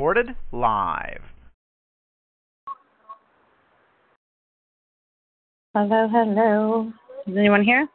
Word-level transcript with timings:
Recorded 0.00 0.34
live. 0.50 1.20
Hello, 5.74 6.08
hello. 6.10 6.90
Is 7.26 7.36
anyone 7.36 7.62
here? 7.62 7.86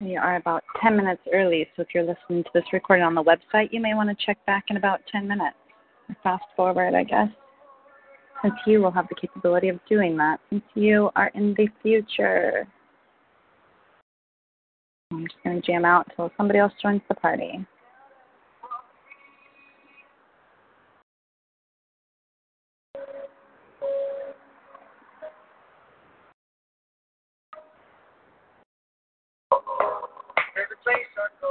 We 0.00 0.16
are 0.16 0.36
about 0.36 0.62
10 0.80 0.96
minutes 0.96 1.22
early, 1.34 1.66
so 1.74 1.82
if 1.82 1.88
you're 1.92 2.04
listening 2.04 2.44
to 2.44 2.50
this 2.54 2.62
recording 2.72 3.04
on 3.04 3.16
the 3.16 3.24
website, 3.24 3.70
you 3.72 3.80
may 3.80 3.94
want 3.94 4.16
to 4.16 4.24
check 4.24 4.38
back 4.46 4.66
in 4.68 4.76
about 4.76 5.00
10 5.10 5.26
minutes. 5.26 5.56
Fast 6.22 6.44
forward, 6.54 6.94
I 6.94 7.02
guess. 7.02 7.30
Since 8.44 8.54
you 8.68 8.80
will 8.80 8.92
have 8.92 9.08
the 9.08 9.16
capability 9.16 9.70
of 9.70 9.80
doing 9.88 10.16
that, 10.18 10.38
since 10.50 10.62
you 10.76 11.10
are 11.16 11.32
in 11.34 11.52
the 11.54 11.66
future. 11.82 12.68
I'm 15.12 15.22
just 15.28 15.36
going 15.44 15.60
to 15.60 15.66
jam 15.66 15.84
out 15.84 16.08
until 16.10 16.32
somebody 16.36 16.58
else 16.58 16.72
joins 16.82 17.00
the 17.08 17.14
party. 17.14 17.64
Every 30.56 30.76
place 30.82 31.06
I 31.16 31.28
go, 31.40 31.50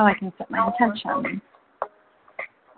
how 0.00 0.06
I 0.06 0.14
can 0.14 0.32
set 0.38 0.50
my 0.50 0.66
intention. 0.66 1.42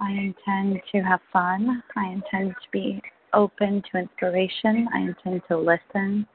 I 0.01 0.11
intend 0.11 0.81
to 0.91 1.03
have 1.03 1.21
fun. 1.33 1.81
I 1.97 2.09
intend 2.09 2.51
to 2.51 2.71
be 2.73 3.01
open 3.33 3.81
to 3.93 3.99
inspiration. 3.99 4.89
I 4.93 4.99
intend 4.99 5.43
to 5.47 5.57
listen. 5.57 6.27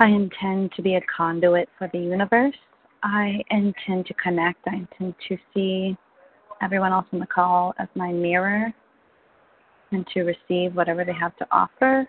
I 0.00 0.08
intend 0.08 0.72
to 0.72 0.82
be 0.82 0.96
a 0.96 1.00
conduit 1.16 1.70
for 1.78 1.88
the 1.94 1.98
universe. 1.98 2.54
I 3.02 3.42
intend 3.50 4.04
to 4.06 4.14
connect. 4.22 4.58
I 4.68 4.74
intend 4.76 5.14
to 5.28 5.38
see 5.54 5.96
everyone 6.60 6.92
else 6.92 7.06
on 7.14 7.18
the 7.18 7.26
call 7.26 7.72
as 7.78 7.88
my 7.94 8.12
mirror 8.12 8.70
and 9.92 10.06
to 10.12 10.24
receive 10.24 10.76
whatever 10.76 11.06
they 11.06 11.14
have 11.14 11.34
to 11.38 11.46
offer. 11.50 12.06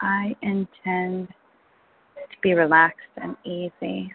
I 0.00 0.34
intend 0.40 1.28
to 1.28 2.36
be 2.42 2.54
relaxed 2.54 3.00
and 3.18 3.36
easy. 3.44 4.14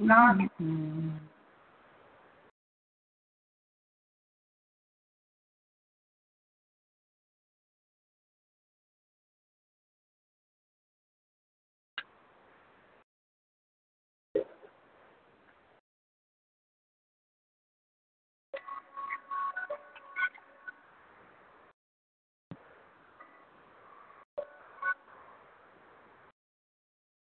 Mm-hmm. 0.00 1.29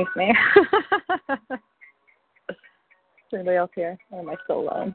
Excuse 0.00 0.16
me. 0.16 0.32
Is 2.50 2.56
anybody 3.34 3.56
else 3.56 3.70
here? 3.74 3.98
Or 4.10 4.20
am 4.20 4.30
I 4.30 4.34
still 4.44 4.60
alone? 4.60 4.94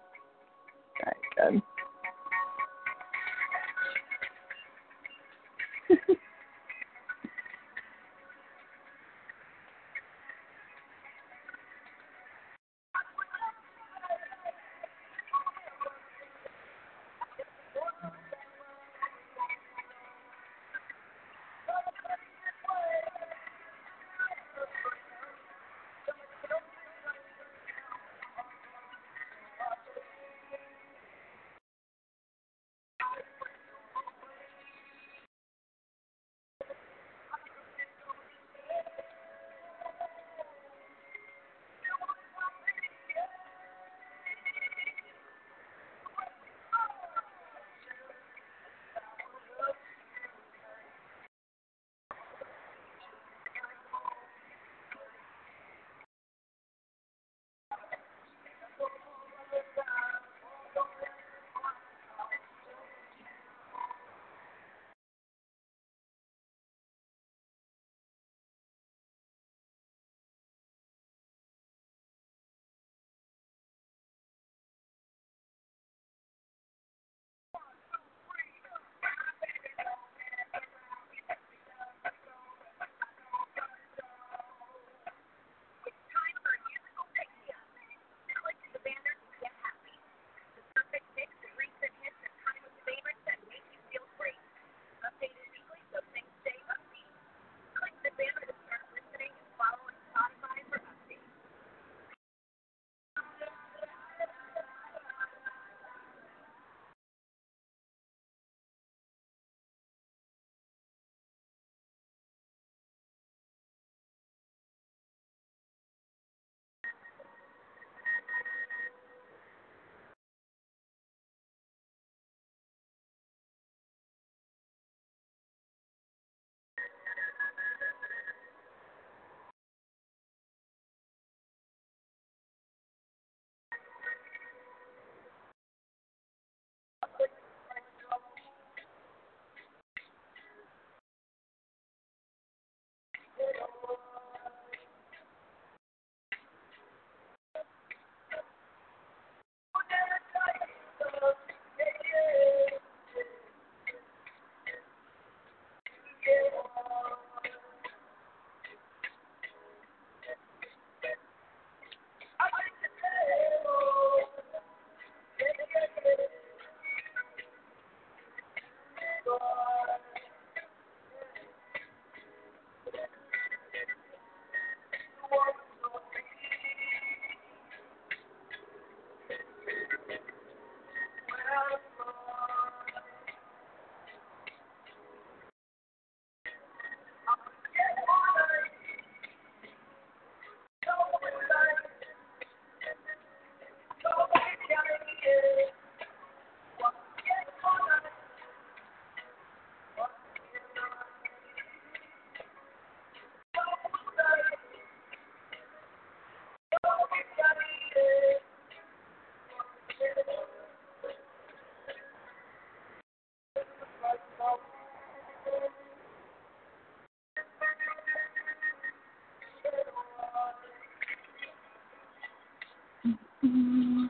Mm-hmm. 223.46 224.05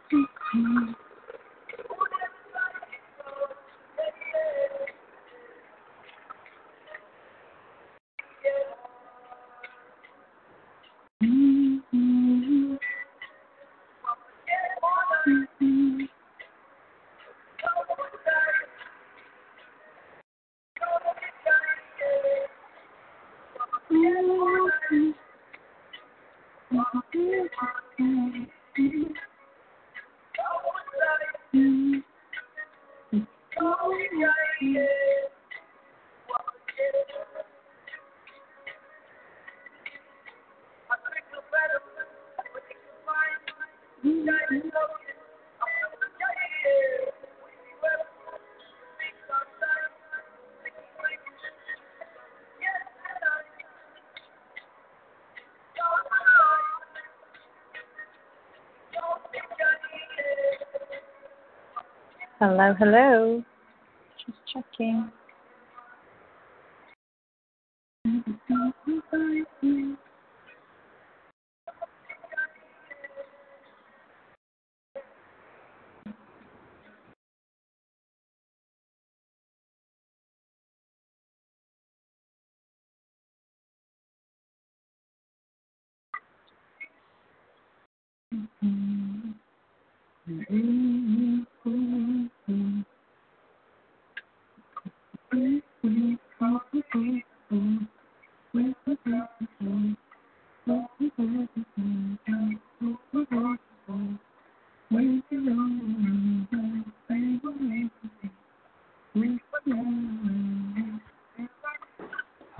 Hello, 62.45 62.75
hello. 62.79 63.43
Just 64.25 64.39
checking. 64.53 65.11
Mm-hmm. 88.63 89.31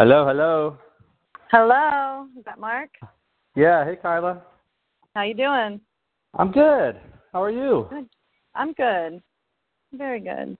Hello, 0.06 0.28
hello. 0.28 0.78
Hello, 1.50 2.28
is 2.38 2.46
that 2.46 2.60
Mark? 2.60 2.92
Yeah, 3.56 3.84
hey 3.84 3.96
Kyla. 4.00 4.40
How 5.16 5.24
you 5.24 5.34
doing? 5.34 5.82
I'm 6.38 6.52
good. 6.52 7.00
How 7.34 7.42
are 7.42 7.50
you? 7.50 7.88
Good. 7.90 8.08
I'm 8.54 8.74
good. 8.74 9.20
Very 9.94 10.20
good. 10.20 10.56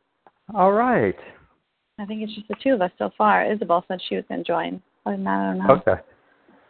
All 0.56 0.72
right. 0.72 1.14
I 2.00 2.06
think 2.06 2.24
it's 2.24 2.34
just 2.34 2.48
the 2.48 2.56
two 2.64 2.72
of 2.72 2.82
us 2.82 2.90
so 2.98 3.12
far. 3.16 3.46
Isabel 3.46 3.86
said 3.88 4.00
she 4.10 4.16
was 4.16 4.26
going 4.30 4.44
to 4.44 4.48
join. 4.48 4.82
Other 5.06 5.16
than 5.18 5.26
that, 5.26 5.30
I 5.30 5.54
don't 5.54 5.60
know. 5.60 5.74
Okay. 5.76 6.02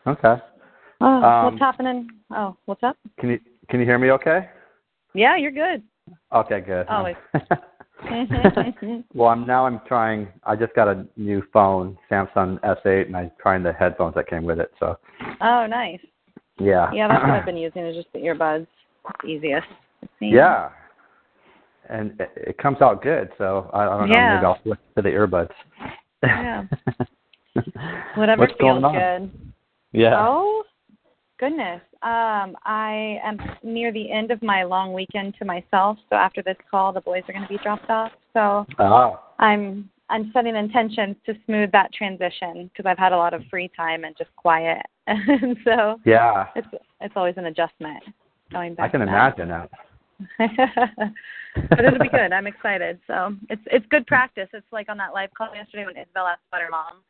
Okay. 0.07 0.43
Oh, 0.99 1.23
Um, 1.23 1.45
what's 1.45 1.59
happening? 1.59 2.09
Oh, 2.31 2.57
what's 2.65 2.83
up? 2.83 2.97
Can 3.21 3.29
you 3.29 3.39
can 3.69 3.79
you 3.79 3.85
hear 3.85 3.97
me 3.97 4.11
okay? 4.11 4.49
Yeah, 5.13 5.37
you're 5.37 5.49
good. 5.49 5.81
Okay, 6.33 6.59
good. 6.59 6.87
Always. 6.89 7.15
well, 9.13 9.29
I'm 9.29 9.45
now 9.45 9.65
I'm 9.65 9.81
trying 9.87 10.27
I 10.43 10.55
just 10.55 10.73
got 10.75 10.87
a 10.87 11.05
new 11.17 11.43
phone, 11.51 11.97
Samsung 12.09 12.59
S8 12.61 13.07
and 13.07 13.17
I'm 13.17 13.31
trying 13.41 13.63
the 13.63 13.73
headphones 13.73 14.15
that 14.15 14.27
came 14.27 14.43
with 14.43 14.59
it. 14.59 14.71
So, 14.79 14.97
oh, 15.41 15.65
nice. 15.67 15.99
yeah. 16.59 16.91
Yeah, 16.93 17.07
that's 17.07 17.21
what 17.21 17.31
I've 17.31 17.45
been 17.45 17.57
using 17.57 17.85
is 17.85 17.95
just 17.95 18.11
the 18.13 18.19
earbuds. 18.19 18.67
It's 19.07 19.25
easiest. 19.27 19.67
Yeah. 20.21 20.69
And 21.89 22.19
it, 22.19 22.31
it 22.35 22.57
comes 22.57 22.81
out 22.81 23.03
good, 23.03 23.29
so 23.37 23.69
I, 23.73 23.83
I 23.83 23.97
don't 23.97 24.09
know, 24.09 24.15
Yeah. 24.15 24.35
maybe 24.35 24.45
I'll 24.45 24.61
switch 24.63 24.79
to 24.95 25.01
the 25.01 25.09
earbuds. 25.09 25.51
Yeah. 26.23 26.63
Whatever 28.15 28.41
What's 28.41 28.53
feels 28.59 28.83
good. 28.83 29.31
Yeah. 29.91 30.15
Oh, 30.17 30.63
goodness. 31.39 31.81
Um, 32.01 32.55
I 32.65 33.19
am 33.23 33.37
near 33.63 33.91
the 33.91 34.11
end 34.11 34.31
of 34.31 34.41
my 34.41 34.63
long 34.63 34.93
weekend 34.93 35.35
to 35.39 35.45
myself. 35.45 35.97
So 36.09 36.15
after 36.15 36.41
this 36.43 36.57
call, 36.69 36.93
the 36.93 37.01
boys 37.01 37.23
are 37.27 37.33
going 37.33 37.43
to 37.47 37.49
be 37.49 37.59
dropped 37.63 37.89
off. 37.89 38.11
So 38.33 38.65
Oh. 38.79 39.19
I'm 39.39 39.89
I'm 40.09 40.29
setting 40.33 40.55
intentions 40.55 41.15
to 41.25 41.33
smooth 41.47 41.71
that 41.71 41.91
transition 41.91 42.69
because 42.71 42.85
I've 42.85 42.97
had 42.99 43.11
a 43.11 43.17
lot 43.17 43.33
of 43.33 43.41
free 43.49 43.69
time 43.75 44.03
and 44.03 44.15
just 44.17 44.29
quiet, 44.35 44.81
and 45.07 45.57
so 45.63 45.99
Yeah. 46.05 46.47
it's 46.55 46.67
it's 47.01 47.13
always 47.15 47.35
an 47.37 47.45
adjustment 47.45 48.03
going 48.51 48.75
back. 48.75 48.85
I 48.85 48.89
can 48.89 48.99
to 48.99 49.05
that. 49.07 49.11
imagine 49.39 49.49
that. 49.49 49.69
but 51.69 51.83
it'll 51.83 51.99
be 51.99 52.07
good. 52.09 52.31
I'm 52.31 52.47
excited. 52.47 52.99
So 53.07 53.35
it's 53.49 53.61
it's 53.67 53.85
good 53.89 54.05
practice. 54.07 54.47
It's 54.53 54.65
like 54.71 54.89
on 54.89 54.97
that 54.97 55.13
live 55.13 55.33
call 55.37 55.49
yesterday 55.55 55.85
when 55.85 55.97
Isabel 55.97 56.27
asked 56.27 56.41
about 56.49 56.61
her 56.61 56.69
mom, 56.69 57.01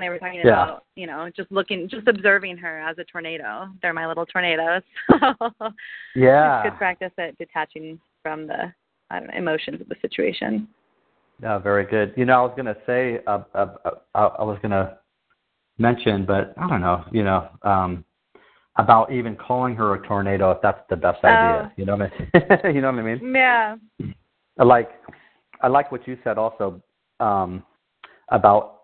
and 0.00 0.06
they 0.06 0.08
were 0.08 0.18
talking 0.18 0.40
Yeah. 0.40 0.64
about 0.64 0.84
you 0.96 1.06
know 1.06 1.30
just 1.34 1.52
looking, 1.52 1.88
just 1.88 2.08
observing 2.08 2.56
her 2.56 2.80
as 2.80 2.98
a 2.98 3.04
tornado. 3.04 3.68
They're 3.82 3.92
my 3.92 4.06
little 4.06 4.26
tornadoes. 4.26 4.82
So 5.10 5.72
Yeah. 6.14 6.62
it's 6.62 6.70
good 6.70 6.78
practice 6.78 7.12
at 7.18 7.36
detaching 7.38 8.00
from 8.22 8.46
the 8.46 8.72
know 9.10 9.26
emotions 9.34 9.80
of 9.80 9.88
the 9.88 9.96
situation. 10.00 10.68
No, 11.40 11.58
very 11.58 11.84
good. 11.84 12.12
You 12.16 12.24
know, 12.24 12.38
I 12.38 12.42
was 12.42 12.54
gonna 12.56 12.76
say, 12.86 13.20
uh, 13.26 13.42
uh, 13.54 13.66
uh, 13.84 13.90
I 14.14 14.42
was 14.42 14.58
gonna 14.62 14.98
mention, 15.78 16.24
but 16.24 16.54
I 16.56 16.68
don't 16.68 16.80
know. 16.80 17.04
You 17.12 17.24
know, 17.24 17.48
um, 17.62 18.04
about 18.76 19.12
even 19.12 19.36
calling 19.36 19.74
her 19.76 19.94
a 19.94 20.06
tornado 20.06 20.50
if 20.52 20.62
that's 20.62 20.80
the 20.88 20.96
best 20.96 21.22
idea. 21.24 21.66
Oh. 21.66 21.72
You 21.76 21.84
know 21.84 21.96
what 21.96 22.10
I 22.12 22.18
mean? 22.18 22.74
you 22.74 22.80
know 22.80 22.90
what 22.90 23.00
I 23.00 23.02
mean? 23.02 23.34
Yeah. 23.34 23.76
I 24.58 24.64
like, 24.64 24.90
I 25.60 25.68
like 25.68 25.90
what 25.92 26.06
you 26.06 26.16
said 26.24 26.38
also 26.38 26.82
um, 27.18 27.62
about 28.28 28.79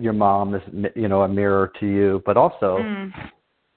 your 0.00 0.12
mom 0.12 0.54
is, 0.54 0.62
you 0.94 1.08
know, 1.08 1.22
a 1.22 1.28
mirror 1.28 1.72
to 1.80 1.86
you, 1.86 2.22
but 2.26 2.36
also, 2.36 2.78
Mm. 2.78 3.30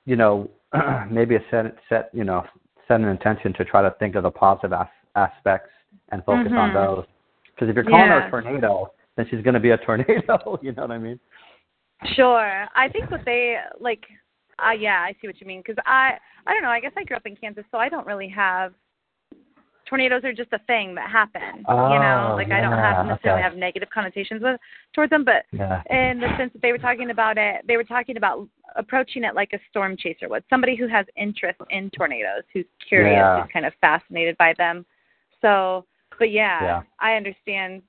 you 0.05 0.15
know, 0.15 0.49
maybe 1.09 1.35
a 1.35 1.43
set, 1.51 1.75
set, 1.87 2.09
you 2.13 2.23
know, 2.23 2.43
set 2.87 2.99
an 2.99 3.07
intention 3.07 3.53
to 3.53 3.65
try 3.65 3.81
to 3.81 3.91
think 3.99 4.15
of 4.15 4.23
the 4.23 4.31
positive 4.31 4.73
as- 4.73 4.87
aspects 5.15 5.71
and 6.09 6.23
focus 6.25 6.51
on 6.51 6.71
Mhm. 6.71 6.73
those. 6.73 7.05
Because 7.53 7.69
if 7.69 7.75
you're 7.75 7.85
calling 7.85 8.07
her 8.07 8.27
a 8.27 8.29
tornado, 8.29 8.91
then 9.15 9.27
she's 9.29 9.41
going 9.41 9.53
to 9.53 9.59
be 9.59 9.71
a 9.71 9.77
tornado. 9.85 10.59
you 10.61 10.71
know 10.73 10.83
what 10.83 10.91
I 10.91 10.97
mean? 10.97 11.19
Sure. 12.15 12.67
I 12.75 12.89
think 12.89 13.09
what 13.11 13.23
they 13.25 13.57
like. 13.79 14.03
Uh, 14.59 14.71
yeah, 14.71 15.01
I 15.01 15.13
see 15.19 15.27
what 15.27 15.39
you 15.41 15.47
mean. 15.47 15.61
Because 15.61 15.81
I, 15.85 16.17
I 16.47 16.53
don't 16.53 16.63
know. 16.63 16.69
I 16.69 16.79
guess 16.79 16.91
I 16.97 17.03
grew 17.03 17.17
up 17.17 17.25
in 17.25 17.35
Kansas, 17.35 17.65
so 17.71 17.77
I 17.77 17.89
don't 17.89 18.05
really 18.07 18.29
have. 18.29 18.73
Tornadoes 19.85 20.23
are 20.23 20.33
just 20.33 20.51
a 20.51 20.59
thing 20.65 20.95
that 20.95 21.09
happen. 21.09 21.57
you 21.59 21.63
know, 21.99 22.29
Oh, 22.31 22.35
like 22.35 22.51
I 22.51 22.59
don't 22.61 22.71
yeah, 22.71 22.95
have 22.95 23.05
necessarily 23.05 23.41
okay. 23.41 23.49
have 23.49 23.57
negative 23.57 23.89
connotations 23.93 24.41
with 24.41 24.59
towards 24.93 25.11
them, 25.11 25.23
but 25.23 25.45
Yeah. 25.51 25.83
in 25.89 26.19
the 26.19 26.35
sense 26.37 26.51
that 26.53 26.61
they 26.61 26.71
were 26.71 26.79
talking 26.79 27.11
about 27.11 27.37
it, 27.37 27.61
they 27.67 27.77
were 27.77 27.83
talking 27.83 28.17
about 28.17 28.47
approaching 28.75 29.23
it 29.23 29.35
like 29.35 29.53
a 29.53 29.59
storm 29.69 29.95
chaser 29.95 30.27
would. 30.27 30.43
Somebody 30.49 30.75
who 30.75 30.87
has 30.87 31.05
interest 31.15 31.59
in 31.69 31.89
tornadoes, 31.91 32.43
who's 32.51 32.65
curious, 32.87 33.15
Yeah. 33.17 33.41
who's 33.41 33.51
kind 33.51 33.65
of 33.65 33.73
fascinated 33.75 34.35
by 34.37 34.53
them. 34.53 34.85
So, 35.41 35.85
but 36.17 36.31
yeah, 36.31 36.63
Yeah. 36.63 36.81
I 36.99 37.15
understand 37.15 37.83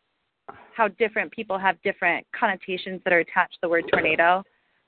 how 0.74 0.88
different 0.88 1.32
people 1.32 1.56
have 1.58 1.80
different 1.82 2.26
connotations 2.32 3.02
that 3.04 3.12
are 3.12 3.20
attached 3.20 3.54
to 3.54 3.58
the 3.62 3.68
word 3.68 3.88
tornado. 3.88 4.44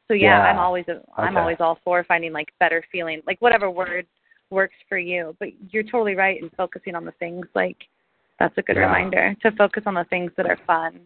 So 0.09 0.15
yeah, 0.15 0.39
Yeah. 0.45 0.51
I'm 0.51 0.59
always 0.59 0.85
I'm 1.17 1.37
always 1.37 1.57
all 1.61 1.77
for 1.85 2.05
finding 2.05 2.33
like 2.33 2.49
better 2.61 2.83
feeling, 2.93 3.23
like 3.27 3.41
whatever 3.41 3.71
word 3.71 4.07
works 4.51 4.75
for 4.89 4.99
you. 4.99 5.37
But 5.39 5.49
you're 5.71 5.83
totally 5.83 6.15
right 6.15 6.41
in 6.41 6.51
focusing 6.57 6.95
on 6.95 7.05
the 7.05 7.13
things 7.13 7.47
like 7.55 7.77
that's 8.39 8.57
a 8.57 8.63
good 8.63 8.77
Yeah. 8.77 8.87
reminder 8.87 9.35
to 9.43 9.51
focus 9.53 9.83
on 9.87 9.95
the 9.95 10.05
things 10.05 10.31
that 10.37 10.47
are 10.47 10.59
fun, 10.67 11.01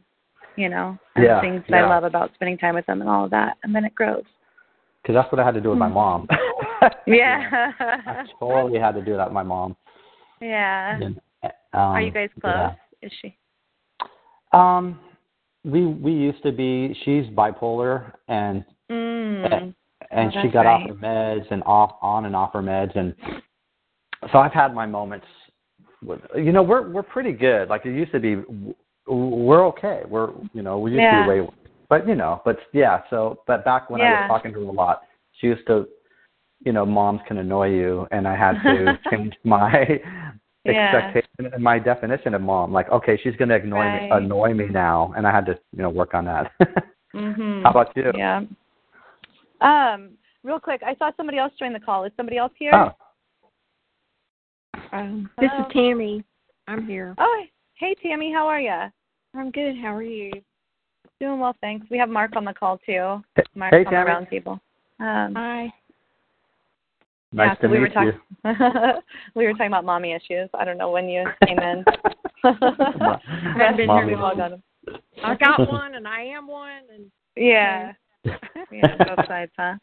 you 0.57 0.69
know, 0.69 0.99
and 1.17 1.25
Yeah, 1.25 1.41
things 1.41 1.63
that 1.69 1.77
yeah. 1.77 1.87
I 1.87 1.89
love 1.89 2.05
about 2.05 2.33
spending 2.35 2.59
time 2.59 2.75
with 2.75 2.87
them 2.87 3.01
and 3.01 3.09
all 3.09 3.25
of 3.25 3.31
that, 3.31 3.57
and 3.63 3.75
then 3.75 3.85
it 3.85 3.95
grows. 3.95 4.25
Because 5.03 5.15
that's 5.15 5.33
what 5.33 5.41
I 5.41 5.45
had 5.45 5.55
to 5.55 5.61
do 5.61 5.71
with 5.71 5.79
my 5.79 5.89
mom. 5.89 6.27
Hmm. 6.31 6.87
Yeah. 7.07 7.73
I 7.79 8.25
totally 8.39 8.79
had 8.79 8.93
to 8.93 9.03
do 9.03 9.17
that 9.17 9.27
with 9.27 9.35
my 9.35 9.43
mom. 9.43 9.77
yeah. 10.41 11.01
And, 11.01 11.21
um, 11.43 11.51
Are 11.73 12.03
you 12.03 12.11
guys 12.13 12.29
close? 12.41 12.73
Is 13.03 13.13
she? 13.21 13.37
Um, 14.53 15.01
we 15.65 15.87
we 15.87 16.13
used 16.13 16.43
to 16.43 16.53
be. 16.53 16.95
She's 17.05 17.27
bipolar, 17.27 18.13
and 18.29 18.65
Mm. 18.91 19.75
And 20.13 20.33
Oh, 20.37 20.43
she 20.43 20.49
got 20.49 20.67
off 20.67 20.83
her 20.89 20.95
meds 20.95 21.51
and 21.51 21.63
off 21.65 21.97
on 22.03 22.27
and 22.27 22.37
off 22.37 22.53
her 22.53 22.63
meds, 22.63 22.95
and 22.97 23.15
so 24.33 24.39
I've 24.39 24.53
had 24.53 24.75
my 24.75 24.87
moments. 24.87 25.27
With, 26.05 26.21
you 26.37 26.53
know, 26.53 26.63
we're 26.63 26.89
we're 26.91 27.03
pretty 27.03 27.33
good. 27.33 27.69
Like 27.69 27.87
it 27.87 27.95
used 27.95 28.13
to 28.13 28.21
be. 28.21 28.37
We're 29.07 29.67
okay. 29.69 30.03
We're 30.09 30.31
you 30.53 30.63
know 30.63 30.79
we 30.79 30.93
used 30.93 31.03
Yeah. 31.03 31.19
to 31.19 31.23
be 31.25 31.41
way, 31.41 31.49
but 31.89 32.07
you 32.07 32.15
know, 32.15 32.41
but 32.45 32.59
yeah. 32.73 33.03
So, 33.11 33.41
but 33.47 33.65
back 33.65 33.91
when 33.91 34.01
I 34.01 34.11
was 34.11 34.25
talking 34.29 34.53
to 34.53 34.61
her 34.61 34.65
a 34.67 34.71
lot, 34.73 35.03
she 35.39 35.49
used 35.49 35.67
to, 35.67 35.89
you 36.65 36.73
know, 36.73 36.85
moms 36.87 37.21
can 37.27 37.39
annoy 37.39 37.71
you, 37.71 38.07
and 38.13 38.29
I 38.29 38.37
had 38.37 38.63
to 38.65 38.99
change 39.11 39.35
my 39.45 40.01
Yeah. 40.65 40.71
expectation 40.95 41.53
and 41.53 41.63
my 41.63 41.79
definition 41.81 42.35
of 42.35 42.43
mom. 42.43 42.73
Like, 42.73 42.89
okay, 42.91 43.19
she's 43.23 43.35
going 43.37 43.49
to 43.49 43.57
annoy 43.57 43.91
me, 43.91 44.09
annoy 44.13 44.55
me 44.55 44.67
now, 44.69 45.13
and 45.17 45.27
I 45.27 45.33
had 45.33 45.45
to, 45.47 45.59
you 45.77 45.83
know, 45.83 45.91
work 45.91 46.15
on 46.15 46.25
that. 46.27 46.53
Mhm. 47.15 47.63
How 47.63 47.71
about 47.71 47.95
you? 47.95 48.11
Yeah. 48.15 48.41
Um, 49.63 50.11
real 50.43 50.59
quick, 50.61 50.83
I 50.85 50.95
saw 50.97 51.11
somebody 51.17 51.39
else 51.39 51.53
join 51.59 51.73
the 51.73 51.81
call. 51.81 52.05
Is 52.05 52.13
somebody 52.17 52.37
else 52.37 52.53
here? 52.59 52.73
Oh, 52.75 52.91
Um, 54.93 55.31
this 55.39 55.51
Hello? 55.53 55.67
is 55.69 55.73
Tammy. 55.73 56.25
I'm 56.69 56.87
here. 56.87 57.15
Oh, 57.19 57.43
hey 57.75 57.95
Tammy, 58.03 58.33
how 58.33 58.47
are 58.47 58.61
you? 58.61 58.91
I'm 59.35 59.51
good. 59.51 59.77
How 59.81 59.95
are 59.95 60.03
you? 60.03 60.33
Doing 61.21 61.41
well, 61.41 61.57
thanks. 61.61 61.87
We 61.91 61.97
have 61.99 62.09
Mark 62.09 62.37
on 62.37 62.45
the 62.45 62.53
call 62.53 62.79
too. 62.85 63.23
Mark 63.55 63.73
hey, 63.73 63.79
on 63.79 63.85
the 63.85 63.91
Tammy. 63.91 64.05
round 64.11 64.27
table. 64.29 64.61
Um, 65.01 65.35
Hi. 65.35 65.73
nice 67.33 67.49
yeah, 67.49 67.55
to 67.55 67.63
so 67.63 67.69
we 67.69 67.79
were 67.79 67.89
meet 67.89 67.95
you. 67.97 68.13
talking. 68.45 69.03
we 69.35 69.47
were 69.47 69.53
talking 69.53 69.69
about 69.69 69.85
mommy 69.85 70.13
issues. 70.13 70.51
I 70.55 70.65
don't 70.65 70.79
know 70.79 70.91
when 70.91 71.09
you 71.09 71.25
came 71.47 71.59
in. 71.59 71.85
I 72.45 73.19
haven't 73.57 73.77
been 73.77 73.87
Mommy. 73.87 74.09
here 74.13 74.19
long. 74.19 74.63
I 75.25 75.35
got 75.37 75.67
one, 75.69 75.95
and 75.95 76.07
I 76.07 76.23
am 76.23 76.47
one, 76.49 76.83
and 76.93 77.11
Yeah. 77.37 77.93
yeah, 78.73 78.97
both 78.99 79.27
sides, 79.27 79.53
huh? 79.59 79.75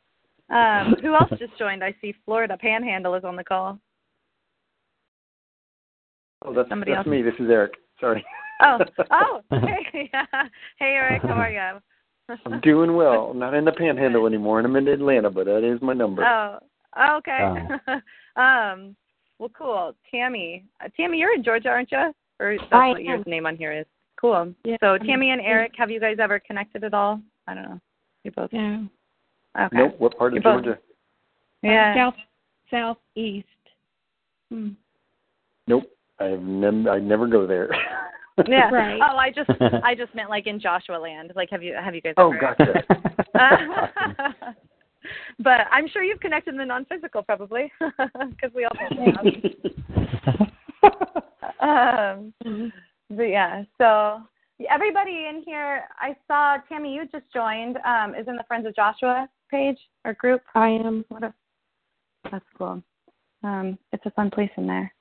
Um, 0.55 0.95
who 1.01 1.13
else 1.13 1.29
just 1.37 1.57
joined? 1.57 1.83
I 1.83 1.93
see 2.01 2.13
Florida 2.25 2.57
Panhandle 2.59 3.15
is 3.15 3.23
on 3.23 3.35
the 3.35 3.43
call. 3.43 3.79
Oh, 6.45 6.53
that's, 6.53 6.69
Somebody 6.69 6.91
that's 6.91 7.05
else. 7.05 7.07
me. 7.07 7.21
This 7.21 7.33
is 7.39 7.49
Eric. 7.49 7.73
Sorry. 7.99 8.25
Oh, 8.61 8.79
oh, 9.11 9.41
hey, 9.51 10.09
yeah. 10.13 10.25
hey, 10.79 10.93
Eric, 10.95 11.21
how 11.23 11.33
are 11.33 11.51
you? 11.51 11.79
I'm 12.45 12.59
doing 12.61 12.95
well. 12.95 13.29
I'm 13.31 13.39
not 13.39 13.53
in 13.53 13.65
the 13.65 13.71
Panhandle 13.71 14.27
anymore, 14.27 14.59
and 14.59 14.67
I'm 14.67 14.75
in 14.75 14.87
Atlanta, 14.87 15.29
but 15.29 15.45
that 15.45 15.63
is 15.63 15.81
my 15.81 15.93
number. 15.93 16.23
Oh, 16.23 16.59
okay. 17.17 17.67
um, 18.35 18.95
well, 19.39 19.49
cool. 19.57 19.95
Tammy, 20.11 20.65
uh, 20.83 20.89
Tammy, 20.95 21.17
you're 21.17 21.33
in 21.33 21.43
Georgia, 21.43 21.69
aren't 21.69 21.91
you? 21.91 22.13
Or 22.39 22.57
that's 22.57 22.69
I 22.71 22.89
what 22.89 23.03
your 23.03 23.23
name 23.25 23.45
on 23.45 23.57
here 23.57 23.73
is. 23.73 23.85
Cool. 24.19 24.53
Yeah, 24.63 24.77
so, 24.79 24.93
I'm- 24.93 25.05
Tammy 25.05 25.31
and 25.31 25.41
Eric, 25.41 25.73
have 25.77 25.89
you 25.89 25.99
guys 25.99 26.17
ever 26.19 26.39
connected 26.39 26.83
at 26.83 26.93
all? 26.93 27.21
I 27.47 27.53
don't 27.53 27.63
know. 27.63 27.79
You 28.23 28.31
both. 28.31 28.51
no. 28.53 28.87
Okay. 29.59 29.77
Nope. 29.77 29.95
What 29.97 30.17
part 30.17 30.33
of 30.33 30.35
You're 30.35 30.43
both- 30.43 30.63
Georgia? 30.65 30.79
Yeah. 31.61 31.95
South 31.95 32.15
southeast. 32.69 33.47
Hmm. 34.51 34.69
Nope. 35.67 35.89
I've 36.19 36.41
never. 36.41 36.89
I 36.89 36.99
never 36.99 37.27
go 37.27 37.47
there. 37.47 37.69
Yeah. 38.47 38.69
Right. 38.69 39.01
Oh, 39.01 39.17
I 39.17 39.31
just 39.31 39.49
I 39.83 39.93
just 39.95 40.15
meant 40.15 40.29
like 40.29 40.47
in 40.47 40.61
Joshua 40.61 40.95
Land. 40.97 41.33
Like, 41.35 41.49
have 41.49 41.61
you 41.61 41.73
have 41.73 41.93
you 41.93 41.99
guys? 41.99 42.13
oh, 42.15 42.31
ever... 42.31 42.55
gotcha. 42.57 42.85
but 45.39 45.67
I'm 45.71 45.89
sure 45.89 46.03
you've 46.03 46.21
connected 46.21 46.53
in 46.53 46.57
the 46.57 46.65
non-physical, 46.65 47.23
probably, 47.23 47.71
because 47.79 48.51
we 48.55 48.65
all 48.65 48.71
have. 48.79 48.91
um, 51.59 52.71
but 53.09 53.23
yeah, 53.23 53.63
so 53.77 54.21
everybody 54.69 55.27
in 55.29 55.43
here, 55.45 55.83
I 55.99 56.15
saw 56.27 56.57
Tammy. 56.67 56.93
You 56.93 57.07
just 57.11 57.25
joined. 57.33 57.77
Um, 57.85 58.15
is 58.15 58.27
in 58.27 58.35
the 58.35 58.43
Friends 58.47 58.65
of 58.67 58.75
Joshua 58.75 59.27
page 59.49 59.77
or 60.05 60.13
group. 60.13 60.41
I 60.55 60.69
am. 60.69 61.05
What 61.09 61.23
a, 61.23 61.33
that's 62.31 62.45
cool. 62.57 62.83
Um, 63.43 63.77
it's 63.93 64.05
a 64.05 64.11
fun 64.11 64.29
place 64.31 64.51
in 64.57 64.67
there. 64.67 64.93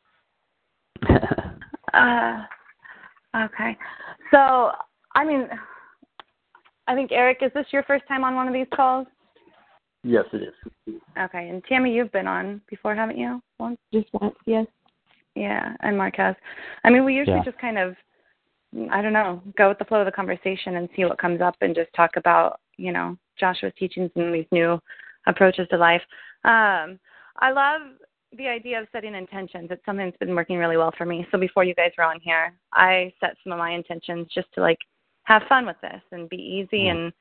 Uh, 1.95 2.43
okay. 3.35 3.75
So, 4.31 4.71
I 5.15 5.25
mean, 5.25 5.49
I 6.87 6.95
think 6.95 7.13
Eric, 7.13 7.39
is 7.41 7.51
this 7.55 7.65
your 7.73 7.83
first 7.85 8.05
time 8.07 8.25
on 8.25 8.35
one 8.35 8.47
of 8.47 8.53
these 8.53 8.67
calls? 8.75 9.07
yes, 10.05 10.25
it 10.33 10.43
is. 10.43 10.95
Okay. 11.19 11.49
And 11.49 11.65
Tammy, 11.65 11.93
you've 11.95 12.13
been 12.13 12.27
on 12.27 12.61
before, 12.69 12.95
haven't 12.95 13.19
you? 13.19 13.41
Once. 13.59 13.79
Just 13.93 14.09
once, 14.13 14.35
yes. 14.47 14.67
Yeah, 15.35 15.75
and 15.81 15.97
Mark 15.97 16.17
has. 16.17 16.37
I 16.85 16.91
mean, 16.91 17.05
we 17.05 17.15
usually 17.15 17.39
Yeah. 17.39 17.45
just 17.45 17.59
kind 17.59 17.79
of, 17.79 17.97
I 18.91 19.01
don't 19.01 19.13
know, 19.13 19.43
go 19.57 19.69
with 19.69 19.79
the 19.79 19.85
flow 19.85 20.01
of 20.01 20.07
the 20.07 20.13
conversation 20.13 20.77
and 20.77 20.89
see 20.95 21.05
what 21.05 21.19
comes 21.19 21.41
up 21.41 21.57
and 21.61 21.75
just 21.75 21.93
talk 21.95 22.11
about, 22.17 22.61
you 22.77 22.93
know, 22.93 23.17
Joshua's 23.39 23.73
teachings 23.79 24.11
and 24.15 24.35
these 24.35 24.47
new 24.53 24.79
approaches 25.27 25.67
to 25.71 25.79
life. 25.79 26.03
Um, 26.45 26.99
I 27.41 27.51
love 27.51 27.81
the 28.37 28.47
idea 28.47 28.81
of 28.81 28.89
setting 28.93 29.15
intentions. 29.15 29.69
It's 29.71 29.85
something 29.87 30.05
that's 30.05 30.19
been 30.19 30.35
working 30.35 30.59
really 30.59 30.77
well 30.77 30.93
for 30.99 31.07
me. 31.07 31.27
So 31.31 31.39
before 31.39 31.65
you 31.65 31.75
guys 31.75 31.93
were 31.97 32.05
on 32.05 32.21
here, 32.21 32.53
I 32.75 33.13
set 33.21 33.37
some 33.43 33.53
of 33.53 33.59
my 33.59 33.71
intentions 33.71 34.27
just 34.35 34.49
to 34.55 34.61
like 34.61 34.79
have 35.25 35.43
fun 35.49 35.65
with 35.67 35.81
this 35.81 36.03
and 36.13 36.29
be 36.29 36.37
easy 36.37 36.85
Mm. 36.85 36.91
and 36.91 37.13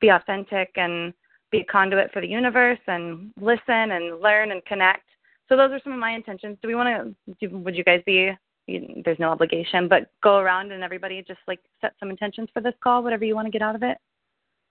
be 0.00 0.08
authentic 0.08 0.70
and 0.76 1.12
be 1.50 1.60
a 1.60 1.64
conduit 1.64 2.12
for 2.12 2.20
the 2.20 2.28
universe 2.28 2.78
and 2.86 3.32
listen 3.40 3.92
and 3.92 4.20
learn 4.20 4.50
and 4.50 4.64
connect. 4.64 5.04
So 5.48 5.56
those 5.56 5.70
are 5.72 5.80
some 5.84 5.92
of 5.92 5.98
my 5.98 6.12
intentions. 6.12 6.58
Do 6.60 6.68
we 6.68 6.74
want 6.74 7.16
to? 7.28 7.36
Do, 7.48 7.58
would 7.58 7.76
you 7.76 7.84
guys 7.84 8.02
be? 8.04 8.32
You, 8.66 9.02
there's 9.04 9.18
no 9.18 9.30
obligation, 9.30 9.88
but 9.88 10.10
go 10.22 10.38
around 10.38 10.72
and 10.72 10.82
everybody 10.82 11.22
just 11.26 11.40
like 11.46 11.60
set 11.80 11.94
some 12.00 12.10
intentions 12.10 12.48
for 12.52 12.60
this 12.60 12.74
call. 12.82 13.02
Whatever 13.02 13.24
you 13.24 13.34
want 13.34 13.46
to 13.46 13.52
get 13.52 13.62
out 13.62 13.74
of 13.74 13.82
it. 13.82 13.96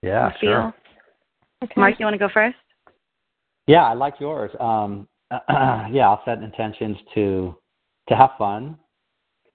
yeah, 0.01 0.31
feel. 0.39 0.51
sure. 0.51 0.73
Okay. 1.63 1.73
Mark, 1.77 1.95
you 1.99 2.05
want 2.05 2.13
to 2.13 2.19
go 2.19 2.29
first? 2.34 2.58
Yeah, 3.67 3.86
I 3.86 3.93
like 3.93 4.15
yours. 4.19 4.51
Um, 4.60 5.08
yeah, 5.49 6.10
I'll 6.10 6.21
set 6.25 6.43
intentions 6.43 6.97
to 7.15 7.58
to 8.10 8.15
have 8.15 8.31
fun, 8.38 8.77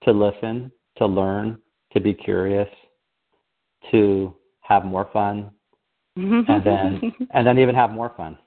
to 0.02 0.10
listen, 0.10 0.72
to 0.96 1.06
learn, 1.06 1.56
to 1.92 2.00
be 2.00 2.12
curious, 2.12 2.68
to 3.90 4.34
have 4.62 4.84
more 4.84 5.08
fun, 5.12 5.50
and 6.16 6.64
then 6.64 7.12
and 7.32 7.46
then 7.46 7.58
even 7.58 7.74
have 7.74 7.90
more 7.90 8.12
fun. 8.16 8.38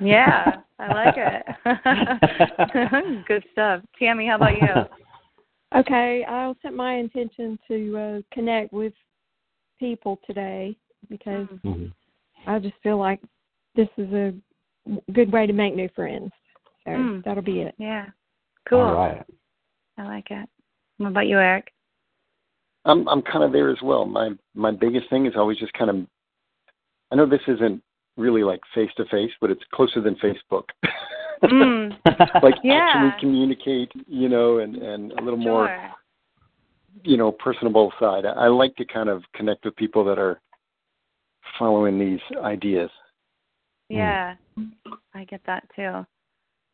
yeah, 0.00 0.56
I 0.78 0.92
like 0.92 1.14
it. 3.16 3.24
Good 3.26 3.44
stuff. 3.52 3.82
Tammy, 3.98 4.26
how 4.26 4.36
about 4.36 4.60
you? 4.60 4.68
Okay, 5.74 6.24
I'll 6.28 6.56
set 6.62 6.74
my 6.74 6.94
intention 6.94 7.58
to 7.68 7.98
uh, 7.98 8.34
connect 8.34 8.72
with 8.72 8.92
people 9.78 10.20
today 10.26 10.76
because 11.08 11.48
Mhm. 11.64 11.92
I 12.46 12.58
just 12.58 12.76
feel 12.82 12.98
like 12.98 13.20
this 13.74 13.88
is 13.96 14.12
a 14.12 14.34
good 15.12 15.32
way 15.32 15.46
to 15.46 15.52
make 15.52 15.74
new 15.74 15.88
friends. 15.88 16.32
So 16.84 16.90
Mm. 16.90 17.24
that'll 17.24 17.42
be 17.42 17.62
it. 17.62 17.74
Yeah. 17.78 18.10
Cool. 18.66 18.80
All 18.80 18.94
right. 18.94 19.24
I 19.96 20.04
like 20.04 20.30
it. 20.30 20.48
What 20.98 21.08
about 21.08 21.26
you, 21.26 21.38
Eric? 21.38 21.72
I'm 22.84 23.08
I'm 23.08 23.22
kind 23.22 23.44
of 23.44 23.52
there 23.52 23.70
as 23.70 23.80
well. 23.82 24.04
My 24.04 24.36
my 24.54 24.72
biggest 24.72 25.08
thing 25.08 25.26
is 25.26 25.36
always 25.36 25.58
just 25.58 25.72
kind 25.74 25.90
of. 25.90 26.06
I 27.10 27.16
know 27.16 27.26
this 27.26 27.46
isn't 27.46 27.82
really 28.16 28.42
like 28.42 28.60
face 28.74 28.92
to 28.96 29.04
face, 29.06 29.32
but 29.40 29.50
it's 29.50 29.64
closer 29.72 30.00
than 30.00 30.16
Facebook. 30.16 30.68
Mm, 31.42 31.96
like 32.42 32.54
Yeah. 32.62 32.86
actually 32.86 33.20
communicate, 33.20 33.90
you 34.06 34.28
know, 34.28 34.58
and 34.58 34.76
and 34.76 35.12
a 35.12 35.22
little 35.22 35.38
more, 35.38 35.70
you 37.04 37.16
know, 37.16 37.32
personable 37.32 37.92
side. 37.98 38.24
I, 38.24 38.30
I 38.30 38.48
like 38.48 38.74
to 38.76 38.84
kind 38.84 39.08
of 39.08 39.22
connect 39.34 39.64
with 39.64 39.76
people 39.76 40.04
that 40.04 40.18
are 40.18 40.40
following 41.58 41.98
these 41.98 42.20
ideas. 42.42 42.90
Yeah, 43.88 44.34
I 45.14 45.24
get 45.24 45.42
that 45.46 45.64
too. 45.76 46.06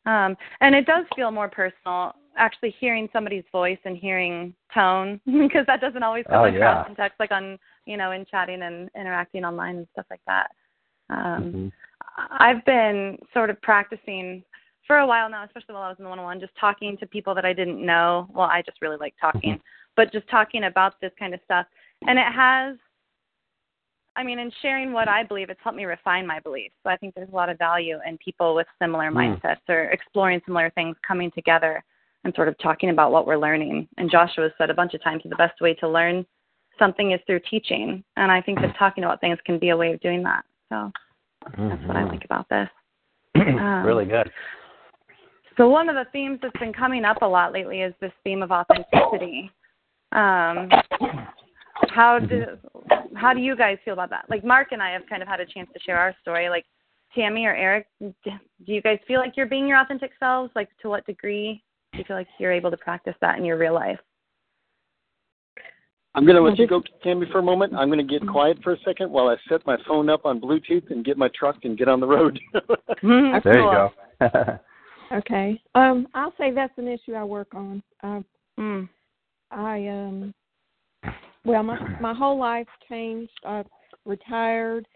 Um, 0.06 0.36
and 0.60 0.74
it 0.74 0.86
does 0.86 1.04
feel 1.16 1.30
more 1.30 1.48
personal 1.48 2.14
actually 2.36 2.74
hearing 2.78 3.08
somebody's 3.12 3.44
voice 3.50 3.78
and 3.84 3.96
hearing 3.96 4.54
tone 4.72 5.20
because 5.26 5.66
that 5.66 5.80
doesn't 5.80 6.02
always 6.02 6.24
come 6.30 6.42
Oh, 6.42 6.44
across 6.44 6.84
yeah. 6.84 6.88
in 6.88 6.94
text, 6.94 7.18
like 7.18 7.32
on 7.32 7.58
you 7.84 7.96
know 7.96 8.12
in 8.12 8.24
chatting 8.24 8.62
and 8.62 8.90
interacting 8.94 9.44
online 9.44 9.78
and 9.78 9.88
stuff 9.92 10.06
like 10.10 10.22
that. 10.26 10.50
Um, 11.10 11.52
Mhm. 11.52 11.72
I've 12.30 12.64
been 12.64 13.18
sort 13.32 13.50
of 13.50 13.60
practicing 13.62 14.44
for 14.88 14.98
a 14.98 15.06
while 15.06 15.30
now, 15.30 15.44
especially 15.44 15.74
while 15.74 15.84
I 15.84 15.88
was 15.90 15.98
in 15.98 16.04
the 16.04 16.08
one-on-one, 16.08 16.40
just 16.40 16.56
talking 16.58 16.96
to 16.96 17.06
people 17.06 17.34
that 17.36 17.44
I 17.44 17.52
didn't 17.52 17.84
know. 17.84 18.26
Well, 18.34 18.48
I 18.50 18.62
just 18.62 18.82
really 18.82 18.96
like 18.96 19.14
talking, 19.20 19.60
but 19.94 20.10
just 20.10 20.28
talking 20.28 20.64
about 20.64 20.94
this 21.00 21.12
kind 21.16 21.34
of 21.34 21.40
stuff, 21.44 21.66
and 22.08 22.18
it 22.18 22.32
has. 22.34 22.76
I 24.16 24.24
mean, 24.24 24.40
in 24.40 24.50
sharing 24.62 24.92
what 24.92 25.06
I 25.06 25.22
believe, 25.22 25.48
it's 25.48 25.60
helped 25.62 25.76
me 25.76 25.84
refine 25.84 26.26
my 26.26 26.40
beliefs. 26.40 26.74
So 26.82 26.90
I 26.90 26.96
think 26.96 27.14
there's 27.14 27.28
a 27.28 27.34
lot 27.36 27.48
of 27.48 27.56
value 27.56 27.98
in 28.04 28.18
people 28.18 28.56
with 28.56 28.66
similar 28.82 29.12
Mm. 29.12 29.40
mindsets 29.40 29.60
or 29.68 29.82
exploring 29.90 30.42
similar 30.44 30.70
things 30.70 30.96
coming 31.06 31.30
together 31.30 31.84
and 32.24 32.34
sort 32.34 32.48
of 32.48 32.58
talking 32.58 32.90
about 32.90 33.12
what 33.12 33.28
we're 33.28 33.36
learning. 33.36 33.86
And 33.96 34.10
Joshua 34.10 34.50
said 34.58 34.70
a 34.70 34.74
bunch 34.74 34.94
of 34.94 35.02
times 35.04 35.22
the 35.24 35.36
best 35.36 35.60
way 35.60 35.72
to 35.74 35.86
learn 35.88 36.26
something 36.80 37.12
is 37.12 37.20
through 37.26 37.40
teaching. 37.48 38.02
And 38.16 38.32
I 38.32 38.40
think 38.40 38.60
that 38.60 38.76
talking 38.76 39.04
about 39.04 39.20
things 39.20 39.38
can 39.44 39.56
be 39.56 39.68
a 39.68 39.76
way 39.76 39.92
of 39.92 40.00
doing 40.00 40.24
that. 40.24 40.44
So 40.68 40.90
that's 41.56 41.82
what 41.84 41.96
I 41.96 42.02
Mhm. 42.02 42.08
like 42.08 42.24
about 42.24 42.48
this. 42.48 42.68
Um, 43.36 43.84
really 43.84 44.04
good. 44.04 44.32
So 45.58 45.68
one 45.68 45.88
of 45.88 45.96
the 45.96 46.06
themes 46.12 46.38
that's 46.40 46.56
been 46.58 46.72
coming 46.72 47.04
up 47.04 47.20
a 47.20 47.26
lot 47.26 47.52
lately 47.52 47.80
is 47.80 47.92
this 48.00 48.12
theme 48.22 48.42
of 48.42 48.52
authenticity. 48.52 49.50
Um, 50.12 50.70
how 51.88 52.20
do 52.20 52.56
how 53.16 53.34
do 53.34 53.40
you 53.40 53.56
guys 53.56 53.76
feel 53.84 53.94
about 53.94 54.08
that? 54.10 54.24
Like 54.30 54.44
Mark 54.44 54.68
and 54.70 54.80
I 54.80 54.92
have 54.92 55.02
kind 55.10 55.20
of 55.20 55.28
had 55.28 55.40
a 55.40 55.46
chance 55.46 55.68
to 55.74 55.80
share 55.80 55.98
our 55.98 56.14
story. 56.22 56.48
Like 56.48 56.64
Tammy 57.12 57.44
or 57.44 57.54
Eric, 57.54 57.86
do 58.00 58.32
you 58.66 58.80
guys 58.80 59.00
feel 59.08 59.18
like 59.18 59.32
you're 59.36 59.46
being 59.46 59.66
your 59.66 59.80
authentic 59.80 60.12
selves? 60.20 60.52
Like 60.54 60.68
to 60.80 60.88
what 60.88 61.04
degree 61.06 61.62
do 61.92 61.98
you 61.98 62.04
feel 62.04 62.16
like 62.16 62.28
you're 62.38 62.52
able 62.52 62.70
to 62.70 62.76
practice 62.76 63.14
that 63.20 63.36
in 63.36 63.44
your 63.44 63.58
real 63.58 63.74
life? 63.74 63.98
I'm 66.14 66.24
going 66.24 66.36
to 66.36 66.42
let 66.42 66.58
you 66.58 66.66
go, 66.66 66.82
Tammy, 67.02 67.26
for 67.30 67.38
a 67.38 67.42
moment. 67.42 67.74
I'm 67.74 67.88
going 67.88 68.04
to 68.04 68.18
get 68.18 68.26
quiet 68.26 68.58
for 68.64 68.72
a 68.72 68.78
second 68.84 69.10
while 69.10 69.28
I 69.28 69.36
set 69.48 69.64
my 69.66 69.76
phone 69.86 70.08
up 70.08 70.24
on 70.24 70.40
Bluetooth 70.40 70.90
and 70.90 71.04
get 71.04 71.16
my 71.16 71.28
truck 71.38 71.56
and 71.64 71.78
get 71.78 71.86
on 71.86 72.00
the 72.00 72.06
road. 72.06 72.38
There 73.02 73.60
you 73.60 73.90
go. 74.20 74.58
Okay. 75.12 75.60
Um, 75.74 76.06
I'll 76.14 76.34
say 76.38 76.52
that's 76.52 76.76
an 76.76 76.88
issue 76.88 77.14
I 77.14 77.24
work 77.24 77.54
on. 77.54 77.82
I, 78.02 78.22
Mm. 78.58 78.88
I 79.50 79.86
um, 79.86 80.34
well, 81.44 81.62
my 81.62 81.78
my 82.00 82.12
whole 82.12 82.38
life 82.38 82.66
changed. 82.88 83.32
I 83.44 83.64
retired, 84.04 84.86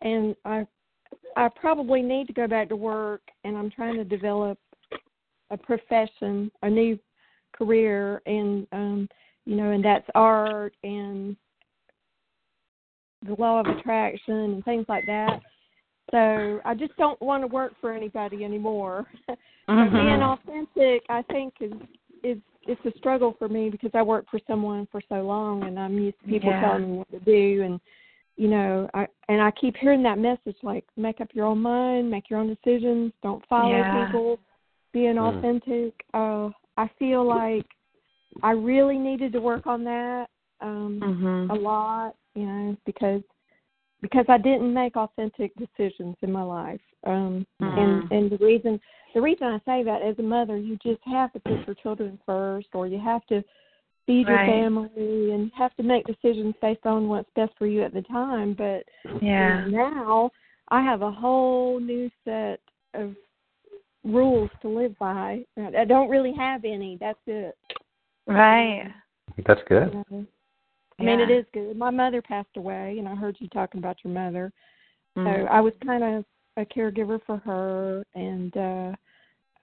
and 0.00 0.34
I 0.44 0.66
I 1.36 1.48
probably 1.48 2.02
need 2.02 2.26
to 2.28 2.32
go 2.32 2.48
back 2.48 2.68
to 2.70 2.76
work, 2.76 3.22
and 3.44 3.56
I'm 3.56 3.70
trying 3.70 3.96
to 3.96 4.04
develop 4.04 4.58
a 5.50 5.56
profession, 5.56 6.50
a 6.62 6.70
new 6.70 6.98
career, 7.52 8.22
and 8.26 8.66
um, 8.72 9.08
you 9.44 9.56
know, 9.56 9.70
and 9.70 9.84
that's 9.84 10.08
art 10.14 10.74
and 10.82 11.36
the 13.26 13.34
law 13.38 13.60
of 13.60 13.66
attraction 13.66 14.34
and 14.34 14.64
things 14.64 14.86
like 14.88 15.04
that. 15.06 15.40
So 16.10 16.60
I 16.64 16.74
just 16.74 16.96
don't 16.96 17.20
want 17.22 17.42
to 17.42 17.46
work 17.46 17.74
for 17.80 17.92
anybody 17.92 18.44
anymore. 18.44 19.06
Mhm. 19.68 19.92
Being 19.92 20.22
authentic, 20.22 21.04
I 21.08 21.22
think, 21.30 21.54
is 21.60 21.72
is 22.24 22.38
it's 22.66 22.84
a 22.84 22.98
struggle 22.98 23.34
for 23.38 23.48
me 23.48 23.70
because 23.70 23.92
I 23.94 24.02
worked 24.02 24.28
for 24.28 24.40
someone 24.46 24.86
for 24.90 25.00
so 25.08 25.22
long, 25.22 25.62
and 25.62 25.78
I'm 25.78 25.96
used 25.96 26.18
to 26.22 26.26
people 26.26 26.50
Yeah. 26.50 26.60
telling 26.60 26.90
me 26.90 26.98
what 26.98 27.10
to 27.12 27.20
do, 27.20 27.62
and 27.62 27.80
you 28.36 28.48
know, 28.48 28.90
I 28.94 29.06
and 29.28 29.40
I 29.40 29.52
keep 29.52 29.76
hearing 29.76 30.02
that 30.02 30.18
message 30.18 30.56
like 30.62 30.84
make 30.96 31.20
up 31.20 31.28
your 31.34 31.46
own 31.46 31.60
mind, 31.62 32.10
make 32.10 32.28
your 32.28 32.40
own 32.40 32.48
decisions, 32.48 33.12
don't 33.22 33.46
follow 33.46 33.78
Yeah. 33.78 34.04
people, 34.06 34.38
being 34.92 35.14
Mm. 35.14 35.38
authentic. 35.38 35.94
Uh, 36.12 36.50
I 36.76 36.88
feel 36.98 37.24
like 37.24 37.66
I 38.42 38.50
really 38.52 38.98
needed 38.98 39.32
to 39.34 39.40
work 39.40 39.66
on 39.66 39.84
that 39.84 40.30
um, 40.60 41.00
Mhm. 41.00 41.50
a 41.50 41.54
lot, 41.54 42.16
you 42.34 42.44
know, 42.46 42.76
because 42.86 43.22
because 44.00 44.24
I 44.28 44.38
didn't 44.38 44.72
make 44.72 44.96
authentic 44.96 45.52
decisions 45.56 46.16
in 46.22 46.32
my 46.32 46.42
life. 46.42 46.80
Um 47.04 47.46
Mhm. 47.60 47.78
and 47.78 48.12
and 48.12 48.30
the 48.30 48.44
reason 48.44 48.80
the 49.14 49.20
reason 49.20 49.46
I 49.48 49.58
say 49.64 49.82
that 49.82 50.02
as 50.02 50.18
a 50.18 50.22
mother, 50.22 50.56
you 50.56 50.76
just 50.76 51.02
have 51.04 51.32
to 51.32 51.40
put 51.40 51.66
your 51.66 51.74
children 51.76 52.18
first 52.24 52.68
or 52.74 52.86
you 52.86 52.98
have 52.98 53.24
to 53.26 53.42
feed 54.06 54.26
your 54.26 54.38
family 54.46 55.32
and 55.32 55.52
have 55.52 55.74
to 55.76 55.82
make 55.82 56.04
decisions 56.06 56.54
based 56.60 56.84
on 56.86 57.08
what's 57.08 57.30
best 57.36 57.52
for 57.58 57.66
you 57.66 57.82
at 57.82 57.92
the 57.92 58.02
time, 58.02 58.54
but 58.54 58.84
Yeah. 59.22 59.64
now 59.66 60.30
I 60.68 60.80
have 60.82 61.02
a 61.02 61.10
whole 61.10 61.78
new 61.80 62.10
set 62.24 62.60
of 62.94 63.14
rules 64.04 64.50
to 64.62 64.68
live 64.68 64.96
by. 64.98 65.44
I 65.56 65.84
don't 65.84 66.08
really 66.08 66.32
have 66.32 66.64
any. 66.64 66.96
That's 66.96 67.20
it. 67.26 67.56
Right. 68.26 68.92
That's 69.46 69.62
good. 69.68 69.92
You 69.92 70.04
know? 70.10 70.26
I 71.00 71.02
mean, 71.04 71.20
it 71.20 71.30
is 71.30 71.44
good. 71.52 71.76
My 71.76 71.90
mother 71.90 72.20
passed 72.20 72.56
away, 72.56 72.96
and 72.98 73.08
I 73.08 73.14
heard 73.14 73.36
you 73.40 73.48
talking 73.48 73.78
about 73.78 73.96
your 74.04 74.12
mother. 74.12 74.52
Mm. 75.16 75.24
So 75.24 75.46
I 75.46 75.60
was 75.60 75.72
kind 75.84 76.04
of 76.04 76.24
a 76.56 76.64
caregiver 76.64 77.20
for 77.26 77.38
her, 77.38 78.04
and 78.14 78.56
uh 78.56 78.92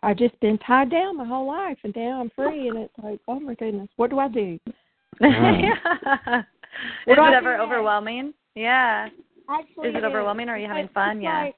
I've 0.04 0.18
just 0.18 0.40
been 0.42 0.58
tied 0.60 0.92
down 0.92 1.18
my 1.18 1.26
whole 1.26 1.48
life, 1.48 1.78
and 1.84 1.94
now 1.96 2.22
I'm 2.22 2.32
free, 2.36 2.68
and 2.68 2.78
it's 2.78 2.94
like, 3.02 3.20
oh 3.28 3.40
my 3.40 3.56
goodness, 3.56 3.90
what 3.96 4.10
do 4.10 4.20
I 4.20 4.28
do? 4.28 4.60
yeah. 5.22 6.44
What 7.06 7.14
Is 7.14 7.16
do 7.18 7.24
it 7.24 7.30
do 7.30 7.36
ever 7.36 7.58
next? 7.58 7.64
overwhelming? 7.64 8.34
Yeah. 8.56 9.10
Actually, 9.50 9.90
Is 9.90 9.96
it 9.96 10.04
overwhelming 10.04 10.50
or 10.50 10.54
are 10.54 10.58
you 10.58 10.68
having 10.68 10.86
It's 10.86 10.94
fun? 10.94 11.16
just 11.18 11.24
Yeah. 11.24 11.50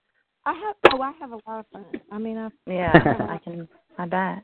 I 0.46 0.54
have. 0.54 0.76
Oh, 0.94 1.02
I 1.02 1.12
have 1.20 1.32
a 1.32 1.40
lot 1.48 1.60
of 1.60 1.66
fun. 1.74 1.86
I 2.12 2.18
mean, 2.18 2.38
I've. 2.38 2.52
Yeah, 2.66 2.94
I 3.30 3.38
can. 3.44 3.68
I 3.98 4.06
bet. 4.06 4.44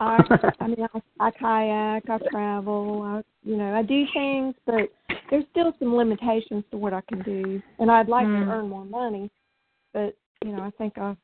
I, 0.00 0.24
I 0.60 0.66
mean, 0.66 0.86
I, 0.94 1.00
I 1.20 1.30
kayak, 1.30 2.08
I 2.08 2.18
travel, 2.30 3.02
I, 3.04 3.22
you 3.48 3.56
know, 3.56 3.74
I 3.74 3.82
do 3.82 4.04
things, 4.14 4.54
but 4.64 4.88
there's 5.30 5.44
still 5.50 5.74
some 5.78 5.94
limitations 5.94 6.64
to 6.70 6.78
what 6.78 6.94
I 6.94 7.02
can 7.02 7.22
do, 7.22 7.62
and 7.78 7.90
I'd 7.90 8.08
like 8.08 8.26
Mm. 8.26 8.40
to 8.40 8.50
earn 8.50 8.68
more 8.68 8.86
money, 8.86 9.30
but 9.92 10.16
you 10.42 10.52
know, 10.52 10.62
I 10.62 10.70
think 10.78 10.96
I, 10.96 11.14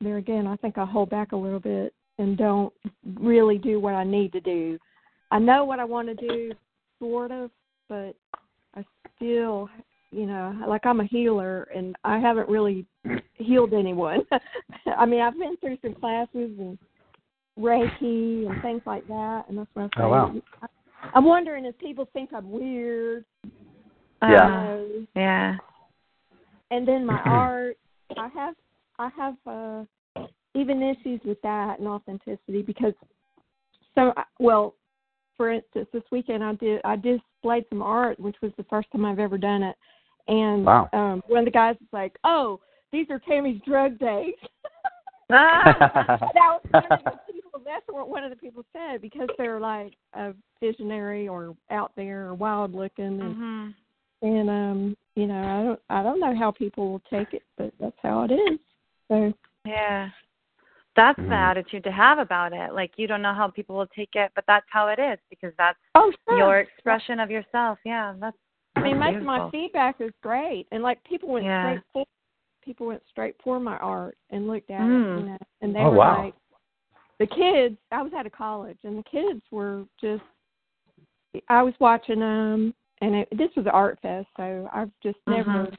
there 0.00 0.16
again, 0.16 0.46
I 0.46 0.56
think 0.56 0.78
I 0.78 0.86
hold 0.86 1.10
back 1.10 1.32
a 1.32 1.36
little 1.36 1.60
bit 1.60 1.92
and 2.18 2.38
don't 2.38 2.72
really 3.20 3.58
do 3.58 3.78
what 3.78 3.94
I 3.94 4.04
need 4.04 4.32
to 4.32 4.40
do. 4.40 4.78
I 5.30 5.38
know 5.38 5.64
what 5.64 5.78
I 5.78 5.84
want 5.84 6.08
to 6.08 6.14
do, 6.14 6.54
sort 6.98 7.30
of, 7.30 7.50
but 7.88 8.16
I 8.74 8.84
still, 9.16 9.68
you 10.10 10.24
know, 10.24 10.56
like 10.66 10.86
I'm 10.86 11.00
a 11.00 11.04
healer, 11.04 11.64
and 11.74 11.96
I 12.04 12.18
haven't 12.18 12.48
really 12.48 12.86
healed 13.34 13.74
anyone. 13.74 14.22
I 14.96 15.04
mean, 15.04 15.20
I've 15.20 15.38
been 15.38 15.56
through 15.58 15.78
some 15.82 15.94
classes 15.94 16.50
and 16.58 16.78
Reiki 17.58 18.50
and 18.50 18.62
things 18.62 18.82
like 18.86 19.06
that, 19.08 19.44
and 19.48 19.58
that's 19.58 19.68
what 19.74 19.82
I'm 19.82 20.04
Oh, 20.04 20.08
wow. 20.08 20.34
I'm 21.14 21.24
wondering 21.24 21.64
if 21.64 21.78
people 21.78 22.08
think 22.12 22.30
I'm 22.32 22.50
weird. 22.50 23.24
Yeah. 24.22 24.28
you 24.30 24.50
know. 24.50 25.06
Yeah. 25.16 25.56
And 26.70 26.86
then 26.86 27.04
my 27.04 27.20
art, 27.26 27.76
I 28.16 28.28
have, 28.28 28.54
I 28.98 29.10
have 29.16 29.34
uh, 29.46 29.84
even 30.54 30.82
issues 30.82 31.20
with 31.24 31.40
that 31.42 31.78
and 31.78 31.88
authenticity 31.88 32.62
because, 32.62 32.94
so 33.94 34.12
well, 34.38 34.74
for 35.36 35.50
instance, 35.50 35.88
this 35.92 36.02
weekend 36.10 36.44
I 36.44 36.54
did, 36.54 36.80
I 36.84 36.96
displayed 36.96 37.64
some 37.68 37.82
art, 37.82 38.18
which 38.20 38.36
was 38.42 38.52
the 38.56 38.64
first 38.64 38.90
time 38.92 39.04
I've 39.04 39.18
ever 39.18 39.38
done 39.38 39.62
it, 39.62 39.76
and 40.28 40.64
Wow. 40.64 40.88
um, 40.92 41.22
one 41.26 41.40
of 41.40 41.44
the 41.46 41.50
guys 41.50 41.76
was 41.80 41.88
like, 41.92 42.16
"Oh, 42.24 42.60
these 42.92 43.06
are 43.10 43.18
Tammy's 43.18 43.60
drug 43.66 43.98
days." 43.98 44.34
Ah. 45.34 45.62
that 46.34 46.34
was 46.34 46.60
one 46.70 46.84
of 46.84 46.98
the 47.04 47.32
people. 47.32 47.41
That's 47.64 47.86
what 47.88 48.08
one 48.08 48.24
of 48.24 48.30
the 48.30 48.36
people 48.36 48.64
said 48.72 49.00
because 49.00 49.28
they're 49.38 49.60
like 49.60 49.94
a 50.14 50.34
visionary 50.60 51.28
or 51.28 51.54
out 51.70 51.92
there 51.96 52.26
or 52.28 52.34
wild 52.34 52.74
looking, 52.74 53.20
and 53.20 53.36
Mhm. 53.36 53.74
and 54.22 54.50
um, 54.50 54.96
you 55.14 55.26
know, 55.26 55.42
I 55.42 55.62
don't 55.62 55.80
I 55.90 56.02
don't 56.02 56.20
know 56.20 56.34
how 56.34 56.50
people 56.50 56.90
will 56.90 57.02
take 57.10 57.34
it, 57.34 57.42
but 57.56 57.72
that's 57.78 57.98
how 58.02 58.22
it 58.24 58.32
is. 58.32 58.58
So 59.08 59.32
Yeah. 59.64 60.10
That's 60.94 61.18
the 61.20 61.24
Mhm. 61.24 61.50
attitude 61.50 61.84
to 61.84 61.92
have 61.92 62.18
about 62.18 62.52
it. 62.52 62.74
Like 62.74 62.98
you 62.98 63.06
don't 63.06 63.22
know 63.22 63.32
how 63.32 63.48
people 63.48 63.76
will 63.76 63.86
take 63.86 64.14
it, 64.14 64.30
but 64.34 64.44
that's 64.46 64.66
how 64.68 64.88
it 64.88 64.98
is 64.98 65.18
because 65.30 65.54
that's 65.56 65.78
oh, 65.94 66.12
sure. 66.28 66.36
your 66.36 66.60
expression 66.60 67.18
of 67.18 67.30
yourself. 67.30 67.78
Yeah, 67.84 68.14
that's. 68.18 68.36
I 68.76 68.80
mean, 68.82 68.98
that's 68.98 69.12
most 69.12 69.20
of 69.20 69.26
my 69.26 69.50
feedback 69.50 70.00
is 70.00 70.12
great, 70.22 70.66
and 70.70 70.82
like 70.82 71.02
people 71.04 71.30
went 71.30 71.46
Yeah. 71.46 71.60
straight 71.60 71.82
for 71.92 72.06
people 72.62 72.86
went 72.86 73.02
straight 73.08 73.36
for 73.42 73.58
my 73.58 73.76
art 73.78 74.16
and 74.30 74.46
looked 74.46 74.70
at 74.70 74.80
it, 74.80 74.86
Mm. 74.86 75.16
you 75.18 75.22
know, 75.24 75.38
and 75.60 75.74
they 75.74 75.80
Oh, 75.80 75.90
were 75.90 75.96
wow. 75.96 76.22
like, 76.22 76.34
the 77.22 77.26
kids. 77.28 77.76
I 77.92 78.02
was 78.02 78.12
out 78.12 78.26
of 78.26 78.32
college, 78.32 78.78
and 78.82 78.98
the 78.98 79.04
kids 79.04 79.40
were 79.50 79.84
just. 80.00 80.22
I 81.48 81.62
was 81.62 81.72
watching 81.80 82.20
them, 82.20 82.74
and 83.00 83.14
it, 83.14 83.28
this 83.30 83.48
was 83.56 83.64
an 83.64 83.72
art 83.72 83.98
fest, 84.02 84.26
so 84.36 84.68
I've 84.70 84.90
just 85.02 85.18
never, 85.26 85.66
Mhm. 85.66 85.78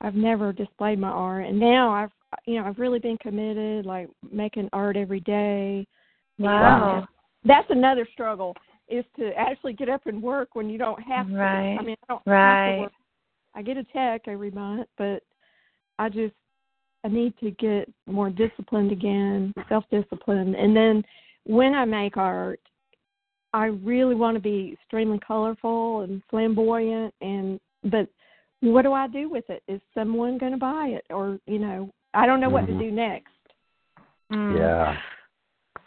I've 0.00 0.16
never 0.16 0.52
displayed 0.52 0.98
my 0.98 1.10
art, 1.10 1.46
and 1.46 1.60
now 1.60 1.90
I've, 1.90 2.10
you 2.46 2.56
know, 2.56 2.66
I've 2.66 2.80
really 2.80 2.98
been 2.98 3.18
committed, 3.18 3.86
like 3.86 4.08
making 4.28 4.68
art 4.72 4.96
every 4.96 5.20
day. 5.20 5.86
Wow. 6.38 7.06
That's 7.44 7.70
another 7.70 8.06
struggle 8.12 8.56
is 8.88 9.04
to 9.16 9.32
actually 9.38 9.74
get 9.74 9.88
up 9.88 10.06
and 10.06 10.20
work 10.20 10.54
when 10.54 10.68
you 10.68 10.78
don't 10.78 11.00
have 11.02 11.28
to. 11.28 11.34
Right. 11.34 11.76
I 11.78 11.82
mean, 11.82 11.96
I 12.08 12.12
don't 12.12 12.22
Right. 12.26 12.66
have 12.66 12.74
to 12.74 12.80
work. 12.80 12.92
I 13.54 13.62
get 13.62 13.76
a 13.76 13.84
check 13.84 14.26
every 14.26 14.50
month, 14.50 14.88
but 14.96 15.22
I 15.98 16.08
just 16.08 16.34
I 17.04 17.08
need 17.08 17.34
to 17.40 17.50
get 17.52 17.92
more 18.06 18.30
disciplined 18.30 18.92
again, 18.92 19.52
self-disciplined. 19.68 20.54
And 20.54 20.76
then 20.76 21.02
when 21.44 21.74
I 21.74 21.84
make 21.84 22.16
art, 22.16 22.60
I 23.52 23.66
really 23.66 24.14
want 24.14 24.36
to 24.36 24.40
be 24.40 24.72
extremely 24.72 25.18
colorful 25.26 26.02
and 26.02 26.22
flamboyant 26.30 27.12
and 27.20 27.60
but 27.84 28.08
what 28.60 28.82
do 28.82 28.92
I 28.92 29.08
do 29.08 29.28
with 29.28 29.44
it? 29.50 29.62
Is 29.66 29.80
someone 29.92 30.38
going 30.38 30.52
to 30.52 30.58
buy 30.58 30.86
it 30.96 31.04
or, 31.10 31.38
you 31.46 31.58
know, 31.58 31.90
I 32.14 32.26
don't 32.26 32.40
know 32.40 32.48
what 32.48 32.66
to 32.68 32.72
Mhm. 32.72 32.78
do 32.78 32.90
next. 32.92 33.32
Mm. 34.30 34.56
Yeah. 34.56 35.02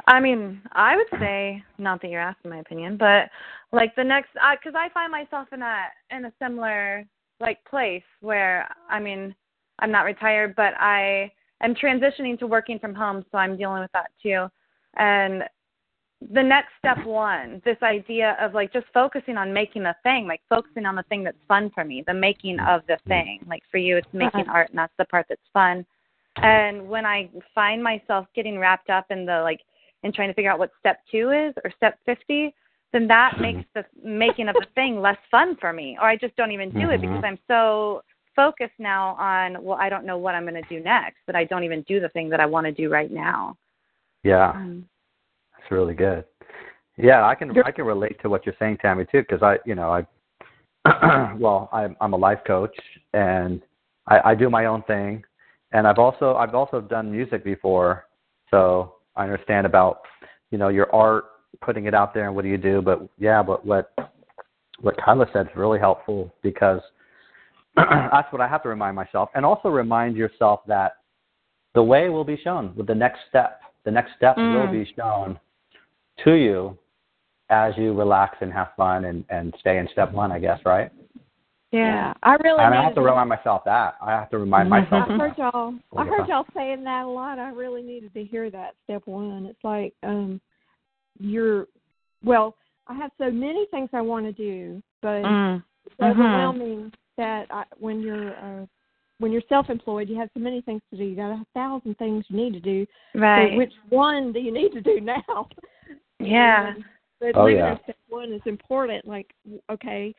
I 0.08 0.20
mean, 0.20 0.62
I 0.74 0.98
would 0.98 1.10
say 1.20 1.64
not 1.78 2.02
that 2.02 2.12
you're 2.12 2.22
asking 2.22 2.52
my 2.52 2.60
opinion, 2.60 2.98
but 2.98 3.30
like 3.72 3.96
the 3.96 4.04
next, 4.04 4.34
because 4.34 4.76
I 4.76 4.90
find 4.90 5.12
myself 5.12 5.52
in 5.54 5.62
a 5.62 5.88
in 6.12 6.26
a 6.26 6.34
similar 6.38 7.06
like 7.40 7.64
place 7.66 8.04
where 8.20 8.68
I 8.90 9.00
mean, 9.00 9.34
I'm 9.80 9.92
not 9.92 10.06
retired, 10.06 10.56
but 10.56 10.74
I 10.80 11.32
am 11.62 11.76
transitioning 11.76 12.38
to 12.40 12.48
working 12.48 12.80
from 12.80 12.94
home, 12.94 13.26
so 13.32 13.38
I'm 13.38 13.58
dealing 13.58 13.82
with 13.82 13.92
that 13.94 14.12
too. 14.22 14.48
And 14.98 15.44
the 16.32 16.42
next 16.42 16.70
step 16.80 17.06
one, 17.06 17.62
this 17.66 17.78
idea 17.84 18.38
of 18.40 18.54
like 18.54 18.72
just 18.72 18.86
focusing 18.94 19.38
on 19.38 19.54
making 19.54 19.84
the 19.84 19.96
thing, 20.04 20.28
like 20.28 20.42
focusing 20.50 20.86
on 20.86 20.96
the 20.96 21.04
thing 21.04 21.24
that's 21.24 21.38
fun 21.48 21.70
for 21.76 21.84
me, 21.84 22.04
the 22.08 22.14
making 22.14 22.60
of 22.60 22.82
the 22.88 22.94
mm-hmm. 22.94 23.10
thing. 23.10 23.40
Like 23.48 23.64
for 23.70 23.78
you, 23.78 23.98
it's 23.98 24.08
uh-huh. 24.08 24.18
making 24.18 24.50
art, 24.50 24.70
and 24.70 24.78
that's 24.78 24.94
the 24.98 25.06
part 25.06 25.26
that's 25.30 25.42
fun. 25.54 25.86
And 26.38 26.88
when 26.88 27.06
I 27.06 27.30
find 27.54 27.82
myself 27.82 28.28
getting 28.36 28.58
wrapped 28.60 28.90
up 28.90 29.06
in 29.10 29.26
the 29.26 29.42
like 29.42 29.62
and 30.04 30.14
trying 30.14 30.30
to 30.30 30.34
figure 30.34 30.52
out 30.52 30.60
what 30.60 30.72
step 30.80 31.00
two 31.10 31.32
is 31.32 31.54
or 31.64 31.72
step 31.76 31.98
50, 32.06 32.54
then 32.92 33.08
that 33.08 33.40
makes 33.40 33.60
mm-hmm. 33.76 33.82
the 34.04 34.10
making 34.10 34.50
of 34.50 34.56
the 34.56 34.68
thing 34.76 35.02
less 35.02 35.18
fun 35.30 35.58
for 35.60 35.74
me. 35.74 35.98
Or 36.02 36.08
I 36.08 36.18
just 36.18 36.36
don't 36.36 36.52
even 36.52 36.72
do 36.72 36.90
it 36.90 37.02
mm-hmm. 37.02 37.02
because 37.02 37.24
Mhm. 37.24 37.28
I'm 37.28 37.40
so 37.48 38.04
focused 38.36 38.74
now 38.80 39.16
on, 39.16 39.64
well, 39.64 39.78
I 39.80 39.90
don't 39.90 40.06
know 40.06 40.18
what 40.18 40.36
I'm 40.36 40.44
going 40.44 40.62
to 40.62 40.70
do 40.70 40.84
next, 40.84 41.18
that 41.28 41.36
I 41.36 41.46
don't 41.46 41.64
even 41.64 41.82
do 41.84 42.00
the 42.00 42.10
thing 42.10 42.30
that 42.30 42.40
I 42.40 42.46
want 42.46 42.66
to 42.66 42.72
do 42.72 42.90
right 42.90 43.12
now. 43.12 43.58
Yeah. 44.24 44.52
Um, 44.52 44.88
That's 45.58 45.72
really 45.72 45.94
good. 45.94 46.26
Yeah, 46.98 47.26
I 47.26 47.36
can 47.36 47.52
I 47.66 47.72
can 47.72 47.86
relate 47.86 48.22
to 48.22 48.30
what 48.30 48.46
you're 48.46 48.56
saying, 48.58 48.78
Tammy, 48.82 49.04
too, 49.12 49.22
because 49.22 49.44
I, 49.44 49.58
you 49.66 49.76
know, 49.76 49.92
I, 50.86 51.34
well, 51.38 51.70
I'm 51.74 51.98
I'm 52.00 52.14
a 52.14 52.18
life 52.18 52.40
coach 52.48 52.76
and 53.14 53.62
I, 54.08 54.32
I 54.32 54.36
do 54.36 54.50
my 54.50 54.66
own 54.66 54.82
thing, 54.84 55.24
and 55.74 55.88
I've 55.88 56.00
also 56.00 56.36
I've 56.36 56.56
also 56.56 56.80
done 56.80 57.12
music 57.12 57.44
before, 57.44 58.06
so 58.50 58.96
I 59.16 59.24
understand 59.24 59.66
about, 59.66 60.02
you 60.52 60.58
know, 60.58 60.70
your 60.70 60.94
art, 60.96 61.26
putting 61.62 61.86
it 61.86 61.94
out 61.94 62.14
there, 62.14 62.28
and 62.28 62.36
what 62.36 62.44
do 62.44 62.50
you 62.50 62.58
do. 62.58 62.82
But 62.82 63.08
yeah, 63.18 63.44
but 63.44 63.66
what 63.66 63.92
what 64.80 64.96
Kyla 65.04 65.26
said 65.34 65.48
is 65.48 65.56
really 65.56 65.80
helpful 65.80 66.34
because 66.42 66.82
that's 68.12 68.32
what 68.32 68.42
I 68.42 68.48
have 68.48 68.64
to 68.64 68.70
remind 68.70 68.96
myself, 68.96 69.30
and 69.36 69.46
also 69.46 69.70
remind 69.70 70.16
yourself 70.16 70.62
that 70.68 70.98
the 71.74 71.84
way 71.84 72.10
will 72.10 72.24
be 72.24 72.38
shown 72.38 72.74
with 72.76 72.88
the 72.88 72.96
next 72.96 73.20
step. 73.30 73.62
The 73.84 73.92
next 73.92 74.12
step 74.16 74.38
will 74.38 74.68
Mm. 74.68 74.72
be 74.72 74.94
shown 74.96 75.40
to 76.24 76.34
you 76.34 76.78
as 77.50 77.78
you 77.78 77.94
relax 77.94 78.38
and 78.42 78.52
have 78.52 78.70
fun 78.76 79.06
and 79.06 79.24
and 79.30 79.54
stay 79.60 79.78
in 79.78 79.88
step 79.92 80.12
one, 80.12 80.32
I 80.32 80.40
guess, 80.40 80.60
right? 80.66 80.92
yeah. 81.72 82.14
I 82.24 82.36
really 82.36 82.64
And 82.64 82.74
I 82.74 82.82
have 82.84 82.96
to 82.96 83.02
remind 83.02 83.28
myself 83.30 83.64
that. 83.66 83.96
I 84.02 84.12
have 84.12 84.30
to 84.30 84.38
remind 84.38 84.70
myself. 84.70 85.10
I 85.10 85.18
heard 85.18 85.38
y'all. 85.38 85.74
I 85.98 86.06
heard 86.06 86.28
y'all 86.28 86.46
saying 86.56 86.84
that 86.86 87.04
a 87.04 87.08
lot. 87.08 87.38
I 87.38 87.50
really 87.50 87.82
needed 87.84 88.14
to 88.14 88.24
hear 88.24 88.50
that. 88.50 88.76
Step 88.86 89.02
one. 89.06 89.46
It's 89.46 89.64
like 89.64 89.94
um, 90.04 90.40
you're. 91.20 91.68
Well, 92.24 92.56
I 92.88 92.94
have 92.94 93.12
so 93.18 93.30
many 93.30 93.66
things 93.72 93.90
I 93.94 94.02
want 94.02 94.26
to 94.26 94.32
do, 94.32 94.82
but 95.02 95.24
Mm. 95.24 95.64
it's 95.86 95.96
overwhelming 96.02 96.94
that 97.18 97.48
I, 97.52 97.64
when 97.78 98.02
you're 98.02 98.36
uh, 98.36 98.66
when 99.20 99.32
you're 99.32 99.42
self-employed, 99.48 100.10
you 100.10 100.18
have 100.20 100.30
so 100.34 100.40
many 100.42 100.62
things 100.62 100.82
to 100.92 100.98
do. 100.98 101.04
You 101.04 101.16
got 101.16 101.32
a 101.32 101.46
thousand 101.54 101.98
things 101.98 102.26
you 102.28 102.36
need 102.36 102.54
to 102.54 102.60
do. 102.60 102.86
Right. 103.14 103.52
So 103.52 103.58
which 103.58 103.74
one 103.90 104.34
do 104.34 104.40
you 104.40 104.52
need 104.52 104.72
to 104.74 104.82
do 104.82 105.00
now? 105.02 105.48
Yeah. 106.20 106.74
And, 106.76 106.84
but 107.20 107.32
Oh, 107.36 107.48
yeah. 107.48 107.74
at 107.74 107.84
step 107.84 107.98
one 108.10 108.34
is 108.34 108.42
important. 108.46 109.08
Like, 109.08 109.28
okay, 109.70 110.14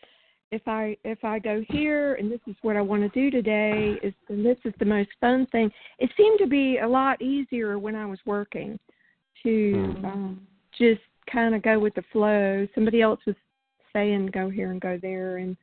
if 0.51 0.63
I 0.67 0.97
if 1.05 1.23
I 1.25 1.39
go 1.39 1.63
here 1.69 2.15
and 2.15 2.31
this 2.31 2.41
is 2.47 2.57
what 2.63 2.77
I 2.77 2.81
want 2.81 3.03
to 3.03 3.09
do 3.09 3.31
today, 3.31 3.99
is 4.03 4.15
and 4.29 4.45
this 4.45 4.59
is 4.65 4.73
the 4.79 4.85
most 4.87 5.11
fun 5.21 5.47
thing. 5.53 5.71
It 5.99 6.11
seemed 6.17 6.39
to 6.39 6.47
be 6.47 6.79
a 6.79 6.89
lot 6.89 7.21
easier 7.21 7.79
when 7.79 7.95
I 7.95 8.07
was 8.07 8.19
working 8.25 8.79
to 9.43 9.95
Hmm. 9.99 10.05
um, 10.07 10.47
just 10.79 11.03
kind 11.31 11.55
of 11.55 11.63
go 11.63 11.79
with 11.79 11.95
the 11.95 12.05
flow. 12.13 12.67
Somebody 12.75 13.03
else 13.03 13.21
was 13.27 13.37
saying 13.93 14.29
go 14.29 14.49
here 14.49 14.71
and 14.71 14.81
go 14.81 14.99
there, 15.01 15.37
and 15.39 15.57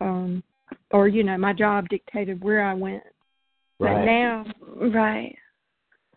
um, 0.00 0.42
or 0.90 1.08
you 1.08 1.22
know, 1.22 1.36
my 1.38 1.52
job 1.52 1.88
dictated 1.88 2.42
where 2.42 2.62
I 2.64 2.74
went. 2.74 3.02
But 3.78 3.86
Right. 3.94 4.04
now, 4.04 4.44
Right. 4.76 5.36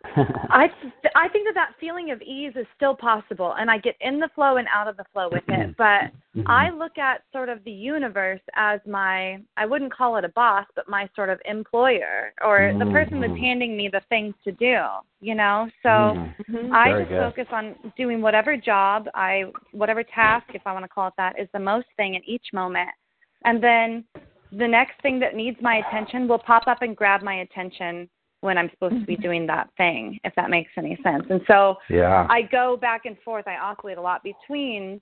I 0.49 0.69
I 1.15 1.29
think 1.29 1.47
that 1.47 1.55
that 1.55 1.75
feeling 1.79 2.11
of 2.11 2.21
ease 2.21 2.53
is 2.55 2.67
still 2.75 2.95
possible, 2.95 3.53
and 3.57 3.71
I 3.71 3.77
get 3.77 3.95
in 4.01 4.19
the 4.19 4.29
flow 4.35 4.57
and 4.57 4.67
out 4.73 4.87
of 4.87 4.97
the 4.97 5.05
flow 5.13 5.29
with 5.29 5.43
it. 5.47 5.75
But 5.77 6.11
Mhm. 6.35 6.43
I 6.47 6.69
look 6.71 6.97
at 6.97 7.23
sort 7.31 7.47
of 7.47 7.63
the 7.63 7.71
universe 7.71 8.41
as 8.55 8.79
my 8.85 9.41
I 9.55 9.65
wouldn't 9.65 9.93
call 9.93 10.17
it 10.17 10.25
a 10.25 10.29
boss, 10.29 10.65
but 10.75 10.89
my 10.89 11.07
sort 11.15 11.29
of 11.29 11.41
employer 11.45 12.33
or 12.41 12.73
the 12.79 12.85
person 12.87 13.21
that's 13.21 13.33
Mhm. 13.33 13.39
handing 13.39 13.77
me 13.77 13.87
the 13.87 14.01
things 14.01 14.35
to 14.43 14.51
do. 14.51 14.83
You 15.21 15.35
know, 15.35 15.69
so. 15.81 15.89
Mhm. 15.89 16.35
Mhm. 16.49 16.73
I 16.73 16.89
Very 16.89 17.03
just 17.03 17.09
good. 17.09 17.19
focus 17.19 17.47
on 17.51 17.93
doing 17.95 18.21
whatever 18.21 18.57
job 18.57 19.07
I 19.13 19.51
whatever 19.71 20.03
task, 20.03 20.47
if 20.53 20.65
I 20.65 20.73
want 20.73 20.83
to 20.83 20.89
call 20.89 21.07
it 21.07 21.13
that, 21.17 21.39
is 21.39 21.49
the 21.51 21.59
most 21.59 21.87
thing 21.97 22.15
in 22.15 22.23
each 22.25 22.51
moment. 22.51 22.89
And 23.45 23.61
then 23.61 24.03
the 24.57 24.67
next 24.67 25.01
thing 25.01 25.19
that 25.19 25.35
needs 25.35 25.57
my 25.61 25.77
attention 25.77 26.27
will 26.27 26.39
pop 26.39 26.67
up 26.67 26.81
and 26.81 26.95
grab 26.95 27.21
my 27.21 27.41
attention 27.41 28.09
when 28.41 28.57
I'm 28.57 28.69
supposed 28.71 28.99
to 28.99 29.05
be 29.05 29.15
doing 29.15 29.47
that 29.47 29.69
thing, 29.77 30.19
if 30.25 30.35
that 30.35 30.49
makes 30.49 30.71
any 30.77 30.97
sense. 31.01 31.25
And 31.29 31.41
so 31.47 31.77
Yeah. 31.89 32.27
I 32.29 32.41
go 32.41 32.75
back 32.75 33.05
and 33.05 33.17
forth. 33.19 33.47
I 33.47 33.55
oscillate 33.55 33.97
a 33.97 34.01
lot 34.01 34.21
between 34.21 34.99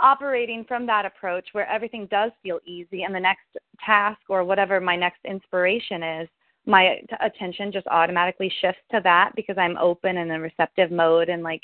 operating 0.00 0.64
from 0.64 0.86
that 0.86 1.04
approach 1.04 1.48
where 1.52 1.66
everything 1.68 2.06
does 2.06 2.30
feel 2.42 2.60
easy 2.64 3.02
and 3.02 3.14
the 3.14 3.20
next 3.20 3.56
task 3.84 4.20
or 4.28 4.44
whatever 4.44 4.80
my 4.80 4.96
next 4.96 5.18
inspiration 5.24 6.02
is, 6.02 6.28
my 6.64 7.02
attention 7.20 7.72
just 7.72 7.86
automatically 7.88 8.52
shifts 8.60 8.82
to 8.92 9.00
that 9.02 9.32
because 9.34 9.58
I'm 9.58 9.76
open 9.78 10.18
and 10.18 10.30
in 10.30 10.40
receptive 10.40 10.90
mode 10.90 11.28
and 11.28 11.42
like 11.42 11.62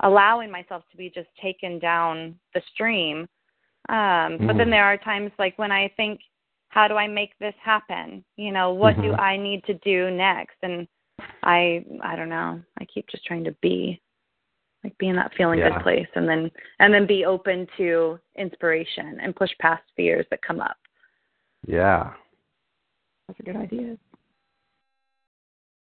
allowing 0.00 0.50
myself 0.50 0.84
to 0.92 0.96
be 0.96 1.10
just 1.10 1.28
taken 1.42 1.78
down 1.78 2.38
the 2.54 2.62
stream. 2.72 3.28
Um, 3.88 4.38
but 4.46 4.56
then 4.56 4.68
Mhm. 4.68 4.70
there 4.70 4.84
are 4.84 4.96
times 4.96 5.32
like 5.38 5.58
when 5.58 5.72
I 5.72 5.88
think, 5.88 6.20
how 6.74 6.88
do 6.88 6.96
I 6.96 7.06
make 7.06 7.38
this 7.38 7.54
happen? 7.62 8.24
You 8.36 8.50
know, 8.50 8.72
what 8.72 8.96
do 8.96 9.12
Mhm. 9.12 9.20
I 9.20 9.36
need 9.36 9.62
to 9.64 9.74
do 9.74 10.10
next? 10.10 10.56
And 10.62 10.88
I 11.44 11.84
I 12.02 12.16
don't 12.16 12.28
know. 12.28 12.60
I 12.80 12.84
keep 12.86 13.06
just 13.06 13.24
trying 13.24 13.44
to 13.44 13.52
be 13.62 14.00
like 14.82 14.98
be 14.98 15.06
in 15.08 15.14
that 15.16 15.32
feeling 15.34 15.60
Yeah. 15.60 15.70
good 15.70 15.82
place 15.82 16.08
and 16.16 16.28
then 16.28 16.50
and 16.80 16.92
then 16.92 17.06
be 17.06 17.24
open 17.24 17.68
to 17.76 18.18
inspiration 18.34 19.20
and 19.20 19.36
push 19.36 19.52
past 19.60 19.84
fears 19.96 20.26
that 20.30 20.42
come 20.42 20.60
up. 20.60 20.76
Yeah. 21.66 22.12
That's 23.28 23.38
a 23.38 23.44
good 23.44 23.56
idea. 23.56 23.96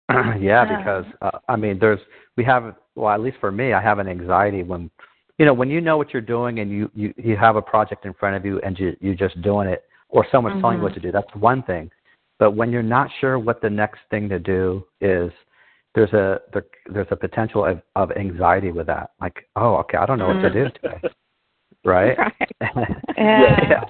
yeah, 0.11 0.35
Yeah. 0.39 0.77
because 0.77 1.05
uh, 1.21 1.39
I 1.49 1.55
mean, 1.55 1.79
there's 1.79 1.99
we 2.37 2.43
have 2.43 2.75
well, 2.93 3.09
at 3.09 3.19
least 3.19 3.37
for 3.39 3.51
me, 3.51 3.73
I 3.73 3.81
have 3.81 3.97
an 3.97 4.07
anxiety 4.07 4.61
when 4.61 4.91
you 5.39 5.45
know 5.47 5.55
when 5.55 5.71
you 5.71 5.81
know 5.81 5.97
what 5.97 6.13
you're 6.13 6.21
doing 6.37 6.59
and 6.59 6.69
you 6.69 6.91
you 6.93 7.15
you 7.17 7.35
have 7.35 7.55
a 7.55 7.63
project 7.63 8.05
in 8.05 8.13
front 8.13 8.35
of 8.35 8.45
you 8.45 8.59
and 8.61 8.77
you 8.77 8.95
you're 9.01 9.15
just 9.15 9.41
doing 9.41 9.67
it, 9.67 9.83
or 10.13 10.25
someone's 10.31 10.61
telling 10.61 10.77
you 10.77 10.83
what 10.83 10.91
Mhm. 10.93 10.95
to 10.95 10.99
do. 11.01 11.11
That's 11.11 11.35
one 11.35 11.63
thing, 11.63 11.91
but 12.39 12.51
when 12.51 12.71
you're 12.71 12.83
not 12.83 13.09
sure 13.19 13.37
what 13.39 13.61
the 13.61 13.69
next 13.69 13.99
thing 14.09 14.29
to 14.29 14.39
do 14.39 14.85
is, 15.01 15.31
there's 15.95 16.13
a 16.13 16.41
there, 16.53 16.65
there's 16.87 17.11
a 17.11 17.15
potential 17.15 17.65
of, 17.65 17.81
of 17.95 18.11
anxiety 18.13 18.71
with 18.71 18.87
that. 18.87 19.11
Like, 19.19 19.47
oh, 19.55 19.75
okay, 19.77 19.97
I 19.97 20.05
don't 20.05 20.19
know 20.19 20.27
what 20.27 20.41
to 20.41 20.49
do 20.49 20.69
today, 20.81 21.01
right? 21.85 22.17
Right. 22.61 22.97
Yeah. 23.17 23.83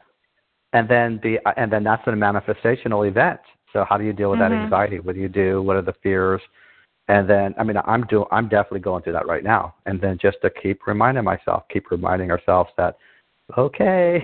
And 0.74 0.90
then 0.90 1.20
the 1.22 1.40
and 1.58 1.72
then 1.72 1.84
that's 1.84 2.06
a 2.08 2.12
manifestational 2.12 3.08
event. 3.08 3.40
So 3.72 3.86
how 3.88 3.98
do 3.98 4.04
you 4.04 4.14
deal 4.14 4.30
with 4.32 4.40
that 4.40 4.52
Mhm. 4.52 4.64
anxiety? 4.64 5.00
What 5.00 5.16
do 5.16 5.22
you 5.22 5.30
do? 5.30 5.62
What 5.62 5.76
are 5.76 5.82
the 5.82 5.94
fears? 6.04 6.42
And 7.10 7.30
then 7.30 7.54
I 7.58 7.64
mean 7.64 7.78
I'm 7.86 8.04
do 8.08 8.26
I'm 8.32 8.48
definitely 8.50 8.80
going 8.80 9.04
through 9.04 9.14
that 9.14 9.28
right 9.28 9.44
now. 9.44 9.76
And 9.86 10.00
then 10.02 10.18
just 10.18 10.38
to 10.42 10.50
keep 10.50 10.88
reminding 10.88 11.24
myself, 11.24 11.64
keep 11.70 11.92
reminding 11.92 12.32
ourselves 12.32 12.72
that 12.78 12.98
okay, 13.58 14.24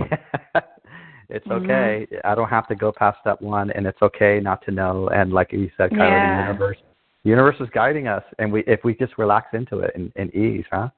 it's 1.30 1.48
Mhm. 1.48 1.64
okay. 1.64 2.08
I 2.24 2.36
don't 2.36 2.50
have 2.50 2.68
to 2.68 2.76
go 2.76 2.92
past 2.92 3.20
step 3.22 3.42
one, 3.42 3.72
and 3.72 3.86
it's 3.86 4.02
okay 4.02 4.40
not 4.40 4.62
to 4.64 4.72
know. 4.72 5.10
And 5.10 5.32
like 5.32 5.54
you 5.54 5.70
said, 5.78 5.92
kind 5.92 6.14
of 6.16 6.22
Yeah. 6.22 6.36
the 6.36 6.42
universe, 6.42 6.78
the 7.24 7.30
universe 7.30 7.60
is 7.60 7.70
guiding 7.70 8.08
us, 8.08 8.24
and 8.40 8.52
we 8.52 8.62
if 8.62 8.84
we 8.84 8.96
just 8.96 9.18
relax 9.18 9.54
into 9.54 9.80
it 9.80 9.92
and, 9.96 10.12
and 10.16 10.34
ease, 10.34 10.66
huh? 10.72 10.90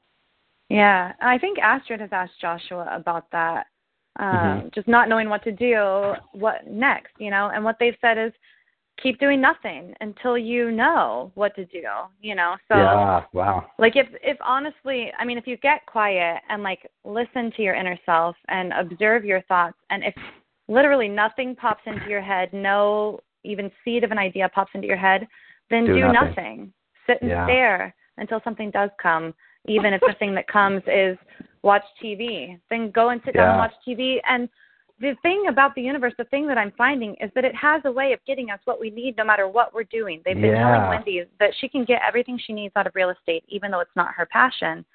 Yeah, 0.70 1.14
I 1.20 1.38
think 1.38 1.60
Astrid 1.60 2.00
has 2.00 2.14
asked 2.14 2.40
Joshua 2.40 2.88
about 2.92 3.30
that. 3.32 3.68
Um, 4.18 4.62
Mhm. 4.64 4.72
Just 4.74 4.88
not 4.88 5.08
knowing 5.10 5.30
what 5.30 5.44
to 5.44 5.52
do, 5.52 6.16
what 6.32 6.68
next, 6.68 7.14
you 7.18 7.32
know. 7.32 7.50
And 7.50 7.64
what 7.64 7.78
they've 7.80 7.98
said 8.02 8.18
is, 8.18 8.34
keep 9.02 9.20
doing 9.20 9.42
nothing 9.42 9.94
until 10.02 10.38
you 10.38 10.72
know 10.72 11.32
what 11.36 11.56
to 11.56 11.66
do, 11.66 11.84
you 12.22 12.36
know. 12.36 12.56
So, 12.68 12.78
yeah. 12.78 13.24
Wow. 13.34 13.68
like, 13.80 13.96
if 13.96 14.08
if 14.24 14.38
honestly, 14.42 15.12
I 15.18 15.26
mean, 15.26 15.38
if 15.38 15.48
you 15.48 15.58
get 15.58 15.86
quiet 15.86 16.42
and 16.50 16.64
like 16.64 16.90
listen 17.04 17.52
to 17.56 17.62
your 17.62 17.76
inner 17.76 17.98
self 18.06 18.36
and 18.48 18.72
observe 18.74 19.26
your 19.26 19.42
thoughts, 19.44 19.78
and 19.90 20.04
if 20.04 20.14
literally 20.68 21.08
nothing 21.08 21.56
pops 21.56 21.82
into 21.86 22.08
your 22.08 22.22
head, 22.22 22.52
no 22.54 23.20
even 23.44 23.72
seed 23.84 24.04
of 24.04 24.12
an 24.12 24.20
idea 24.20 24.50
pops 24.50 24.72
into 24.74 24.88
your 24.88 24.98
head, 24.98 25.28
then 25.70 25.86
Do 25.86 25.96
do, 25.96 26.02
nothing. 26.02 26.14
nothing. 26.14 26.74
Sit 27.08 27.22
and 27.22 27.32
Yeah. 27.32 27.46
stare 27.46 27.96
until 28.18 28.40
something 28.44 28.70
does 28.72 28.92
come, 29.02 29.34
even 29.68 29.94
if 29.94 30.02
the 30.02 30.14
thing 30.14 30.36
that 30.36 30.48
comes 30.48 30.84
is 30.88 31.18
watch 31.64 31.84
TV. 32.02 32.60
Then 32.70 32.92
go 32.92 33.10
and 33.10 33.22
sit 33.26 33.36
down 33.36 33.50
and 33.50 33.58
watch 33.58 33.74
TV. 33.86 34.22
And 34.28 34.48
the 35.02 35.16
thing 35.24 35.46
about 35.50 35.74
the 35.76 35.82
universe, 35.82 36.14
the 36.18 36.26
thing 36.26 36.48
that 36.48 36.58
I'm 36.58 36.72
finding 36.78 37.16
is 37.16 37.32
that 37.34 37.44
it 37.44 37.56
has 37.56 37.82
a 37.86 37.92
way 37.92 38.14
of 38.14 38.20
getting 38.26 38.52
us 38.52 38.60
what 38.66 38.80
we 38.80 38.92
need 38.92 39.18
no 39.18 39.24
matter 39.26 39.48
what 39.48 39.74
we're 39.74 39.84
doing. 39.84 40.22
They've 40.24 40.36
been 40.40 40.56
Yeah. 40.56 40.72
telling 40.72 40.90
Wendy 40.90 41.26
that 41.40 41.56
she 41.56 41.68
can 41.68 41.84
get 41.86 42.02
everything 42.08 42.38
she 42.38 42.54
needs 42.54 42.76
out 42.76 42.88
of 42.88 42.96
real 42.96 43.10
estate, 43.10 43.44
even 43.48 43.72
though 43.72 43.80
it's 43.80 43.96
not 43.96 44.14
her 44.14 44.28
passion, 44.28 44.86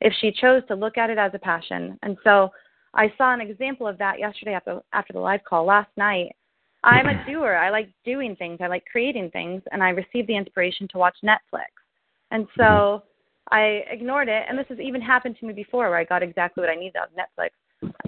if 0.00 0.12
she 0.14 0.32
chose 0.32 0.64
to 0.66 0.74
look 0.74 0.98
at 0.98 1.10
it 1.10 1.18
as 1.18 1.32
a 1.34 1.38
passion. 1.38 1.98
And 2.02 2.18
so 2.24 2.52
I 2.94 3.12
saw 3.16 3.32
an 3.32 3.40
example 3.40 3.86
of 3.86 3.96
that 3.98 4.18
yesterday 4.18 4.54
after 4.54 4.82
after 4.92 5.12
the 5.12 5.20
live 5.20 5.44
call 5.44 5.64
last 5.64 5.90
night. 5.96 6.34
I'm 6.82 7.06
a 7.06 7.24
doer. 7.26 7.54
I 7.54 7.70
like 7.70 7.88
doing 8.04 8.34
things. 8.36 8.60
I 8.60 8.66
like 8.66 8.84
creating 8.90 9.30
things, 9.30 9.62
and 9.70 9.82
I 9.82 9.90
received 9.90 10.28
the 10.28 10.36
inspiration 10.36 10.88
to 10.88 10.98
watch 10.98 11.16
Netflix. 11.22 11.70
And 12.32 12.48
so 12.56 12.62
mm-hmm. 12.62 13.54
I 13.54 13.84
ignored 13.90 14.28
it, 14.28 14.44
and 14.48 14.58
this 14.58 14.66
has 14.68 14.80
even 14.80 15.00
happened 15.00 15.36
to 15.38 15.46
me 15.46 15.52
before, 15.52 15.88
where 15.88 15.98
I 15.98 16.04
got 16.04 16.22
exactly 16.22 16.62
what 16.62 16.70
I 16.70 16.74
needed 16.74 16.96
out 16.96 17.08
of 17.08 17.14
Netflix. 17.14 17.50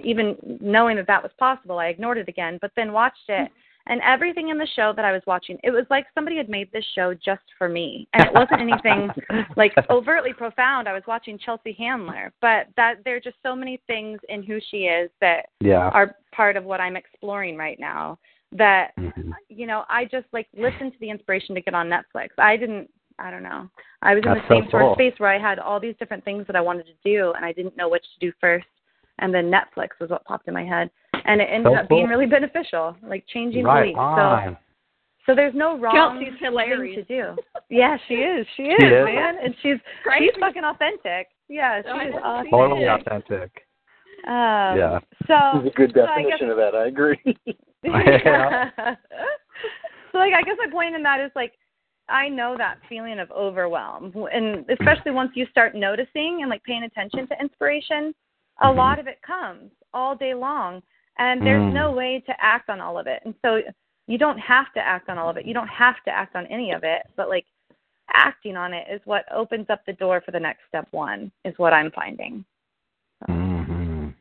Even 0.03 0.35
knowing 0.61 0.95
that 0.97 1.07
that 1.07 1.23
was 1.23 1.31
possible, 1.39 1.79
I 1.79 1.87
ignored 1.87 2.17
it 2.17 2.29
again, 2.29 2.57
but 2.61 2.71
then 2.75 2.93
watched 2.93 3.29
it. 3.29 3.51
And 3.87 4.01
everything 4.01 4.49
in 4.49 4.57
the 4.57 4.67
show 4.75 4.93
that 4.95 5.05
I 5.05 5.11
was 5.11 5.21
watching, 5.27 5.59
it 5.63 5.69
was 5.69 5.85
like 5.91 6.07
somebody 6.15 6.37
had 6.37 6.49
made 6.49 6.71
this 6.71 6.85
show 6.95 7.13
just 7.13 7.43
for 7.55 7.69
me, 7.69 8.07
and 8.13 8.25
it 8.25 8.33
wasn't 8.33 8.61
anything 8.61 9.09
like 9.55 9.75
overtly 9.91 10.33
profound. 10.33 10.87
I 10.87 10.93
was 10.93 11.03
watching 11.07 11.37
Chelsea 11.37 11.73
Handler, 11.73 12.33
but 12.41 12.67
that 12.77 12.95
there 13.05 13.15
are 13.15 13.19
just 13.19 13.37
so 13.43 13.55
many 13.55 13.79
things 13.85 14.19
in 14.27 14.41
who 14.41 14.59
she 14.71 14.85
is 14.85 15.11
that 15.21 15.49
Yeah. 15.59 15.89
are 15.89 16.15
part 16.31 16.57
of 16.57 16.63
what 16.63 16.81
I'm 16.81 16.95
exploring 16.95 17.57
right 17.57 17.79
now. 17.79 18.17
That 18.51 18.95
Mhm. 18.95 19.33
you 19.49 19.67
know, 19.67 19.85
I 19.87 20.05
just 20.05 20.27
like 20.33 20.47
listened 20.57 20.93
to 20.93 20.99
the 20.99 21.09
inspiration 21.11 21.53
to 21.53 21.61
get 21.61 21.75
on 21.75 21.87
Netflix. 21.87 22.29
I 22.39 22.57
didn't. 22.57 22.89
I 23.19 23.31
don't 23.31 23.43
know. 23.43 23.69
I 24.01 24.13
was 24.15 24.23
in 24.25 24.33
That's 24.33 24.41
the 24.47 24.55
so 24.55 24.61
same 24.61 24.69
sort 24.71 24.83
of 24.83 24.93
space 24.95 25.13
where 25.19 25.29
I 25.29 25.37
had 25.37 25.59
all 25.59 25.79
these 25.79 25.95
different 25.97 26.25
things 26.25 26.45
that 26.47 26.55
I 26.55 26.61
wanted 26.61 26.87
to 26.87 26.93
do, 27.03 27.33
and 27.33 27.45
I 27.45 27.53
didn't 27.53 27.77
know 27.77 27.87
which 27.87 28.03
to 28.13 28.19
do 28.19 28.31
first. 28.41 28.65
And 29.19 29.33
then 29.33 29.49
Netflix 29.51 29.89
was 29.99 30.09
what 30.09 30.23
popped 30.25 30.47
in 30.47 30.53
my 30.53 30.63
head, 30.65 30.89
and 31.25 31.39
it 31.41 31.47
ended 31.51 31.71
So 31.73 31.79
up 31.79 31.89
being 31.89 32.07
really 32.07 32.25
beneficial, 32.25 32.95
like 33.01 33.25
changing 33.27 33.63
Right 33.63 33.83
beliefs. 33.93 33.97
on. 33.99 34.57
So, 35.25 35.31
so 35.31 35.35
there's 35.35 35.55
no 35.55 35.77
wrong 35.79 35.95
Chelsea's 35.95 36.33
thing 36.39 36.51
hilarious. 36.51 37.05
to 37.07 37.15
do. 37.35 37.35
Yeah, 37.69 37.97
she 38.07 38.15
is. 38.15 38.45
She 38.55 38.63
is, 38.63 38.77
is. 38.79 39.05
man, 39.05 39.35
and 39.43 39.55
she's 39.63 39.77
Crazy. 40.03 40.25
she's 40.25 40.39
fucking 40.39 40.63
authentic. 40.63 41.27
Yeah, 41.49 41.81
she 41.81 41.87
I 41.89 42.07
is 42.07 42.13
know, 42.13 42.19
authentic. 42.19 42.45
she 42.45 42.51
Totally 42.51 42.85
authentic. 42.87 43.51
Um, 44.27 44.77
Yeah. 44.77 44.99
So 45.27 45.59
This 45.59 45.67
is 45.67 45.73
a 45.73 45.75
good 45.75 45.89
so 45.91 46.01
guess- 46.01 46.07
definition 46.15 46.49
of 46.51 46.57
that. 46.57 46.75
I 46.75 46.87
agree. 46.87 47.19
Yeah. 47.83 48.69
so 50.11 50.17
like 50.19 50.33
I 50.33 50.41
guess 50.43 50.55
my 50.57 50.69
point 50.71 50.95
in 50.95 51.03
that 51.03 51.19
is 51.21 51.31
like 51.35 51.53
I 52.07 52.29
know 52.29 52.55
that 52.57 52.77
feeling 52.87 53.19
of 53.19 53.31
overwhelm 53.31 54.13
and 54.31 54.65
especially 54.69 55.11
once 55.11 55.31
you 55.35 55.45
start 55.49 55.73
noticing 55.75 56.39
and 56.41 56.49
like 56.49 56.63
paying 56.63 56.83
attention 56.83 57.27
to 57.27 57.35
inspiration, 57.41 58.13
a 58.61 58.67
Mhm. 58.67 58.75
lot 58.75 58.99
of 58.99 59.07
it 59.07 59.21
comes 59.21 59.71
all 59.93 60.15
day 60.15 60.33
long 60.33 60.81
and 61.17 61.45
there's 61.45 61.63
Mm. 61.63 61.73
no 61.73 61.91
way 61.91 62.19
to 62.21 62.43
act 62.43 62.69
on 62.69 62.81
all 62.81 62.97
of 62.97 63.07
it. 63.07 63.23
And 63.25 63.33
so 63.41 63.61
you 64.07 64.17
don't 64.17 64.37
have 64.37 64.71
to 64.73 64.81
act 64.81 65.09
on 65.09 65.17
all 65.17 65.29
of 65.29 65.37
it. 65.37 65.45
You 65.45 65.53
don't 65.53 65.67
have 65.67 66.01
to 66.03 66.11
act 66.11 66.35
on 66.35 66.45
any 66.47 66.71
of 66.71 66.83
it, 66.83 67.05
but 67.15 67.29
like 67.29 67.45
acting 68.13 68.55
on 68.55 68.73
it 68.73 68.87
is 68.89 69.01
what 69.05 69.25
opens 69.31 69.69
up 69.69 69.83
the 69.85 69.93
door 69.93 70.21
for 70.21 70.31
the 70.31 70.39
next 70.39 70.67
step 70.67 70.87
one 70.91 71.31
is 71.43 71.57
what 71.57 71.73
I'm 71.73 71.91
finding. 71.91 72.45
So, 73.19 73.33
Mhm. 73.33 74.13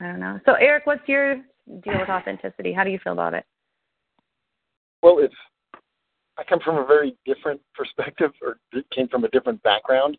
I 0.00 0.06
don't 0.06 0.20
know. 0.20 0.40
So 0.44 0.54
Eric, 0.54 0.86
what's 0.86 1.06
your 1.08 1.36
deal 1.80 1.98
with 1.98 2.08
authenticity? 2.08 2.72
How 2.72 2.84
do 2.84 2.90
you 2.90 2.98
feel 2.98 3.12
about 3.12 3.34
it? 3.34 3.44
Well, 5.02 5.18
it's 5.18 5.36
I 6.38 6.44
come 6.44 6.60
from 6.60 6.76
a 6.78 6.84
very 6.84 7.16
different 7.24 7.60
perspective, 7.74 8.32
or 8.40 8.60
came 8.92 9.08
from 9.08 9.24
a 9.24 9.28
different 9.28 9.60
background. 9.64 10.16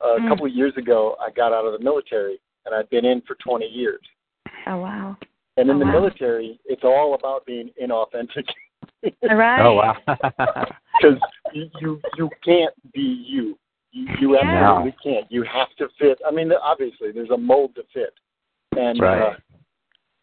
Uh, 0.00 0.16
Mm. 0.16 0.26
A 0.26 0.28
couple 0.28 0.46
of 0.46 0.52
years 0.52 0.76
ago, 0.76 1.16
I 1.20 1.30
got 1.30 1.52
out 1.52 1.64
of 1.64 1.72
the 1.72 1.78
military, 1.78 2.40
and 2.66 2.74
I'd 2.74 2.88
been 2.90 3.04
in 3.04 3.22
for 3.22 3.36
20 3.36 3.66
years. 3.66 4.00
Oh 4.66 4.78
wow. 4.78 5.16
And 5.56 5.68
in 5.70 5.76
Oh, 5.76 5.78
the 5.80 5.84
wow. 5.86 5.92
military, 5.92 6.60
it's 6.64 6.84
all 6.84 7.14
about 7.14 7.44
being 7.46 7.70
inauthentic. 7.82 8.46
All 9.28 9.36
right. 9.36 9.60
Oh 9.60 9.74
wow. 9.74 9.96
Because 11.00 11.18
you, 11.54 11.70
you 11.80 12.00
you 12.18 12.30
can't 12.44 12.74
be 12.92 13.24
you. 13.26 13.58
You, 13.92 14.08
you 14.20 14.34
Yeah. 14.36 14.42
absolutely 14.42 14.94
can't. 15.02 15.30
You 15.32 15.42
have 15.44 15.68
to 15.78 15.88
fit. 15.98 16.20
I 16.26 16.30
mean, 16.30 16.52
obviously, 16.52 17.10
there's 17.10 17.30
a 17.30 17.38
mold 17.38 17.74
to 17.76 17.82
fit. 17.94 18.12
And 18.76 19.00
Right. 19.00 19.22
uh, 19.22 19.36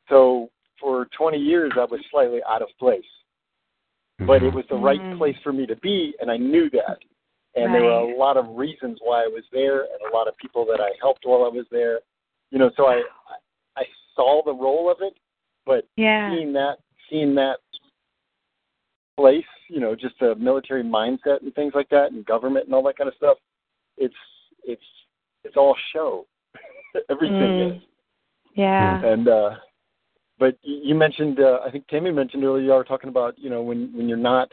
so 0.08 0.50
for 0.80 1.08
20 1.18 1.38
years, 1.38 1.72
I 1.76 1.86
was 1.86 2.00
slightly 2.12 2.42
out 2.48 2.62
of 2.62 2.70
place. 2.80 3.04
but 4.26 4.42
it 4.44 4.52
was 4.54 4.66
the 4.70 4.76
right 4.76 5.00
Mhm. 5.02 5.18
place 5.18 5.38
for 5.44 5.54
me 5.54 5.66
to 5.68 5.76
be, 5.78 6.16
and 6.20 6.30
I 6.32 6.38
knew 6.38 6.70
that. 6.72 7.00
and 7.56 7.74
there 7.74 7.82
were 7.84 7.90
a 7.92 8.16
lot 8.18 8.38
of 8.38 8.46
reasons 8.56 9.00
why 9.02 9.24
I 9.24 9.28
was 9.28 9.44
there, 9.52 9.82
and 9.92 10.00
a 10.12 10.14
lot 10.16 10.28
of 10.28 10.38
people 10.38 10.64
that 10.66 10.80
I 10.80 10.92
helped 11.02 11.26
while 11.26 11.44
I 11.44 11.48
was 11.48 11.66
there. 11.72 12.02
You 12.52 12.60
know, 12.60 12.72
so 12.78 12.88
I 12.88 13.04
I 13.76 13.84
saw 14.16 14.42
the 14.44 14.54
role 14.54 14.90
of 14.90 14.98
it, 15.02 15.14
but 15.66 15.86
Yeah. 15.98 16.30
seeing 16.30 16.54
that 16.54 16.80
seeing 17.10 17.36
that 17.36 17.60
place, 19.18 19.46
you 19.70 19.80
know, 19.80 19.96
just 19.96 20.22
a 20.22 20.36
military 20.36 20.84
mindset 20.84 21.42
and 21.42 21.54
things 21.56 21.74
like 21.74 21.90
that, 21.90 22.12
and 22.12 22.26
government 22.26 22.66
and 22.66 22.74
all 22.76 22.84
that 22.84 22.98
kind 22.98 23.08
of 23.08 23.16
stuff, 23.16 23.38
it's 23.98 24.16
it's 24.64 24.84
it's 25.44 25.58
all 25.58 25.76
show. 25.94 26.26
Everything 27.10 27.52
Mm. 27.58 27.76
is. 27.78 27.82
Yeah. 28.54 29.06
And 29.06 29.28
uh 29.28 29.56
but 30.40 30.58
you 30.62 30.76
you 30.90 30.96
mentioned 30.96 31.40
uh, 31.40 31.60
I 31.66 31.72
think 31.72 31.88
Tammy 31.88 32.12
mentioned 32.12 32.44
earlier 32.44 32.64
you 32.64 32.72
were 32.72 32.84
talking 32.84 33.10
about, 33.10 33.38
you 33.40 33.50
know, 33.50 33.62
when 33.62 33.92
when 33.96 34.08
you're 34.08 34.18
not 34.18 34.52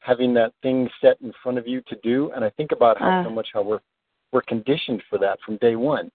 having 0.00 0.34
that 0.34 0.52
thing 0.62 0.90
set 1.00 1.20
in 1.20 1.32
front 1.42 1.58
of 1.58 1.68
you 1.68 1.80
to 1.82 1.96
do 2.02 2.30
and 2.34 2.44
I 2.44 2.50
think 2.50 2.72
about 2.72 2.98
how 2.98 3.10
Uh. 3.20 3.24
so 3.24 3.30
much 3.30 3.48
how 3.52 3.62
we're 3.62 3.80
we're 4.32 4.42
conditioned 4.42 5.02
for 5.08 5.18
that 5.18 5.38
from 5.44 5.56
day 5.58 5.76
one. 5.76 6.10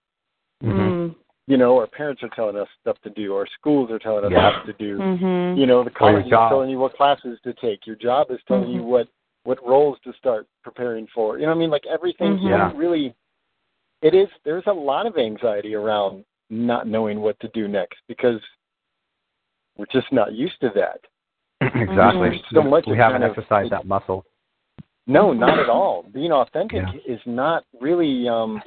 Mm. 0.63 1.15
You 1.49 1.55
know, 1.55 1.77
our 1.79 1.87
parents 1.87 2.21
are 2.23 2.29
telling 2.35 2.57
us 2.57 2.67
stuff 2.81 2.97
to 3.03 3.09
do, 3.11 3.33
our 3.33 3.47
schools 3.59 3.89
are 3.89 3.99
telling 3.99 4.25
us 4.25 4.31
Yeah. 4.31 4.51
stuff 4.51 4.65
to 4.65 4.73
do. 4.73 4.97
Mhm. 4.97 5.57
You 5.57 5.65
know, 5.65 5.83
the 5.83 5.89
college 5.91 6.25
is 6.25 6.31
telling 6.31 6.69
you 6.69 6.77
what 6.77 6.93
classes 6.95 7.39
to 7.43 7.53
take. 7.53 7.87
Your 7.87 7.95
job 7.95 8.31
is 8.31 8.39
telling 8.47 8.69
you 8.69 8.81
Mhm. 8.81 8.85
what 8.85 9.07
what 9.45 9.65
roles 9.65 9.97
to 10.01 10.11
start 10.13 10.45
preparing 10.61 11.07
for. 11.07 11.37
You 11.37 11.43
know 11.45 11.51
what 11.53 11.55
I 11.55 11.59
mean? 11.59 11.69
Like 11.69 11.85
everything 11.85 12.37
Mhm. 12.37 12.49
Yeah. 12.49 12.71
really 12.75 13.15
it 14.01 14.13
is 14.13 14.27
there's 14.43 14.67
a 14.67 14.73
lot 14.73 15.05
of 15.05 15.17
anxiety 15.17 15.73
around 15.73 16.25
not 16.49 16.85
knowing 16.85 17.21
what 17.21 17.39
to 17.39 17.47
do 17.49 17.69
next 17.69 17.99
because 18.09 18.41
we're 19.77 19.85
just 19.85 20.11
not 20.11 20.33
used 20.33 20.59
to 20.59 20.69
that. 20.71 20.99
exactly. 21.61 22.29
Mhm. 22.39 22.43
So 22.53 22.61
much 22.61 22.85
we 22.87 22.97
haven't 22.97 23.21
kind 23.21 23.23
of- 23.23 23.37
exercised 23.37 23.69
that 23.71 23.85
muscle. 23.85 24.25
No, 25.07 25.31
not 25.31 25.57
at 25.57 25.69
all. 25.69 26.03
Being 26.11 26.33
authentic 26.33 26.83
Yeah. 26.93 26.99
is 27.05 27.25
not 27.25 27.63
really 27.79 28.27
um 28.27 28.61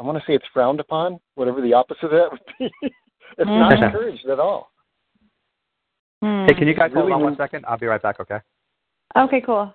I 0.00 0.04
want 0.04 0.18
to 0.18 0.24
say 0.26 0.34
it's 0.34 0.44
frowned 0.52 0.80
upon, 0.80 1.18
whatever 1.34 1.60
the 1.60 1.72
opposite 1.74 2.04
of 2.04 2.10
that 2.12 2.30
would 2.30 2.40
be. 2.58 2.70
it's 2.82 3.46
not 3.46 3.72
Mhm. 3.72 3.82
encouraged 3.86 4.26
at 4.28 4.38
all. 4.38 4.70
Hmm. 6.22 6.46
Hey, 6.46 6.54
can 6.54 6.68
you 6.68 6.74
guys 6.74 6.92
hold 6.92 7.04
Really 7.06 7.12
on 7.12 7.20
one 7.22 7.32
when- 7.32 7.36
second? 7.36 7.64
I'll 7.66 7.78
be 7.78 7.86
right 7.86 8.02
back. 8.02 8.20
Okay. 8.20 8.38
Okay, 9.16 9.40
cool. 9.40 9.72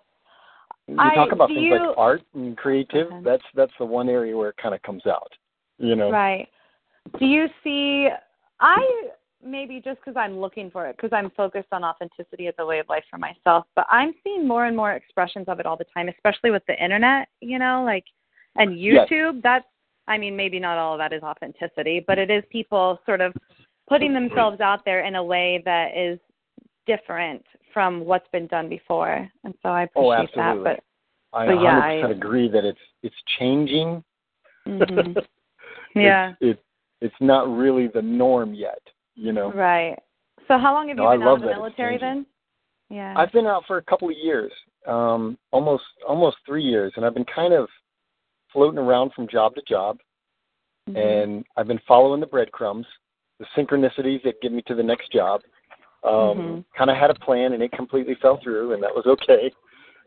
You 0.88 0.96
I- 1.00 1.16
talk 1.16 1.32
about 1.32 1.48
things 1.50 1.62
you- 1.62 1.88
like 1.88 1.98
art 1.98 2.22
and 2.34 2.58
creative. 2.58 3.08
Okay. 3.08 3.22
That's 3.24 3.44
that's 3.54 3.72
the 3.80 3.86
one 3.86 4.10
area 4.10 4.36
where 4.36 4.50
it 4.50 4.58
kind 4.58 4.76
of 4.76 4.82
comes 4.82 5.06
out. 5.08 5.32
You 5.78 5.96
know. 5.96 6.12
Right. 6.12 6.48
Do 7.20 7.26
you 7.26 7.48
see? 7.64 8.10
I 8.60 9.10
maybe 9.46 9.82
just 9.82 10.00
because 10.00 10.16
I'm 10.16 10.40
looking 10.40 10.72
for 10.72 10.88
it, 10.88 10.96
because 10.96 11.12
I'm 11.12 11.30
focused 11.32 11.68
on 11.74 11.84
authenticity 11.84 12.48
as 12.48 12.54
a 12.60 12.66
way 12.66 12.80
of 12.80 12.88
life 12.88 13.04
for 13.12 13.18
myself, 13.18 13.66
but 13.76 13.86
I'm 13.90 14.14
seeing 14.24 14.48
more 14.48 14.66
and 14.66 14.76
more 14.78 14.94
expressions 14.94 15.50
of 15.50 15.60
it 15.60 15.66
all 15.66 15.76
the 15.76 15.84
time, 15.94 16.08
especially 16.08 16.50
with 16.52 16.66
the 16.66 16.82
internet. 16.82 17.28
You 17.42 17.60
know, 17.60 17.84
like 17.86 18.06
and 18.56 18.78
Yes. 18.80 19.08
YouTube. 19.10 19.42
That's 19.42 19.66
I 20.08 20.18
mean, 20.18 20.36
maybe 20.36 20.60
not 20.60 20.78
all 20.78 20.94
of 20.94 21.00
that 21.00 21.14
is 21.14 21.24
authenticity, 21.24 22.04
but 22.06 22.18
it 22.18 22.30
is 22.30 22.44
people 22.52 23.00
sort 23.06 23.22
of 23.22 23.34
putting 23.88 24.14
themselves 24.14 24.60
out 24.62 24.84
there 24.86 25.06
in 25.06 25.16
a 25.16 25.24
way 25.24 25.62
that 25.66 25.96
is 25.98 26.20
different 26.86 27.44
from 27.74 28.02
what's 28.06 28.28
been 28.32 28.48
done 28.48 28.70
before. 28.70 29.30
And 29.44 29.54
so 29.64 29.70
I 29.70 29.88
Oh, 29.96 30.12
appreciate 30.12 30.36
that. 30.36 30.64
But, 30.64 30.80
I 31.38 31.48
But 31.48 31.62
yeah, 31.62 31.82
100% 31.82 32.06
I- 32.06 32.12
agree 32.12 32.48
that 32.50 32.66
it's 32.66 32.80
it's 33.02 33.16
changing. 33.40 34.04
Mhm. 34.68 35.26
yeah. 35.96 36.34
It's, 36.40 36.60
it 36.60 36.64
it's 37.02 37.16
not 37.20 37.50
really 37.50 37.88
the 37.88 38.02
norm 38.02 38.54
yet. 38.54 38.82
You 39.16 39.32
know. 39.34 39.52
Right. 39.52 39.98
So 40.48 40.58
how 40.58 40.74
long 40.74 40.88
have 40.90 40.98
No, 40.98 41.04
you 41.04 41.10
I 41.10 41.18
been 41.18 41.28
out 41.28 41.34
of 41.36 41.42
the 41.42 41.48
military 41.48 41.98
then? 41.98 42.26
Yeah. 42.90 43.14
I've 43.18 43.32
been 43.32 43.46
out 43.46 43.64
for 43.68 43.78
a 43.78 43.82
couple 43.84 44.10
of 44.10 44.16
years, 44.18 44.52
um, 44.88 45.38
almost 45.52 45.84
almost 46.08 46.38
three 46.46 46.64
years, 46.64 46.94
and 46.96 47.06
I've 47.06 47.14
been 47.14 47.26
kind 47.26 47.54
of 47.54 47.68
floating 48.54 48.80
around 48.80 49.12
from 49.14 49.28
job 49.28 49.56
to 49.56 49.62
job, 49.64 50.00
Mhm. 50.88 50.96
and 50.96 51.46
I've 51.58 51.68
been 51.68 51.80
following 51.80 52.22
the 52.22 52.28
breadcrumbs, 52.28 52.88
the 53.40 53.46
synchronicities 53.56 54.22
that 54.24 54.40
get 54.42 54.52
me 54.52 54.62
to 54.64 54.76
the 54.76 54.84
next 54.84 55.12
job. 55.12 55.44
Um, 56.04 56.38
Mhm. 56.38 56.66
Kind 56.76 56.90
of 56.92 56.98
had 56.98 57.10
a 57.10 57.16
plan, 57.16 57.54
and 57.54 57.64
it 57.64 57.72
completely 57.72 58.16
fell 58.16 58.38
through, 58.38 58.74
and 58.74 58.84
that 58.84 58.94
was 58.94 59.06
okay. 59.08 59.52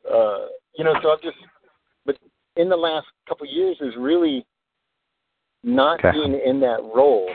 Uh, 0.08 0.48
you 0.74 0.84
know, 0.84 0.94
so 1.00 1.10
I've 1.10 1.22
just, 1.22 1.38
but 2.04 2.18
in 2.56 2.68
the 2.68 2.76
last 2.76 3.08
couple 3.26 3.46
of 3.46 3.52
years, 3.52 3.80
is 3.80 3.96
really 3.96 4.46
not 5.62 5.98
Okay. 5.98 6.12
being 6.12 6.34
in 6.34 6.60
that 6.60 6.82
role 6.84 7.34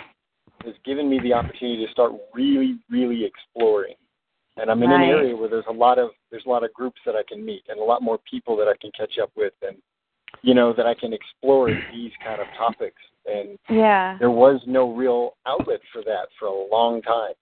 has 0.63 0.78
given 0.84 1.10
me 1.10 1.19
the 1.19 1.34
opportunity 1.34 1.86
to 1.86 1.91
start 1.91 2.13
really, 2.34 2.80
really 2.89 3.26
exploring. 3.26 3.95
And 4.58 4.69
I'm 4.69 4.84
in 4.84 4.91
Right. 4.91 5.04
an 5.04 5.10
area 5.10 5.36
where 5.36 5.50
there's 5.50 5.65
a 5.67 5.71
lot 5.71 5.97
of 5.97 6.12
there's 6.30 6.45
a 6.45 6.50
lot 6.50 6.63
of 6.63 6.74
groups 6.74 7.02
that 7.06 7.15
I 7.15 7.24
can 7.24 7.43
meet 7.43 7.63
and 7.67 7.80
a 7.80 7.84
lot 7.84 8.02
more 8.02 8.19
people 8.19 8.56
that 8.58 8.67
I 8.67 8.76
can 8.78 8.91
catch 8.91 9.17
up 9.17 9.32
with 9.36 9.54
and 9.62 9.82
you 10.41 10.54
know 10.54 10.74
that 10.74 10.86
I 10.86 10.94
can 10.94 11.13
explore 11.13 11.70
these 11.94 12.12
kind 12.24 12.41
of 12.41 12.48
topics. 12.58 13.02
And 13.26 13.58
yeah. 13.70 14.17
there 14.20 14.32
was 14.32 14.62
no 14.65 14.94
real 14.94 15.36
outlet 15.46 15.80
for 15.94 16.02
that 16.04 16.28
for 16.39 16.48
a 16.48 16.67
long 16.72 17.02
time. 17.02 17.34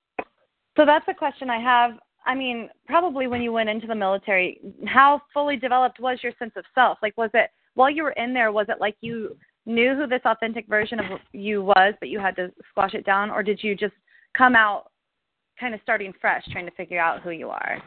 So 0.75 0.85
that's 0.85 1.05
a 1.07 1.13
question 1.13 1.49
I 1.49 1.59
have. 1.61 1.91
I 2.25 2.35
mean, 2.35 2.69
probably 2.85 3.27
when 3.27 3.41
you 3.41 3.53
went 3.53 3.69
into 3.69 3.87
the 3.87 3.95
military, 3.95 4.59
how 4.85 5.21
fully 5.33 5.55
developed 5.55 5.99
was 5.99 6.19
your 6.21 6.33
sense 6.37 6.51
of 6.57 6.65
self? 6.75 6.97
Like, 7.01 7.17
was 7.17 7.29
it 7.33 7.49
while 7.75 7.89
you 7.89 8.03
were 8.03 8.11
in 8.11 8.33
there? 8.33 8.51
Was 8.51 8.67
it 8.69 8.81
like 8.81 8.95
you 9.01 9.37
knew 9.65 9.95
who 9.95 10.07
this 10.07 10.21
authentic 10.25 10.67
version 10.67 10.99
of 10.99 11.19
you 11.31 11.63
was, 11.63 11.93
but 11.99 12.09
you 12.09 12.19
had 12.19 12.35
to 12.35 12.51
squash 12.69 12.93
it 12.93 13.05
down, 13.05 13.29
or 13.29 13.43
did 13.43 13.63
you 13.63 13.75
just 13.75 13.93
come 14.37 14.55
out 14.55 14.91
kind 15.59 15.73
of 15.73 15.79
starting 15.83 16.13
fresh, 16.19 16.43
trying 16.51 16.65
to 16.65 16.75
figure 16.75 16.99
out 16.99 17.21
who 17.21 17.31
you 17.31 17.49
are, 17.49 17.81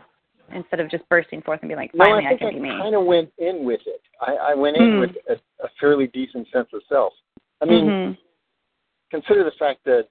instead 0.51 0.81
of 0.81 0.91
just 0.91 1.09
bursting 1.09 1.43
forth 1.43 1.61
and 1.63 1.69
being 1.69 1.79
like, 1.79 1.93
finally, 1.97 2.25
I 2.27 2.31
think 2.31 2.41
can 2.41 2.49
I 2.49 2.53
be 2.53 2.61
me? 2.61 2.69
kind 2.71 2.95
of 2.95 3.05
went 3.05 3.31
in 3.39 3.65
with 3.65 3.81
it. 3.87 4.01
I, 4.21 4.53
I 4.53 4.55
went 4.55 4.77
in 4.77 4.93
Hmm. 4.93 4.99
with 5.01 5.11
a, 5.29 5.35
a 5.65 5.69
fairly 5.81 6.07
decent 6.09 6.49
sense 6.53 6.69
of 6.73 6.83
self. 6.89 7.13
I 7.61 7.65
mean, 7.65 7.93
Mhm. 7.93 8.19
consider 9.11 9.45
the 9.45 9.53
fact 9.53 9.85
that 9.85 10.09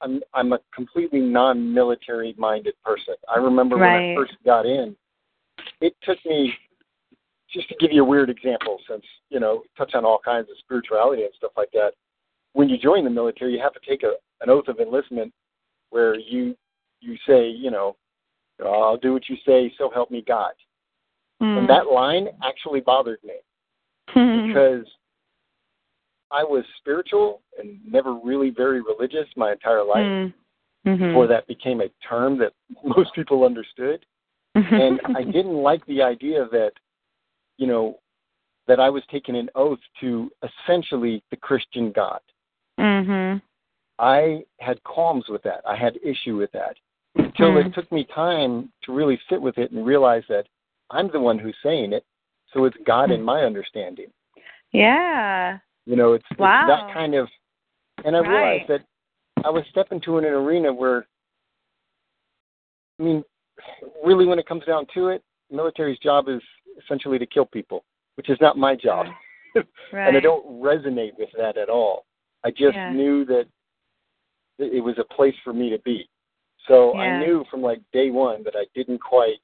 I'm 0.00 0.20
I'm 0.34 0.52
a 0.52 0.58
completely 0.74 1.20
non-military 1.20 2.34
minded 2.36 2.74
person. 2.84 3.14
I 3.28 3.38
remember 3.38 3.76
when 3.78 3.90
I 3.90 4.14
first 4.16 4.36
got 4.44 4.66
in, 4.66 4.96
it 5.80 5.94
took 6.02 6.18
me 6.26 6.52
just 7.48 7.68
to 7.68 7.76
give 7.76 7.92
you 7.92 8.02
a 8.02 8.04
weird 8.04 8.30
example, 8.30 8.78
since 8.88 9.04
you 9.28 9.38
know 9.38 9.62
touch 9.76 9.94
on 9.94 10.04
all 10.04 10.18
kinds 10.18 10.50
of 10.50 10.56
spirituality 10.58 11.22
and 11.22 11.32
stuff 11.34 11.52
like 11.56 11.70
that. 11.72 11.92
When 12.54 12.68
you 12.68 12.78
join 12.78 13.04
the 13.04 13.10
military, 13.10 13.52
you 13.54 13.60
have 13.60 13.74
to 13.74 13.80
take 13.88 14.02
a, 14.02 14.14
an 14.40 14.50
oath 14.50 14.68
of 14.68 14.80
enlistment 14.80 15.32
where 15.90 16.16
you 16.18 16.56
you 17.00 17.16
say, 17.26 17.48
you 17.48 17.70
know, 17.70 17.96
I'll 18.68 18.96
do 18.96 19.12
what 19.12 19.28
you 19.28 19.36
say, 19.46 19.72
so 19.78 19.90
help 19.90 20.10
me 20.10 20.22
God. 20.26 20.52
Mm. 21.42 21.58
And 21.58 21.68
that 21.68 21.86
line 21.86 22.28
actually 22.44 22.80
bothered 22.80 23.18
me 23.24 23.34
because 24.06 24.86
I 26.30 26.42
was 26.44 26.64
spiritual 26.78 27.42
and 27.58 27.78
never 27.86 28.14
really 28.14 28.50
very 28.50 28.80
religious 28.80 29.26
my 29.36 29.52
entire 29.52 29.84
life 29.84 30.06
Mm. 30.06 30.34
Mhm. 30.86 30.98
before 30.98 31.26
that 31.28 31.46
became 31.46 31.80
a 31.80 31.88
term 32.08 32.38
that 32.38 32.52
most 32.84 33.14
people 33.14 33.44
understood. 33.44 34.04
And 34.54 35.00
I 35.16 35.22
didn't 35.22 35.62
like 35.62 35.84
the 35.86 36.02
idea 36.02 36.46
that, 36.52 36.72
you 37.56 37.66
know, 37.66 38.00
that 38.66 38.78
I 38.80 38.90
was 38.90 39.02
taking 39.10 39.34
an 39.34 39.48
oath 39.54 39.78
to 40.00 40.30
essentially 40.42 41.22
the 41.30 41.36
Christian 41.36 41.90
God. 41.90 42.20
Mhm. 42.78 43.40
I 43.98 44.44
had 44.60 44.82
qualms 44.84 45.28
with 45.28 45.42
that. 45.42 45.62
I 45.66 45.74
had 45.76 45.98
issue 46.02 46.36
with 46.36 46.52
that 46.52 46.76
until 47.16 47.52
Mm. 47.52 47.66
it 47.66 47.74
took 47.74 47.90
me 47.92 48.04
time 48.04 48.72
to 48.82 48.92
really 48.92 49.18
sit 49.28 49.40
with 49.40 49.58
it 49.58 49.70
and 49.72 49.84
realize 49.84 50.24
that 50.28 50.46
I'm 50.90 51.08
the 51.08 51.20
one 51.20 51.38
who's 51.38 51.56
saying 51.62 51.92
it, 51.92 52.04
so 52.52 52.64
it's 52.64 52.76
God 52.84 53.10
in 53.10 53.22
my 53.22 53.42
understanding. 53.44 54.12
Yeah. 54.72 55.58
You 55.86 55.96
know, 55.96 56.12
it's, 56.14 56.24
it's 56.30 56.38
that 56.66 56.92
kind 56.92 57.14
of. 57.14 57.28
And 58.04 58.16
I 58.16 58.20
Right. 58.20 58.28
realized 58.28 58.68
that 58.68 58.84
I 59.44 59.50
was 59.50 59.66
stepping 59.70 60.00
to 60.02 60.18
an 60.18 60.24
arena 60.24 60.72
where, 60.72 61.06
I 62.98 63.02
mean, 63.02 63.24
really, 64.04 64.26
when 64.26 64.38
it 64.38 64.46
comes 64.46 64.64
down 64.64 64.86
to 64.94 65.08
it, 65.08 65.22
military's 65.50 65.98
job 65.98 66.28
is 66.28 66.42
essentially 66.82 67.18
to 67.18 67.26
kill 67.26 67.46
people, 67.46 67.84
which 68.14 68.30
is 68.30 68.40
not 68.40 68.56
my 68.56 68.74
job, 68.74 69.06
Right. 69.54 69.66
and 69.92 70.16
I 70.16 70.20
don't 70.20 70.46
resonate 70.62 71.16
with 71.18 71.30
that 71.36 71.56
at 71.56 71.68
all. 71.68 72.06
I 72.44 72.50
just 72.50 72.76
Yeah. 72.76 72.92
knew 72.92 73.24
that 73.26 73.46
it 74.58 74.82
was 74.82 74.98
a 74.98 75.04
place 75.04 75.34
for 75.42 75.52
me 75.52 75.70
to 75.70 75.78
be. 75.80 76.08
So 76.68 76.94
Yeah. 76.94 77.00
I 77.00 77.18
knew 77.20 77.44
from 77.50 77.62
like 77.62 77.80
day 77.92 78.10
one 78.10 78.42
that 78.44 78.54
I 78.56 78.66
didn't 78.74 78.98
quite. 78.98 79.40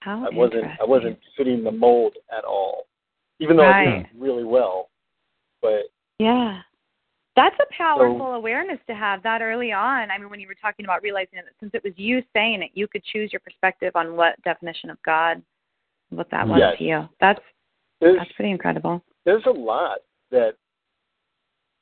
How 0.00 0.24
I 0.24 0.30
wasn't. 0.30 0.66
I 0.80 0.84
wasn't 0.84 1.18
fitting 1.36 1.64
the 1.64 1.72
mold 1.72 2.16
at 2.36 2.44
all, 2.44 2.86
even 3.40 3.56
though 3.56 3.66
I 3.66 3.84
did 3.84 4.08
really 4.16 4.44
well. 4.44 4.90
But 5.60 5.84
Yeah. 6.18 6.62
That's 7.34 7.56
a 7.60 7.66
powerful 7.76 8.32
awareness 8.32 8.78
to 8.86 8.94
have 8.94 9.22
that 9.22 9.42
early 9.42 9.70
on. 9.70 10.10
I 10.10 10.16
mean, 10.16 10.30
when 10.30 10.40
you 10.40 10.48
were 10.48 10.54
talking 10.54 10.86
about 10.86 11.02
realizing 11.02 11.34
that 11.34 11.44
since 11.60 11.70
it 11.74 11.84
was 11.84 11.92
you 11.96 12.22
saying 12.32 12.62
it, 12.62 12.70
you 12.72 12.88
could 12.88 13.04
choose 13.04 13.30
your 13.30 13.40
perspective 13.40 13.92
on 13.94 14.16
what 14.16 14.40
definition 14.42 14.88
of 14.88 14.96
God, 15.02 15.42
what 16.08 16.30
that 16.30 16.48
was 16.48 16.60
Yes. 16.60 16.78
to 16.78 16.84
you. 16.84 17.08
That's 17.20 17.40
there's 18.00 18.16
that's 18.18 18.32
pretty 18.32 18.50
incredible. 18.52 19.02
there's 19.26 19.44
a 19.44 19.50
lot 19.50 19.98
that 20.30 20.54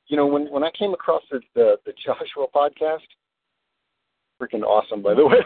you 0.07 0.17
know 0.17 0.25
when 0.25 0.49
when 0.51 0.63
I 0.63 0.71
came 0.71 0.93
across 0.93 1.23
the 1.31 1.39
the, 1.53 1.77
the 1.85 1.93
Joshua 2.03 2.47
podcast, 2.53 3.07
freaking 4.41 4.63
awesome 4.63 5.01
by 5.01 5.13
the 5.13 5.25
way. 5.25 5.37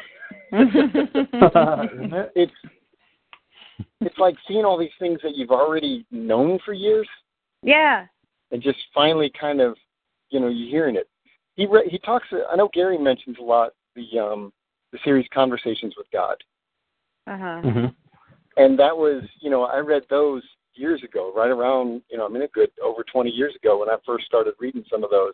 It's 2.36 2.52
it's 4.02 4.18
like 4.18 4.36
seeing 4.48 4.66
all 4.66 4.78
these 4.78 4.90
things 5.00 5.20
that 5.24 5.36
you've 5.36 5.52
already 5.52 6.06
known 6.12 6.60
for 6.66 6.74
years, 6.74 7.08
Yeah. 7.64 8.06
and 8.52 8.62
just 8.62 8.78
finally 8.94 9.32
kind 9.40 9.60
of, 9.62 9.76
you 10.30 10.40
know, 10.40 10.48
you're 10.48 10.70
hearing 10.70 10.96
it. 10.96 11.10
He 11.56 11.66
re- 11.66 11.88
he 11.90 12.00
talks. 12.00 12.28
I 12.50 12.56
know 12.56 12.70
Gary 12.74 12.98
mentions 12.98 13.38
a 13.40 13.44
lot 13.44 13.74
the 13.96 14.20
um 14.20 14.54
the 14.92 15.00
series 15.04 15.28
Conversations 15.34 15.94
with 15.98 16.08
God, 16.12 16.38
Uh 17.28 17.38
huh. 17.38 17.62
hmm 17.62 17.86
and 18.58 18.78
that 18.80 18.96
was, 18.96 19.24
you 19.40 19.50
know, 19.50 19.64
I 19.64 19.78
read 19.78 20.04
those 20.10 20.44
years 20.74 21.02
ago, 21.04 21.32
right 21.36 21.52
around, 21.52 22.02
you 22.10 22.18
know, 22.18 22.26
I 22.26 22.30
mean, 22.30 22.42
a 22.42 22.48
good 22.48 22.72
over 22.84 23.04
20 23.04 23.30
years 23.30 23.54
ago 23.56 23.80
when 23.80 23.90
I 23.90 23.96
first 24.06 24.26
started 24.26 24.54
reading 24.60 24.84
some 24.90 25.04
of 25.04 25.10
those, 25.12 25.34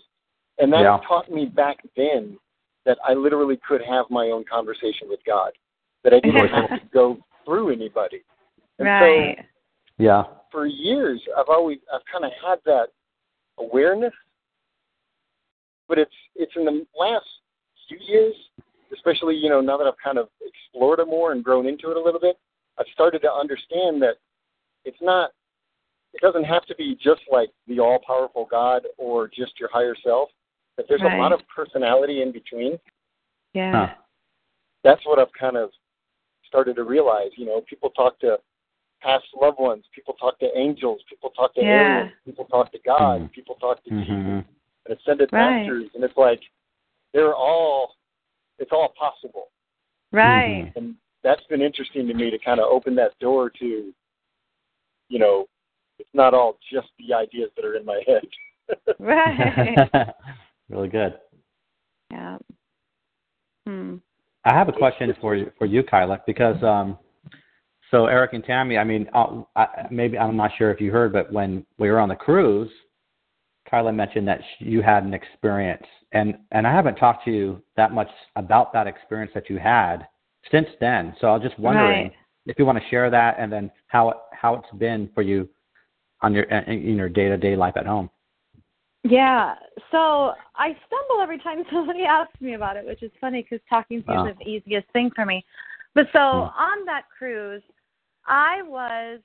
and 0.60 0.72
that 0.74 0.82
Yeah. 0.82 1.00
taught 1.08 1.32
me 1.32 1.46
back 1.46 1.78
then 1.96 2.38
that 2.86 2.98
I 3.08 3.14
literally 3.14 3.60
could 3.68 3.82
have 3.88 4.06
my 4.10 4.28
own 4.28 4.44
conversation 4.50 5.10
with 5.10 5.20
God, 5.26 5.52
that 6.04 6.14
I 6.14 6.20
didn't 6.20 6.48
have 6.50 6.70
to 6.70 6.86
go 6.94 7.18
through 7.46 7.72
anybody. 7.72 8.24
And 8.80 8.88
Right. 8.88 9.38
so 9.38 9.46
Yeah. 9.98 10.24
for 10.52 10.66
years 10.66 11.22
I've 11.38 11.50
always 11.50 11.80
I've 11.94 12.06
kind 12.12 12.26
of 12.26 12.32
had 12.44 12.60
that 12.66 12.90
awareness, 13.58 14.14
but 15.88 15.98
it's 15.98 16.14
it's 16.36 16.56
in 16.56 16.66
the 16.66 16.86
last 16.98 17.26
few 17.88 17.98
years, 18.00 18.36
especially 18.94 19.36
you 19.36 19.50
know 19.50 19.62
now 19.62 19.78
that 19.78 19.88
I've 19.88 19.98
kind 20.04 20.18
of 20.18 20.30
explored 20.42 21.00
it 21.00 21.08
more 21.08 21.32
and 21.32 21.44
grown 21.44 21.66
into 21.66 21.92
it 21.92 21.98
a 21.98 22.02
little 22.02 22.20
bit, 22.20 22.38
I've 22.78 22.88
started 22.94 23.20
to 23.20 23.32
understand 23.32 24.02
that 24.02 24.16
it's 24.84 25.02
not 25.02 25.32
it 26.14 26.22
doesn't 26.22 26.46
have 26.46 26.66
to 26.66 26.76
be 26.76 26.96
just 26.96 27.22
like 27.30 27.50
the 27.68 27.80
all 27.80 28.00
powerful 28.06 28.48
God 28.50 28.84
or 28.98 29.28
just 29.28 29.60
your 29.60 29.70
higher 29.72 29.96
self. 30.02 30.30
That 30.78 30.86
there's 30.90 31.02
a 31.02 31.06
lot 31.06 31.32
of 31.32 31.40
personality 31.54 32.22
in 32.22 32.32
between. 32.32 32.78
Yeah. 33.54 33.72
Huh. 33.72 33.96
That's 34.84 35.06
what 35.06 35.20
I've 35.20 35.32
kind 35.40 35.56
of 35.56 35.70
started 36.46 36.76
to 36.76 36.84
realize. 36.84 37.32
You 37.38 37.46
know, 37.46 37.62
people 37.62 37.90
talk 37.92 38.20
to 38.20 38.38
past 39.02 39.26
loved 39.40 39.60
ones, 39.60 39.86
people 39.94 40.16
talk 40.16 40.40
to 40.40 40.58
angels, 40.58 41.02
people 41.10 41.30
talk 41.30 41.54
to 41.56 41.62
Yeah. 41.62 41.70
aliens, 41.70 42.12
people 42.26 42.46
talk 42.46 42.72
to 42.72 42.80
God, 42.80 43.22
Mhm. 43.22 43.32
people 43.32 43.56
talk 43.56 43.84
to 43.84 43.90
Jesus 43.90 44.08
hmm 44.08 44.40
and 44.88 44.98
ascended 45.00 45.32
Right. 45.32 45.66
masters, 45.66 45.94
and 45.96 46.04
it's 46.04 46.18
like 46.18 46.42
they're 47.14 47.36
all 47.36 47.96
it's 48.58 48.72
all 48.72 48.90
possible, 48.90 49.52
Right. 50.14 50.72
and 50.78 50.96
that's 51.24 51.44
been 51.48 51.62
interesting 51.62 52.08
to 52.08 52.14
me 52.14 52.30
to 52.30 52.38
kind 52.40 52.60
of 52.62 52.68
open 52.72 52.96
that 52.96 53.18
door 53.20 53.50
to, 53.50 53.94
you 55.10 55.20
know, 55.20 55.50
it's 56.00 56.14
not 56.14 56.34
all 56.34 56.58
just 56.72 56.88
the 56.98 57.14
ideas 57.14 57.52
that 57.56 57.66
are 57.66 57.76
in 57.76 57.84
my 57.86 58.02
head. 58.08 58.26
Right. 58.98 59.90
really 60.70 60.90
good. 60.90 61.16
yeah. 62.12 62.38
Hmm. 63.68 63.96
I 64.44 64.54
have 64.54 64.70
a 64.70 64.74
question 64.74 65.12
for 65.20 65.36
you, 65.36 65.52
for 65.58 65.66
you, 65.66 65.82
Kyla, 65.82 66.22
because 66.28 66.62
um, 66.62 67.00
so 67.90 68.06
Eric 68.06 68.34
and 68.34 68.44
Tammy. 68.44 68.78
I 68.78 68.84
mean, 68.84 69.08
uh, 69.14 69.42
I, 69.56 69.88
maybe 69.90 70.20
I'm 70.20 70.38
not 70.38 70.52
sure 70.58 70.72
if 70.72 70.80
you 70.80 70.92
heard, 70.92 71.12
but 71.14 71.32
when 71.32 71.66
we 71.80 71.90
were 71.90 72.00
on 72.00 72.10
the 72.10 72.16
cruise, 72.16 72.70
Kyla 73.70 73.92
mentioned 73.92 74.28
that 74.28 74.42
sh- 74.42 74.64
you 74.64 74.82
had 74.84 75.04
an 75.04 75.14
experience, 75.16 75.86
and 76.12 76.36
and 76.52 76.68
I 76.68 76.72
haven't 76.72 76.96
talked 76.96 77.26
to 77.26 77.32
you 77.32 77.64
that 77.76 77.92
much 77.92 78.10
about 78.36 78.72
that 78.74 78.86
experience 78.86 79.32
that 79.34 79.50
you 79.50 79.58
had 79.58 80.08
since 80.52 80.68
then. 80.80 81.16
So 81.20 81.28
I 81.28 81.34
was 81.34 81.42
just 81.42 81.58
wondering 81.58 82.04
Right. 82.04 82.14
if 82.46 82.60
you 82.60 82.66
want 82.66 82.78
to 82.78 82.90
share 82.90 83.10
that, 83.10 83.38
and 83.40 83.52
then 83.52 83.72
how 83.88 84.10
it, 84.10 84.18
how 84.32 84.54
it's 84.56 84.78
been 84.78 85.10
for 85.16 85.24
you 85.24 85.50
on 86.22 86.34
your 86.34 86.44
in 86.44 86.96
your 86.96 87.10
day 87.10 87.30
to 87.30 87.38
day 87.38 87.56
life 87.56 87.78
at 87.78 87.88
home. 87.88 88.10
Yeah. 89.04 89.56
So 89.92 90.34
I 90.56 90.76
stumble 90.88 91.22
every 91.22 91.40
time 91.40 91.64
somebody 91.72 92.04
asks 92.04 92.40
me 92.42 92.54
about 92.54 92.78
it, 92.78 92.86
which 92.86 93.04
is 93.04 93.12
funny 93.20 93.44
because 93.44 93.64
talking's 93.70 94.06
Wow. 94.08 94.26
usually 94.26 94.44
the 94.44 94.50
easiest 94.50 94.90
thing 94.92 95.12
for 95.16 95.26
me. 95.26 95.46
But 95.94 96.08
so 96.14 96.20
Hmm. 96.20 96.62
on 96.62 96.86
that 96.86 97.04
cruise, 97.18 97.64
I 98.26 98.62
was. 98.64 99.20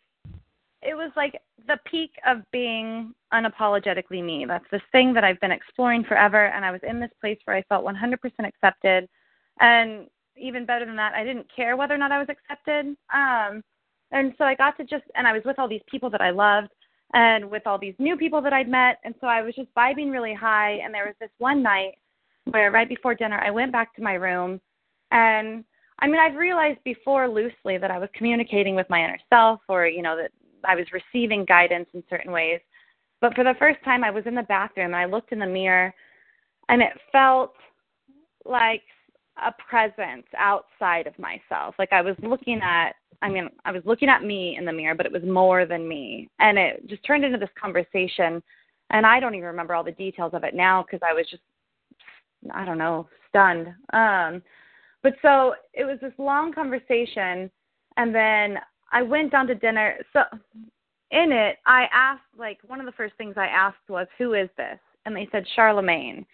It 0.83 0.95
was 0.95 1.11
like 1.15 1.39
the 1.67 1.79
peak 1.85 2.13
of 2.27 2.39
being 2.53 3.15
unapologetically 3.35 4.25
me. 4.25 4.47
That's 4.47 4.65
this 4.71 4.81
thing 4.93 5.13
that 5.13 5.25
I've 5.25 5.39
been 5.41 5.53
exploring 5.53 6.05
forever, 6.05 6.47
and 6.47 6.65
I 6.65 6.71
was 6.71 6.81
in 6.83 6.99
this 7.01 7.11
place 7.21 7.39
where 7.45 7.55
I 7.55 7.63
felt 7.65 7.85
100% 7.85 8.19
accepted, 8.39 9.07
and 9.61 10.07
even 10.37 10.65
better 10.65 10.87
than 10.87 10.97
that, 10.97 11.13
I 11.13 11.23
didn't 11.23 11.47
care 11.55 11.77
whether 11.77 11.95
or 11.95 11.99
not 11.99 12.13
I 12.13 12.19
was 12.19 12.29
accepted. 12.31 12.97
Um, 13.13 13.63
and 14.11 14.33
so 14.39 14.45
I 14.45 14.55
got 14.55 14.77
to 14.79 14.85
just, 14.85 15.05
and 15.17 15.27
I 15.27 15.33
was 15.35 15.43
with 15.45 15.59
all 15.59 15.69
these 15.69 15.83
people 15.87 16.09
that 16.11 16.23
I 16.23 16.31
loved, 16.31 16.71
and 17.15 17.51
with 17.51 17.67
all 17.67 17.79
these 17.79 17.95
new 17.99 18.17
people 18.17 18.41
that 18.43 18.53
I'd 18.53 18.69
met. 18.69 18.99
And 19.05 19.15
so 19.21 19.27
I 19.27 19.43
was 19.43 19.55
just 19.55 19.75
vibing 19.75 20.11
really 20.11 20.35
high. 20.35 20.79
And 20.85 20.95
there 20.95 21.07
was 21.07 21.15
this 21.21 21.31
one 21.39 21.63
night 21.63 21.95
where 22.45 22.71
right 22.71 22.89
before 22.89 23.15
dinner, 23.15 23.41
I 23.45 23.51
went 23.51 23.73
back 23.73 23.95
to 23.97 24.03
my 24.03 24.15
room. 24.15 24.61
And 25.11 25.65
I 25.99 26.07
mean, 26.07 26.21
I've 26.21 26.37
realized 26.37 26.79
before 26.85 27.29
loosely 27.29 27.79
that 27.79 27.91
I 27.91 27.99
was 27.99 28.09
communicating 28.15 28.75
with 28.75 28.89
my 28.89 29.05
inner 29.05 29.19
self 29.29 29.61
or, 29.69 29.87
you 29.87 30.03
know, 30.03 30.17
that 30.17 30.31
I 30.65 30.77
was 30.77 30.87
receiving 30.93 31.45
guidance 31.45 31.89
in 31.95 32.03
certain 32.09 32.33
ways. 32.33 32.61
But 33.21 33.35
for 33.35 33.45
the 33.45 33.55
first 33.59 33.83
time, 33.85 34.03
I 34.05 34.11
was 34.11 34.25
in 34.27 34.35
the 34.35 34.43
bathroom 34.45 34.87
and 34.87 34.97
I 34.97 35.05
looked 35.05 35.33
in 35.33 35.39
the 35.39 35.47
mirror 35.47 35.93
and 36.69 36.81
it 36.81 36.93
felt 37.13 37.55
like 38.45 38.83
a 39.37 39.53
presence 39.69 40.27
outside 40.39 41.07
of 41.07 41.19
myself. 41.19 41.75
Like 41.79 41.93
I 41.93 42.03
was 42.03 42.17
looking 42.23 42.61
at 42.63 42.93
I 43.23 43.29
mean, 43.29 43.49
I 43.65 43.73
was 43.73 43.83
looking 43.85 44.09
at 44.09 44.25
me 44.25 44.57
in 44.57 44.65
the 44.65 44.73
mirror, 44.73 44.95
but 44.95 45.07
it 45.07 45.13
was 45.13 45.23
more 45.23 45.67
than 45.67 45.87
me. 45.87 46.29
And 46.39 46.59
it 46.59 46.87
just 46.89 47.05
turned 47.05 47.25
into 47.25 47.39
this 47.39 47.51
conversation. 47.61 48.43
And 48.91 49.07
I 49.07 49.21
don't 49.21 49.35
even 49.35 49.47
remember 49.47 49.75
all 49.75 49.85
the 49.85 49.93
details 49.93 50.33
of 50.35 50.45
it 50.45 50.55
now 50.55 50.83
because 50.83 51.01
I 51.09 51.13
was 51.13 51.27
just, 51.31 51.43
I 52.53 52.65
don't 52.65 52.79
know, 52.79 53.09
stunned. 53.29 53.69
Um, 53.93 54.43
but 55.03 55.15
so 55.23 55.55
it 55.75 55.85
was 55.85 55.99
this 56.01 56.13
long 56.19 56.53
conversation. 56.53 57.51
And 57.97 58.15
then 58.15 58.59
I 58.93 59.03
went 59.03 59.33
down 59.33 59.47
to 59.49 59.55
dinner. 59.55 59.97
So 60.13 60.23
in 61.11 61.33
it, 61.33 61.59
I 61.67 61.87
asked, 61.93 62.23
like, 62.39 62.59
one 62.67 62.81
of 62.81 62.87
the 62.87 62.93
first 62.93 63.15
things 63.17 63.35
I 63.37 63.47
asked 63.47 63.89
was, 63.89 64.07
Who 64.19 64.35
is 64.35 64.49
this? 64.57 64.79
And 65.07 65.15
they 65.15 65.29
said, 65.31 65.45
Charlemagne. 65.55 66.25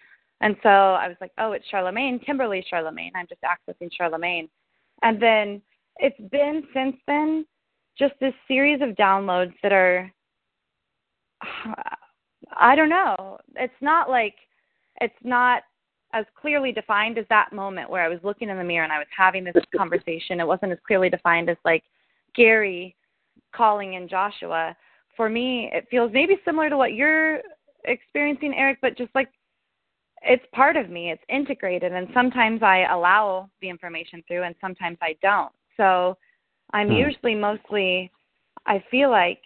And 0.41 0.57
so 0.63 0.69
I 0.69 1.09
was 1.09 1.17
like, 1.21 1.33
Oh, 1.39 1.53
it's 1.53 1.67
Charlemagne, 1.69 2.19
Kimberly 2.19 2.65
Charlemagne. 2.69 3.13
I'm 3.15 3.27
just 3.27 3.41
accessing 3.43 3.91
Charlemagne. 3.93 4.49
And 5.03 5.21
then 5.21 5.63
it's 5.99 6.21
been 6.31 6.63
since 6.75 6.97
then 7.07 7.47
just 7.99 8.15
this 8.21 8.35
series 8.47 8.81
of 8.83 8.91
downloads 8.91 9.55
that 9.63 9.73
are 9.73 10.13
I 12.57 12.77
don't 12.77 12.89
know. 12.89 13.39
It's 13.57 13.73
not 13.81 14.09
like 14.09 14.35
it's 15.01 15.15
not 15.23 15.63
as 16.13 16.25
clearly 16.41 16.73
defined 16.73 17.19
as 17.19 17.27
that 17.29 17.53
moment 17.53 17.91
where 17.91 18.03
I 18.03 18.09
was 18.09 18.21
looking 18.23 18.49
in 18.49 18.57
the 18.57 18.65
mirror 18.65 18.85
and 18.85 18.93
I 18.93 18.99
was 18.99 19.09
having 19.17 19.45
this 19.45 19.55
conversation. 19.77 20.41
It 20.41 20.47
wasn't 20.47 20.73
as 20.73 20.79
clearly 20.87 21.11
defined 21.11 21.51
as 21.51 21.57
like 21.65 21.83
Gary 22.35 22.97
calling 23.55 23.95
in 23.95 24.09
Joshua. 24.09 24.77
For 25.17 25.29
me, 25.29 25.71
it 25.73 25.87
feels 25.91 26.13
maybe 26.13 26.37
similar 26.45 26.71
to 26.71 26.77
what 26.77 26.95
you're 26.95 27.41
experiencing, 27.85 28.55
Eric, 28.57 28.79
but 28.81 28.97
just 28.97 29.15
like 29.15 29.29
it's 30.23 30.45
part 30.55 30.77
of 30.77 30.91
me. 30.91 31.11
It's 31.11 31.23
integrated, 31.29 31.93
and 31.93 32.09
sometimes 32.13 32.63
I 32.63 32.87
allow 32.91 33.49
the 33.61 33.69
information 33.69 34.23
through, 34.27 34.43
and 34.45 34.55
sometimes 34.61 34.99
I 35.03 35.17
don't. 35.23 35.53
So 35.77 36.17
I'm 36.73 36.89
Hmm. 36.89 36.97
usually 36.97 37.35
mostly. 37.35 38.11
I 38.67 38.81
feel 38.91 39.11
like. 39.11 39.43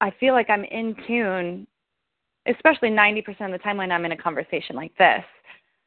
I 0.00 0.10
feel 0.10 0.34
like 0.34 0.50
I'm 0.50 0.64
in 0.64 0.94
tune, 1.06 1.66
especially 2.46 2.90
90% 2.90 3.46
of 3.46 3.52
the 3.52 3.58
time 3.58 3.78
when 3.78 3.90
I'm 3.90 4.04
in 4.04 4.12
a 4.12 4.16
conversation 4.16 4.76
like 4.76 4.94
this. 4.96 5.24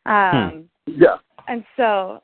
Um, 0.06 0.70
Yeah. 0.86 1.18
and 1.48 1.64
so, 1.76 2.24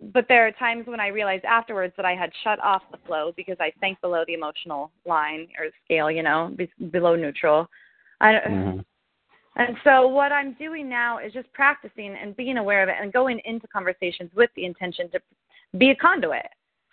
but 0.00 0.26
there 0.28 0.46
are 0.46 0.52
times 0.52 0.86
when 0.86 1.00
I 1.00 1.08
realize 1.08 1.42
afterwards 1.44 1.92
that 1.96 2.06
I 2.06 2.14
had 2.14 2.32
shut 2.42 2.58
off 2.60 2.82
the 2.90 2.96
flow 2.98 3.32
because 3.36 3.56
I 3.60 3.72
sank 3.80 4.00
below 4.00 4.24
the 4.26 4.34
emotional 4.34 4.90
line 5.04 5.48
or 5.58 5.66
scale, 5.84 6.10
you 6.10 6.22
know, 6.22 6.52
be, 6.56 6.70
below 6.90 7.14
neutral. 7.16 7.68
I, 8.20 8.34
Mhm. 8.34 8.84
and 9.56 9.76
so 9.84 10.06
what 10.06 10.32
I'm 10.32 10.52
doing 10.54 10.88
now 10.88 11.18
is 11.18 11.32
just 11.32 11.52
practicing 11.52 12.14
and 12.14 12.36
being 12.36 12.58
aware 12.58 12.82
of 12.82 12.88
it 12.88 12.96
and 13.00 13.12
going 13.12 13.40
into 13.44 13.66
conversations 13.66 14.32
with 14.34 14.50
the 14.54 14.64
intention 14.64 15.10
to 15.10 15.20
be 15.76 15.90
a 15.90 15.96
conduit 15.96 16.46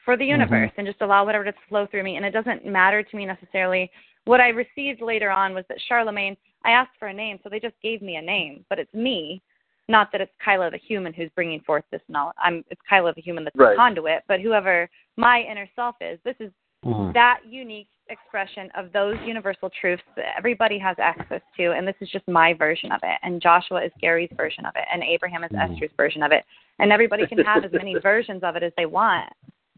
for 0.04 0.18
the 0.18 0.24
mm-hmm. 0.24 0.32
universe 0.32 0.72
and 0.78 0.88
just 0.88 1.02
allow 1.02 1.26
whatever 1.26 1.46
to 1.46 1.54
flow 1.70 1.88
through 1.88 2.04
me. 2.04 2.18
And 2.18 2.26
it 2.26 2.32
doesn't 2.32 2.66
matter 2.66 3.04
to 3.04 3.18
me 3.18 3.26
necessarily. 3.26 3.90
What 4.26 4.42
I 4.42 4.50
received 4.50 5.02
later 5.02 5.30
on 5.30 5.54
was 5.54 5.66
that 5.70 5.78
Charlemagne, 5.88 6.36
I 6.64 6.72
asked 6.72 6.98
for 6.98 7.08
a 7.08 7.14
name, 7.14 7.40
so 7.44 7.50
they 7.50 7.60
just 7.60 7.76
gave 7.82 8.02
me 8.02 8.16
a 8.16 8.22
name, 8.22 8.66
but 8.70 8.80
it's 8.80 8.94
me, 8.94 9.42
not 9.88 10.12
that 10.12 10.22
it's 10.22 10.32
Kyla 10.44 10.72
the 10.72 10.80
human 10.80 11.14
who's 11.14 11.30
bringing 11.36 11.62
forth 11.62 11.84
this 11.92 12.02
knowledge. 12.10 12.36
I'm 12.40 12.64
it's 12.70 12.82
Kyla 12.90 13.14
the 13.14 13.22
human 13.22 13.44
that's 13.44 13.56
Right. 13.56 13.72
the 13.72 13.76
conduit, 13.76 14.24
but 14.28 14.42
whoever 14.42 14.90
my 15.16 15.42
inner 15.42 15.68
self 15.76 15.96
is, 16.02 16.20
this 16.24 16.36
is 16.40 16.52
Mhm. 16.86 17.14
that 17.14 17.40
unique 17.48 17.88
expression 18.10 18.70
of 18.76 18.92
those 18.92 19.18
universal 19.26 19.68
truths 19.82 20.04
that 20.16 20.38
everybody 20.38 20.78
has 20.78 20.96
access 21.00 21.42
to 21.58 21.72
and 21.72 21.88
this 21.88 21.96
is 22.02 22.10
just 22.10 22.28
my 22.28 22.54
version 22.54 22.92
of 22.92 23.00
it 23.02 23.18
and 23.24 23.42
joshua 23.42 23.84
is 23.84 23.92
gary's 24.00 24.30
version 24.38 24.64
of 24.64 24.74
it 24.76 24.86
and 24.94 25.02
abraham 25.04 25.44
is 25.44 25.50
Mhm. 25.52 25.72
esther's 25.74 25.90
version 25.98 26.22
of 26.22 26.32
it 26.32 26.46
and 26.78 26.92
everybody 26.92 27.26
can 27.26 27.40
have 27.40 27.66
as 27.66 27.72
many 27.72 27.96
versions 28.04 28.44
of 28.44 28.56
it 28.56 28.62
as 28.62 28.72
they 28.78 28.86
want 28.86 29.28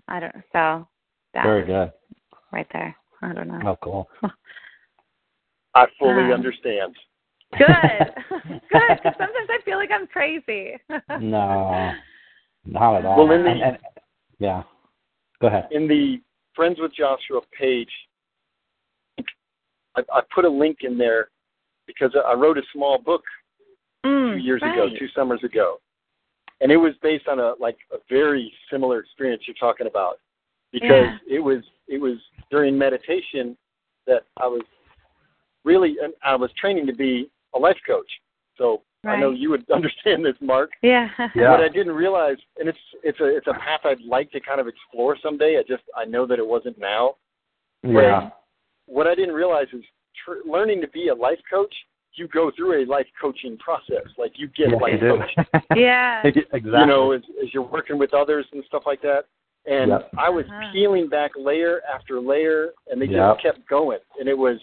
i 0.10 0.20
don't 0.20 0.36
so 0.52 0.86
that 1.34 1.44
Very 1.46 1.64
good. 1.64 1.94
right 2.52 2.68
there 2.74 2.94
i 3.22 3.32
don't 3.32 3.48
know 3.48 3.62
Oh, 3.72 3.78
cool. 3.78 4.10
I 5.74 5.86
fully 5.98 6.26
Um, 6.26 6.32
understand. 6.34 6.98
good 7.58 8.14
good 8.70 8.90
because 8.98 9.14
sometimes 9.18 9.50
i 9.50 9.60
feel 9.64 9.78
like 9.78 9.92
i'm 9.92 10.08
crazy 10.08 10.78
No, 11.18 11.94
not 12.66 12.96
at 12.98 13.06
all. 13.06 13.18
Well, 13.26 13.32
in 13.32 13.44
the- 13.46 13.52
and, 13.52 13.62
and, 13.62 13.78
yeah. 14.40 14.64
Go 15.40 15.48
ahead. 15.48 15.68
In 15.72 15.88
the 15.88 16.20
Friends 16.58 16.78
with 16.80 16.92
Joshua 16.94 17.40
page, 17.58 17.92
I, 19.96 20.02
I 20.12 20.22
put 20.36 20.44
a 20.44 20.50
link 20.50 20.80
in 20.82 20.98
there 20.98 21.30
because 21.86 22.12
I 22.28 22.34
wrote 22.34 22.58
a 22.58 22.64
small 22.74 22.98
book 22.98 23.24
Mm, 24.06 24.34
two 24.34 24.44
years 24.44 24.62
right. 24.62 24.74
ago, 24.74 24.90
two 24.98 25.08
summers 25.16 25.44
ago, 25.44 25.80
and 26.62 26.72
it 26.72 26.78
was 26.78 26.94
based 27.02 27.28
on 27.28 27.40
a 27.40 27.54
like 27.60 27.78
a 27.92 27.98
very 28.10 28.54
similar 28.72 29.00
experience 29.00 29.44
you're 29.48 29.56
talking 29.56 29.88
about, 29.88 30.20
because 30.72 31.10
Yeah. 31.28 31.38
it 31.38 31.40
was 31.40 31.64
it 31.88 32.00
was 32.00 32.18
during 32.52 32.78
meditation 32.78 33.58
that 34.06 34.24
I 34.38 34.48
was 34.48 34.64
really 35.64 35.98
and 36.02 36.14
I 36.24 36.36
was 36.36 36.52
training 36.54 36.86
to 36.88 36.94
be 36.94 37.30
a 37.56 37.60
life 37.60 37.80
coach. 37.88 38.10
So 38.56 38.84
I 39.08 39.20
know 39.20 39.32
you 39.32 39.50
would 39.50 39.70
understand 39.74 40.24
this, 40.26 40.36
Mark. 40.42 40.72
Yeah. 40.82 41.10
Yeah. 41.36 41.52
What 41.52 41.62
I 41.62 41.70
didn't 41.70 41.94
realize, 41.94 42.38
and 42.60 42.68
it's 42.70 42.78
it's 43.04 43.20
a 43.20 43.38
it's 43.38 43.48
a 43.48 43.54
path 43.54 43.82
I'd 43.86 44.02
like 44.02 44.32
to 44.32 44.40
kind 44.40 44.60
of 44.60 44.68
explore 44.68 45.18
someday. 45.22 45.58
I 45.60 45.64
just 45.68 45.84
I 45.96 46.06
know 46.06 46.26
that 46.28 46.40
it 46.40 46.48
wasn't 46.48 46.78
now. 46.80 47.16
Yeah. 47.84 48.30
What 48.86 49.08
I 49.08 49.16
didn't 49.16 49.36
realize 49.36 49.68
is 49.74 49.84
tr- 50.26 50.48
learning 50.50 50.82
to 50.82 50.88
be 50.90 51.10
a 51.10 51.16
life 51.16 51.40
coach. 51.50 51.74
You 52.14 52.28
go 52.30 52.52
through 52.56 52.84
a 52.84 52.86
life 52.90 53.06
coaching 53.22 53.58
process. 53.58 54.08
Like 54.18 54.32
you 54.36 54.48
get 54.48 54.70
Yeah, 54.72 54.78
life 54.78 54.94
you 54.94 55.00
do. 55.00 55.18
coached. 55.20 55.66
yeah. 55.76 56.22
exactly. 56.26 56.72
You 56.72 56.86
know, 56.88 57.12
as, 57.12 57.22
as 57.44 57.54
you're 57.54 57.64
working 57.68 58.00
with 58.00 58.14
others 58.14 58.46
and 58.54 58.64
stuff 58.66 58.84
like 58.86 59.02
that. 59.04 59.26
And 59.68 59.92
Yep. 59.92 60.10
I 60.18 60.30
was 60.30 60.46
Uh-huh. 60.46 60.72
peeling 60.74 61.10
back 61.10 61.32
layer 61.38 61.82
after 61.94 62.20
layer, 62.20 62.70
and 62.90 63.00
they 63.02 63.06
just 63.08 63.42
kept 63.42 63.68
going. 63.68 64.00
And 64.20 64.28
it 64.30 64.38
was, 64.38 64.58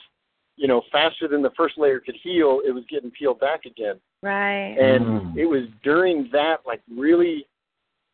you 0.56 0.68
know, 0.68 0.82
faster 0.92 1.26
than 1.28 1.42
the 1.42 1.50
first 1.56 1.76
layer 1.78 1.98
could 2.00 2.16
heal. 2.22 2.60
It 2.66 2.70
was 2.70 2.84
getting 2.88 3.10
peeled 3.10 3.40
back 3.40 3.64
again. 3.64 4.00
Right. 4.22 4.76
And 4.78 5.04
Mm. 5.04 5.36
it 5.36 5.46
was 5.46 5.64
during 5.82 6.28
that 6.32 6.64
like 6.64 6.80
really 6.90 7.46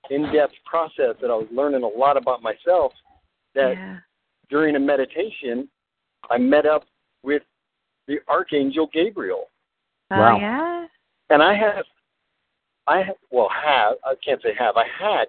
in-depth 0.08 0.54
process 0.64 1.16
that 1.20 1.30
I 1.30 1.34
was 1.34 1.46
learning 1.52 1.82
a 1.82 1.86
lot 1.88 2.16
about 2.16 2.42
myself. 2.42 2.92
That 3.54 3.74
yeah. 3.76 3.98
during 4.48 4.76
a 4.76 4.80
meditation, 4.80 5.68
I 6.30 6.38
met 6.38 6.64
up 6.66 6.84
with 7.22 7.42
the 8.06 8.18
archangel 8.28 8.86
Gabriel, 8.92 9.48
Oh, 10.10 10.16
Wow. 10.18 10.38
yeah. 10.38 10.86
and 11.28 11.42
I 11.42 11.54
have, 11.54 11.84
I 12.86 13.02
ha- 13.02 13.12
well 13.30 13.48
have 13.50 13.98
I 14.04 14.14
can't 14.24 14.40
say 14.42 14.54
have 14.54 14.76
I 14.76 14.86
had 14.88 15.28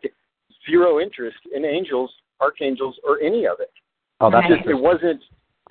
zero 0.65 0.99
interest 0.99 1.37
in 1.53 1.65
angels, 1.65 2.11
archangels, 2.39 2.97
or 3.03 3.19
any 3.21 3.45
of 3.45 3.59
it. 3.59 3.71
oh, 4.21 4.29
that's 4.31 4.49
Right. 4.49 4.57
Just 4.59 4.69
it 4.69 4.73
wasn't. 4.75 5.21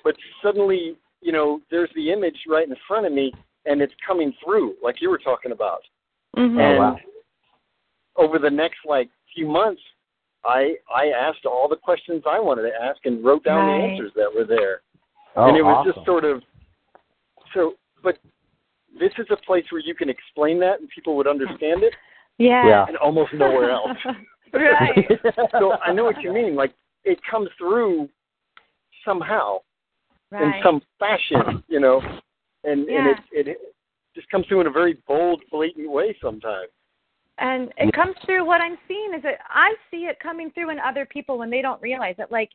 But 0.03 0.15
suddenly, 0.41 0.95
you 1.21 1.31
know, 1.31 1.61
there's 1.69 1.89
the 1.95 2.11
image 2.11 2.35
right 2.47 2.67
in 2.67 2.75
front 2.87 3.05
of 3.05 3.13
me, 3.13 3.31
and 3.65 3.81
it's 3.81 3.93
coming 4.05 4.33
through, 4.43 4.75
like 4.83 5.01
you 5.01 5.09
were 5.09 5.17
talking 5.19 5.51
about. 5.51 5.81
Mhm. 6.35 6.57
Oh, 6.57 6.59
and 6.59 6.79
wow. 6.79 6.99
over 8.15 8.39
the 8.39 8.49
next 8.49 8.79
like 8.85 9.09
few 9.33 9.47
months, 9.47 9.81
I 10.43 10.75
I 10.93 11.07
asked 11.09 11.45
all 11.45 11.67
the 11.67 11.75
questions 11.75 12.23
I 12.27 12.39
wanted 12.39 12.63
to 12.63 12.81
ask 12.81 13.05
and 13.05 13.23
wrote 13.23 13.43
down 13.43 13.67
Right. 13.67 13.77
the 13.77 13.83
answers 13.83 14.11
that 14.15 14.33
were 14.33 14.45
there. 14.45 14.81
Oh, 15.35 15.47
and 15.47 15.57
it 15.57 15.61
was 15.61 15.77
awesome. 15.77 15.93
just 15.93 16.05
sort 16.05 16.25
of 16.25 16.43
so. 17.53 17.75
But 18.03 18.17
this 18.99 19.11
is 19.19 19.27
a 19.29 19.37
place 19.37 19.65
where 19.71 19.81
you 19.81 19.93
can 19.93 20.09
explain 20.09 20.59
that 20.59 20.79
and 20.79 20.89
people 20.89 21.15
would 21.17 21.27
understand 21.27 21.83
it, 21.83 21.93
Yeah. 22.37 22.65
Yeah. 22.67 22.85
and 22.87 22.97
almost 22.97 23.33
nowhere 23.33 23.69
else. 23.69 23.97
right. 24.53 25.07
so 25.51 25.73
I 25.85 25.93
know 25.93 26.03
what 26.03 26.21
you 26.21 26.33
mean. 26.33 26.55
Like 26.55 26.73
it 27.05 27.19
comes 27.29 27.49
through 27.57 28.09
somehow 29.05 29.59
in 30.31 30.53
some 30.63 30.81
fashion, 30.99 31.63
you 31.67 31.79
know, 31.79 32.01
and 32.63 32.87
and 32.87 33.07
it 33.07 33.47
it 33.47 33.57
just 34.15 34.29
comes 34.29 34.45
through 34.47 34.61
in 34.61 34.67
a 34.67 34.71
very 34.71 34.97
bold, 35.07 35.41
blatant 35.51 35.89
way 35.91 36.15
sometimes. 36.21 36.69
and 37.37 37.71
it 37.77 37.93
comes 37.93 38.15
through 38.25 38.45
what 38.45 38.61
I'm 38.61 38.77
seeing 38.87 39.13
is 39.15 39.23
that 39.23 39.39
I 39.49 39.73
see 39.89 40.05
it 40.05 40.19
coming 40.19 40.51
through 40.51 40.69
in 40.69 40.79
other 40.79 41.05
people 41.05 41.37
when 41.37 41.49
they 41.49 41.61
don't 41.61 41.81
realize 41.81 42.15
it. 42.19 42.31
Like 42.31 42.49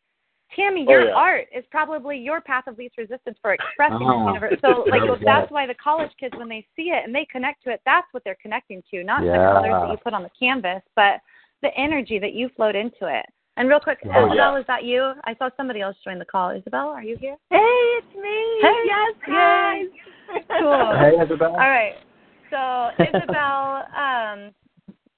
Tammy, 0.54 0.84
Oh, 0.86 0.92
your 0.92 1.04
yeah. 1.08 1.14
art 1.14 1.46
is 1.54 1.64
probably 1.72 2.18
your 2.18 2.40
path 2.40 2.68
of 2.68 2.78
least 2.78 2.96
resistance 2.98 3.36
for 3.42 3.54
expressing 3.54 3.96
Oh. 3.96 4.10
the 4.10 4.14
ah. 4.14 4.26
universe. 4.28 4.60
So 4.60 4.84
like 4.88 5.00
Very 5.06 5.24
that's 5.24 5.48
good. 5.48 5.54
why 5.54 5.66
the 5.66 5.74
college 5.74 6.12
kids 6.20 6.34
when 6.36 6.48
they 6.48 6.64
see 6.76 6.90
it 6.90 7.04
and 7.04 7.12
they 7.14 7.24
connect 7.24 7.64
to 7.64 7.70
it, 7.70 7.80
that's 7.84 8.06
what 8.12 8.22
they're 8.22 8.38
connecting 8.40 8.82
to, 8.92 9.02
not 9.02 9.22
the 9.22 9.32
colors 9.32 9.72
that 9.72 9.90
you 9.90 9.96
put 9.96 10.14
on 10.14 10.22
the 10.22 10.30
canvas, 10.38 10.82
but 10.94 11.20
the 11.62 11.74
energy 11.76 12.18
that 12.20 12.32
you 12.34 12.48
float 12.54 12.76
into 12.76 13.06
it. 13.08 13.26
And 13.56 13.68
real 13.68 13.80
quick, 13.80 13.98
Oh, 14.04 14.08
Isabel, 14.26 14.34
yeah. 14.36 14.58
is 14.60 14.66
that 14.66 14.84
you? 14.84 15.12
I 15.24 15.34
saw 15.36 15.48
somebody 15.56 15.80
else 15.80 15.96
join 16.04 16.18
the 16.18 16.24
call. 16.24 16.50
Isabel, 16.50 16.88
are 16.88 17.02
you 17.02 17.16
here? 17.16 17.36
Hey, 17.50 17.58
it's 17.58 18.14
me. 18.14 18.58
Hey. 18.60 18.82
Yes, 18.84 19.14
Yay. 19.26 19.32
guys. 19.34 20.46
Cool. 20.60 20.92
Hey, 20.98 21.24
Isabel. 21.24 21.50
All 21.52 21.56
right. 21.56 21.94
So 22.50 22.90
Isabel, 23.18 23.84
um, 23.96 24.50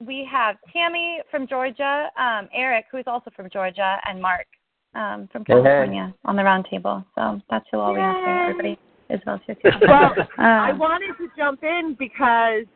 we 0.06 0.28
have 0.30 0.56
Tammy 0.72 1.18
from 1.30 1.46
Georgia, 1.48 2.08
um, 2.18 2.48
Eric, 2.54 2.86
who's 2.92 3.04
also 3.06 3.30
from 3.34 3.48
Georgia, 3.50 3.96
and 4.06 4.22
Mark 4.22 4.46
um, 4.94 5.28
from 5.32 5.44
Hey, 5.46 5.54
hey. 5.54 5.62
California 5.62 6.14
on 6.24 6.36
the 6.36 6.44
round 6.44 6.66
table. 6.70 7.04
So 7.16 7.40
that's 7.50 7.64
who 7.72 7.78
all 7.80 7.92
we 7.94 8.00
have 8.00 8.16
here. 8.16 8.34
Yay. 8.36 8.42
Everybody, 8.50 8.78
Isabel's 9.10 9.40
here 9.46 9.56
too. 9.56 9.70
Well, 9.88 10.12
Um, 10.38 10.44
I 10.44 10.72
wanted 10.72 11.16
to 11.18 11.28
jump 11.36 11.64
in 11.64 11.96
because, 11.98 12.66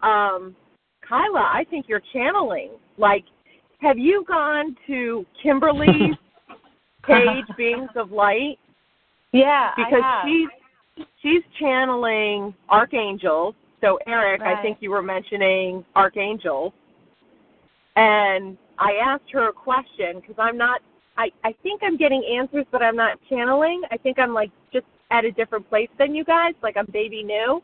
um, 0.00 0.56
Kyla, 1.06 1.50
I 1.52 1.64
think 1.68 1.86
you're 1.88 2.02
channeling. 2.14 2.70
Like, 2.96 3.24
have 3.82 3.98
you 3.98 4.24
gone 4.26 4.76
to 4.86 5.26
Kimberly's 5.42 6.16
page, 7.02 7.44
Beings 7.56 7.90
of 7.96 8.12
Light? 8.12 8.58
yeah, 9.32 9.72
Because 9.76 10.02
she's 10.24 11.06
she's 11.22 11.42
channeling 11.60 12.54
archangels. 12.68 13.54
So 13.80 13.98
Eric, 14.06 14.42
I 14.42 14.62
think 14.62 14.78
you 14.80 14.90
were 14.90 15.02
mentioning 15.02 15.84
archangels. 15.96 16.72
And 17.96 18.56
I 18.78 18.92
asked 19.04 19.30
her 19.32 19.48
a 19.48 19.52
question 19.52 20.20
because 20.20 20.36
I'm 20.38 20.56
not. 20.56 20.80
I 21.16 21.30
I 21.44 21.54
think 21.62 21.82
I'm 21.82 21.96
getting 21.96 22.22
answers, 22.38 22.64
but 22.70 22.82
I'm 22.82 22.96
not 22.96 23.18
channeling. 23.28 23.82
I 23.90 23.96
think 23.96 24.18
I'm 24.18 24.32
like 24.32 24.50
just 24.72 24.86
at 25.10 25.24
a 25.24 25.32
different 25.32 25.68
place 25.68 25.90
than 25.98 26.14
you 26.14 26.24
guys. 26.24 26.54
Like 26.62 26.76
I'm 26.76 26.86
baby 26.92 27.22
new. 27.22 27.60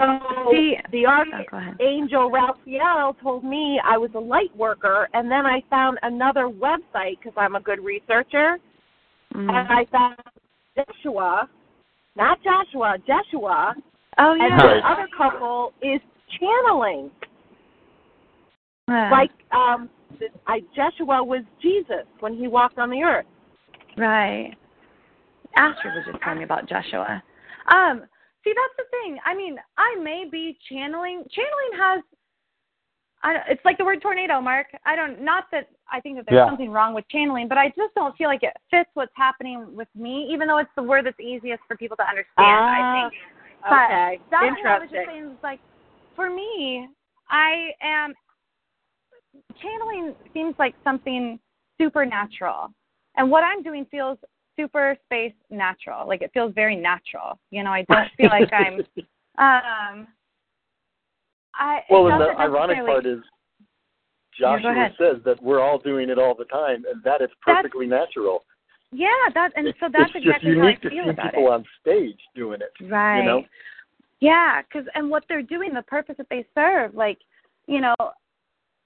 Well, 0.00 0.20
So 0.46 0.50
See- 0.50 0.76
the 0.90 1.06
oh, 1.06 1.24
go 1.50 1.56
ahead. 1.58 1.74
archangel 1.80 2.30
Raphael 2.30 3.14
told 3.22 3.44
me 3.44 3.80
I 3.84 3.96
was 3.98 4.10
a 4.14 4.18
light 4.20 4.54
worker, 4.56 5.08
and 5.14 5.30
then 5.30 5.46
I 5.46 5.62
found 5.70 5.98
another 6.02 6.48
website 6.48 7.18
because 7.18 7.34
I'm 7.36 7.54
a 7.56 7.60
good 7.60 7.80
researcher, 7.84 8.58
Mm. 9.34 9.48
and 9.48 9.68
I 9.72 9.84
found 9.86 10.16
Joshua, 10.76 11.48
not 12.16 12.38
Joshua, 12.42 12.96
Jeshua. 13.06 13.74
Oh 14.18 14.34
yeah. 14.34 14.44
and 14.44 14.52
yeah. 14.52 14.74
the 14.80 14.90
other 14.90 15.08
couple 15.16 15.72
is 15.80 16.00
channeling. 16.38 17.10
Yeah. 18.88 19.10
Like 19.10 19.30
um, 19.52 19.88
I 20.46 20.60
Jeshua 20.74 21.22
was 21.24 21.42
Jesus 21.62 22.04
when 22.20 22.34
he 22.34 22.46
walked 22.48 22.78
on 22.78 22.90
the 22.90 23.02
earth. 23.02 23.26
Right. 23.96 24.54
Astrid 25.56 25.94
was 25.94 26.04
just 26.06 26.22
telling 26.22 26.38
me 26.38 26.44
about 26.44 26.68
Joshua. 26.68 27.22
Um, 27.68 28.04
see, 28.44 28.52
that's 28.54 28.76
the 28.78 28.84
thing. 28.90 29.18
I 29.24 29.34
mean, 29.34 29.56
I 29.76 29.96
may 30.02 30.24
be 30.30 30.58
channeling. 30.68 31.24
Channeling 31.30 31.72
has. 31.78 32.02
I, 33.24 33.32
don't- 33.34 33.44
it's 33.48 33.64
like 33.64 33.78
the 33.78 33.84
word 33.84 34.02
tornado, 34.02 34.40
Mark. 34.40 34.66
I 34.84 34.96
don't. 34.96 35.20
Not 35.22 35.44
that 35.52 35.68
I 35.90 36.00
think 36.00 36.16
that 36.16 36.26
there's 36.26 36.38
Yeah. 36.38 36.46
something 36.46 36.70
wrong 36.70 36.94
with 36.94 37.06
channeling, 37.08 37.48
but 37.48 37.58
I 37.58 37.68
just 37.68 37.94
don't 37.94 38.16
feel 38.16 38.28
like 38.28 38.42
it 38.42 38.56
fits 38.70 38.90
what's 38.94 39.12
happening 39.14 39.76
with 39.76 39.88
me, 39.94 40.28
even 40.32 40.48
though 40.48 40.58
it's 40.58 40.70
the 40.76 40.82
word 40.82 41.06
that's 41.06 41.20
easiest 41.20 41.62
for 41.68 41.76
people 41.76 41.96
to 41.98 42.08
understand. 42.08 42.28
I 42.38 42.80
Ah, 42.80 43.10
think. 43.10 43.14
But 43.68 43.84
okay, 43.84 44.20
that's 44.30 44.56
what 44.62 44.66
I 44.72 44.78
was 44.78 44.88
just 44.90 44.94
interesting. 44.94 45.22
saying. 45.22 45.32
is 45.34 45.42
Like, 45.42 45.60
for 46.16 46.28
me, 46.30 46.88
I 47.28 47.70
am 47.80 48.12
channeling 49.60 50.14
seems 50.32 50.54
like 50.58 50.74
something 50.82 51.38
supernatural, 51.78 52.72
and 53.16 53.30
what 53.30 53.44
I'm 53.44 53.62
doing 53.62 53.84
feels 53.86 54.18
super 54.62 54.96
space 55.06 55.34
natural. 55.50 56.06
Like 56.06 56.22
it 56.22 56.30
feels 56.32 56.52
very 56.54 56.76
natural. 56.76 57.38
You 57.50 57.64
know, 57.64 57.70
I 57.70 57.82
don't 57.88 58.08
feel 58.16 58.30
like 58.30 58.52
I'm. 58.52 58.80
Um, 59.38 60.06
I. 61.54 61.80
Well, 61.90 62.08
and 62.08 62.20
the 62.20 62.38
ironic 62.38 62.78
part 62.84 63.06
is 63.06 63.18
Joshua 64.38 64.70
ahead. 64.72 64.92
says 64.98 65.22
that 65.24 65.42
we're 65.42 65.60
all 65.60 65.78
doing 65.78 66.10
it 66.10 66.18
all 66.18 66.34
the 66.34 66.44
time, 66.46 66.84
and 66.90 67.02
that 67.04 67.20
is 67.22 67.28
That's- 67.46 67.62
perfectly 67.62 67.86
natural. 67.86 68.44
Yeah, 68.94 69.08
that 69.32 69.52
and 69.56 69.72
so 69.80 69.88
that's 69.90 70.12
it's 70.14 70.24
just 70.24 70.36
exactly 70.44 70.50
how 70.54 70.60
I 70.60 70.64
unique 70.64 70.82
to 70.82 70.90
feel 70.90 71.04
see 71.04 71.10
about 71.10 71.30
people 71.32 71.46
it. 71.46 71.50
on 71.50 71.64
stage 71.80 72.18
doing 72.36 72.60
it. 72.60 72.84
Right. 72.92 73.20
You 73.20 73.24
know? 73.24 73.44
Yeah, 74.20 74.60
because 74.60 74.86
and 74.94 75.08
what 75.08 75.24
they're 75.30 75.42
doing, 75.42 75.72
the 75.72 75.80
purpose 75.80 76.16
that 76.18 76.26
they 76.28 76.44
serve, 76.54 76.94
like, 76.94 77.18
you 77.66 77.80
know, 77.80 77.94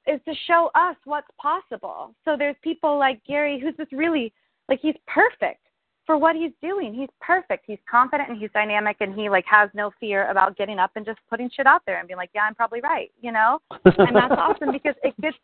is 0.07 0.21
to 0.25 0.33
show 0.47 0.71
us 0.77 0.95
what's 1.07 1.27
possible. 1.43 2.15
So 2.25 2.37
there's 2.39 2.55
people 2.63 2.97
like 3.01 3.21
Gary, 3.27 3.59
who's 3.61 3.75
just 3.77 3.91
really 3.91 4.33
like 4.69 4.79
he's 4.81 4.95
perfect 5.09 5.66
for 6.07 6.17
what 6.17 6.37
he's 6.37 6.53
doing. 6.63 6.95
He's 6.95 7.09
perfect. 7.21 7.65
He's 7.67 7.79
confident 7.91 8.31
and 8.31 8.39
he's 8.39 8.51
dynamic 8.55 8.97
and 9.01 9.15
he 9.15 9.29
like 9.29 9.45
has 9.47 9.69
no 9.75 9.91
fear 9.99 10.31
about 10.31 10.57
getting 10.57 10.79
up 10.79 10.93
and 10.95 11.05
just 11.05 11.19
putting 11.29 11.51
shit 11.51 11.67
out 11.67 11.83
there 11.85 11.99
and 11.99 12.07
being 12.07 12.17
like, 12.17 12.31
yeah, 12.35 12.43
I'm 12.43 12.55
probably 12.55 12.81
right, 12.81 13.11
you 13.21 13.33
know. 13.33 13.59
And 13.85 14.15
that's 14.15 14.35
awesome 14.39 14.73
because 14.73 14.95
it 15.03 15.15
gets 15.21 15.37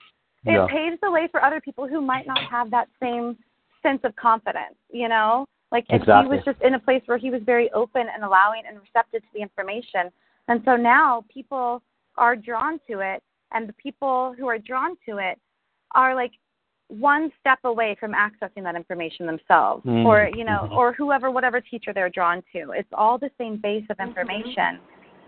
it 0.44 0.52
Yeah. 0.52 0.66
paves 0.68 0.98
the 1.02 1.10
way 1.10 1.28
for 1.30 1.44
other 1.44 1.60
people 1.60 1.86
who 1.86 2.00
might 2.00 2.26
not 2.26 2.42
have 2.50 2.70
that 2.70 2.88
same 3.00 3.36
sense 3.82 4.00
of 4.04 4.14
confidence, 4.16 4.76
you 4.90 5.08
know? 5.08 5.46
Like 5.70 5.84
if 5.88 6.02
Exactly. 6.02 6.24
he 6.30 6.36
was 6.36 6.44
just 6.44 6.60
in 6.62 6.74
a 6.74 6.78
place 6.78 7.02
where 7.06 7.18
he 7.18 7.30
was 7.30 7.42
very 7.44 7.70
open 7.72 8.06
and 8.12 8.24
allowing 8.24 8.62
and 8.66 8.78
receptive 8.78 9.22
to 9.22 9.28
the 9.34 9.40
information. 9.40 10.10
And 10.48 10.60
so 10.64 10.76
now 10.76 11.24
people 11.32 11.82
are 12.16 12.36
drawn 12.36 12.78
to 12.88 13.00
it 13.00 13.22
and 13.52 13.68
the 13.68 13.72
people 13.74 14.34
who 14.38 14.46
are 14.48 14.58
drawn 14.58 14.96
to 15.08 15.18
it 15.18 15.38
are 15.94 16.14
like 16.14 16.32
one 17.01 17.32
step 17.40 17.59
away 17.64 17.97
from 17.99 18.12
accessing 18.12 18.62
that 18.62 18.74
information 18.76 19.24
themselves 19.26 19.84
Mm. 19.86 20.05
or 20.05 20.28
you 20.28 20.45
know 20.45 20.68
Mhm. 20.70 20.76
or 20.76 20.93
whoever 20.93 21.30
whatever 21.30 21.61
teacher 21.61 21.93
they're 21.93 22.11
drawn 22.11 22.43
to 22.53 22.72
it's 22.72 22.93
all 22.93 23.16
the 23.18 23.30
same 23.38 23.57
base 23.57 23.84
of 23.88 23.99
information 23.99 24.78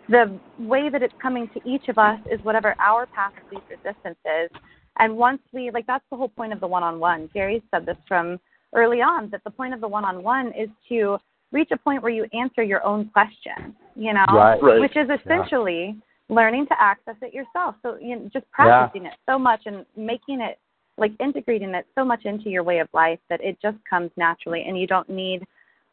the 0.08 0.38
way 0.58 0.90
that 0.90 1.02
it's 1.02 1.14
coming 1.22 1.48
to 1.48 1.60
each 1.66 1.88
of 1.88 1.96
us 1.96 2.20
is 2.30 2.42
whatever 2.44 2.74
our 2.78 3.06
path 3.06 3.32
of 3.38 3.50
least 3.50 3.64
resistance 3.70 4.18
is 4.26 4.50
and 4.98 5.16
once 5.16 5.40
we 5.52 5.70
like 5.70 5.86
that's 5.86 6.04
the 6.10 6.16
whole 6.16 6.28
point 6.28 6.52
of 6.52 6.60
the 6.60 6.66
one 6.66 6.82
on 6.82 7.00
one 7.00 7.28
gary 7.32 7.62
said 7.70 7.86
this 7.86 7.96
from 8.06 8.38
early 8.74 9.00
on 9.00 9.30
that 9.30 9.42
the 9.44 9.50
point 9.50 9.72
of 9.72 9.80
the 9.80 9.88
one 9.88 10.04
on 10.04 10.22
one 10.22 10.52
is 10.52 10.68
to 10.88 11.18
reach 11.52 11.70
a 11.70 11.76
point 11.78 12.02
where 12.02 12.12
you 12.12 12.26
answer 12.34 12.62
your 12.62 12.84
own 12.84 13.08
question 13.08 13.74
you 13.96 14.12
know 14.12 14.26
Right. 14.28 14.62
Right. 14.62 14.80
which 14.80 14.96
is 14.96 15.08
essentially 15.08 15.96
learning 16.28 16.66
to 16.66 16.82
access 16.82 17.16
it 17.20 17.34
yourself. 17.34 17.76
So 17.82 17.96
you 18.00 18.16
know, 18.16 18.30
just 18.32 18.50
practicing 18.50 19.06
it 19.06 19.12
so 19.26 19.38
much 19.38 19.62
and 19.66 19.84
making 19.96 20.40
it 20.40 20.58
like 20.96 21.12
integrating 21.20 21.74
it 21.74 21.86
so 21.94 22.04
much 22.04 22.24
into 22.24 22.48
your 22.48 22.62
way 22.62 22.78
of 22.78 22.88
life 22.92 23.18
that 23.28 23.42
it 23.42 23.58
just 23.60 23.78
comes 23.88 24.10
naturally 24.16 24.64
and 24.66 24.78
you 24.78 24.86
don't 24.86 25.08
need 25.08 25.44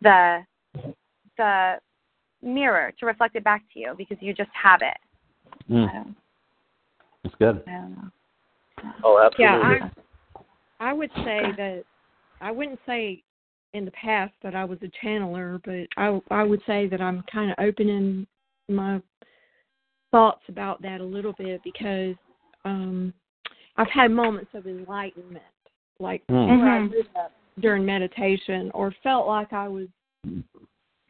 the 0.01 0.39
the 1.37 1.75
mirror 2.41 2.91
to 2.99 3.05
reflect 3.05 3.35
it 3.35 3.43
back 3.43 3.63
to 3.73 3.79
you 3.79 3.93
because 3.97 4.17
you 4.19 4.33
just 4.33 4.49
have 4.53 4.81
it. 4.81 4.97
I 5.71 5.73
Mm, 5.73 6.15
that's 7.23 7.35
good. 7.35 7.63
I 7.67 7.71
don't 7.71 7.91
know. 7.91 8.11
Oh, 9.03 9.21
absolutely. 9.23 9.59
Yeah, 9.59 9.89
I 10.79 10.89
I 10.89 10.93
would 10.93 11.11
say 11.23 11.51
that 11.57 11.83
I 12.41 12.51
wouldn't 12.51 12.79
say 12.85 13.23
in 13.73 13.85
the 13.85 13.91
past 13.91 14.33
that 14.43 14.55
I 14.55 14.65
was 14.65 14.79
a 14.81 15.05
channeler, 15.05 15.61
but 15.63 15.87
I 16.01 16.19
I 16.31 16.43
would 16.43 16.61
say 16.65 16.87
that 16.87 17.01
I'm 17.01 17.23
kind 17.31 17.51
of 17.51 17.57
opening 17.59 18.27
my 18.67 19.01
thoughts 20.11 20.43
about 20.49 20.81
that 20.81 21.01
a 21.01 21.05
little 21.05 21.33
bit 21.33 21.61
because 21.63 22.15
um 22.65 23.13
I've 23.77 23.89
had 23.89 24.11
moments 24.11 24.51
of 24.53 24.67
enlightenment, 24.67 25.43
like 25.99 26.25
mm-hmm. 26.27 26.93
during 27.59 27.85
meditation 27.85 28.71
or 28.73 28.93
felt 29.03 29.27
like 29.27 29.53
I 29.53 29.67
was 29.67 29.87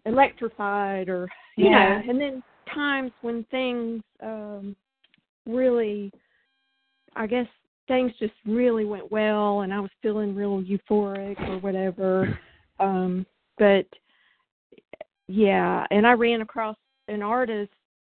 electrified 0.06 1.10
or 1.10 1.28
you 1.58 1.70
Yeah. 1.70 2.00
know, 2.00 2.10
and 2.10 2.20
then 2.20 2.44
times 2.74 3.12
when 3.22 3.44
things 3.46 4.02
um 4.22 4.76
really 5.46 6.12
I 7.16 7.28
guess 7.28 7.48
things 7.88 8.12
just 8.20 8.34
really 8.46 8.86
went 8.86 9.12
well 9.12 9.62
and 9.62 9.74
I 9.74 9.80
was 9.80 9.92
feeling 10.02 10.36
real 10.36 10.62
euphoric 10.62 11.40
or 11.50 11.60
whatever. 11.60 12.40
Um 12.80 13.28
but 13.60 13.86
yeah, 15.28 15.86
and 15.92 16.08
I 16.08 16.14
ran 16.14 16.42
across 16.42 16.76
an 17.10 17.22
artist 17.22 17.72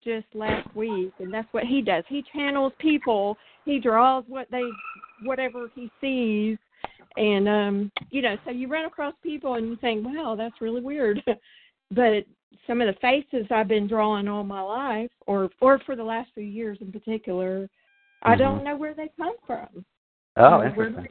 just 0.04 0.26
last 0.34 0.68
week 0.76 1.14
and 1.20 1.34
that's 1.34 1.52
what 1.52 1.64
he 1.64 1.82
does. 1.82 2.04
He 2.08 2.24
channels 2.34 2.74
people. 2.80 3.38
He 3.66 3.80
draws 3.80 4.24
what 4.28 4.48
they 4.52 4.64
whatever 5.24 5.70
he 5.74 5.90
sees 6.02 6.58
and 7.18 7.48
um 7.48 7.92
you 8.10 8.22
know, 8.22 8.36
so 8.46 8.52
you 8.52 8.68
run 8.68 8.86
across 8.86 9.14
people 9.24 9.56
and 9.56 9.68
you 9.68 9.76
think, 9.78 10.06
Wow, 10.06 10.36
that's 10.38 10.62
really 10.62 10.82
weird 10.82 11.22
but 11.92 12.26
some 12.68 12.82
of 12.82 12.88
the 12.88 13.00
faces 13.02 13.48
I've 13.52 13.68
been 13.68 13.88
drawing 13.88 14.28
all 14.28 14.44
my 14.44 14.62
life 14.62 15.12
or 15.28 15.50
or 15.62 15.80
for 15.86 15.96
the 15.96 16.04
last 16.04 16.30
few 16.34 16.44
years 16.44 16.78
in 16.82 16.92
particular, 16.92 17.70
I 18.22 18.36
Mhm. 18.36 18.40
don't 18.40 18.64
know 18.64 18.76
where 18.76 18.94
they 18.94 19.10
come 19.18 19.36
from. 19.46 19.86
Oh, 20.38 20.58
You 20.58 20.64
know, 20.64 20.64
interesting. 20.66 21.08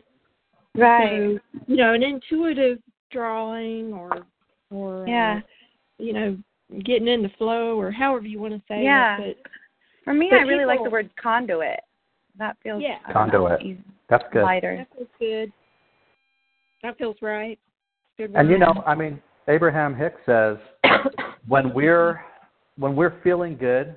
Right. 0.74 1.38
so, 1.38 1.62
you 1.66 1.76
know, 1.76 1.92
an 1.92 2.02
intuitive 2.02 2.78
drawing 3.10 3.92
or 3.92 4.24
or 4.70 5.04
uh, 5.04 5.10
Yeah. 5.10 5.40
you 5.98 6.12
know, 6.12 6.38
getting 6.84 7.08
in 7.08 7.22
the 7.22 7.30
flow 7.38 7.78
or 7.78 7.90
however 7.90 8.26
you 8.26 8.40
want 8.40 8.54
to 8.54 8.62
say 8.68 8.84
Yeah. 8.84 9.18
it. 9.20 9.38
For 10.04 10.14
me 10.14 10.28
But 10.30 10.40
I 10.40 10.42
really 10.42 10.64
like 10.64 10.82
the 10.82 10.90
word 10.90 11.10
conduit. 11.16 11.80
That 12.38 12.56
feels 12.62 12.82
Yeah. 12.82 12.98
I 13.04 13.08
know, 13.08 13.14
Conduit. 13.14 13.78
That's 14.08 14.24
good. 14.32 14.42
lighter. 14.42 14.76
that 14.76 14.88
feels 14.96 15.08
good. 15.18 15.52
That 16.82 16.98
feels 16.98 17.16
right. 17.22 17.58
Good 18.18 18.32
And 18.34 18.50
you 18.50 18.58
know, 18.58 18.82
I 18.86 18.94
mean, 18.94 19.22
Abraham 19.48 19.94
Hicks 19.94 20.20
says 20.26 20.58
when 21.46 21.72
we're 21.72 22.20
when 22.76 22.96
we're 22.96 23.20
feeling 23.22 23.56
good, 23.56 23.94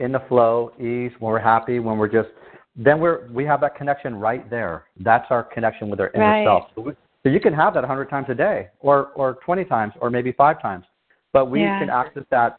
in 0.00 0.12
the 0.12 0.20
flow, 0.28 0.72
ease, 0.80 1.12
when 1.20 1.30
we're 1.30 1.38
happy, 1.38 1.78
when 1.78 1.96
we're 1.98 2.08
just 2.08 2.28
then 2.76 2.98
we're 3.00 3.28
we 3.32 3.44
have 3.44 3.60
that 3.60 3.76
connection 3.76 4.14
right 4.16 4.48
there. 4.50 4.84
That's 4.98 5.26
our 5.30 5.42
connection 5.44 5.90
with 5.90 6.00
our 6.00 6.10
inner 6.14 6.24
Right. 6.24 6.44
self. 6.46 6.64
So, 6.74 6.82
we, 6.82 6.92
so 7.22 7.28
you 7.28 7.40
can 7.40 7.52
have 7.52 7.74
that 7.74 7.84
a 7.84 7.86
hundred 7.86 8.08
times 8.08 8.26
a 8.30 8.34
day, 8.34 8.68
or 8.80 9.08
or 9.14 9.34
twenty 9.44 9.64
times, 9.64 9.92
or 10.00 10.10
maybe 10.10 10.32
five 10.32 10.60
times, 10.60 10.84
but 11.32 11.46
we 11.46 11.60
Yeah. 11.62 11.78
can 11.78 11.90
access 11.90 12.24
that 12.30 12.58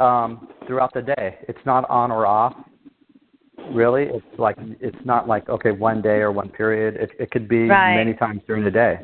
um, 0.00 0.48
throughout 0.66 0.92
the 0.92 1.02
day. 1.02 1.38
It's 1.48 1.64
not 1.64 1.88
on 1.88 2.10
or 2.10 2.26
off. 2.26 2.54
Really, 3.72 4.04
it's 4.04 4.38
like 4.38 4.56
it's 4.80 5.04
not 5.04 5.28
like 5.28 5.48
okay, 5.48 5.70
one 5.72 6.00
day 6.02 6.18
or 6.20 6.32
one 6.32 6.48
period. 6.48 6.96
It 6.96 7.10
it 7.18 7.30
could 7.30 7.48
be 7.48 7.68
Right. 7.68 7.96
many 7.96 8.14
times 8.14 8.42
during 8.46 8.64
the 8.64 8.70
day. 8.70 9.00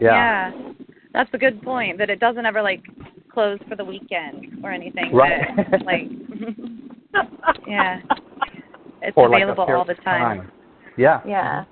Yeah. 0.00 0.52
That's 1.12 1.30
a 1.32 1.38
good 1.38 1.62
point. 1.62 1.98
That 1.98 2.10
it 2.10 2.20
doesn't 2.20 2.44
ever 2.44 2.60
like 2.62 2.82
close 3.32 3.58
for 3.68 3.76
the 3.76 3.84
weekend 3.84 4.58
or 4.62 4.70
anything. 4.72 5.12
Right. 5.12 5.48
But, 5.70 5.82
like 5.82 6.08
yeah. 7.66 8.00
It's 9.02 9.16
or 9.16 9.28
like 9.28 9.42
available 9.42 9.64
all 9.74 9.84
the 9.84 9.92
of 9.92 10.04
time. 10.04 10.50
Yeah. 10.96 11.20
Yeah. 11.26 11.64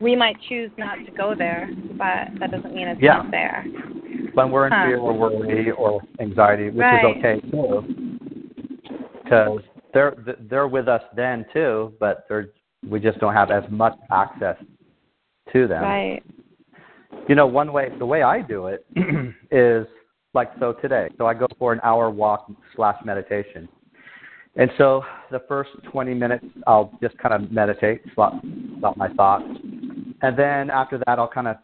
We 0.00 0.14
might 0.14 0.36
choose 0.48 0.70
not 0.78 0.96
to 1.04 1.10
go 1.10 1.34
there, 1.36 1.68
but 1.96 2.38
that 2.38 2.50
doesn't 2.52 2.74
mean 2.74 2.88
it's 2.88 3.00
Yeah. 3.00 3.14
not 3.14 3.30
there. 3.30 3.64
When 4.38 4.52
we're 4.52 4.68
in 4.68 4.72
Huh. 4.72 4.82
fear 4.84 4.98
or 4.98 5.12
worry 5.14 5.72
or 5.72 6.00
anxiety, 6.20 6.70
which 6.70 6.84
Right. 6.84 6.98
is 6.98 7.04
okay 7.04 7.40
too, 7.50 7.82
because 9.24 9.62
they're 9.92 10.14
they're 10.48 10.68
with 10.68 10.86
us 10.86 11.02
then 11.16 11.44
too, 11.52 11.92
but 11.98 12.24
they're 12.28 12.50
we 12.88 13.00
just 13.00 13.18
don't 13.18 13.34
have 13.34 13.50
as 13.50 13.68
much 13.68 13.96
access 14.12 14.56
to 15.52 15.66
them. 15.66 15.82
Right. 15.82 16.22
You 17.26 17.34
know, 17.34 17.48
one 17.48 17.72
way 17.72 17.90
the 17.98 18.06
way 18.06 18.22
I 18.22 18.40
do 18.40 18.68
it 18.68 18.86
is 19.50 19.88
like 20.34 20.52
so 20.60 20.72
today. 20.72 21.08
So 21.18 21.26
I 21.26 21.34
go 21.34 21.48
for 21.58 21.72
an 21.72 21.80
hour 21.82 22.08
walk 22.08 22.48
slash 22.76 23.04
meditation. 23.04 23.68
And 24.54 24.70
so 24.78 25.04
the 25.32 25.40
first 25.48 25.70
20 25.90 26.14
minutes, 26.14 26.46
I'll 26.66 26.96
just 27.02 27.18
kind 27.18 27.34
of 27.34 27.50
meditate 27.50 28.02
about, 28.12 28.34
about 28.76 28.96
my 28.96 29.08
thoughts, 29.08 29.44
and 30.22 30.36
then 30.36 30.70
after 30.70 30.98
that, 31.06 31.18
I'll 31.18 31.28
kind 31.28 31.48
of 31.48 31.56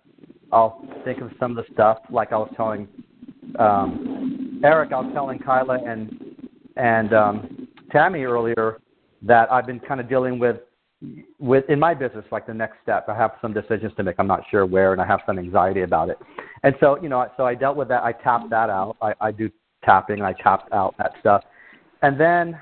I'll 0.55 0.81
think 1.05 1.21
of 1.21 1.31
some 1.41 1.59
of 1.59 1.67
the 1.67 1.73
stuff 1.73 1.99
like 2.11 2.33
I 2.33 2.37
was 2.37 2.51
telling 2.57 2.87
um, 3.59 4.61
Eric, 4.65 4.93
I 4.93 5.01
was 5.01 5.11
telling 5.13 5.39
Kyla 5.39 5.79
and 5.85 6.21
and 6.77 7.13
um, 7.13 7.69
Tammy 7.91 8.23
earlier 8.23 8.79
that 9.23 9.51
I've 9.53 9.67
been 9.67 9.81
kind 9.81 10.01
of 10.01 10.09
dealing 10.09 10.39
with 10.39 10.57
with 11.39 11.69
in 11.69 11.79
my 11.79 11.93
business 11.93 12.25
like 12.31 12.47
the 12.47 12.55
next 12.55 12.77
step. 12.83 13.09
I 13.09 13.17
have 13.17 13.33
some 13.43 13.53
decisions 13.53 13.93
to 13.97 14.03
make. 14.03 14.17
I'm 14.19 14.27
not 14.27 14.43
sure 14.51 14.65
where, 14.65 14.93
and 14.93 15.01
I 15.01 15.07
have 15.07 15.21
some 15.27 15.39
anxiety 15.39 15.83
about 15.83 16.09
it. 16.09 16.19
And 16.63 16.75
so 16.81 17.01
you 17.03 17.09
know, 17.09 17.27
so 17.37 17.45
I 17.45 17.55
dealt 17.55 17.77
with 17.77 17.89
that. 17.89 18.05
I 18.05 18.13
tapped 18.13 18.49
that 18.51 18.71
out. 18.71 18.97
I, 19.03 19.13
I 19.21 19.33
do 19.33 19.51
tapping. 19.85 20.23
I 20.23 20.33
tapped 20.35 20.73
out 20.73 20.95
that 20.99 21.13
stuff, 21.21 21.43
and 22.03 22.19
then 22.19 22.59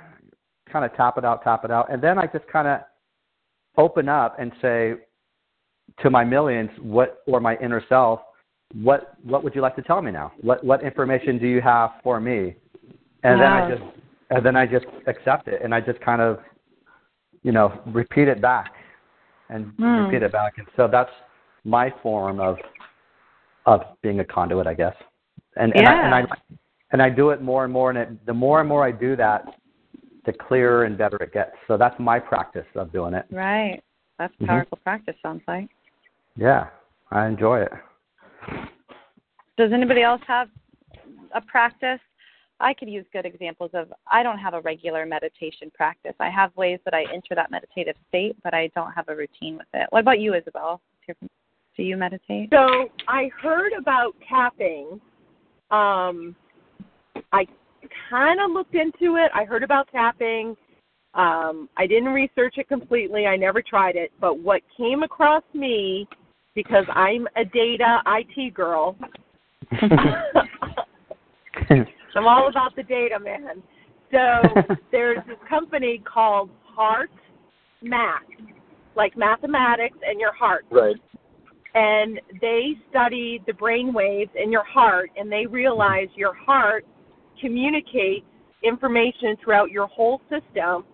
kind 0.70 0.84
of 0.84 0.94
tap 0.96 1.18
it 1.18 1.24
out, 1.24 1.44
tap 1.44 1.64
it 1.64 1.70
out, 1.70 1.92
and 1.92 2.02
then 2.02 2.18
I 2.18 2.26
just 2.26 2.46
kind 2.48 2.66
of 2.66 2.80
open 3.76 4.08
up 4.08 4.36
and 4.38 4.50
say 4.62 4.94
to 6.00 6.10
my 6.10 6.24
millions, 6.24 6.70
what 6.80 7.22
or 7.26 7.40
my 7.40 7.56
inner 7.56 7.82
self, 7.88 8.20
what 8.74 9.14
what 9.22 9.44
would 9.44 9.54
you 9.54 9.60
like 9.60 9.76
to 9.76 9.82
tell 9.82 10.00
me 10.00 10.10
now? 10.10 10.32
What 10.40 10.64
what 10.64 10.82
information 10.82 11.38
do 11.38 11.46
you 11.46 11.60
have 11.60 11.92
for 12.02 12.20
me? 12.20 12.56
And 13.22 13.40
then 13.40 13.52
I 13.52 13.68
just 13.68 13.82
and 14.30 14.44
then 14.44 14.56
I 14.56 14.66
just 14.66 14.86
accept 15.06 15.48
it, 15.48 15.60
and 15.62 15.74
I 15.74 15.80
just 15.80 16.00
kind 16.00 16.22
of 16.22 16.40
you 17.42 17.52
know 17.52 17.80
repeat 17.86 18.28
it 18.28 18.40
back 18.40 18.72
and 19.50 19.72
Hmm. 19.78 19.96
repeat 19.98 20.22
it 20.22 20.32
back, 20.32 20.58
and 20.58 20.66
so 20.76 20.88
that's 20.88 21.10
my 21.64 21.92
form 22.02 22.40
of 22.40 22.56
of 23.66 23.82
being 24.02 24.20
a 24.20 24.24
conduit, 24.24 24.66
I 24.66 24.74
guess. 24.74 24.94
And 25.56 25.74
and, 25.76 25.86
I, 25.86 25.92
and 25.92 26.14
I 26.14 26.24
and 26.92 27.02
I 27.02 27.10
do 27.10 27.30
it 27.30 27.42
more 27.42 27.64
and 27.64 27.72
more, 27.72 27.90
and 27.90 27.98
it, 27.98 28.26
the 28.26 28.34
more 28.34 28.60
and 28.60 28.68
more 28.68 28.84
I 28.84 28.90
do 28.90 29.16
that, 29.16 29.44
the 30.24 30.32
clearer 30.32 30.84
and 30.84 30.96
better 30.96 31.16
it 31.16 31.32
gets. 31.32 31.52
So 31.68 31.76
that's 31.76 31.98
my 31.98 32.18
practice 32.18 32.66
of 32.74 32.92
doing 32.92 33.14
it. 33.14 33.26
Right. 33.30 33.82
That's 34.18 34.34
Mhm. 34.36 34.46
powerful 34.46 34.78
practice 34.78 35.16
sounds 35.22 35.42
like. 35.46 35.68
Yeah, 36.36 36.68
I 37.10 37.26
enjoy 37.26 37.62
it. 37.62 37.72
Does 39.56 39.72
anybody 39.72 40.02
else 40.02 40.22
have 40.26 40.48
a 41.34 41.40
practice? 41.40 42.00
I 42.60 42.74
could 42.74 42.88
use 42.88 43.04
good 43.12 43.26
examples 43.26 43.70
of 43.74 43.92
I 44.10 44.22
don't 44.22 44.38
have 44.38 44.54
a 44.54 44.60
regular 44.60 45.04
meditation 45.04 45.70
practice. 45.74 46.14
I 46.20 46.30
have 46.30 46.56
ways 46.56 46.78
that 46.84 46.94
I 46.94 47.02
enter 47.12 47.34
that 47.34 47.50
meditative 47.50 47.96
state, 48.08 48.36
but 48.44 48.54
I 48.54 48.68
don't 48.74 48.92
have 48.92 49.08
a 49.08 49.16
routine 49.16 49.56
with 49.56 49.66
it. 49.74 49.88
What 49.90 50.00
about 50.00 50.20
you, 50.20 50.34
Isabel? 50.34 50.80
Do 51.76 51.82
you 51.82 51.96
meditate? 51.96 52.50
So 52.52 52.90
I 53.08 53.30
heard 53.42 53.72
about 53.72 54.14
tapping. 54.28 55.00
Um, 55.70 56.36
I 57.32 57.46
kind 58.08 58.40
of 58.40 58.52
looked 58.52 58.74
into 58.74 59.16
it. 59.16 59.30
I 59.34 59.44
heard 59.44 59.62
about 59.62 59.88
tapping. 59.90 60.56
Um, 61.14 61.68
I 61.76 61.86
didn't 61.86 62.10
research 62.10 62.54
it 62.58 62.68
completely. 62.68 63.26
I 63.26 63.36
never 63.36 63.60
tried 63.60 63.96
it. 63.96 64.12
But 64.20 64.38
what 64.38 64.62
came 64.76 65.02
across 65.02 65.42
me, 65.52 66.06
because 66.54 66.84
I'm 66.92 67.26
a 67.36 67.44
data 67.44 68.02
IT 68.06 68.54
girl, 68.54 68.96
I'm 72.14 72.26
all 72.26 72.48
about 72.48 72.76
the 72.76 72.82
data, 72.82 73.18
man. 73.18 73.62
So 74.10 74.74
there's 74.92 75.18
this 75.26 75.38
company 75.48 76.02
called 76.04 76.50
Heart 76.64 77.10
Math, 77.82 78.22
like 78.96 79.16
mathematics 79.16 79.98
and 80.06 80.20
your 80.20 80.34
heart. 80.34 80.66
Right. 80.70 80.96
And 81.74 82.20
they 82.40 82.72
studied 82.90 83.44
the 83.46 83.54
brain 83.54 83.94
waves 83.94 84.30
in 84.40 84.52
your 84.52 84.64
heart, 84.64 85.10
and 85.16 85.32
they 85.32 85.46
realized 85.46 86.10
your 86.16 86.34
heart 86.34 86.84
communicates 87.40 88.26
information 88.62 89.36
throughout 89.42 89.70
your 89.70 89.86
whole 89.86 90.20
system, 90.28 90.84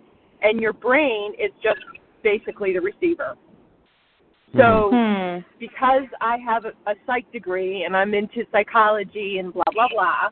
and 0.40 0.60
your 0.60 0.72
brain 0.72 1.32
is 1.34 1.50
just 1.62 1.80
basically 2.22 2.72
the 2.72 2.80
receiver. 2.80 3.36
So, 4.56 4.90
Hmm. 4.92 5.38
because 5.60 6.06
I 6.20 6.38
have 6.38 6.64
a, 6.64 6.72
a 6.90 6.94
psych 7.06 7.30
degree 7.32 7.84
and 7.84 7.96
I'm 7.96 8.14
into 8.14 8.44
psychology 8.50 9.38
and 9.38 9.52
blah 9.52 9.62
blah 9.72 9.88
blah, 9.88 10.30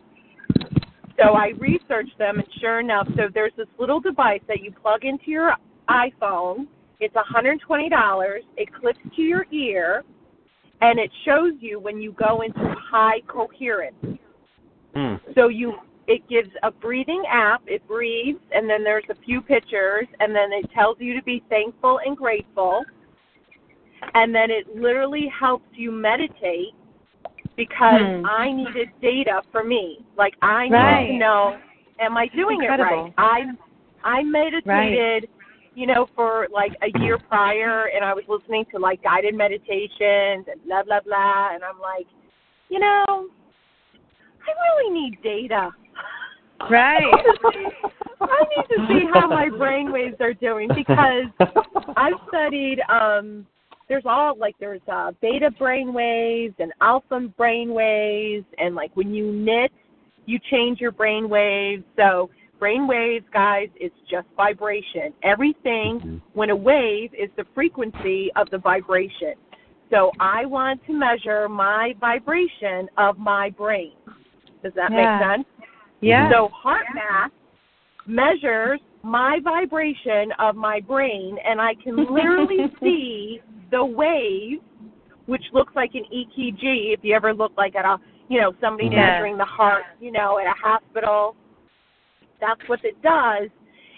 so 1.19 1.35
I 1.35 1.53
researched 1.59 2.19
them, 2.19 2.39
and 2.39 2.49
sure 2.61 2.81
enough, 2.81 3.09
so 3.17 3.29
there's 3.33 3.53
this 3.57 3.69
little 3.79 4.01
device 4.01 4.43
that 4.49 4.61
you 4.61 4.71
plug 4.71 5.05
into 5.05 5.31
your 5.31 5.55
iPhone. 5.89 6.67
It's 7.01 7.15
$120. 7.15 8.39
It 8.57 8.69
clips 8.75 8.99
to 9.17 9.23
your 9.23 9.47
ear, 9.51 10.05
and 10.81 10.99
it 10.99 11.11
shows 11.25 11.53
you 11.61 11.81
when 11.81 12.01
you 12.01 12.13
go 12.13 12.43
into 12.43 12.75
high 12.79 13.21
coherence. 13.27 14.19
Hmm. 14.95 15.15
So 15.35 15.49
you 15.49 15.75
it 16.07 16.27
gives 16.29 16.51
a 16.63 16.71
breathing 16.71 17.25
app. 17.31 17.63
It 17.67 17.87
breathes, 17.89 18.39
and 18.53 18.71
then 18.71 18.85
there's 18.85 19.05
a 19.11 19.17
few 19.25 19.41
pictures, 19.41 20.07
and 20.21 20.35
then 20.35 20.53
it 20.53 20.71
tells 20.73 20.99
you 21.01 21.15
to 21.15 21.23
be 21.23 21.43
thankful 21.49 22.01
and 22.05 22.17
grateful. 22.17 22.85
And 24.15 24.35
then 24.35 24.51
it 24.51 24.77
literally 24.77 25.29
helps 25.29 25.67
you 25.73 25.91
meditate 25.91 26.75
because 27.57 28.01
Hmm. 28.03 28.27
I 28.27 28.53
needed 28.53 28.89
data 29.01 29.43
for 29.51 29.65
me. 29.65 30.05
Like 30.17 30.35
I 30.43 30.69
need 30.69 30.75
Right. 30.75 31.09
to 31.09 31.19
know, 31.19 31.59
am 31.99 32.17
I 32.17 32.29
doing 32.29 32.63
it 32.63 32.69
right? 32.69 33.13
I 33.19 33.45
I 34.05 34.23
meditated, 34.23 35.29
you 35.75 35.87
know, 35.87 36.07
for 36.15 36.47
like 36.53 36.73
a 36.83 36.99
year 37.01 37.19
prior, 37.19 37.87
and 37.87 38.05
I 38.05 38.15
was 38.15 38.25
listening 38.29 38.67
to 38.73 38.79
like 38.79 39.03
guided 39.03 39.35
meditations 39.35 40.47
and 40.49 40.63
blah 40.65 40.83
blah 40.85 41.01
blah, 41.01 41.55
and 41.55 41.65
I'm 41.65 41.81
like, 41.81 42.07
you 42.69 42.79
know, 42.79 43.29
I 44.47 44.53
really 44.69 45.01
need 45.01 45.21
data. 45.23 45.75
Right. 46.71 47.13
I 48.21 48.45
need 48.57 48.67
to 48.71 48.87
see 48.89 49.07
how 49.13 49.29
my 49.29 49.49
brain 49.49 49.93
waves 49.93 50.17
are 50.21 50.35
doing 50.35 50.69
because 50.75 51.27
I've 51.97 52.19
studied 52.29 52.81
um 52.89 53.47
there's 53.89 54.05
all 54.07 54.37
like 54.39 54.55
there's 54.59 54.81
uh 54.91 55.13
beta 55.21 55.51
brain 55.59 55.93
waves 55.93 56.55
and 56.59 56.73
alpha 56.81 57.29
brain 57.37 57.73
waves 57.73 58.45
and 58.59 58.75
like 58.75 58.91
when 58.95 59.15
you 59.15 59.33
knit 59.33 59.71
you 60.27 60.39
change 60.51 60.81
your 60.81 60.91
brain 60.91 61.29
waves. 61.29 61.85
So 61.97 62.31
brain 62.59 62.87
waves 62.89 63.25
guys 63.33 63.69
it's 63.77 63.95
just 64.11 64.27
vibration. 64.37 65.13
Everything 65.23 66.21
when 66.35 66.51
a 66.51 66.57
wave 66.57 67.11
is 67.15 67.31
the 67.37 67.45
frequency 67.55 68.31
of 68.37 68.51
the 68.51 68.59
vibration. 68.59 69.35
So 69.91 70.13
I 70.19 70.47
want 70.47 70.85
to 70.87 70.93
measure 70.93 71.49
my 71.49 71.95
vibration 72.01 72.89
of 72.99 73.19
my 73.19 73.51
brain. 73.51 73.93
Does 74.63 74.73
that 74.75 74.91
Yeah. 74.91 74.97
make 74.97 75.29
sense? 75.29 75.47
Yeah. 76.01 76.31
So 76.31 76.49
heart 76.49 76.87
math 76.95 77.31
measures 78.07 78.81
my 79.03 79.39
vibration 79.43 80.33
of 80.41 80.57
my 80.57 80.81
brain, 80.81 81.39
and 81.45 81.61
I 81.61 81.75
can 81.75 81.97
literally 82.13 82.69
see 82.81 83.41
the 83.71 83.85
wave, 83.85 84.61
which 85.27 85.43
looks 85.53 85.75
like 85.75 85.95
an 85.95 86.05
EKG. 86.13 86.93
If 86.95 87.01
you 87.03 87.15
ever 87.15 87.35
look 87.35 87.53
like 87.57 87.75
at 87.75 87.85
a, 87.85 87.99
you 88.29 88.41
know, 88.41 88.53
somebody 88.61 88.89
Yeah. 88.89 89.13
measuring 89.13 89.37
the 89.37 89.45
heart, 89.45 89.85
you 90.01 90.13
know, 90.13 90.39
at 90.39 90.47
a 90.47 90.55
hospital, 90.59 91.35
that's 92.41 92.61
what 92.69 92.85
it 92.85 93.01
does. 93.03 93.49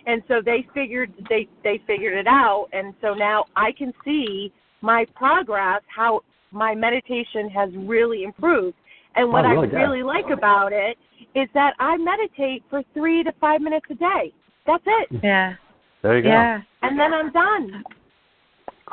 And 0.07 0.23
so 0.29 0.41
they 0.41 0.63
figured 0.73 1.13
they 1.29 1.49
they 1.63 1.79
figured 1.87 2.15
it 2.15 2.27
out, 2.27 2.69
and 2.73 2.95
so 3.03 3.13
now 3.13 3.45
I 3.57 3.73
can 3.73 3.93
see 4.05 4.51
my 4.81 5.05
progress, 5.15 5.83
how 5.95 6.23
my 6.51 6.75
meditation 6.75 7.51
has 7.51 7.69
really 7.77 8.23
improved. 8.25 8.77
And 9.17 9.31
what 9.31 9.45
Oh, 9.45 9.49
I 9.49 9.53
really 9.53 9.67
good. 9.67 9.77
really 9.77 10.03
like 10.03 10.31
about 10.31 10.73
it 10.73 10.97
is 11.35 11.49
that 11.53 11.75
I 11.79 11.97
meditate 11.99 12.63
for 12.71 12.83
three 12.95 13.23
to 13.25 13.33
five 13.33 13.61
minutes 13.61 13.87
a 13.91 13.95
day. 13.97 14.33
That's 14.67 14.85
it. 14.87 15.09
yeah. 15.23 15.57
There 16.03 16.17
you 16.17 16.23
go. 16.23 16.29
Yeah. 16.29 16.63
And 16.83 16.99
then 16.99 17.13
I'm 17.13 17.31
done. 17.33 17.85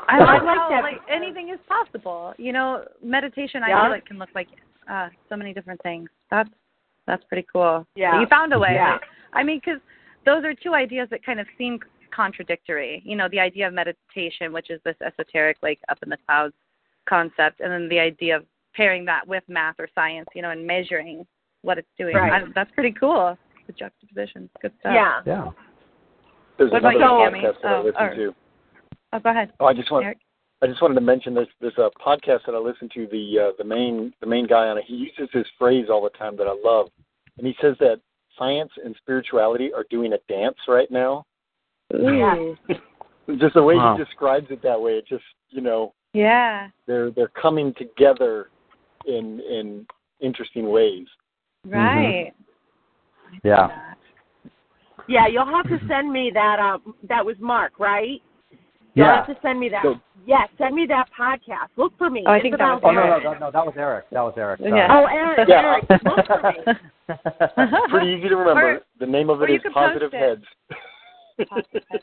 I 0.07 0.17
I 0.17 0.19
like 0.19 0.43
like 0.43 0.57
how 0.57 0.69
that 0.69 0.83
like 0.83 1.01
anything 1.09 1.49
is 1.49 1.59
possible. 1.67 2.33
You 2.37 2.53
know, 2.53 2.85
meditation 3.03 3.63
I 3.63 3.69
Yeah. 3.69 3.81
feel 3.83 3.91
like 3.91 4.05
can 4.05 4.17
look 4.19 4.29
like 4.35 4.47
uh 4.89 5.09
so 5.29 5.35
many 5.35 5.53
different 5.53 5.81
things. 5.81 6.09
That's 6.31 6.49
that's 7.07 7.23
pretty 7.25 7.45
cool. 7.51 7.85
Yeah. 7.95 8.19
You 8.19 8.27
found 8.27 8.53
a 8.53 8.59
way. 8.59 8.73
Yeah. 8.73 8.97
I 9.33 9.43
mean, 9.43 9.59
because 9.63 9.79
those 10.25 10.43
are 10.43 10.53
two 10.53 10.73
ideas 10.73 11.07
that 11.11 11.23
kind 11.25 11.39
of 11.39 11.47
seem 11.57 11.79
contradictory. 12.15 13.01
You 13.05 13.15
know, 13.15 13.27
the 13.29 13.39
idea 13.39 13.67
of 13.67 13.73
meditation, 13.73 14.51
which 14.53 14.69
is 14.69 14.81
this 14.85 14.95
esoteric, 15.05 15.57
like 15.61 15.79
up 15.89 15.99
in 16.03 16.09
the 16.09 16.17
clouds 16.25 16.53
concept, 17.07 17.59
and 17.59 17.71
then 17.71 17.87
the 17.89 17.99
idea 17.99 18.37
of 18.37 18.45
pairing 18.73 19.05
that 19.05 19.27
with 19.27 19.43
math 19.47 19.75
or 19.79 19.87
science, 19.93 20.27
you 20.33 20.41
know, 20.41 20.49
and 20.49 20.65
measuring 20.65 21.25
what 21.61 21.77
it's 21.77 21.87
doing. 21.97 22.15
Right. 22.15 22.41
I, 22.43 22.45
that's 22.55 22.71
pretty 22.71 22.91
cool. 22.91 23.37
The 23.67 23.73
juxtaposition. 23.73 24.49
Good 24.61 24.71
stuff. 24.79 24.93
Yeah. 24.95 25.21
Yeah. 25.25 25.51
There's 26.57 26.71
What 26.71 26.79
about 26.79 26.95
another 26.95 27.13
you, 27.19 27.25
Tammy? 27.25 27.39
podcast 27.41 27.61
that 27.61 27.67
I 27.67 27.75
Oh, 27.75 27.83
listen 27.83 28.01
or- 28.01 28.15
to. 28.15 28.35
Oh, 29.13 29.19
go 29.19 29.29
ahead. 29.29 29.51
Oh, 29.59 29.65
I 29.65 29.73
just 29.73 29.91
want 29.91 30.05
Eric? 30.05 30.17
I 30.61 30.67
just 30.67 30.81
wanted 30.81 30.95
to 30.95 31.01
mention 31.01 31.33
there's 31.33 31.47
there's 31.61 31.77
a 31.77 31.89
podcast 31.99 32.45
that 32.45 32.55
I 32.55 32.57
listen 32.57 32.89
to. 32.93 33.07
The 33.07 33.47
uh, 33.49 33.51
the 33.57 33.63
main 33.63 34.13
the 34.21 34.27
main 34.27 34.47
guy 34.47 34.67
on 34.67 34.77
it. 34.77 34.85
He 34.87 34.95
uses 34.95 35.29
this 35.33 35.45
phrase 35.59 35.87
all 35.89 36.03
the 36.03 36.17
time 36.17 36.37
that 36.37 36.47
I 36.47 36.55
love, 36.63 36.87
and 37.37 37.45
he 37.45 37.55
says 37.61 37.75
that 37.79 37.99
science 38.37 38.71
and 38.83 38.95
spirituality 38.97 39.71
are 39.73 39.85
doing 39.89 40.13
a 40.13 40.17
dance 40.27 40.57
right 40.67 40.89
now. 40.89 41.25
Yeah. 41.93 42.53
just 43.37 43.53
the 43.53 43.63
way 43.63 43.75
Wow. 43.75 43.95
he 43.97 44.03
describes 44.03 44.47
it 44.49 44.61
that 44.63 44.79
way, 44.79 44.93
it 44.93 45.07
just 45.07 45.23
you 45.49 45.61
know 45.61 45.93
Yeah. 46.13 46.69
they're 46.87 47.11
they're 47.11 47.27
coming 47.29 47.73
together 47.77 48.49
in 49.05 49.39
in 49.41 49.85
interesting 50.21 50.69
ways. 50.69 51.07
Right. 51.65 52.31
Yeah. 53.43 53.67
Yeah, 55.07 55.27
you'll 55.27 55.45
have 55.45 55.67
to 55.67 55.79
send 55.87 56.11
me 56.11 56.31
that 56.33 56.59
um 56.59 56.95
that 57.07 57.25
was 57.25 57.35
Mark, 57.39 57.79
right? 57.79 58.21
You'll 58.95 59.07
Yeah. 59.07 59.15
have 59.17 59.27
to 59.27 59.37
send 59.41 59.59
me 59.59 59.69
that. 59.69 59.83
So- 59.83 59.99
yes, 60.25 60.47
send 60.57 60.73
me 60.75 60.85
that 60.87 61.09
podcast. 61.17 61.67
Look 61.75 61.97
for 61.97 62.09
me. 62.09 62.23
Oh, 62.25 62.31
I 62.31 62.37
It's 62.37 62.43
think 62.43 62.57
that 62.57 62.73
was 62.73 62.81
Oh 62.83 62.91
no 62.91 63.05
no 63.05 63.17
no, 63.19 63.33
no, 63.39 63.51
that 63.51 63.65
was 63.65 63.75
Eric. 63.77 64.09
That 64.11 64.21
was 64.21 64.33
Eric. 64.37 64.59
Sorry. 64.61 64.71
Yeah. 64.71 64.87
Oh, 64.89 65.05
Eric, 65.05 65.47
Yeah. 65.47 65.79
Eric, 65.89 66.03
look 66.03 66.25
for 66.25 66.41
me. 66.41 67.87
Pretty 67.89 68.07
easy 68.17 68.29
to 68.29 68.35
remember. 68.37 68.75
Or- 68.77 68.81
the 68.99 69.05
name 69.05 69.29
of 69.29 69.41
it 69.43 69.49
is 69.49 69.57
it 69.59 69.63
you 69.65 69.69
is 69.69 69.73
Positive 69.73 70.13
it. 70.13 70.17
Heads. 70.17 70.43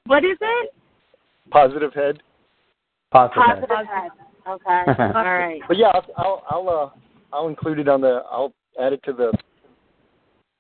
What 0.07 0.24
is 0.24 0.36
it? 0.40 0.74
Positive 1.51 1.93
Head. 1.95 2.22
Positive. 3.11 3.43
Positive 3.43 3.86
head. 3.86 4.11
Okay. 4.49 5.03
All 5.14 5.24
right. 5.24 5.61
But 5.68 5.76
yeah, 5.76 5.88
I'll 5.88 6.05
I'll 6.16 6.43
I'll, 6.51 6.68
uh, 6.68 6.90
I'll 7.36 7.49
include 7.49 7.78
it 7.78 7.88
on 7.88 8.01
the 8.01 8.22
I'll 8.30 8.53
add 8.80 8.93
it 8.93 9.03
to 9.05 9.12
the 9.12 9.32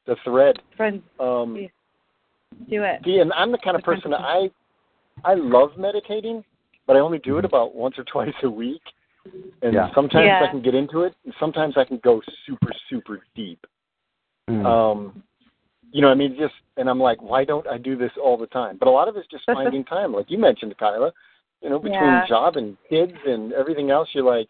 the 0.06 0.16
thread. 0.24 0.60
Friends, 0.76 1.02
Um, 1.20 1.56
Yeah. 1.56 1.68
do 2.68 2.82
it. 2.84 3.00
see, 3.04 3.18
and 3.20 3.32
I'm 3.34 3.52
the 3.52 3.58
kind 3.58 3.76
of 3.76 3.82
person 3.82 4.12
I 4.14 4.50
I 5.24 5.34
love 5.34 5.70
meditating, 5.76 6.44
but 6.86 6.96
I 6.96 7.00
only 7.00 7.18
do 7.18 7.38
it 7.38 7.44
about 7.44 7.74
once 7.74 7.98
or 7.98 8.04
twice 8.04 8.34
a 8.42 8.50
week. 8.50 8.82
And 9.62 9.74
Yeah. 9.74 9.94
sometimes 9.94 10.26
Yeah. 10.26 10.42
I 10.42 10.48
can 10.48 10.60
get 10.60 10.74
into 10.74 11.02
it, 11.02 11.14
and 11.24 11.34
sometimes 11.38 11.76
I 11.76 11.84
can 11.84 11.98
go 11.98 12.20
super 12.44 12.72
super 12.88 13.24
deep. 13.34 13.64
Mm. 14.48 14.66
Um, 14.66 15.22
you 15.92 16.00
know, 16.00 16.08
I 16.10 16.14
mean, 16.14 16.36
just 16.36 16.54
and 16.76 16.88
I'm 16.90 16.98
like, 16.98 17.22
why 17.22 17.44
don't 17.44 17.66
I 17.68 17.78
do 17.78 17.96
this 17.96 18.10
all 18.20 18.36
the 18.36 18.48
time? 18.48 18.78
But 18.78 18.88
a 18.88 18.90
lot 18.90 19.08
of 19.08 19.16
it's 19.16 19.28
just 19.28 19.44
finding 19.52 19.84
time, 19.84 20.12
like 20.12 20.30
you 20.30 20.38
mentioned, 20.38 20.76
Kyla. 20.78 21.12
You 21.60 21.70
know, 21.70 21.78
between 21.78 22.00
Yeah. 22.00 22.26
job 22.26 22.56
and 22.56 22.76
kids 22.88 23.16
and 23.24 23.52
everything 23.52 23.90
else, 23.90 24.08
you're 24.12 24.24
like, 24.24 24.48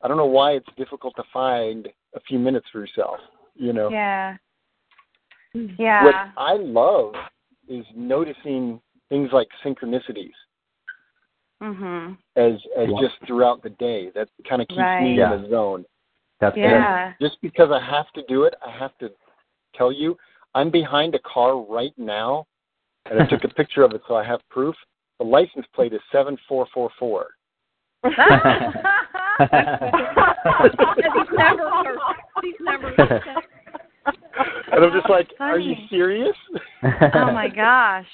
I 0.00 0.08
don't 0.08 0.16
know 0.16 0.24
why 0.24 0.52
it's 0.52 0.68
difficult 0.76 1.14
to 1.16 1.24
find 1.30 1.88
a 2.14 2.20
few 2.20 2.38
minutes 2.38 2.66
for 2.72 2.78
yourself. 2.80 3.20
You 3.54 3.74
know, 3.74 3.90
Yeah. 3.90 4.36
Yeah. 5.52 6.04
What 6.04 6.14
Yeah. 6.14 6.32
I 6.36 6.54
love 6.54 7.14
is 7.68 7.84
noticing 7.94 8.80
things 9.08 9.30
like 9.32 9.48
synchronicities 9.64 10.34
Mhm. 11.62 12.16
as 12.36 12.54
as 12.76 12.88
Yeah. 12.90 13.00
just 13.00 13.18
throughout 13.26 13.62
the 13.62 13.70
day. 13.70 14.10
That 14.10 14.28
kind 14.48 14.62
of 14.62 14.68
keeps 14.68 14.78
Right. 14.78 15.02
me 15.02 15.14
Yeah. 15.16 15.32
in 15.34 15.42
the 15.42 15.48
zone. 15.48 15.84
That's 16.40 16.54
good. 16.54 16.62
Yeah. 16.62 17.12
Just 17.20 17.40
because 17.40 17.70
I 17.72 17.80
have 17.80 18.10
to 18.12 18.22
do 18.28 18.44
it, 18.44 18.54
I 18.64 18.70
have 18.70 18.96
to 18.98 19.10
tell 19.74 19.90
you, 19.90 20.16
I'm 20.54 20.70
behind 20.70 21.14
a 21.14 21.18
car 21.20 21.56
right 21.58 21.92
now, 21.98 22.46
and 23.06 23.20
I 23.20 23.26
took 23.26 23.42
a 23.44 23.48
picture 23.60 23.82
of 23.82 23.92
it 23.92 24.02
so 24.06 24.14
I 24.16 24.22
have 24.24 24.40
proof. 24.50 24.76
The 25.18 25.24
license 25.24 25.66
plate 25.74 25.92
is 25.92 26.00
seven 26.12 26.36
four 26.48 26.66
four 26.66 26.90
four. 26.90 27.34
He's 28.04 28.12
never 31.36 31.70
perfect. 31.70 32.20
He's 32.42 32.54
never 32.60 32.92
perfect. 32.92 33.26
And 34.72 34.84
I'm 34.84 34.92
just 34.92 35.10
like, 35.10 35.28
are 35.40 35.58
you 35.58 35.74
serious? 35.90 36.36
Oh 37.14 37.32
my 37.32 37.48
gosh. 37.48 38.06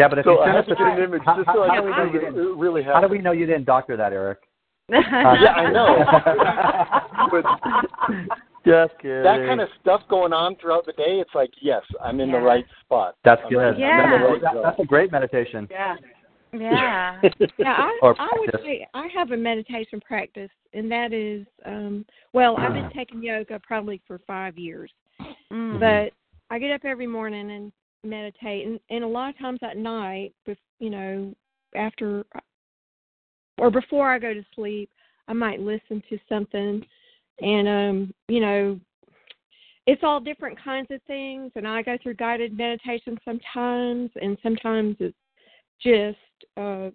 Yeah, 0.00 0.08
but 0.08 0.18
if 0.18 0.24
so 0.24 0.32
you 0.32 0.38
I 0.40 0.46
send 0.46 0.56
us 0.56 0.64
to 0.66 0.74
the 0.76 0.84
an 0.84 1.02
image 1.02 1.20
how, 1.26 1.36
just 1.36 1.46
so 1.48 1.62
how 1.68 1.70
I 1.70 1.76
do 1.76 1.82
we 1.84 1.90
know 1.90 2.04
you 2.04 2.20
didn't 2.20 2.38
it 2.38 2.56
really 2.56 2.82
How 2.82 3.02
do 3.02 3.08
we 3.08 3.18
know 3.18 3.32
you 3.32 3.44
didn't 3.44 3.66
doctor 3.66 3.98
that, 3.98 4.14
Eric? 4.14 4.38
yeah, 4.88 4.98
I 4.98 5.70
know. 5.70 6.04
but 7.30 7.44
Just 8.64 8.98
kidding. 9.02 9.22
that 9.22 9.46
kind 9.46 9.60
of 9.60 9.68
stuff 9.82 10.00
going 10.08 10.32
on 10.32 10.56
throughout 10.56 10.86
the 10.86 10.92
day, 10.92 11.20
it's 11.20 11.34
like, 11.34 11.50
yes, 11.60 11.82
I'm 12.02 12.18
in 12.18 12.30
Yeah. 12.30 12.38
the 12.40 12.44
right 12.46 12.64
spot. 12.80 13.16
That's 13.24 13.42
I'm 13.44 13.50
good. 13.50 13.74
in 13.74 13.80
Yeah. 13.80 14.22
right 14.24 14.40
That- 14.40 14.62
that's 14.62 14.80
a 14.80 14.86
great 14.86 15.12
meditation. 15.12 15.68
Yeah. 15.70 15.96
Yeah. 16.54 17.20
Yeah, 17.58 17.90
I, 18.02 18.14
I 18.18 18.28
would 18.38 18.58
say 18.64 18.86
I 18.94 19.06
have 19.14 19.32
a 19.32 19.36
meditation 19.36 20.00
practice, 20.00 20.50
and 20.72 20.90
that 20.90 21.12
is, 21.12 21.46
um, 21.66 22.06
well, 22.32 22.56
I've 22.56 22.72
been 22.72 22.90
taking 22.96 23.22
yoga 23.22 23.60
probably 23.62 24.00
for 24.06 24.18
five 24.26 24.56
years, 24.56 24.90
Mm. 25.52 25.78
but 25.78 26.12
I 26.52 26.58
get 26.58 26.72
up 26.72 26.86
every 26.86 27.06
morning 27.06 27.50
and 27.50 27.70
meditate, 28.04 28.66
and, 28.66 28.80
and 28.90 29.04
a 29.04 29.08
lot 29.08 29.30
of 29.30 29.38
times 29.38 29.58
at 29.62 29.76
night, 29.76 30.32
you 30.78 30.90
know, 30.90 31.34
after 31.74 32.24
or 33.58 33.70
before 33.70 34.10
I 34.10 34.18
go 34.18 34.32
to 34.32 34.44
sleep, 34.54 34.90
I 35.28 35.32
might 35.32 35.60
listen 35.60 36.02
to 36.08 36.18
something, 36.28 36.84
and 37.40 37.68
um, 37.68 38.14
you 38.28 38.40
know, 38.40 38.80
it's 39.86 40.02
all 40.02 40.20
different 40.20 40.58
kinds 40.62 40.88
of 40.90 41.00
things, 41.06 41.52
and 41.54 41.66
I 41.66 41.82
go 41.82 41.96
through 42.02 42.14
guided 42.14 42.56
meditation 42.56 43.18
sometimes, 43.24 44.10
and 44.20 44.36
sometimes 44.42 44.96
it's 45.00 45.16
just 45.82 46.18
uh 46.56 46.90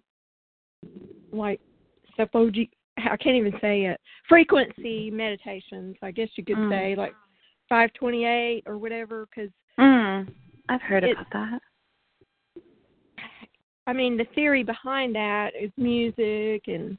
like 1.32 1.60
suppogi 2.18 2.68
I 2.98 3.16
can't 3.16 3.36
even 3.36 3.52
say 3.60 3.84
it. 3.86 4.00
Frequency 4.28 5.10
meditations, 5.10 5.96
I 6.02 6.10
guess 6.10 6.28
you 6.36 6.44
could 6.44 6.56
Mm. 6.56 6.70
say, 6.70 6.94
like 6.96 7.14
528 7.68 8.64
or 8.66 8.78
whatever. 8.78 9.26
Because 9.26 9.50
Mm. 9.78 10.32
I've 10.68 10.82
heard 10.82 11.04
It- 11.04 11.12
about 11.12 11.30
that. 11.32 11.62
I 13.88 13.92
mean, 13.92 14.16
the 14.16 14.24
theory 14.34 14.64
behind 14.64 15.14
that 15.14 15.54
is 15.54 15.70
music 15.76 16.66
and 16.66 16.98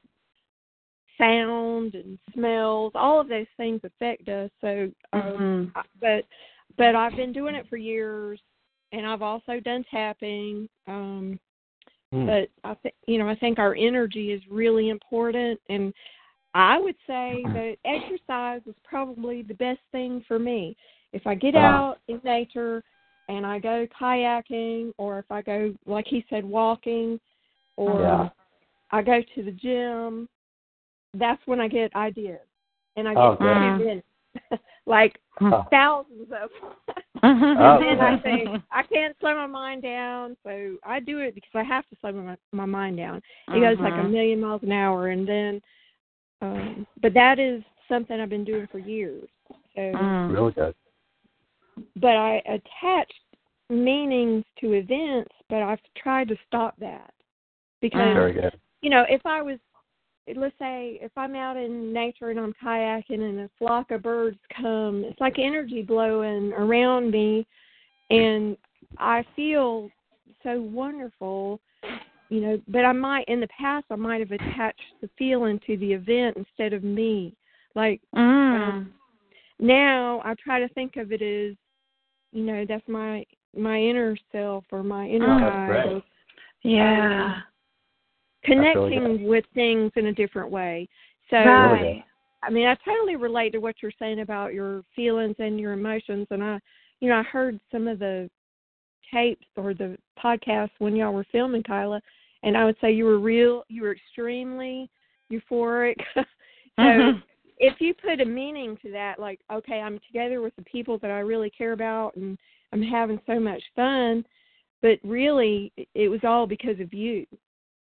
sound 1.17 1.95
and 1.95 2.17
smells. 2.33 2.93
All 2.95 3.19
of 3.19 3.27
those 3.27 3.47
things 3.57 3.81
affect 3.83 4.29
us. 4.29 4.49
So, 4.61 4.91
um, 5.13 5.73
Mhm. 5.73 5.83
But 5.99 6.25
but 6.77 6.95
I've 6.95 7.15
been 7.15 7.33
doing 7.33 7.55
it 7.55 7.67
for 7.67 7.77
years, 7.77 8.39
and 8.91 9.05
I've 9.05 9.21
also 9.23 9.59
done 9.59 9.83
tapping. 9.85 10.69
Um, 10.85 11.39
Hmm. 12.11 12.25
but 12.25 12.49
I 12.63 12.73
think 12.75 12.95
you 13.07 13.17
know 13.17 13.27
I 13.27 13.35
think 13.35 13.59
our 13.59 13.75
energy 13.75 14.31
is 14.31 14.47
really 14.47 14.89
important, 14.89 15.59
and 15.69 15.93
I 16.53 16.77
would 16.79 16.95
say 17.05 17.43
that 17.45 17.77
exercise 17.83 18.61
is 18.65 18.75
probably 18.83 19.41
the 19.41 19.55
best 19.55 19.81
thing 19.91 20.21
for 20.21 20.39
me. 20.39 20.77
If 21.13 21.27
I 21.27 21.35
get 21.35 21.55
Wow. 21.55 21.61
out 21.61 21.99
in 22.07 22.21
nature 22.23 22.83
and 23.27 23.45
I 23.45 23.59
go 23.59 23.87
kayaking, 23.99 24.93
or 24.97 25.19
if 25.19 25.25
I 25.31 25.41
go 25.41 25.73
like 25.85 26.07
he 26.07 26.25
said 26.29 26.45
walking, 26.45 27.19
or 27.75 28.01
Yeah. 28.01 28.29
I 28.91 29.01
go 29.01 29.21
to 29.35 29.43
the 29.43 29.51
gym, 29.51 30.29
that's 31.13 31.41
when 31.45 31.59
I 31.59 31.67
get 31.67 31.95
ideas, 31.95 32.39
and 32.95 33.07
I 33.07 33.13
get 33.13 33.19
Oh, 33.23 33.35
good. 33.35 33.45
really 33.45 34.03
like 34.85 35.19
Oh. 35.41 35.65
thousands 35.71 36.31
of. 36.31 36.49
Oh, 37.23 37.79
and 37.79 37.81
then 37.81 37.99
I 37.99 38.17
think 38.19 38.61
I 38.71 38.83
can't 38.83 39.15
slow 39.19 39.33
my 39.33 39.47
mind 39.47 39.81
down, 39.81 40.37
so 40.43 40.77
I 40.83 40.99
do 40.99 41.19
it 41.19 41.33
because 41.33 41.49
I 41.55 41.63
have 41.63 41.87
to 41.89 41.95
slow 41.99 42.11
my 42.11 42.37
my 42.51 42.65
mind 42.65 42.97
down. 42.97 43.21
It 43.47 43.61
goes 43.61 43.79
like 43.79 43.93
a 43.93 44.01
Mhm. 44.01 44.11
million 44.11 44.39
miles 44.41 44.61
an 44.61 44.71
hour, 44.71 45.07
and 45.07 45.27
then, 45.27 45.61
um, 46.41 46.85
but 47.01 47.13
that 47.15 47.39
is 47.39 47.63
something 47.89 48.19
I've 48.19 48.29
been 48.29 48.43
doing 48.43 48.67
for 48.67 48.77
years. 48.79 49.27
So, 49.75 49.81
Mm. 49.81 50.31
Really 50.31 50.51
good. 50.53 50.75
But 51.95 52.15
I 52.15 52.41
attached 52.45 53.13
meanings 53.69 54.43
to 54.59 54.73
events, 54.73 55.31
but 55.49 55.61
I've 55.61 55.79
tried 55.97 56.29
to 56.29 56.37
stop 56.47 56.75
that 56.79 57.13
because 57.81 58.15
Very 58.15 58.33
good. 58.33 58.59
you 58.81 58.89
know 58.89 59.05
if 59.09 59.25
I 59.25 59.41
was 59.41 59.59
let's 60.35 60.55
say 60.59 60.99
if 61.01 61.11
I'm 61.15 61.35
out 61.35 61.55
in 61.55 61.93
nature 61.93 62.29
and 62.29 62.39
I'm 62.39 62.53
kayaking 62.61 63.21
and 63.21 63.39
a 63.41 63.49
flock 63.57 63.91
of 63.91 64.01
birds 64.03 64.37
come, 64.61 65.03
it's 65.05 65.19
like 65.21 65.39
energy 65.39 65.81
blowing 65.81 66.51
around 66.53 67.11
me 67.11 67.45
and 68.09 68.57
I 68.97 69.25
feel 69.35 69.89
so 70.43 70.61
wonderful, 70.61 71.59
you 72.29 72.41
know, 72.41 72.61
but 72.67 72.85
I 72.85 72.91
might 72.91 73.27
in 73.27 73.39
the 73.39 73.47
past 73.47 73.85
I 73.89 73.95
might 73.95 74.19
have 74.19 74.31
attached 74.31 74.81
the 75.01 75.09
feeling 75.17 75.59
to 75.67 75.77
the 75.77 75.93
event 75.93 76.37
instead 76.37 76.73
of 76.73 76.83
me. 76.83 77.33
Like 77.75 78.01
Mm. 78.15 78.19
um, 78.55 78.93
now 79.59 80.21
I 80.23 80.33
try 80.35 80.59
to 80.59 80.67
think 80.69 80.97
of 80.97 81.11
it 81.11 81.21
as, 81.21 81.55
you 82.31 82.43
know, 82.43 82.65
that's 82.67 82.87
my 82.87 83.25
my 83.55 83.79
inner 83.79 84.17
self 84.31 84.65
or 84.71 84.83
my 84.83 85.07
inner 85.07 85.35
Oh, 85.35 85.39
guide 85.39 85.67
great. 85.67 85.85
or 85.85 86.03
Yeah. 86.63 87.41
connecting 88.43 89.01
really 89.01 89.25
with 89.25 89.45
things 89.53 89.91
in 89.95 90.07
a 90.07 90.13
different 90.13 90.49
way. 90.49 90.87
So 91.29 91.37
Right. 91.37 92.03
I 92.43 92.49
mean, 92.49 92.67
I 92.67 92.75
totally 92.85 93.15
relate 93.15 93.51
to 93.53 93.59
what 93.59 93.75
you're 93.81 93.91
saying 93.99 94.19
about 94.19 94.53
your 94.53 94.83
feelings 94.95 95.35
and 95.39 95.59
your 95.59 95.73
emotions. 95.73 96.27
And 96.29 96.43
I, 96.43 96.59
you 96.99 97.09
know, 97.09 97.17
I 97.17 97.23
heard 97.23 97.59
some 97.71 97.87
of 97.87 97.99
the 97.99 98.29
tapes 99.11 99.47
or 99.55 99.73
the 99.73 99.97
podcasts 100.23 100.71
when 100.79 100.95
y'all 100.95 101.13
were 101.13 101.25
filming, 101.31 101.63
Kyla, 101.63 102.01
and 102.43 102.55
I 102.55 102.65
would 102.65 102.77
say 102.79 102.91
you 102.91 103.05
were 103.05 103.19
real, 103.19 103.63
you 103.69 103.81
were 103.81 103.91
extremely 103.93 104.89
euphoric. 105.31 105.95
so 106.15 106.23
Mhm. 106.79 107.23
If 107.59 107.79
you 107.79 107.93
put 107.93 108.21
a 108.21 108.25
meaning 108.25 108.77
to 108.83 108.91
that, 108.91 109.19
like, 109.19 109.39
okay, 109.51 109.79
I'm 109.79 109.99
together 110.07 110.41
with 110.41 110.55
the 110.55 110.63
people 110.63 110.97
that 110.99 111.11
I 111.11 111.19
really 111.19 111.49
care 111.49 111.73
about 111.73 112.15
and 112.15 112.37
I'm 112.71 112.81
having 112.83 113.19
so 113.25 113.39
much 113.39 113.61
fun, 113.75 114.25
but 114.81 114.99
really 115.03 115.71
it 115.95 116.07
was 116.09 116.19
all 116.23 116.45
because 116.45 116.79
of 116.79 116.93
you. 116.93 117.25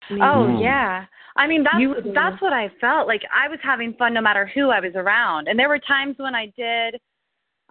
I 0.09 0.15
mean, 0.15 0.23
Oh 0.23 0.47
Mm. 0.49 0.63
yeah. 0.63 1.07
I 1.37 1.47
mean 1.47 1.63
that's 1.63 1.79
You 1.79 1.91
were 1.91 2.01
that's 2.01 2.41
what 2.43 2.53
I 2.53 2.69
felt. 2.81 3.07
Like 3.07 3.23
I 3.35 3.49
was 3.49 3.59
having 3.63 3.95
fun 3.95 4.15
no 4.15 4.21
matter 4.21 4.47
who 4.47 4.71
I 4.71 4.81
was 4.81 4.95
around. 4.95 5.49
And 5.49 5.59
there 5.59 5.69
were 5.69 5.79
times 5.79 6.17
when 6.19 6.35
I 6.35 6.47
did 6.57 7.01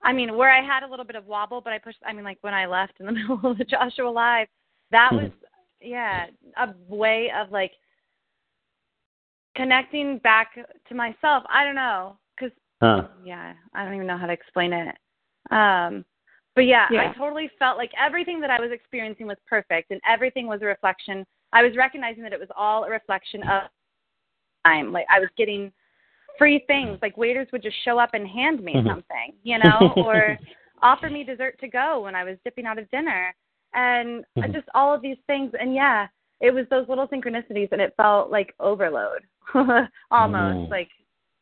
I 0.01 0.13
mean, 0.13 0.37
where 0.37 0.49
I 0.49 0.61
had 0.65 0.83
a 0.83 0.87
little 0.87 1.03
bit 1.03 1.17
of 1.17 1.25
wobble, 1.25 1.59
but 1.59 1.73
I 1.73 1.77
pushed 1.79 1.97
I 2.05 2.13
mean 2.13 2.23
like 2.23 2.37
when 2.41 2.53
I 2.53 2.65
left 2.65 2.93
in 2.99 3.05
the 3.05 3.11
middle 3.19 3.39
of 3.43 3.57
the 3.57 3.65
Joshua 3.65 4.09
Live, 4.09 4.47
that 4.91 5.11
was 5.13 5.31
yeah, 5.81 6.27
a 6.57 6.73
way 6.87 7.31
of 7.37 7.51
like 7.51 7.71
connecting 9.59 10.19
back 10.19 10.55
to 10.87 10.95
myself. 10.95 11.43
I 11.49 11.65
don't 11.65 11.75
know, 11.75 12.17
cuz 12.39 12.51
Huh. 12.81 13.07
yeah, 13.23 13.53
I 13.73 13.83
don't 13.83 13.93
even 13.95 14.07
know 14.07 14.17
how 14.17 14.25
to 14.27 14.33
explain 14.33 14.71
it. 14.71 14.95
Um 15.51 16.05
but 16.55 16.65
yeah, 16.65 16.87
Yeah. 16.91 17.09
I 17.09 17.13
totally 17.13 17.49
felt 17.59 17.77
like 17.77 17.91
everything 17.97 18.39
that 18.41 18.49
I 18.49 18.59
was 18.59 18.71
experiencing 18.71 19.27
was 19.27 19.37
perfect 19.47 19.91
and 19.91 20.01
everything 20.07 20.47
was 20.47 20.61
a 20.61 20.65
reflection. 20.65 21.25
I 21.53 21.63
was 21.63 21.75
recognizing 21.75 22.23
that 22.23 22.33
it 22.33 22.39
was 22.39 22.49
all 22.55 22.85
a 22.85 22.89
reflection 22.89 23.43
of 23.43 23.63
time. 24.65 24.91
Like 24.91 25.05
I 25.09 25.19
was 25.19 25.29
getting 25.37 25.71
free 26.37 26.59
things. 26.67 26.97
Like 27.01 27.17
waiters 27.17 27.47
would 27.51 27.61
just 27.61 27.77
show 27.83 27.99
up 27.99 28.13
and 28.13 28.27
hand 28.27 28.61
me 28.63 28.73
Mhm. 28.75 28.87
something, 28.87 29.35
you 29.43 29.57
know, 29.57 29.93
or 30.07 30.37
offer 30.81 31.09
me 31.09 31.23
dessert 31.23 31.59
to 31.59 31.67
go 31.67 32.01
when 32.01 32.15
I 32.15 32.23
was 32.23 32.37
dipping 32.45 32.65
out 32.65 32.79
of 32.79 32.89
dinner. 32.91 33.35
And 33.73 34.25
Mhm. 34.37 34.53
just 34.53 34.69
all 34.73 34.93
of 34.93 35.01
these 35.01 35.19
things 35.27 35.53
and 35.53 35.73
yeah, 35.75 36.07
it 36.41 36.51
was 36.51 36.67
those 36.69 36.87
little 36.87 37.07
synchronicities 37.07 37.71
and 37.71 37.81
it 37.81 37.93
felt 37.97 38.31
like 38.31 38.55
overload. 38.59 39.27
Almost 40.11 40.57
Mm. 40.57 40.69
like 40.69 40.89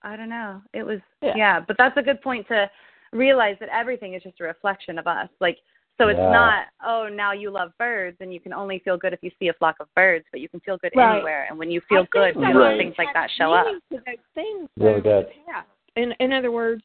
I 0.03 0.16
don't 0.16 0.30
know. 0.30 0.62
It 0.74 0.84
was 0.84 0.99
Yeah. 1.22 1.34
yeah, 1.36 1.60
but 1.60 1.78
that's 1.78 1.97
a 1.97 2.01
good 2.03 2.22
point 2.22 2.47
to 2.49 2.70
realize 3.14 3.58
that 3.60 3.70
everything 3.70 4.14
is 4.14 4.24
just 4.24 4.39
a 4.39 4.43
reflection 4.43 4.99
of 4.99 5.08
us. 5.08 5.30
Like 5.39 5.58
so 5.97 6.10
it's 6.10 6.20
Yeah. 6.20 6.32
not, 6.32 6.68
oh, 6.86 7.08
now 7.10 7.32
you 7.32 7.49
love 7.49 7.72
birds 7.80 8.18
and 8.20 8.32
you 8.32 8.39
can 8.39 8.53
only 8.53 8.78
feel 8.80 8.97
good 8.97 9.14
if 9.14 9.24
you 9.24 9.32
see 9.39 9.47
a 9.47 9.53
flock 9.53 9.78
of 9.80 9.88
birds, 9.95 10.26
but 10.32 10.39
you 10.39 10.47
can 10.47 10.60
feel 10.60 10.78
good 10.78 10.91
Right. 10.95 11.16
anywhere. 11.16 11.47
And 11.49 11.58
when 11.58 11.72
you 11.72 11.82
feel 11.82 12.03
good, 12.12 12.36
little 12.36 12.62
Right. 12.62 12.78
things 12.78 12.93
like 12.99 13.12
that 13.14 13.32
show 13.32 13.51
up. 13.51 13.66
meaning 13.66 13.82
To 13.93 13.97
those 14.05 14.26
things 14.36 14.70
Really 14.78 15.01
good. 15.01 15.34
past. 15.47 15.68
In 15.95 16.12
in 16.20 16.32
other 16.32 16.51
words, 16.51 16.84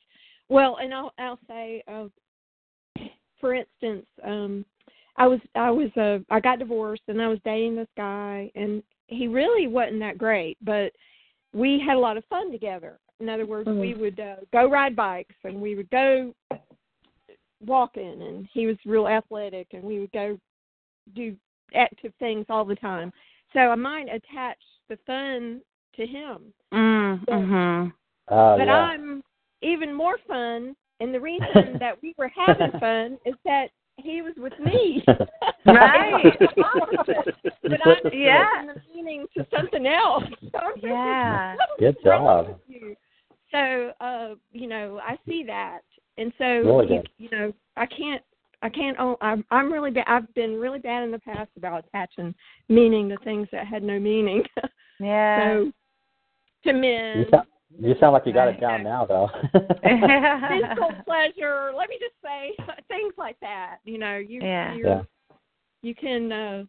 well, 0.49 0.77
and 0.77 0.95
I'll 0.95 1.13
I'll 1.19 1.39
say, 1.47 1.83
uh, 1.87 2.09
for 3.41 3.53
instance, 3.55 4.07
um, 4.25 4.65
I 5.17 5.27
was 5.27 5.41
I 5.55 5.71
was 5.71 5.95
uh 5.99 6.21
I 6.31 6.41
got 6.41 6.59
divorced 6.59 7.03
and 7.09 7.21
I 7.21 7.29
was 7.29 7.39
dating 7.45 7.77
this 7.77 7.89
guy 7.97 8.51
and 8.55 8.83
he 9.09 9.29
really 9.29 9.67
wasn't 9.67 10.01
that 10.01 10.17
great, 10.17 10.57
but 10.63 10.91
we 11.53 11.79
had 11.85 11.97
a 11.97 12.01
lot 12.01 12.17
of 12.17 12.25
fun 12.27 12.51
together. 12.51 12.99
In 13.21 13.29
other 13.29 13.47
words, 13.47 13.69
we 13.69 13.95
would 13.95 14.19
uh, 14.19 14.37
go 14.53 14.69
ride 14.69 14.97
bikes 14.97 15.35
and 15.45 15.61
we 15.61 15.75
would 15.75 15.89
go 15.91 16.35
walking 17.65 18.23
and 18.23 18.49
he 18.53 18.67
was 18.67 18.77
real 18.85 19.07
athletic 19.07 19.69
and 19.73 19.83
we 19.85 20.01
would 20.01 20.13
go 20.13 20.37
do 21.15 21.37
active 21.75 22.13
things 22.19 22.45
all 22.49 22.65
the 22.65 22.75
time. 22.77 23.13
So 23.53 23.61
I 23.61 23.75
might 23.77 24.09
attach 24.13 24.59
the 24.89 24.99
fun 25.07 25.61
to 25.97 26.07
him. 26.07 26.53
Mm, 26.73 27.21
So- 27.27 27.33
mhm. 27.33 27.93
Oh, 28.29 28.57
but 28.59 28.67
yeah. 28.67 28.75
I'm 28.75 29.23
even 29.63 29.95
more 29.95 30.17
fun 30.27 30.75
and 31.01 31.15
the 31.15 31.21
reason 31.21 31.79
that 31.79 32.01
we 32.03 32.15
were 32.19 32.29
having 32.35 32.71
fun 32.81 33.19
is 33.25 33.35
that 33.45 33.69
he 34.03 34.23
was 34.23 34.35
with 34.37 34.53
me. 34.61 35.03
Right. 35.65 36.25
It's 36.41 36.53
the 36.57 36.65
opposite. 36.65 37.35
but 37.63 37.73
I'm 37.87 37.97
Yeah. 38.13 38.47
yeah. 38.65 38.67
the 38.75 38.81
meaning 38.93 39.27
to 39.37 39.47
something 39.57 39.87
else. 39.87 40.25
So 40.53 40.59
I'm 40.59 40.73
thinking, 40.75 40.91
Yeah. 40.91 41.57
Good 41.79 41.97
job. 42.05 42.59
So 43.53 43.93
uh, 44.01 44.35
you 44.51 44.67
know, 44.67 45.01
I 45.07 45.17
see 45.29 45.45
that. 45.47 45.81
And 46.19 46.33
so 46.37 46.45
Really 46.45 46.95
you, 46.95 47.03
you 47.19 47.31
know, 47.31 47.53
I 47.77 47.87
can't 47.87 48.23
I 48.63 48.69
can't 48.69 48.97
oh 48.99 49.17
I'm 49.21 49.45
I'm 49.51 49.73
really 49.73 49.91
bad 49.93 50.05
I've 50.09 50.33
been 50.35 50.57
really 50.57 50.79
bad 50.81 51.05
in 51.05 51.11
the 51.13 51.19
past 51.21 51.51
about 51.57 51.85
attaching 51.87 52.35
meaning 52.69 53.09
to 53.11 53.17
things 53.25 53.47
that 53.53 53.67
had 53.67 53.83
no 53.83 53.99
meaning. 54.01 54.43
Yeah. 55.01 55.39
so 55.43 55.73
to 56.65 56.73
You 56.73 56.81
men 56.81 57.27
sound, 57.31 57.47
you 57.79 57.95
sound 58.01 58.13
like 58.13 58.27
you 58.27 58.33
got 58.33 58.49
it 58.49 58.61
down 58.61 58.83
now, 58.83 59.05
though. 59.07 59.29
physical 59.83 60.95
pleasure, 61.05 61.73
let 61.77 61.89
me 61.89 61.97
just 62.01 62.15
say 62.23 62.53
things 62.89 63.15
like 63.17 63.39
that. 63.41 63.77
You 63.85 63.99
know, 63.99 64.17
you 64.19 64.41
Yeah. 64.43 64.75
you're, 64.75 64.89
Yeah. 64.89 65.03
you 65.83 65.95
can 65.95 66.33
uh 66.33 66.65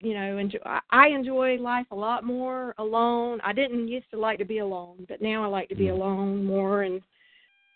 you 0.00 0.14
know, 0.14 0.36
enjoy, 0.36 0.58
I- 0.66 0.80
I 0.90 1.08
enjoy 1.10 1.58
life 1.58 1.86
a 1.92 1.94
lot 1.94 2.24
more 2.24 2.74
alone. 2.78 3.40
I 3.44 3.52
didn't 3.52 3.86
used 3.86 4.10
to 4.10 4.18
like 4.18 4.36
to 4.40 4.44
be 4.44 4.58
alone, 4.58 5.06
but 5.08 5.22
now 5.22 5.44
I 5.44 5.46
like 5.46 5.68
to 5.68 5.76
be 5.76 5.84
Mm. 5.86 5.92
alone 5.92 6.44
more. 6.44 6.82
And 6.82 7.00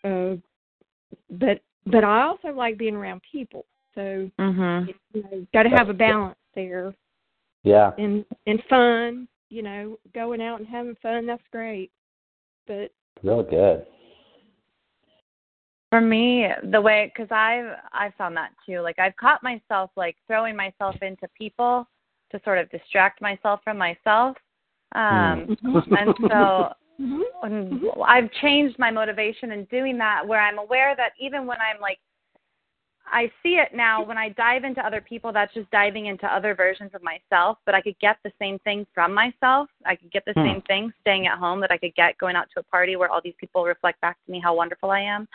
uh, 0.05 0.37
but 1.31 1.61
but 1.87 2.03
I 2.03 2.23
also 2.23 2.49
like 2.49 2.79
being 2.79 2.97
around 2.97 3.23
people. 3.31 3.65
So 3.95 4.29
Mhm. 4.39 4.93
you 5.15 5.23
know, 5.23 5.47
got 5.53 5.63
to 5.65 5.69
have 5.69 5.89
a 5.89 5.95
balance 5.95 6.39
there 6.55 6.93
Yeah. 7.63 7.93
and 7.97 8.25
and 8.47 8.63
fun. 8.65 9.29
You 9.49 9.63
know, 9.63 9.99
going 10.13 10.41
out 10.43 10.59
and 10.59 10.69
having 10.69 10.97
fun. 10.97 11.27
That's 11.27 11.47
great. 11.53 11.93
But 12.67 12.91
Real 13.23 13.43
good. 13.43 13.87
For 15.91 16.01
me, 16.01 16.49
the 16.71 16.81
way 16.81 17.13
because 17.15 17.31
I've 17.31 17.77
I've 17.93 18.15
found 18.15 18.37
that 18.37 18.51
too. 18.67 18.81
Like 18.81 18.99
I've 18.99 19.17
caught 19.17 19.43
myself 19.43 19.91
like 19.97 20.17
throwing 20.27 20.57
myself 20.57 20.97
into 21.01 21.29
people 21.37 21.89
to 22.33 22.41
sort 22.45 22.59
of 22.59 22.71
distract 22.71 23.23
myself 23.23 23.61
from 23.63 23.79
myself. 23.79 24.37
Um, 24.95 25.57
hmm. 25.63 25.77
and 25.97 26.15
so 26.19 26.73
mm-hmm. 27.01 27.21
and 27.43 27.73
mm-hmm. 27.73 28.03
I've 28.03 28.31
changed 28.43 28.79
my 28.79 28.91
motivation 28.91 29.53
in 29.53 29.65
doing 29.67 29.97
that 29.99 30.27
where 30.27 30.41
I'm 30.41 30.59
aware 30.59 30.95
that 30.97 31.13
even 31.21 31.47
when 31.47 31.59
I'm 31.61 31.81
like 31.81 31.99
I 33.09 33.31
see 33.43 33.55
it 33.57 33.75
now 33.75 34.05
when 34.05 34.19
I 34.19 34.31
dive 34.31 34.65
into 34.65 34.85
other 34.85 35.01
people 35.01 35.33
that's 35.33 35.55
just 35.55 35.71
diving 35.71 36.07
into 36.07 36.27
other 36.27 36.55
versions 36.55 36.91
of 36.93 37.03
myself, 37.03 37.59
but 37.65 37.75
I 37.75 37.81
could 37.81 37.99
get 38.01 38.17
the 38.25 38.33
same 38.39 38.59
thing 38.61 38.87
from 38.93 39.15
myself. 39.15 39.69
I 39.85 39.95
could 39.97 40.11
get 40.11 40.25
the 40.25 40.33
Hmm. 40.33 40.45
same 40.45 40.63
thing 40.63 40.93
staying 41.01 41.27
at 41.27 41.39
home 41.39 41.61
that 41.61 41.71
I 41.71 41.79
could 41.79 41.95
get 41.95 42.19
going 42.19 42.37
out 42.37 42.49
to 42.55 42.61
a 42.61 42.63
party 42.65 42.97
where 42.97 43.09
all 43.09 43.21
these 43.21 43.37
people 43.39 43.65
reflect 43.65 44.01
back 44.01 44.17
to 44.25 44.31
me 44.33 44.41
how 44.41 44.55
wonderful 44.55 44.91
I 44.91 45.01
am. 45.01 45.29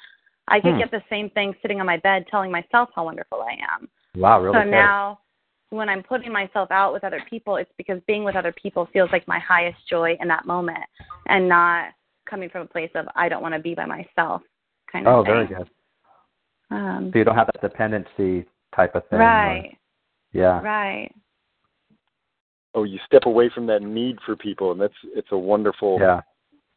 I 0.48 0.60
could 0.60 0.74
Hmm. 0.74 0.80
get 0.80 0.92
the 0.92 1.04
same 1.10 1.30
thing 1.30 1.56
sitting 1.62 1.80
on 1.80 1.86
my 1.86 1.98
bed 1.98 2.28
telling 2.28 2.52
myself 2.52 2.90
how 2.94 3.06
wonderful 3.06 3.42
I 3.42 3.54
am. 3.54 3.90
Wow, 4.16 4.42
really 4.42 4.56
so 4.58 4.64
good. 4.64 4.72
now 4.72 5.20
when 5.70 5.88
I'm 5.88 6.04
putting 6.04 6.32
myself 6.34 6.70
out 6.72 6.92
with 6.92 7.06
other 7.06 7.22
people, 7.30 7.56
it's 7.56 7.72
because 7.78 8.02
being 8.02 8.26
with 8.26 8.36
other 8.36 8.52
people 8.52 8.86
feels 8.88 9.10
like 9.14 9.26
my 9.28 9.40
highest 9.40 9.88
joy 9.88 10.18
in 10.20 10.28
that 10.28 10.46
moment 10.46 10.84
and 11.28 11.48
not 11.48 11.94
coming 12.26 12.50
from 12.50 12.64
a 12.64 12.66
place 12.66 12.92
of 12.96 13.08
I 13.16 13.30
don't 13.30 13.42
want 13.42 13.54
to 13.54 13.60
be 13.60 13.74
by 13.74 13.86
myself 13.86 14.42
kind 14.92 15.08
of 15.08 15.14
oh, 15.14 15.24
thing. 15.24 15.34
very 15.34 15.48
good. 15.48 15.70
Um, 16.72 17.10
So 17.14 17.20
you 17.20 17.26
don't 17.26 17.36
have 17.36 17.50
that 17.54 17.62
dependency 17.62 18.46
type 18.76 18.96
of 18.96 19.08
thing. 19.10 19.20
or- 19.20 19.24
right, 19.24 19.78
yeah. 20.34 20.62
right. 20.62 21.12
Oh, 22.74 22.84
you 22.84 23.00
step 23.06 23.24
away 23.26 23.50
from 23.54 23.66
that 23.68 23.82
need 23.82 24.18
for 24.26 24.36
people, 24.36 24.72
and 24.72 24.80
that's 24.80 24.94
it's 25.04 25.32
a 25.32 25.38
wonderful. 25.38 25.98
Yeah. 26.00 26.22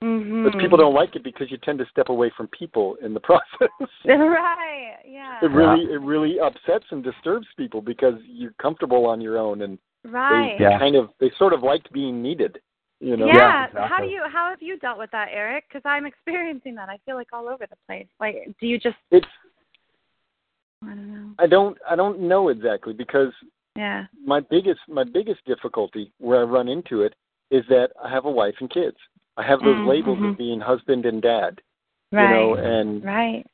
Mm-hmm. 0.03 0.45
But 0.45 0.59
people 0.59 0.77
don't 0.77 0.93
like 0.93 1.15
it 1.15 1.23
because 1.23 1.51
you 1.51 1.57
tend 1.59 1.79
to 1.79 1.87
step 1.87 2.09
away 2.09 2.31
from 2.37 2.49
people 2.49 2.97
in 3.01 3.15
the 3.15 3.21
process. 3.29 3.71
right, 4.05 4.97
yeah. 5.07 5.39
it 5.41 5.47
really 5.53 5.85
it 5.85 6.01
really 6.01 6.41
upsets 6.41 6.85
and 6.91 7.03
disturbs 7.03 7.47
people 7.57 7.81
because 7.81 8.15
you're 8.27 8.55
comfortable 8.61 9.07
on 9.07 9.21
your 9.21 9.39
own 9.39 9.63
and 9.63 9.79
right. 10.05 10.59
they 10.59 10.65
Yeah. 10.65 10.79
kind 10.81 10.97
of 10.97 11.11
they 11.21 11.31
sort 11.39 11.53
of 11.53 11.63
liked 11.63 11.93
being 11.93 12.21
needed. 12.21 12.59
You 13.01 13.17
know. 13.17 13.27
Yeah. 13.27 13.67
Yeah, 13.73 13.87
How 13.87 14.01
do 14.01 14.07
you 14.09 14.23
how 14.33 14.51
have 14.51 14.61
you 14.63 14.79
dealt 14.79 14.99
with 14.99 15.11
that, 15.13 15.29
Eric? 15.31 15.65
Because 15.69 15.83
I'm 15.85 16.07
experiencing 16.07 16.75
that. 16.75 16.89
I 16.89 16.99
feel 17.07 17.15
like 17.15 17.29
all 17.33 17.49
over 17.49 17.67
the 17.67 17.77
place. 17.87 18.07
Like, 18.19 18.37
do 18.61 18.67
you 18.67 18.79
just 18.79 18.97
It's 19.11 19.27
I 20.87 20.95
don't 20.95 21.09
know. 21.09 21.35
I 21.39 21.47
don't 21.47 21.79
I 21.91 21.97
don't 21.97 22.21
know 22.21 22.49
exactly 22.49 22.93
because 22.93 23.33
Yeah. 23.77 24.07
my 24.25 24.41
biggest 24.41 24.81
my 24.89 25.05
biggest 25.05 25.45
difficulty 25.45 26.13
where 26.19 26.41
I 26.41 26.45
run 26.45 26.69
into 26.69 27.03
it 27.03 27.15
is 27.51 27.65
that 27.69 27.91
I 28.03 28.09
have 28.09 28.25
a 28.25 28.31
wife 28.31 28.55
and 28.61 28.71
kids. 28.71 28.97
I 29.37 29.43
have 29.43 29.61
those 29.61 29.79
Mm, 29.79 29.87
labels 29.87 30.23
of 30.23 30.39
being 30.39 30.61
husband 30.61 31.07
and 31.07 31.21
dad. 31.21 31.61
Right. 32.13 32.23
You 32.23 32.29
know, 32.29 32.55
and 32.55 33.05
right. 33.05 33.47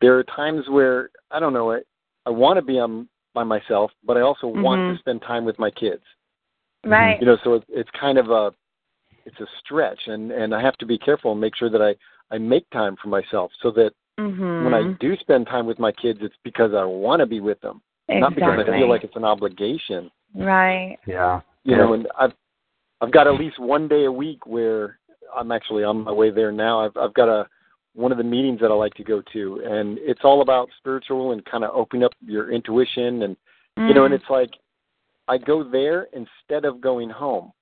there 0.00 0.18
are 0.18 0.24
times 0.24 0.68
where 0.68 1.10
I 1.30 1.38
don't 1.40 1.52
know 1.52 1.72
I, 1.72 1.80
I 2.26 2.30
want 2.30 2.56
to 2.56 2.62
be 2.62 2.78
um, 2.78 3.08
by 3.34 3.44
myself, 3.44 3.92
but 4.04 4.16
I 4.16 4.22
also 4.22 4.46
want 4.48 4.82
Mhm. 4.82 4.94
to 4.94 4.98
spend 4.98 5.22
time 5.22 5.44
with 5.44 5.58
my 5.58 5.70
kids. 5.70 6.02
Right. 6.84 7.20
You 7.20 7.26
know, 7.26 7.36
so 7.44 7.54
it's 7.54 7.66
it's 7.68 7.90
kind 7.90 8.18
of 8.18 8.30
a 8.30 8.54
it's 9.24 9.40
a 9.40 9.46
stretch, 9.58 10.06
and 10.06 10.32
and 10.32 10.54
I 10.54 10.60
have 10.60 10.76
to 10.78 10.86
be 10.86 10.98
careful 10.98 11.32
and 11.32 11.40
make 11.40 11.54
sure 11.56 11.70
that 11.70 11.82
I 11.82 11.94
I 12.34 12.38
make 12.38 12.68
time 12.70 12.96
for 12.96 13.08
myself 13.08 13.52
so 13.62 13.70
that 13.72 13.92
mm-hmm. 14.18 14.64
when 14.64 14.74
I 14.74 14.92
do 15.00 15.16
spend 15.16 15.46
time 15.46 15.66
with 15.66 15.78
my 15.78 15.92
kids, 15.92 16.20
it's 16.22 16.34
because 16.44 16.72
I 16.74 16.84
want 16.84 17.20
to 17.20 17.26
be 17.26 17.40
with 17.40 17.60
them, 17.60 17.82
not 18.08 18.34
because 18.34 18.58
I 18.60 18.78
feel 18.78 18.88
like 18.88 19.04
it's 19.04 19.16
an 19.16 19.24
obligation. 19.24 20.10
Right. 20.34 20.98
Yeah. 21.06 21.40
You 21.64 21.76
know, 21.76 21.94
and 21.94 22.06
I've 22.18 22.32
I've 23.00 23.12
got 23.12 23.26
at 23.26 23.34
least 23.34 23.58
one 23.58 23.88
day 23.88 24.04
a 24.04 24.12
week 24.12 24.46
where 24.46 24.98
I'm 25.36 25.52
actually 25.52 25.84
on 25.84 26.04
my 26.04 26.12
way 26.12 26.30
there 26.30 26.52
now. 26.52 26.84
I've 26.84 26.96
I've 26.96 27.14
got 27.14 27.28
a 27.28 27.46
one 27.94 28.12
of 28.12 28.18
the 28.18 28.24
meetings 28.24 28.60
that 28.60 28.70
I 28.70 28.74
like 28.74 28.94
to 28.94 29.04
go 29.04 29.22
to, 29.32 29.62
and 29.64 29.98
it's 30.00 30.20
all 30.22 30.42
about 30.42 30.68
spiritual 30.78 31.32
and 31.32 31.44
kind 31.46 31.64
of 31.64 31.70
opening 31.74 32.04
up 32.04 32.12
your 32.20 32.52
intuition, 32.52 33.22
and 33.22 33.36
you 33.76 33.94
know, 33.94 34.04
and 34.04 34.14
Mm. 34.14 34.18
it's 34.18 34.30
like 34.30 34.50
I 35.28 35.38
go 35.38 35.64
there 35.64 36.08
instead 36.12 36.64
of 36.64 36.80
going 36.80 37.10
home. 37.10 37.52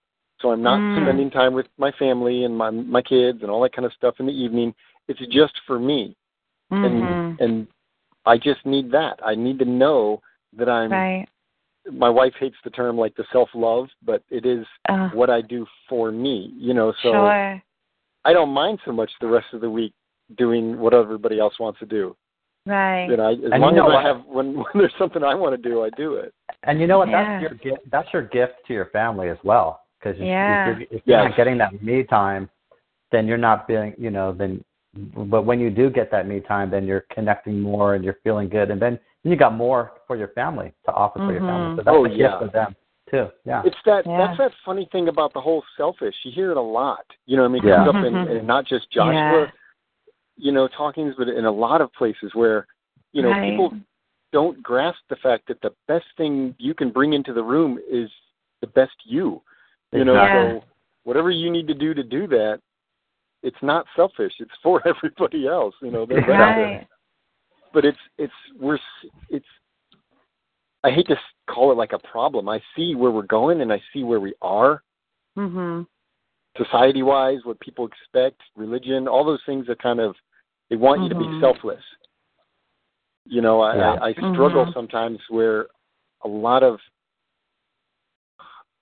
So 0.41 0.51
I'm 0.51 0.63
not 0.63 0.81
Mm. 0.81 1.03
spending 1.03 1.31
time 1.31 1.55
with 1.55 1.67
my 1.79 1.91
family 1.93 2.45
and 2.45 2.57
my 2.57 2.71
my 2.71 3.01
kids 3.03 3.43
and 3.43 3.51
all 3.51 3.63
that 3.63 3.73
kind 3.73 3.87
of 3.87 3.93
stuff 3.95 4.21
in 4.21 4.27
the 4.27 4.33
evening. 4.33 4.75
It's 5.09 5.21
just 5.31 5.55
for 5.67 5.79
me, 5.79 6.17
Mhm. 6.83 7.39
and 7.39 7.41
and 7.41 7.69
I 8.27 8.39
just 8.39 8.65
need 8.65 8.91
that. 8.93 9.21
I 9.25 9.35
need 9.35 9.59
to 9.61 9.65
know 9.65 10.21
that 10.57 10.69
I'm. 10.69 10.93
right. 10.93 11.29
My 11.91 12.09
wife 12.09 12.33
hates 12.41 12.57
the 12.65 12.71
term 12.71 12.97
like 12.97 13.15
the 13.15 13.25
self 13.31 13.51
love, 13.55 13.91
but 14.03 14.23
it 14.31 14.47
is 14.47 14.67
Uh, 14.89 15.11
what 15.11 15.29
I 15.29 15.43
do 15.43 15.67
for 15.89 16.11
me. 16.11 16.53
You 16.57 16.73
know, 16.73 16.93
so 17.03 17.13
sure. 17.13 17.63
I 18.25 18.33
don't 18.33 18.49
mind 18.51 18.81
so 18.87 18.93
much 18.93 19.11
the 19.21 19.27
rest 19.29 19.53
of 19.53 19.61
the 19.61 19.69
week 19.69 19.93
doing 20.37 20.79
what 20.81 20.95
everybody 20.95 21.39
else 21.39 21.59
wants 21.61 21.79
to 21.81 21.87
do. 21.87 22.17
Right. 22.65 23.05
You 23.11 23.19
know, 23.19 23.29
I, 23.29 23.33
as 23.33 23.39
And 23.53 23.61
long 23.61 23.75
you 23.77 23.83
know 23.83 23.91
as 23.91 23.97
I 23.99 24.03
have 24.03 24.25
when 24.25 24.55
when 24.63 24.73
there's 24.75 24.95
something 24.99 25.23
I 25.23 25.35
want 25.35 25.55
to 25.63 25.69
do, 25.69 25.85
I 25.85 25.91
do 25.91 26.15
it. 26.15 26.33
And 26.63 26.81
you 26.81 26.87
know 26.87 26.99
what? 27.01 27.11
Yeah. 27.11 27.23
That's 27.23 27.43
your 27.43 27.55
gift. 27.75 27.91
That's 27.91 28.13
your 28.15 28.23
gift 28.23 28.55
to 28.69 28.73
your 28.73 28.87
family 28.87 29.29
as 29.29 29.37
well. 29.45 29.83
Because 30.01 30.19
Yeah. 30.19 30.71
if, 30.71 30.79
you're, 30.79 30.87
if 30.99 31.07
you're 31.07 31.19
Yes. 31.19 31.29
not 31.29 31.37
getting 31.37 31.59
that 31.59 31.83
me 31.83 32.03
time, 32.05 32.49
then 33.13 33.27
you're 33.27 33.37
not 33.37 33.69
being, 33.69 33.95
you 33.99 34.11
know, 34.11 34.33
then. 34.33 34.65
But 34.97 35.43
when 35.43 35.59
you 35.59 35.71
do 35.71 35.91
get 35.91 36.11
that 36.13 36.27
me 36.27 36.41
time, 36.41 36.71
then 36.71 36.87
you're 36.87 37.05
connecting 37.13 37.61
more 37.61 37.95
and 37.95 38.05
you're 38.05 38.19
feeling 38.23 38.49
good, 38.49 38.71
and 38.71 38.81
then 38.81 38.99
you 39.25 39.37
got 39.37 39.55
more 39.55 39.93
for 40.07 40.17
your 40.17 40.29
family 40.29 40.73
to 40.85 40.93
offer 40.93 41.19
for 41.19 41.33
your 41.33 41.41
family. 41.41 41.69
Mhm. 41.69 41.77
So 41.77 41.83
that's 41.83 41.97
Oh, 41.97 42.05
a 42.05 42.09
gift 42.09 42.39
for 42.39 42.47
them 42.49 42.77
too. 43.11 43.31
Yeah. 43.45 43.63
It's 43.65 43.77
that 43.85 44.07
Yeah. 44.07 44.19
that's 44.19 44.39
that 44.39 44.53
funny 44.65 44.87
thing 44.87 45.09
about 45.09 45.33
the 45.33 45.41
whole 45.41 45.65
selfish. 45.77 46.15
You 46.25 46.31
hear 46.31 46.51
it 46.51 46.57
a 46.57 46.61
lot. 46.61 47.05
You 47.27 47.37
know, 47.37 47.43
what 47.43 47.49
I 47.49 47.53
mean, 47.53 47.65
it 47.65 47.69
Yeah. 47.69 47.85
comes 47.85 47.89
up 47.89 48.05
in, 48.05 48.15
Mhm. 48.15 48.31
in 48.31 48.47
not 48.47 48.65
just 48.65 48.91
Joshua, 48.91 49.41
Yeah. 49.41 49.51
you 50.37 50.53
know, 50.53 50.69
talkings, 50.69 51.15
but 51.17 51.29
in 51.29 51.45
a 51.45 51.51
lot 51.51 51.81
of 51.81 51.93
places 51.93 52.35
where, 52.35 52.67
you 53.13 53.23
know, 53.23 53.31
Right. 53.31 53.51
people 53.51 53.75
don't 54.33 54.63
grasp 54.63 55.01
the 55.09 55.17
fact 55.17 55.47
that 55.47 55.61
the 55.61 55.73
best 55.87 56.07
thing 56.17 56.55
you 56.59 56.75
can 56.75 56.91
bring 56.91 57.13
into 57.13 57.33
the 57.33 57.43
room 57.43 57.79
is 57.89 58.11
the 58.61 58.67
best 58.67 58.95
you. 59.05 59.43
You 59.93 60.05
know, 60.05 60.15
so 60.27 60.65
whatever 61.05 61.31
you 61.31 61.51
need 61.51 61.69
to 61.69 61.75
do 61.75 61.95
to 61.95 62.03
do 62.03 62.27
that, 62.27 62.61
it's 63.45 63.63
not 63.63 63.87
selfish. 63.95 64.33
It's 64.41 64.51
for 64.63 64.83
everybody 64.89 65.47
else. 65.47 65.75
You 65.81 65.93
know, 65.93 66.07
benefit. 66.07 66.29
Right. 66.33 66.87
But 67.73 67.85
it's 67.85 67.99
it's 68.19 68.33
we're 68.59 68.79
it's. 69.29 69.47
I 70.83 70.91
hate 70.91 71.07
to 71.09 71.17
call 71.49 71.71
it 71.71 71.77
like 71.77 71.93
a 71.93 71.99
problem. 71.99 72.49
I 72.49 72.61
see 72.77 72.95
where 72.95 73.11
we're 73.11 73.23
going 73.23 73.61
and 73.63 73.73
I 73.73 73.81
see 73.93 74.03
where 74.03 74.21
we 74.21 74.35
are 74.43 74.83
Mhm. 75.37 75.87
society 76.57 77.03
wise, 77.03 77.45
what 77.45 77.59
people 77.61 77.87
expect, 77.87 78.41
religion, 78.55 79.09
all 79.09 79.25
those 79.25 79.43
things 79.45 79.67
that 79.67 79.83
kind 79.83 79.99
of 79.99 80.15
they 80.71 80.77
want 80.77 81.03
you 81.03 81.09
to 81.09 81.15
be 81.15 81.27
Mhm. 81.27 81.41
selfless. 81.41 81.83
You 83.27 83.41
know, 83.41 83.61
I, 83.61 83.77
Yeah. 83.77 83.93
I, 84.01 84.09
I 84.09 84.13
struggle 84.33 84.67
Mhm. 84.67 84.73
sometimes 84.75 85.21
where 85.29 85.69
a 86.23 86.29
lot 86.29 86.63
of 86.63 86.81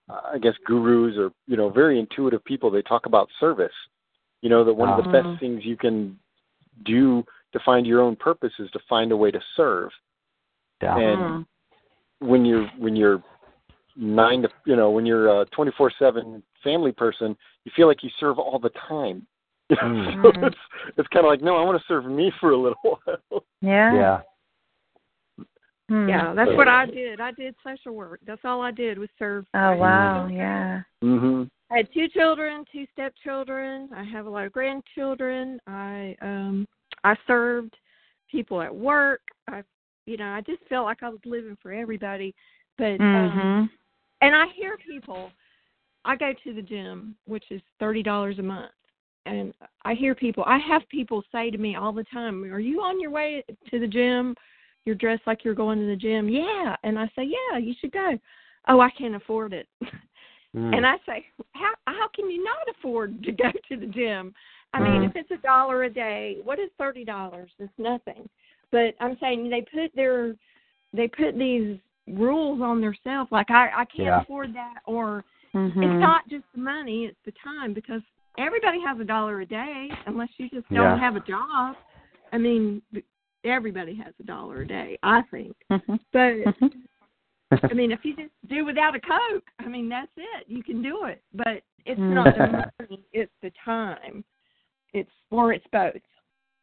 I 0.09 0.39
guess 0.39 0.57
gurus 0.67 1.17
or 1.17 1.33
you 1.47 1.57
know 1.57 1.71
very 1.71 1.99
intuitive 1.99 2.45
people 2.45 2.71
they 2.71 2.83
talk 2.83 3.07
about 3.07 3.31
service. 3.41 3.75
You 4.43 4.51
know 4.51 4.65
that 4.65 4.75
one 4.75 4.89
of 4.89 5.03
the 5.03 5.11
best 5.11 5.41
things 5.41 5.65
you 5.65 5.77
can 5.77 6.19
do 6.85 7.25
to 7.53 7.61
find 7.65 7.87
your 7.87 8.01
own 8.01 8.17
purpose 8.17 8.53
is 8.59 8.71
to 8.73 8.81
find 8.89 9.13
a 9.13 9.17
way 9.17 9.31
to 9.31 9.41
serve. 9.57 9.91
Yeah. 10.83 10.97
And 10.97 11.21
Mhm. 11.23 11.47
when 12.19 12.45
you're 12.45 12.67
when 12.79 12.97
you're 12.97 13.23
nine 13.95 14.43
to 14.43 14.49
you 14.67 14.75
know 14.77 14.91
when 14.91 15.07
you're 15.07 15.41
a 15.41 15.45
twenty 15.47 15.71
four 15.73 15.91
seven 15.99 16.43
family 16.65 16.93
person, 16.93 17.37
you 17.65 17.73
feel 17.77 17.87
like 17.87 18.03
you 18.03 18.11
serve 18.19 18.39
all 18.39 18.59
the 18.59 18.71
time. 18.89 19.27
Mm. 19.73 20.23
so 20.23 20.47
it's 20.47 20.57
it's 20.99 21.09
kind 21.09 21.25
of 21.25 21.31
like 21.31 21.41
no, 21.41 21.57
I 21.57 21.63
want 21.63 21.81
to 21.81 21.85
serve 21.87 22.05
me 22.05 22.33
for 22.41 22.51
a 22.51 22.57
little 22.57 22.79
while. 22.83 23.45
Yeah. 23.61 23.95
Yeah. 23.95 24.21
Hmm. 25.89 26.09
yeah, 26.09 26.33
that's 26.35 26.51
what 26.57 26.69
I 26.69 26.87
did. 26.87 27.21
I 27.21 27.33
did 27.33 27.55
social 27.65 27.93
work. 27.95 28.21
That's 28.27 28.45
all 28.45 28.63
I 28.63 28.71
did 28.71 28.99
was 28.99 29.09
serve. 29.19 29.47
Oh 29.55 29.77
wow. 29.77 30.27
Yeah. 30.27 30.83
Mhm. 31.03 31.51
I 31.73 31.79
had 31.79 31.93
two 31.95 32.09
children, 32.09 32.65
two 32.71 32.87
stepchildren. 32.93 33.89
I 33.97 34.05
have 34.05 34.27
a 34.27 34.31
lot 34.31 34.45
of 34.45 34.53
grandchildren. 34.53 35.59
I 35.67 36.15
um 36.21 36.69
I 37.05 37.17
served 37.27 37.75
people 38.31 38.61
at 38.61 38.75
work. 38.75 39.23
I 39.49 39.63
you 40.07 40.17
know, 40.17 40.27
I 40.27 40.43
just 40.43 40.63
felt 40.69 40.85
like 40.85 41.03
I 41.03 41.09
was 41.09 41.21
living 41.25 41.57
for 41.63 41.73
everybody. 41.73 42.35
But 42.77 43.01
um 43.01 43.01
Mhm. 43.01 43.71
and 44.21 44.37
I 44.37 44.49
hear 44.49 44.77
people 44.77 45.33
I 46.05 46.17
go 46.17 46.33
to 46.45 46.53
the 46.53 46.63
gym, 46.63 47.17
which 47.25 47.51
is 47.51 47.63
thirty 47.79 48.03
dollars 48.03 48.39
a 48.39 48.43
month. 48.43 48.73
And 49.25 49.55
I 49.85 49.95
hear 49.95 50.15
people 50.15 50.45
I 50.47 50.59
have 50.59 50.87
people 50.91 51.25
say 51.33 51.51
to 51.51 51.59
me 51.59 51.77
all 51.77 51.93
the 51.93 52.05
time, 52.05 52.45
Are 52.53 52.61
you 52.61 52.83
on 52.83 53.01
your 53.01 53.11
way 53.11 53.43
to 53.71 53.79
the 53.79 53.87
gym? 53.87 54.35
You're 54.85 54.97
dressed 54.97 55.27
like 55.27 55.43
you're 55.43 55.55
going 55.55 55.79
to 55.79 55.87
the 55.87 55.97
gym. 55.97 56.29
Yeah. 56.29 56.77
And 56.83 56.99
I 56.99 57.07
say, 57.17 57.25
Yeah, 57.25 57.57
you 57.59 57.73
should 57.81 57.93
go. 57.93 58.19
"Oh, 58.69 58.81
I 58.81 58.91
can't 58.91 59.15
afford 59.15 59.55
it." 59.55 59.69
Mm. 60.57 60.77
And 60.77 60.87
I 60.87 60.97
say, 61.07 61.27
"How 61.53 61.73
how 61.87 62.09
can 62.15 62.31
you 62.31 62.45
not 62.45 62.69
afford 62.77 63.23
to 63.23 63.33
go 63.33 63.51
to 63.69 63.77
the 63.77 63.87
gym? 63.87 64.35
I 64.75 64.81
mean, 64.81 65.03
Mhm. 65.03 65.11
if 65.11 65.17
it's 65.17 65.31
a 65.31 65.37
dollar 65.39 65.85
a 65.85 65.91
day, 65.91 66.39
what 66.45 66.59
is 66.59 66.71
thirty 66.79 67.05
dollars? 67.05 67.51
It's 67.59 67.79
nothing." 67.79 68.29
But 68.71 68.95
I'm 69.01 69.19
saying 69.19 69.49
they 69.49 69.63
put 69.63 69.95
their 69.95 70.35
they 70.93 71.09
put 71.09 71.39
these 71.39 71.79
rules 72.09 72.61
on 72.61 72.81
themselves 72.81 73.31
like 73.33 73.51
I 73.51 73.71
I 73.75 73.85
can't 73.87 74.09
Yeah. 74.09 74.21
afford 74.21 74.53
that 74.55 74.81
or 74.87 75.25
Mhm. 75.55 75.83
it's 75.83 76.01
not 76.01 76.29
just 76.29 76.45
the 76.53 76.61
money, 76.61 77.07
it's 77.07 77.23
the 77.25 77.33
time 77.33 77.73
because 77.73 78.03
everybody 78.39 78.81
has 78.81 78.99
a 78.99 79.05
dollar 79.05 79.41
a 79.41 79.47
day 79.47 79.91
unless 80.07 80.31
you 80.39 80.49
just 80.51 80.69
don't 80.71 80.83
Yeah. 80.83 80.97
have 80.99 81.17
a 81.17 81.21
job. 81.21 81.77
I 82.33 82.39
mean, 82.39 82.83
everybody 83.45 83.95
has 83.95 84.15
a 84.21 84.23
dollar 84.25 84.63
a 84.63 84.67
day, 84.67 84.99
I 85.03 85.23
think. 85.23 85.57
Mhm. 85.71 85.99
But. 86.13 86.55
I 87.71 87.75
mean, 87.75 87.93
if 87.93 88.01
you 88.03 88.17
just 88.17 88.31
do 88.49 88.65
without 88.65 88.95
a 88.95 89.01
coke, 89.01 89.45
I 89.59 89.69
mean 89.69 89.89
that's 89.89 90.11
it. 90.17 90.45
You 90.47 90.63
can 90.63 90.83
do 90.83 91.05
it, 91.05 91.23
but 91.35 91.63
it's 91.85 91.99
hmm. 91.99 92.15
not 92.15 92.35
the 92.37 92.47
money; 92.81 93.05
it's 93.13 93.33
the 93.43 93.51
time. 93.65 94.25
It's 94.93 95.11
or 95.31 95.53
it's 95.53 95.67
both. 95.73 95.95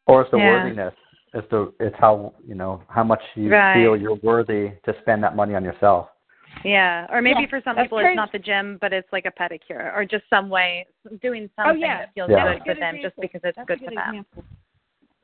or 0.07 0.21
it's 0.21 0.31
the 0.31 0.37
Yeah. 0.37 0.63
worthiness. 0.63 0.93
It's 1.33 1.47
the 1.49 1.73
it's 1.79 1.95
how 1.99 2.33
you 2.45 2.55
know 2.55 2.81
how 2.89 3.03
much 3.03 3.21
you 3.35 3.51
Right. 3.51 3.73
feel 3.73 3.95
you're 3.95 4.19
worthy 4.23 4.71
to 4.85 4.95
spend 5.01 5.23
that 5.23 5.35
money 5.35 5.55
on 5.55 5.63
yourself. 5.63 6.09
Yeah, 6.63 7.05
or 7.11 7.21
maybe 7.21 7.41
Yeah, 7.41 7.47
for 7.47 7.61
some 7.61 7.75
that's 7.75 7.85
people 7.85 7.99
true. 7.99 8.09
it's 8.09 8.15
not 8.15 8.31
the 8.31 8.39
gym, 8.39 8.77
but 8.81 8.91
it's 8.91 9.11
like 9.11 9.25
a 9.25 9.31
pedicure 9.31 9.95
or 9.95 10.03
just 10.03 10.27
some 10.29 10.49
way 10.49 10.87
doing 11.21 11.49
Oh, 11.59 11.65
something 11.65 11.81
yeah. 11.81 11.99
that 11.99 12.13
feels 12.15 12.29
Yeah. 12.29 12.53
good 12.53 12.59
for 12.59 12.73
good 12.73 12.81
them 12.81 12.97
just 13.01 13.15
because 13.17 13.41
it's 13.43 13.55
That's 13.55 13.67
good 13.67 13.79
good 13.79 13.89
for 13.89 13.95
them. 13.95 14.09
example. 14.09 14.43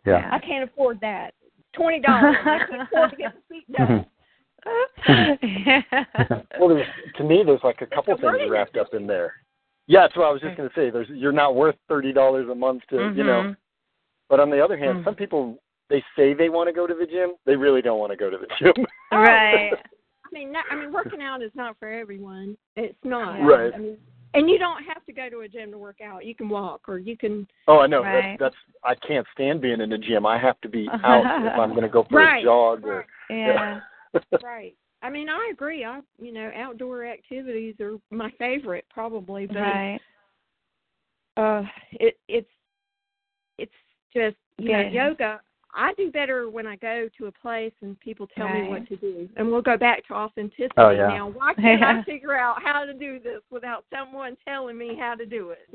Yeah. 0.05 0.29
I 0.31 0.39
can't 0.39 0.63
afford 0.69 0.99
that. 1.01 1.33
Twenty 1.73 1.99
dollars. 1.99 2.35
I 2.45 2.59
can't 2.69 2.81
afford 2.93 3.09
to 3.11 3.15
get 3.15 3.33
the 3.33 3.41
feet 3.49 3.71
done. 3.71 4.05
Well, 6.59 6.69
there's, 6.69 6.87
to 7.17 7.23
me, 7.23 7.43
there's 7.45 7.59
like 7.63 7.81
a 7.81 7.85
couple 7.85 8.13
It's 8.13 8.21
things 8.21 8.49
wrapped 8.49 8.77
up 8.77 8.93
in 8.93 9.05
there. 9.05 9.33
Yeah, 9.87 10.01
that's 10.01 10.15
what 10.17 10.25
I 10.25 10.31
was 10.31 10.41
just 10.41 10.57
going 10.57 10.67
to 10.69 10.75
say. 10.75 10.89
There's 10.89 11.07
you're 11.09 11.31
not 11.31 11.55
worth 11.55 11.75
thirty 11.87 12.11
dollars 12.11 12.47
a 12.49 12.55
month 12.55 12.81
to 12.89 13.13
you 13.15 13.23
know. 13.23 13.43
Mhm. 13.43 13.57
But 14.29 14.39
on 14.39 14.49
the 14.49 14.59
other 14.63 14.77
hand, 14.77 14.99
Mm. 14.99 15.03
some 15.05 15.15
people 15.15 15.59
they 15.89 16.03
say 16.15 16.33
they 16.33 16.49
want 16.49 16.67
to 16.67 16.73
go 16.73 16.87
to 16.87 16.95
the 16.95 17.05
gym, 17.05 17.33
they 17.45 17.55
really 17.55 17.81
don't 17.83 17.99
want 17.99 18.11
to 18.11 18.17
go 18.17 18.29
to 18.31 18.37
the 18.37 18.47
gym. 18.59 18.73
right. 19.11 19.71
I 19.73 20.29
mean, 20.33 20.51
not, 20.51 20.65
I 20.71 20.75
mean, 20.75 20.91
working 20.91 21.21
out 21.21 21.43
is 21.43 21.51
not 21.53 21.77
for 21.77 21.87
everyone. 21.91 22.57
It's 22.75 22.97
not. 23.03 23.37
Right. 23.45 23.71
I 23.73 23.77
mean, 23.77 23.97
and 24.33 24.49
you 24.49 24.57
don't 24.57 24.83
have 24.83 25.05
to 25.05 25.13
go 25.13 25.29
to 25.29 25.41
a 25.41 25.47
gym 25.47 25.69
to 25.71 25.77
work 25.77 26.01
out. 26.03 26.25
You 26.25 26.33
can 26.33 26.49
walk, 26.49 26.81
or 26.87 26.97
you 26.97 27.15
can. 27.15 27.47
Oh, 27.67 27.79
I 27.79 27.87
know. 27.87 28.01
Right. 28.01 28.37
That's, 28.39 28.55
that's 28.83 28.99
I 29.03 29.07
can't 29.07 29.27
stand 29.33 29.61
being 29.61 29.79
in 29.79 29.91
the 29.91 29.99
gym. 29.99 30.25
I 30.25 30.39
have 30.39 30.59
to 30.61 30.69
be 30.69 30.89
out 31.03 31.45
if 31.45 31.59
I'm 31.59 31.69
going 31.69 31.83
to 31.83 31.89
go 31.89 32.05
for 32.09 32.17
Right, 32.17 32.41
a 32.41 32.43
jog 32.43 32.83
or. 32.85 33.05
Yeah. 33.29 33.81
Right. 34.43 34.75
I 35.01 35.09
mean, 35.09 35.29
I 35.29 35.49
agree. 35.51 35.83
I, 35.83 35.99
you 36.19 36.31
know, 36.33 36.51
outdoor 36.55 37.05
activities 37.05 37.75
are 37.79 37.97
my 38.11 38.31
favorite, 38.39 38.85
probably. 38.89 39.45
But 39.45 39.57
Right. 39.57 39.99
uh, 41.37 41.63
it 41.91 42.17
it's 42.27 42.49
it's 43.57 43.73
just 44.13 44.37
you 44.57 44.71
know 44.71 44.81
yoga. 44.81 45.41
I 45.77 45.93
do 45.95 46.09
better 46.09 46.49
when 46.49 46.65
I 46.65 46.77
go 46.77 47.09
to 47.17 47.25
a 47.25 47.31
place 47.33 47.73
and 47.81 47.99
people 47.99 48.27
tell 48.27 48.47
me 48.47 48.69
what 48.69 48.87
to 48.87 48.95
do. 48.95 49.27
And 49.35 49.51
we'll 49.51 49.61
go 49.61 49.75
back 49.75 50.07
to 50.07 50.13
authenticity 50.13 50.69
Oh, 50.77 50.91
yeah. 50.91 51.07
now. 51.09 51.27
Why 51.27 51.53
can't 51.53 51.81
Yeah. 51.81 51.99
I 51.99 52.03
figure 52.05 52.33
out 52.33 52.63
how 52.63 52.85
to 52.85 52.93
do 52.93 53.19
this 53.19 53.41
without 53.51 53.83
someone 53.93 54.37
telling 54.47 54.77
me 54.77 54.95
how 54.97 55.15
to 55.15 55.25
do 55.25 55.49
it? 55.51 55.69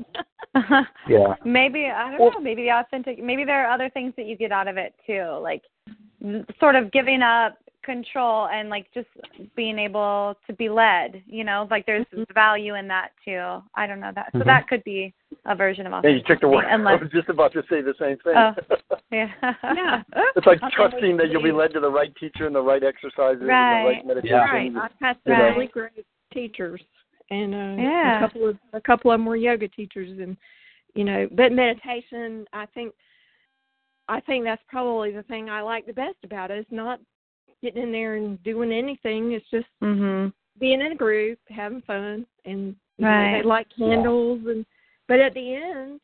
Yeah. 1.07 1.35
maybe 1.45 1.85
I 1.85 2.09
don't 2.09 2.19
Well- 2.19 2.31
know. 2.31 2.39
Maybe 2.39 2.63
the 2.63 2.71
authentic. 2.71 3.21
Maybe 3.23 3.43
there 3.45 3.63
are 3.63 3.71
other 3.71 3.89
things 3.91 4.13
that 4.17 4.25
you 4.25 4.35
get 4.35 4.51
out 4.51 4.67
of 4.67 4.75
it 4.77 4.95
too, 5.05 5.37
like 5.39 5.61
sort 6.59 6.75
of 6.75 6.91
giving 6.91 7.21
up 7.21 7.57
control 7.83 8.47
and 8.47 8.69
like 8.69 8.87
just 8.93 9.07
being 9.55 9.77
able 9.79 10.35
to 10.47 10.53
be 10.53 10.69
led. 10.69 11.21
You 11.25 11.43
know, 11.43 11.67
like 11.71 11.85
there's 11.85 12.05
value 12.33 12.75
in 12.75 12.87
that 12.87 13.09
too. 13.25 13.61
I 13.75 13.87
don't 13.87 13.99
know 13.99 14.11
that. 14.15 14.29
So 14.33 14.39
Mhm. 14.39 14.45
that 14.45 14.67
could 14.67 14.83
be 14.83 15.13
a 15.45 15.55
version 15.55 15.85
of 15.87 15.91
Hey, 15.91 15.97
authenticity. 15.97 16.19
you 16.29 16.35
took 16.35 16.41
the 16.41 16.47
word. 16.47 16.65
I 16.65 16.95
was 16.95 17.09
just 17.11 17.29
about 17.29 17.53
to 17.53 17.63
say 17.69 17.81
the 17.81 17.93
same 17.99 18.17
thing. 18.19 18.35
Oh. 18.35 18.55
yeah. 19.11 19.31
Yeah. 19.63 20.03
it's 20.35 20.45
like 20.47 20.59
trusting 20.71 21.17
that 21.17 21.29
you'll 21.29 21.41
be 21.43 21.51
led 21.51 21.73
to 21.73 21.79
the 21.79 21.89
right 21.89 22.13
teacher 22.15 22.45
and 22.47 22.55
the 22.55 22.61
right 22.61 22.83
exercises 22.83 23.41
and 23.41 23.49
the 23.49 23.53
Right. 23.53 23.83
right 23.85 24.05
meditation. 24.05 24.37
Right. 24.37 24.71
I've 24.75 24.91
had 24.99 25.17
some 25.23 25.33
Right. 25.33 25.55
really 25.55 25.67
great 25.67 26.05
teachers, 26.31 26.81
and 27.29 27.53
uh, 27.53 27.81
Yeah. 27.81 28.17
a 28.17 28.19
couple 28.19 28.47
of 28.47 28.57
a 28.73 28.81
couple 28.81 29.11
of 29.11 29.19
them 29.19 29.25
were 29.25 29.35
yoga 29.35 29.67
teachers, 29.67 30.17
and 30.19 30.37
you 30.93 31.03
know, 31.05 31.27
but 31.31 31.51
meditation, 31.53 32.45
I 32.51 32.65
think, 32.67 32.93
I 34.09 34.19
think 34.19 34.43
that's 34.43 34.61
probably 34.67 35.11
the 35.11 35.23
thing 35.23 35.49
I 35.49 35.61
like 35.61 35.85
the 35.85 35.93
best 35.93 36.17
about 36.23 36.51
it. 36.51 36.57
It's 36.59 36.71
not 36.71 36.99
getting 37.61 37.83
in 37.83 37.91
there 37.91 38.15
and 38.15 38.41
doing 38.43 38.71
anything. 38.71 39.31
It's 39.33 39.49
just 39.49 39.67
Mhm. 39.81 40.33
being 40.59 40.81
in 40.81 40.91
a 40.91 40.95
group, 40.95 41.39
having 41.49 41.81
fun, 41.81 42.25
and 42.45 42.75
you 42.97 43.05
know, 43.05 43.31
they 43.31 43.43
light 43.43 43.67
candles, 43.75 44.45
and 44.47 44.65
but 45.07 45.19
at 45.19 45.33
the 45.33 45.55
end, 45.55 45.99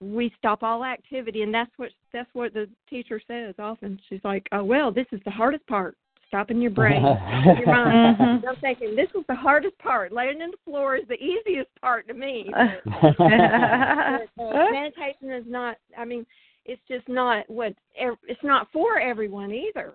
we 0.00 0.30
stop 0.38 0.62
all 0.62 0.84
activity, 0.84 1.42
and 1.42 1.54
that's 1.54 1.70
what 1.78 1.90
that's 2.12 2.32
what 2.34 2.52
the 2.52 2.68
teacher 2.88 3.20
says 3.26 3.54
often. 3.58 4.00
She's 4.08 4.24
like, 4.24 4.48
"Oh 4.52 4.64
well, 4.64 4.90
this 4.90 5.06
is 5.12 5.20
the 5.24 5.30
hardest 5.30 5.66
part." 5.66 5.96
Stopping 6.28 6.62
your 6.62 6.70
brain, 6.70 7.02
your 7.58 7.66
mind. 7.66 8.16
Mhm. 8.16 8.48
I'm 8.48 8.56
thinking 8.56 8.96
this 8.96 9.12
was 9.12 9.24
the 9.26 9.34
hardest 9.34 9.76
part. 9.78 10.12
Laying 10.12 10.40
on 10.40 10.50
the 10.50 10.56
floor 10.64 10.96
is 10.96 11.06
the 11.06 11.22
easiest 11.22 11.68
part 11.80 12.08
to 12.08 12.14
me. 12.14 12.50
But, 12.50 12.82
but, 13.18 14.42
uh, 14.42 14.70
meditation 14.70 15.30
is 15.30 15.44
not. 15.46 15.76
I 15.96 16.06
mean, 16.06 16.24
it's 16.64 16.80
just 16.88 17.06
not 17.08 17.48
what. 17.50 17.74
It's 17.94 18.42
not 18.42 18.72
for 18.72 18.98
everyone 18.98 19.52
either. 19.52 19.92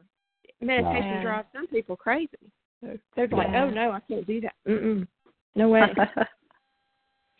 Meditation 0.61 1.03
Yeah. 1.03 1.21
drives 1.21 1.47
some 1.53 1.67
people 1.67 1.95
crazy. 1.95 2.29
So 2.81 2.97
they're 3.15 3.27
like, 3.27 3.49
Yeah. 3.49 3.63
"Oh 3.63 3.69
no, 3.69 3.91
I 3.91 3.99
can't 4.01 4.25
do 4.25 4.41
that. 4.41 4.53
Mm-mm. 4.67 5.07
No 5.55 5.69
way." 5.69 5.81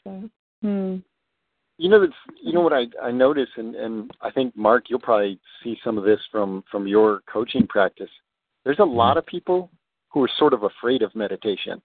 so 0.04 0.30
hmm. 0.62 0.98
You 1.80 1.90
know 1.90 2.00
that's 2.00 2.14
you 2.42 2.54
know 2.54 2.62
what 2.62 2.74
I 2.74 2.88
I 3.02 3.12
notice 3.12 3.50
and 3.58 3.76
and 3.76 4.12
I 4.22 4.32
think 4.32 4.56
Mark 4.56 4.86
you'll 4.90 5.00
probably 5.00 5.40
see 5.64 5.78
some 5.84 5.98
of 5.98 6.04
this 6.04 6.20
from 6.32 6.64
from 6.72 6.88
your 6.88 7.22
coaching 7.32 7.68
practice. 7.68 8.10
There's 8.66 8.80
a 8.80 8.84
lot 8.86 9.18
of 9.18 9.26
people 9.26 9.70
who 10.10 10.24
are 10.24 10.30
sort 10.38 10.54
of 10.54 10.64
afraid 10.64 11.02
of 11.02 11.14
meditation. 11.16 11.82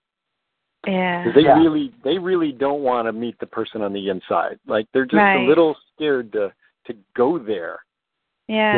Yeah. 0.86 1.24
'Cause 1.24 1.34
they 1.34 1.42
Yeah. 1.42 1.58
really 1.58 1.92
they 2.02 2.18
really 2.18 2.52
don't 2.52 2.82
want 2.82 3.06
to 3.06 3.12
meet 3.12 3.38
the 3.38 3.46
person 3.46 3.82
on 3.82 3.92
the 3.92 4.08
inside. 4.08 4.58
Like 4.66 4.86
they're 4.92 5.04
just 5.04 5.14
Right. 5.16 5.36
a 5.36 5.46
little 5.46 5.76
scared 5.94 6.32
to 6.32 6.52
to 6.86 6.94
go 7.14 7.38
there. 7.38 7.84
Yeah. 8.48 8.76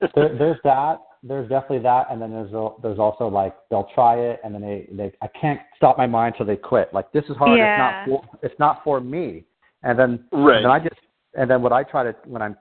Yeah. 0.00 0.08
there, 0.14 0.34
there's 0.34 0.62
that. 0.64 1.00
There's 1.26 1.48
definitely 1.48 1.80
that, 1.80 2.06
and 2.10 2.20
then 2.20 2.30
there's 2.30 2.52
al- 2.52 2.78
there's 2.82 2.98
also 2.98 3.26
like 3.28 3.54
they'll 3.70 3.88
try 3.94 4.16
it, 4.16 4.40
and 4.44 4.54
then 4.54 4.62
they 4.62 4.88
they 4.92 5.12
I 5.22 5.28
can't 5.40 5.60
stop 5.76 5.96
my 5.98 6.06
mind 6.06 6.34
till 6.36 6.46
they 6.46 6.56
quit. 6.56 6.92
Like 6.92 7.10
this 7.12 7.24
is 7.28 7.36
hard. 7.36 7.58
Yeah. 7.58 7.66
It's 7.66 7.78
not 7.78 7.94
for, 8.06 8.38
it's 8.42 8.58
not 8.58 8.84
for 8.84 9.00
me. 9.00 9.44
And 9.82 9.98
then 9.98 10.24
Right. 10.32 10.56
and 10.56 10.64
then 10.64 10.70
I 10.72 10.78
just 10.78 11.00
and 11.34 11.50
then 11.50 11.62
what 11.62 11.72
I 11.72 11.82
try 11.82 12.04
to 12.04 12.14
when 12.26 12.42
I'm 12.42 12.56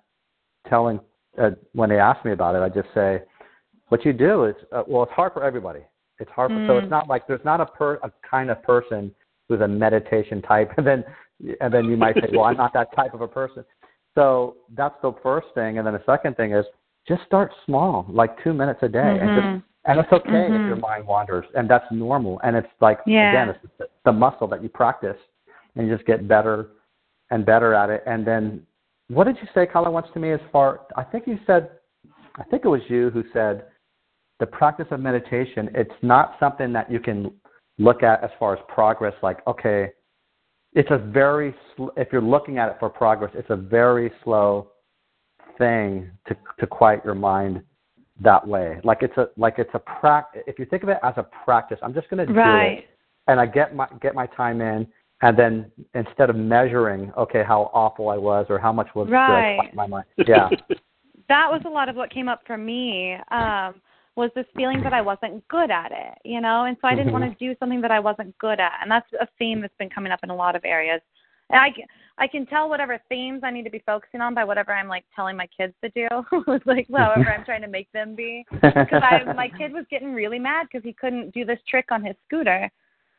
telling 0.67 0.99
uh, 1.41 1.51
when 1.73 1.89
they 1.89 1.99
ask 1.99 2.23
me 2.25 2.31
about 2.31 2.55
it, 2.55 2.59
I 2.59 2.69
just 2.69 2.87
say, 2.93 3.21
what 3.89 4.05
you 4.05 4.13
do 4.13 4.45
is 4.45 4.55
uh, 4.71 4.83
well, 4.87 5.03
it's 5.03 5.11
hard 5.11 5.33
for 5.33 5.43
everybody. 5.43 5.81
It's 6.19 6.31
hard 6.31 6.51
for, 6.51 6.63
so 6.67 6.73
Mm. 6.73 6.83
it's 6.83 6.91
not 6.91 7.07
like 7.07 7.27
there's 7.27 7.43
not 7.45 7.59
a 7.61 7.65
per 7.65 7.95
a 8.03 8.11
kind 8.29 8.49
of 8.49 8.63
person 8.63 9.13
who's 9.47 9.61
a 9.61 9.67
meditation 9.67 10.41
type, 10.41 10.71
and 10.77 10.87
then 10.87 11.03
and 11.61 11.73
then 11.73 11.85
you 11.85 11.97
might 11.97 12.15
say, 12.15 12.29
well, 12.31 12.45
I'm 12.45 12.57
not 12.57 12.73
that 12.73 12.95
type 12.95 13.13
of 13.13 13.21
a 13.21 13.27
person. 13.27 13.63
So 14.15 14.55
that's 14.75 14.95
the 15.01 15.13
first 15.21 15.47
thing, 15.53 15.77
and 15.77 15.85
then 15.85 15.93
the 15.93 16.03
second 16.05 16.37
thing 16.37 16.53
is 16.53 16.65
just 17.07 17.23
start 17.25 17.51
small, 17.65 18.05
like 18.09 18.41
two 18.43 18.53
minutes 18.53 18.79
a 18.83 18.89
day, 18.89 19.19
and 19.19 19.29
Mhm. 19.29 19.35
just 19.35 19.65
and 19.87 19.99
it's 19.99 20.11
okay 20.11 20.49
Mhm. 20.49 20.59
if 20.59 20.67
your 20.67 20.77
mind 20.77 21.05
wanders, 21.05 21.45
and 21.53 21.69
that's 21.69 21.85
normal. 21.91 22.39
And 22.43 22.55
it's 22.55 22.67
like 22.81 23.01
Yeah. 23.05 23.29
again, 23.29 23.49
it's 23.49 23.77
the- 23.77 23.89
the 24.03 24.11
muscle 24.11 24.47
that 24.47 24.63
you 24.63 24.69
practice, 24.69 25.17
and 25.75 25.87
you 25.87 25.93
just 25.95 26.07
get 26.07 26.27
better 26.27 26.71
and 27.29 27.45
better 27.45 27.75
at 27.75 27.91
it. 27.91 28.01
And 28.07 28.25
then, 28.25 28.65
what 29.09 29.25
did 29.25 29.39
you 29.39 29.47
say, 29.53 29.67
Colin? 29.67 29.93
Once 29.93 30.09
to 30.13 30.19
me, 30.19 30.31
as 30.31 30.41
far 30.51 30.81
I 30.95 31.03
think 31.03 31.27
you 31.27 31.37
said, 31.45 31.69
I 32.39 32.43
think 32.43 32.65
it 32.65 32.67
was 32.67 32.89
you 32.89 33.11
who 33.11 33.23
said, 33.31 33.65
the 34.39 34.47
practice 34.47 34.87
of 34.91 34.99
meditation. 34.99 35.69
It's 35.75 36.01
not 36.01 36.37
something 36.39 36.73
that 36.73 36.89
you 36.89 36.99
can 36.99 37.39
look 37.77 38.03
at 38.03 38.23
as 38.23 38.31
far 38.39 38.53
as 38.53 38.59
progress. 38.67 39.13
Like, 39.21 39.45
okay, 39.47 39.93
it's 40.73 40.91
a 40.91 40.97
very 40.97 41.55
sl- 41.75 41.89
if 41.95 42.11
you're 42.11 42.21
looking 42.21 42.57
at 42.57 42.69
it 42.69 42.77
for 42.79 42.89
progress, 42.89 43.31
it's 43.35 43.49
a 43.51 43.55
very 43.55 44.11
slow 44.23 44.71
thing 45.57 46.09
to 46.27 46.35
to 46.59 46.67
quiet 46.67 47.03
your 47.03 47.15
mind 47.15 47.61
that 48.21 48.45
way. 48.45 48.79
Like 48.83 48.99
it's 49.01 49.17
a 49.17 49.29
like 49.37 49.55
it's 49.57 49.73
a 49.73 49.79
prac. 49.79 50.27
If 50.47 50.59
you 50.59 50.65
think 50.65 50.83
of 50.83 50.89
it 50.89 50.97
as 51.03 51.13
a 51.17 51.23
practice, 51.43 51.79
I'm 51.81 51.93
just 51.93 52.09
going 52.09 52.25
to 52.25 52.33
do 52.33 52.39
it, 52.39 52.85
and 53.27 53.39
I 53.39 53.45
get 53.45 53.75
my 53.75 53.87
get 54.01 54.15
my 54.15 54.27
time 54.27 54.61
in, 54.61 54.87
and 55.21 55.37
then 55.37 55.71
instead 55.93 56.29
of 56.29 56.35
measuring, 56.35 57.11
okay, 57.17 57.43
how 57.43 57.69
awful 57.73 58.09
I 58.09 58.17
was 58.17 58.45
or 58.49 58.59
how 58.59 58.71
much 58.71 58.87
was 58.95 59.07
good, 59.07 59.13
Right. 59.13 59.55
quiet 59.55 59.75
my 59.75 59.87
mind. 59.87 60.05
Yeah, 60.27 60.49
that 61.29 61.49
was 61.51 61.61
a 61.65 61.69
lot 61.69 61.89
of 61.89 61.95
what 61.95 62.09
came 62.09 62.29
up 62.29 62.41
for 62.45 62.57
me 62.57 63.17
um 63.31 63.81
was 64.15 64.31
this 64.33 64.45
feeling 64.55 64.81
that 64.81 64.93
I 64.93 65.01
wasn't 65.01 65.45
good 65.49 65.69
at 65.69 65.91
it, 65.91 66.17
you 66.23 66.39
know, 66.39 66.63
and 66.63 66.77
so 66.79 66.87
I 66.87 66.95
didn't 66.95 67.09
Mhm. 67.09 67.19
want 67.19 67.37
to 67.37 67.45
do 67.45 67.53
something 67.59 67.81
that 67.81 67.91
I 67.91 67.99
wasn't 67.99 68.37
good 68.37 68.61
at, 68.61 68.79
and 68.81 68.89
that's 68.89 69.11
a 69.19 69.27
theme 69.37 69.59
that's 69.59 69.75
been 69.77 69.89
coming 69.89 70.13
up 70.13 70.23
in 70.23 70.29
a 70.29 70.35
lot 70.35 70.55
of 70.55 70.63
areas. 70.63 71.01
And 71.49 71.59
I 71.59 71.69
can, 71.69 71.85
I 72.17 72.27
can 72.27 72.45
tell 72.45 72.69
whatever 72.69 72.99
themes 73.09 73.41
I 73.43 73.51
need 73.51 73.63
to 73.63 73.69
be 73.69 73.83
focusing 73.85 74.21
on 74.21 74.33
by 74.33 74.43
whatever 74.43 74.73
I'm 74.73 74.87
like 74.87 75.05
telling 75.15 75.35
my 75.37 75.47
kids 75.55 75.73
to 75.83 75.89
do, 75.89 76.07
it's 76.47 76.65
like 76.65 76.87
however 76.91 77.29
I'm 77.29 77.45
trying 77.45 77.61
to 77.61 77.67
make 77.67 77.91
them 77.91 78.15
be. 78.15 78.45
Because 78.51 79.03
I, 79.03 79.21
my 79.35 79.49
kid 79.49 79.73
was 79.73 79.85
getting 79.89 80.13
really 80.13 80.39
mad 80.39 80.67
because 80.71 80.83
he 80.83 80.93
couldn't 80.93 81.33
do 81.33 81.45
this 81.45 81.59
trick 81.69 81.87
on 81.91 82.03
his 82.03 82.15
scooter, 82.25 82.69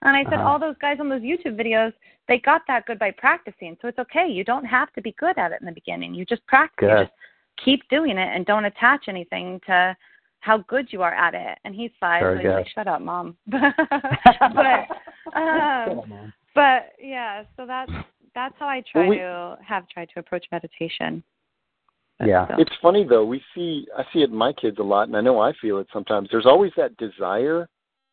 And 0.02 0.16
I 0.16 0.24
said, 0.24 0.34
Uh-huh. 0.34 0.48
all 0.48 0.58
those 0.58 0.76
guys 0.80 0.98
on 0.98 1.08
those 1.08 1.22
YouTube 1.22 1.60
videos, 1.60 1.92
they 2.26 2.38
got 2.38 2.62
that 2.66 2.86
good 2.86 2.98
by 2.98 3.12
practicing. 3.12 3.76
So 3.80 3.88
it's 3.88 3.98
okay. 3.98 4.26
You 4.28 4.44
don't 4.44 4.64
have 4.64 4.92
to 4.94 5.02
be 5.02 5.14
good 5.18 5.38
at 5.38 5.52
it 5.52 5.60
in 5.60 5.66
the 5.66 5.72
beginning. 5.72 6.14
You 6.14 6.24
just 6.24 6.44
practice. 6.46 6.88
You 6.90 7.04
just 7.04 7.12
keep 7.64 7.88
doing 7.88 8.18
it 8.18 8.36
and 8.36 8.44
don't 8.44 8.64
attach 8.64 9.04
anything 9.08 9.60
to 9.66 9.96
how 10.40 10.58
good 10.68 10.88
you 10.90 11.02
are 11.02 11.14
at 11.14 11.34
it. 11.34 11.58
And 11.64 11.74
he's 11.74 11.90
five, 11.98 12.22
Very 12.22 12.36
so 12.38 12.42
he's 12.42 12.50
like, 12.50 12.68
shut 12.74 12.88
up, 12.88 13.00
mom. 13.00 13.36
but 13.46 13.66
um, 15.36 16.32
but 16.54 16.92
yeah, 17.02 17.44
so 17.56 17.66
that's 17.66 17.90
that's 18.36 18.54
how 18.60 18.68
I 18.68 18.82
try 18.92 19.00
Well, 19.00 19.10
we- 19.10 19.16
to 19.18 19.58
have 19.66 19.88
tried 19.88 20.10
to 20.10 20.20
approach 20.20 20.46
meditation. 20.52 21.24
Yeah. 22.24 22.46
So- 22.46 22.54
It's 22.58 22.74
funny 22.80 23.02
though. 23.04 23.24
We 23.24 23.42
see 23.54 23.88
I 23.96 24.04
see 24.12 24.22
it 24.22 24.30
in 24.30 24.36
my 24.36 24.52
kids 24.52 24.78
a 24.78 24.82
lot, 24.84 25.08
and 25.08 25.16
I 25.16 25.20
know 25.20 25.40
I 25.40 25.52
feel 25.54 25.78
it 25.78 25.88
sometimes. 25.92 26.28
There's 26.30 26.46
always 26.46 26.72
that 26.76 26.96
desire 26.98 27.68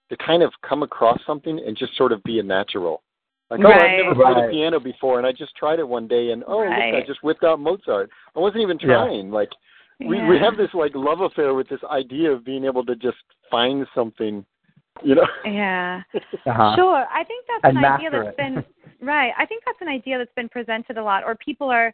to 0.09 0.17
kind 0.17 0.41
of 0.43 0.51
come 0.67 0.81
across 0.83 1.19
something 1.25 1.59
and 1.59 1.77
just 1.77 1.95
sort 1.95 2.11
of 2.11 2.23
be 2.23 2.39
a 2.39 2.43
natural. 2.43 3.03
Like, 3.49 3.59
oh, 3.63 3.71
I've 3.71 3.97
never 4.03 4.15
played 4.15 4.35
Right. 4.37 4.45
a 4.49 4.51
piano 4.51 4.79
before, 4.79 5.17
and 5.19 5.27
I 5.27 5.31
just 5.31 5.55
tried 5.55 5.79
it 5.79 5.87
one 5.87 6.07
day, 6.07 6.31
and 6.31 6.43
oh, 6.47 6.59
look, 6.59 6.69
I 6.71 7.01
just 7.05 7.21
whipped 7.23 7.43
out 7.43 7.59
Mozart. 7.59 8.09
I 8.35 8.39
wasn't 8.39 8.61
even 8.63 8.79
Yeah. 8.79 8.87
trying. 8.87 9.29
Like, 9.31 9.51
we 9.99 10.21
we 10.23 10.39
have 10.39 10.57
this 10.57 10.73
like 10.73 10.95
love 10.95 11.21
affair 11.21 11.53
with 11.53 11.67
this 11.69 11.83
idea 11.85 12.31
of 12.31 12.43
being 12.43 12.65
able 12.65 12.83
to 12.85 12.95
just 12.95 13.17
find 13.51 13.85
something, 13.93 14.43
you 15.01 15.15
know. 15.15 15.27
Yeah. 15.45 16.01
Uh-huh. 16.45 16.75
Sure. 16.75 17.05
I 17.09 17.23
think 17.23 17.45
that's 17.47 17.63
And 17.63 17.77
an 17.77 17.85
idea 17.85 18.11
master 18.11 18.23
that's 18.25 18.33
it. 18.33 18.37
been 18.37 18.65
right. 19.03 19.33
I 19.37 19.45
think 19.45 19.63
that's 19.65 19.81
an 19.81 19.87
idea 19.87 20.17
that's 20.17 20.33
been 20.35 20.49
presented 20.49 20.97
a 20.97 21.03
lot, 21.03 21.23
or 21.23 21.35
people 21.35 21.69
are 21.69 21.93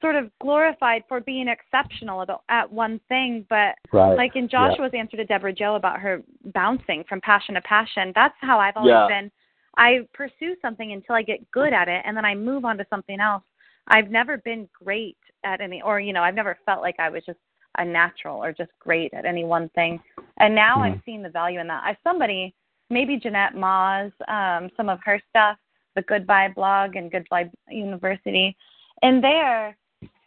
sort 0.00 0.16
of 0.16 0.30
glorified 0.40 1.02
for 1.08 1.20
being 1.20 1.48
exceptional 1.48 2.20
about 2.20 2.42
at 2.48 2.70
one 2.70 2.98
thing, 3.08 3.46
but 3.48 3.76
Right. 3.92 4.16
like 4.16 4.36
in 4.36 4.44
Yeah. 4.44 4.68
Joshua's 4.68 4.92
answer 4.92 5.16
to 5.16 5.24
Deborah 5.24 5.52
Joe 5.52 5.74
about 5.76 6.00
her 6.00 6.22
bouncing 6.46 7.02
from 7.04 7.20
passion 7.20 7.54
to 7.54 7.62
passion, 7.62 8.12
that's 8.14 8.36
how 8.40 8.58
I've 8.60 8.76
always 8.76 8.92
Yeah. 8.92 9.08
been. 9.08 9.32
I 9.78 10.06
pursue 10.12 10.56
something 10.60 10.92
until 10.92 11.14
I 11.14 11.22
get 11.22 11.50
good 11.50 11.72
at 11.72 11.88
it, 11.88 12.02
and 12.04 12.16
then 12.16 12.24
I 12.24 12.34
move 12.34 12.64
on 12.64 12.76
to 12.78 12.86
something 12.88 13.20
else. 13.20 13.42
I've 13.88 14.10
never 14.10 14.38
been 14.38 14.68
great 14.72 15.18
at 15.44 15.60
any, 15.60 15.80
or 15.82 16.00
you 16.00 16.12
know, 16.12 16.22
I've 16.22 16.34
never 16.34 16.56
felt 16.66 16.82
like 16.82 16.98
I 16.98 17.08
was 17.08 17.24
just 17.24 17.38
a 17.78 17.84
natural 17.84 18.42
or 18.42 18.52
just 18.52 18.72
great 18.78 19.12
at 19.14 19.24
any 19.24 19.44
one 19.44 19.68
thing. 19.70 20.00
And 20.38 20.54
now 20.54 20.82
I'm 20.82 20.94
Mhm. 20.94 21.04
seeing 21.04 21.22
the 21.22 21.28
value 21.30 21.60
in 21.60 21.66
that. 21.68 21.84
I 21.84 21.96
somebody, 22.02 22.54
maybe 22.90 23.16
Jeannette 23.16 23.54
Maw's, 23.54 24.12
um, 24.28 24.70
some 24.76 24.88
of 24.88 25.02
her 25.04 25.18
stuff, 25.30 25.58
the 25.96 26.02
Good 26.02 26.26
Vibe 26.26 26.54
blog 26.54 26.94
and 26.94 27.10
Good 27.10 27.26
Vibe 27.32 27.50
University, 27.68 28.56
and 29.02 29.22
there, 29.24 29.76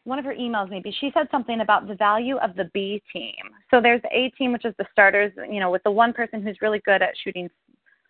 one 0.04 0.20
of 0.20 0.26
her 0.26 0.34
emails 0.34 0.70
maybe 0.70 0.91
she 1.00 1.12
said 1.14 1.28
something 1.32 1.62
about 1.62 1.88
the 1.88 1.96
value 1.96 2.38
of 2.38 2.56
the 2.56 2.66
B 2.74 3.02
team. 3.14 3.34
So 3.72 3.80
there's 3.80 4.02
the 4.02 4.10
A 4.12 4.30
team, 4.32 4.52
which 4.52 4.66
is 4.66 4.74
the 4.78 4.86
starters, 4.91 5.32
you 5.50 5.60
know, 5.60 5.72
with 5.72 5.84
the 5.84 5.91
one 5.91 6.12
person 6.12 6.41
who's 6.41 6.58
really 6.62 6.80
good 6.80 7.02
at 7.02 7.14
shooting, 7.24 7.50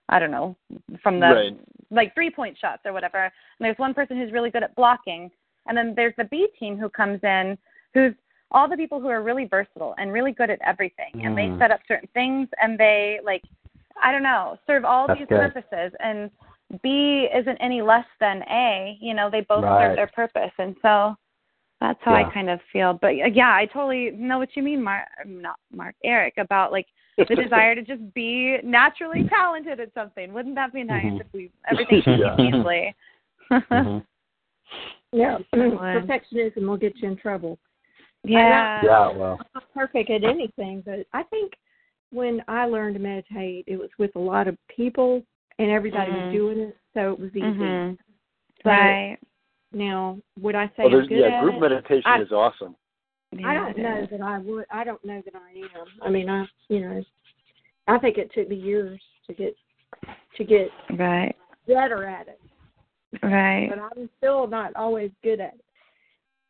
I 0.08 0.18
don't 0.20 0.32
know, 0.32 0.56
from 1.04 1.20
the 1.20 1.28
Right. 1.28 1.58
like 1.92 2.14
three 2.16 2.30
point 2.30 2.58
shots 2.58 2.82
or 2.86 2.94
whatever. 2.94 3.24
And 3.24 3.32
there's 3.60 3.78
one 3.78 3.94
person 3.94 4.18
who's 4.18 4.32
really 4.32 4.50
good 4.50 4.64
at 4.64 4.76
blocking. 4.76 5.30
And 5.68 5.78
then 5.78 5.94
there's 5.96 6.16
the 6.18 6.24
B 6.26 6.48
team 6.58 6.78
who 6.78 6.90
comes 6.90 7.20
in 7.24 7.58
who's 7.94 8.14
all 8.52 8.68
the 8.68 8.78
people 8.78 9.00
who 9.00 9.10
are 9.10 9.22
really 9.22 9.46
versatile 9.46 9.94
and 9.98 10.12
really 10.12 10.32
good 10.32 10.50
at 10.50 10.60
everything. 10.66 11.26
And 11.26 11.38
they 11.38 11.48
Mm. 11.48 11.60
set 11.60 11.72
up 11.72 11.82
certain 11.88 12.10
things 12.14 12.48
and 12.62 12.78
they 12.78 13.20
like 13.24 13.44
I 14.02 14.12
don't 14.14 14.24
know, 14.24 14.58
serve 14.66 14.86
all 14.86 15.08
That's 15.08 15.20
these 15.20 15.28
good. 15.28 15.54
purposes 15.54 15.94
and 16.00 16.32
B 16.84 17.28
isn't 17.34 17.58
any 17.58 17.82
less 17.82 18.06
than 18.20 18.44
A. 18.44 18.98
You 19.02 19.14
know, 19.14 19.30
they 19.30 19.42
both 19.42 19.64
Right. 19.64 19.88
serve 19.88 19.96
their 19.96 20.08
purpose. 20.08 20.52
And 20.58 20.76
so 20.82 21.16
that's 21.82 22.00
how 22.04 22.12
Yeah. 22.14 22.28
I 22.28 22.32
kind 22.32 22.50
of 22.50 22.60
feel. 22.72 22.94
But 22.94 23.16
uh, 23.16 23.28
yeah, 23.34 23.54
I 23.56 23.66
totally 23.66 24.12
know 24.12 24.38
what 24.38 24.56
you 24.56 24.64
mean, 24.64 24.84
Mark 24.84 25.08
not 25.26 25.56
Mark, 25.72 25.96
Eric, 26.04 26.36
about 26.38 26.72
like 26.72 26.88
the 27.18 27.26
desire 27.36 27.76
to 27.76 27.82
just 27.82 28.14
be 28.14 28.58
naturally 28.64 29.24
talented 29.30 29.80
at 29.80 29.94
something. 29.94 30.32
Wouldn't 30.34 30.56
that 30.56 30.74
be 30.74 30.84
nice 30.84 31.06
Mhm. 31.06 31.22
if 31.22 31.28
we 31.34 31.52
everything 31.68 32.02
came 32.06 32.20
Yeah. 32.20 32.36
easily? 32.40 32.96
Mhm. 33.52 34.06
Yeah, 35.12 35.40
perfectionism 35.54 36.68
will 36.68 36.78
get 36.78 36.96
you 36.98 37.08
in 37.10 37.16
trouble. 37.18 37.58
yeah. 38.24 38.84
Yeah, 38.84 39.10
well. 39.10 39.38
I'm 39.40 39.46
not 39.56 39.74
perfect 39.74 40.12
at 40.12 40.24
anything, 40.24 40.82
but 40.86 41.08
I 41.14 41.24
think 41.24 41.54
when 42.12 42.44
I 42.48 42.66
learned 42.66 42.96
to 42.96 43.00
meditate, 43.02 43.64
it 43.68 43.78
was 43.78 43.90
with 43.98 44.16
a 44.16 44.20
lot 44.20 44.48
of 44.48 44.56
people, 44.68 45.24
and 45.60 45.70
everybody 45.70 46.12
Mhm. 46.12 46.24
was 46.26 46.32
doing 46.34 46.60
it, 46.60 46.78
so 46.94 47.14
it 47.14 47.20
was 47.20 47.36
easy. 47.36 47.44
Mhm. 47.44 47.98
But 48.64 48.72
Right. 48.72 49.18
Now, 49.72 50.18
would 50.40 50.56
I 50.56 50.66
say 50.70 50.74
Well, 50.80 50.88
I'm 50.88 50.92
there's 50.94 51.08
good 51.08 51.20
yeah, 51.20 51.28
at 51.28 51.42
group 51.44 51.56
it? 51.56 51.60
meditation 51.60 52.02
I- 52.10 52.22
is 52.22 52.32
awesome. 52.32 52.76
I 53.44 53.54
don't 53.54 53.78
know 53.78 54.06
that 54.08 54.22
I 54.22 54.40
would. 54.40 54.66
I 54.72 54.84
don't 54.84 55.04
know 55.06 55.22
that 55.22 55.36
I 55.36 55.52
am. 55.80 55.88
I 56.02 56.10
mean, 56.10 56.28
I 56.28 56.48
you 56.70 56.80
know, 56.80 57.06
I 57.88 58.00
think 58.00 58.18
it 58.18 58.32
took 58.32 58.50
me 58.50 58.56
years 58.56 59.00
to 59.28 59.34
get 59.34 59.56
to 60.36 60.44
get 60.44 60.72
Right. 60.90 61.36
better 61.68 62.06
at 62.06 62.28
it, 62.28 62.40
Right. 63.22 63.70
but 63.70 63.78
I'm 63.78 64.10
still 64.18 64.48
not 64.48 64.76
always 64.76 65.12
good 65.22 65.40
at 65.40 65.54
it 65.54 65.66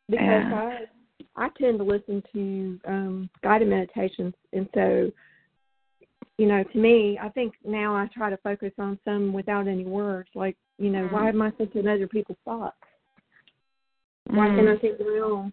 because 0.08 0.44
Yeah. 0.44 0.86
I 1.36 1.44
I 1.44 1.48
tend 1.50 1.78
to 1.78 1.84
listen 1.84 2.22
to 2.32 2.80
um 2.86 3.30
guided 3.42 3.68
meditations, 3.68 4.34
and 4.54 4.66
so 4.72 5.12
you 6.40 6.46
know, 6.46 6.64
to 6.64 6.78
me, 6.78 7.18
I 7.22 7.28
think 7.28 7.52
now 7.66 7.94
I 7.94 8.08
try 8.14 8.30
to 8.30 8.36
focus 8.38 8.72
on 8.78 8.98
some 9.04 9.30
without 9.34 9.68
any 9.68 9.84
words, 9.84 10.30
like 10.34 10.56
you 10.78 10.88
know, 10.88 11.06
why 11.08 11.28
am 11.28 11.42
I 11.42 11.50
thinking 11.50 11.86
other 11.86 12.06
people's 12.08 12.38
thoughts? 12.46 12.78
Why 14.30 14.46
can't 14.46 14.66
I 14.66 14.76
Mm. 14.76 14.80
think 14.80 15.00
my 15.00 15.20
own? 15.22 15.52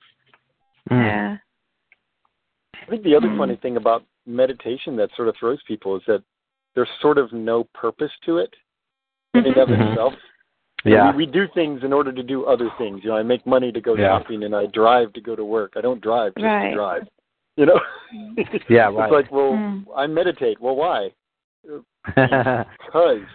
Mm. 0.90 1.06
Yeah. 1.06 1.38
I 2.82 2.86
think 2.86 3.04
the 3.04 3.14
other 3.16 3.28
Mm. 3.28 3.38
funny 3.38 3.56
thing 3.58 3.76
about 3.76 4.06
meditation 4.26 4.96
that 4.96 5.14
sort 5.18 5.28
of 5.28 5.36
throws 5.36 5.62
people 5.64 5.98
is 5.98 6.04
that 6.06 6.24
there's 6.74 6.90
sort 7.02 7.18
of 7.18 7.34
no 7.34 7.66
purpose 7.74 8.14
to 8.22 8.38
it 8.38 8.56
in 9.34 9.46
and 9.46 9.58
of 9.58 9.68
Mhm. 9.68 9.90
itself. 9.92 10.14
Yeah. 10.86 11.12
we, 11.12 11.26
we 11.26 11.26
do 11.26 11.50
things 11.50 11.84
in 11.84 11.92
order 11.92 12.14
to 12.14 12.24
do 12.24 12.46
other 12.46 12.70
things. 12.78 13.04
You 13.04 13.10
know, 13.10 13.18
I 13.18 13.24
make 13.24 13.46
money 13.46 13.74
to 13.74 13.82
go 13.82 13.96
Yeah. 13.98 14.08
shopping 14.20 14.44
and 14.44 14.56
I 14.56 14.68
drive 14.68 15.12
to 15.14 15.22
go 15.22 15.36
to 15.36 15.44
work. 15.44 15.74
I 15.76 15.82
don't 15.82 16.00
drive 16.00 16.34
just 16.36 16.46
Right. 16.46 16.70
to 16.70 16.76
drive. 16.76 17.10
You 17.58 17.66
know? 17.66 17.80
Yeah, 18.70 18.90
It's 18.90 19.12
like, 19.12 19.32
well, 19.32 19.54
Mm. 19.54 19.86
I 19.96 20.08
meditate. 20.08 20.62
Well, 20.62 20.76
why? 20.76 21.10
Because. 22.06 23.26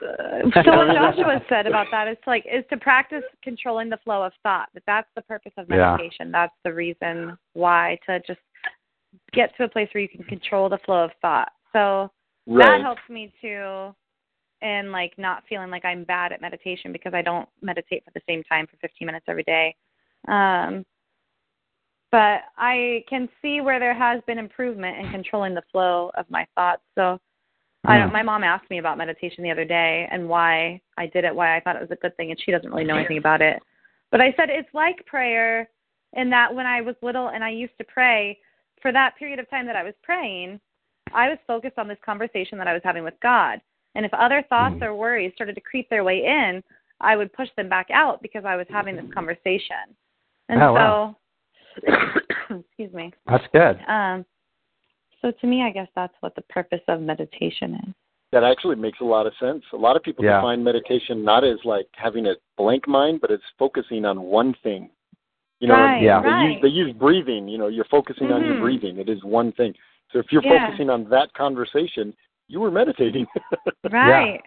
so 0.00 0.76
what 0.76 0.94
Joshua 0.94 1.42
said 1.48 1.66
about 1.66 1.88
that 1.90 2.08
is 2.08 2.16
like 2.26 2.46
is 2.50 2.64
to 2.70 2.78
practice 2.78 3.22
controlling 3.42 3.90
the 3.90 3.98
flow 3.98 4.22
of 4.22 4.32
thought. 4.42 4.68
That 4.72 4.82
that's 4.86 5.08
the 5.14 5.22
purpose 5.22 5.52
of 5.58 5.68
Yeah. 5.68 5.96
meditation. 5.96 6.30
That's 6.30 6.54
the 6.64 6.72
reason 6.72 7.36
why 7.52 7.98
to 8.06 8.20
just 8.20 8.40
get 9.32 9.54
to 9.56 9.64
a 9.64 9.68
place 9.68 9.88
where 9.92 10.00
you 10.00 10.08
can 10.08 10.24
control 10.24 10.70
the 10.70 10.78
flow 10.78 11.04
of 11.04 11.10
thought. 11.20 11.52
So 11.72 12.10
that 12.46 12.80
helps 12.80 13.02
me 13.10 13.32
too 13.42 13.94
in 14.62 14.90
like 14.90 15.12
not 15.18 15.42
feeling 15.48 15.70
like 15.70 15.84
I'm 15.84 16.04
bad 16.04 16.32
at 16.32 16.40
meditation 16.40 16.92
because 16.92 17.12
I 17.12 17.20
don't 17.20 17.48
meditate 17.60 18.04
for 18.04 18.12
the 18.14 18.22
same 18.26 18.42
time 18.44 18.66
for 18.66 18.76
15 18.78 19.04
minutes 19.04 19.26
every 19.28 19.44
day. 19.44 19.74
Um 20.28 20.86
but 22.14 22.42
I 22.56 23.02
can 23.08 23.28
see 23.42 23.60
where 23.60 23.80
there 23.80 23.92
has 23.92 24.22
been 24.24 24.38
improvement 24.38 24.98
in 24.98 25.08
controlling 25.08 25.52
the 25.52 25.64
flow 25.72 26.12
of 26.16 26.30
my 26.30 26.46
thoughts. 26.54 26.82
So 26.94 27.18
I 27.86 27.98
don't, 27.98 28.12
my 28.12 28.22
mom 28.22 28.44
asked 28.44 28.70
me 28.70 28.78
about 28.78 28.98
meditation 28.98 29.42
the 29.42 29.50
other 29.50 29.64
day 29.64 30.08
and 30.12 30.28
why 30.28 30.80
I 30.96 31.08
did 31.08 31.24
it, 31.24 31.34
why 31.34 31.56
I 31.56 31.60
thought 31.60 31.74
it 31.74 31.82
was 31.82 31.90
a 31.90 31.96
good 31.96 32.16
thing, 32.16 32.30
and 32.30 32.40
she 32.40 32.52
doesn't 32.52 32.70
really 32.70 32.84
know 32.84 32.94
anything 32.96 33.18
about 33.18 33.42
it. 33.42 33.60
But 34.12 34.20
I 34.20 34.32
said 34.36 34.48
it's 34.48 34.72
like 34.72 35.04
prayer 35.06 35.68
in 36.12 36.30
that 36.30 36.54
when 36.54 36.66
I 36.66 36.82
was 36.82 36.94
little 37.02 37.30
and 37.30 37.42
I 37.42 37.50
used 37.50 37.76
to 37.78 37.84
pray, 37.84 38.38
for 38.80 38.92
that 38.92 39.16
period 39.16 39.40
of 39.40 39.50
time 39.50 39.66
that 39.66 39.74
I 39.74 39.82
was 39.82 39.94
praying, 40.04 40.60
I 41.12 41.28
was 41.28 41.38
focused 41.48 41.78
on 41.78 41.88
this 41.88 41.98
conversation 42.06 42.58
that 42.58 42.68
I 42.68 42.74
was 42.74 42.82
having 42.84 43.02
with 43.02 43.18
God. 43.24 43.60
And 43.96 44.06
if 44.06 44.14
other 44.14 44.44
thoughts 44.48 44.76
Mm. 44.76 44.86
or 44.86 44.94
worries 44.94 45.32
started 45.34 45.56
to 45.56 45.60
creep 45.60 45.88
their 45.90 46.04
way 46.04 46.24
in, 46.24 46.62
I 47.00 47.16
would 47.16 47.32
push 47.32 47.48
them 47.56 47.68
back 47.68 47.90
out 47.90 48.22
because 48.22 48.44
I 48.44 48.54
was 48.54 48.68
having 48.70 48.94
this 48.94 49.12
conversation. 49.12 49.96
And 50.48 50.62
Oh, 50.62 50.68
so, 50.68 50.74
wow. 50.74 51.16
excuse 52.50 52.92
me. 52.92 53.12
That's 53.26 53.44
good. 53.52 53.80
Um, 53.88 54.24
so 55.22 55.32
to 55.40 55.46
me, 55.46 55.62
I 55.62 55.70
guess 55.70 55.88
that's 55.94 56.14
what 56.20 56.34
the 56.34 56.42
purpose 56.42 56.82
of 56.88 57.00
meditation 57.00 57.74
is. 57.86 57.94
That 58.32 58.44
actually 58.44 58.76
makes 58.76 59.00
a 59.00 59.04
lot 59.04 59.26
of 59.26 59.32
sense. 59.38 59.62
A 59.72 59.76
lot 59.76 59.96
of 59.96 60.02
people 60.02 60.24
Yeah. 60.24 60.36
define 60.36 60.62
meditation 60.62 61.24
not 61.24 61.44
as 61.44 61.58
like 61.64 61.86
having 61.92 62.26
a 62.26 62.34
blank 62.56 62.86
mind, 62.88 63.20
but 63.20 63.30
it's 63.30 63.44
focusing 63.58 64.04
on 64.04 64.22
one 64.22 64.54
thing. 64.62 64.90
You 65.60 65.68
know, 65.68 65.74
Right, 65.74 66.02
Yeah. 66.02 66.20
they, 66.20 66.28
right. 66.28 66.52
use, 66.52 66.62
they 66.62 66.68
use 66.68 66.92
breathing. 66.92 67.48
You 67.48 67.58
know, 67.58 67.68
you're 67.68 67.84
focusing 67.86 68.32
on 68.32 68.44
your 68.44 68.56
Mhm. 68.56 68.60
breathing. 68.60 68.98
It 68.98 69.08
is 69.08 69.22
one 69.24 69.52
thing. 69.52 69.74
So 70.10 70.18
if 70.18 70.32
you're 70.32 70.42
Yeah. 70.42 70.66
focusing 70.66 70.90
on 70.90 71.04
that 71.10 71.32
conversation, 71.32 72.14
you 72.48 72.60
were 72.60 72.70
meditating. 72.70 73.26
Right. 73.90 74.42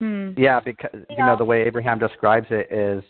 Hmm. 0.00 0.32
Yeah, 0.36 0.60
because 0.60 1.06
you 1.08 1.24
know 1.24 1.36
the 1.36 1.44
way 1.44 1.62
Abraham 1.62 1.98
describes 1.98 2.50
it 2.50 2.70
is, 2.70 3.02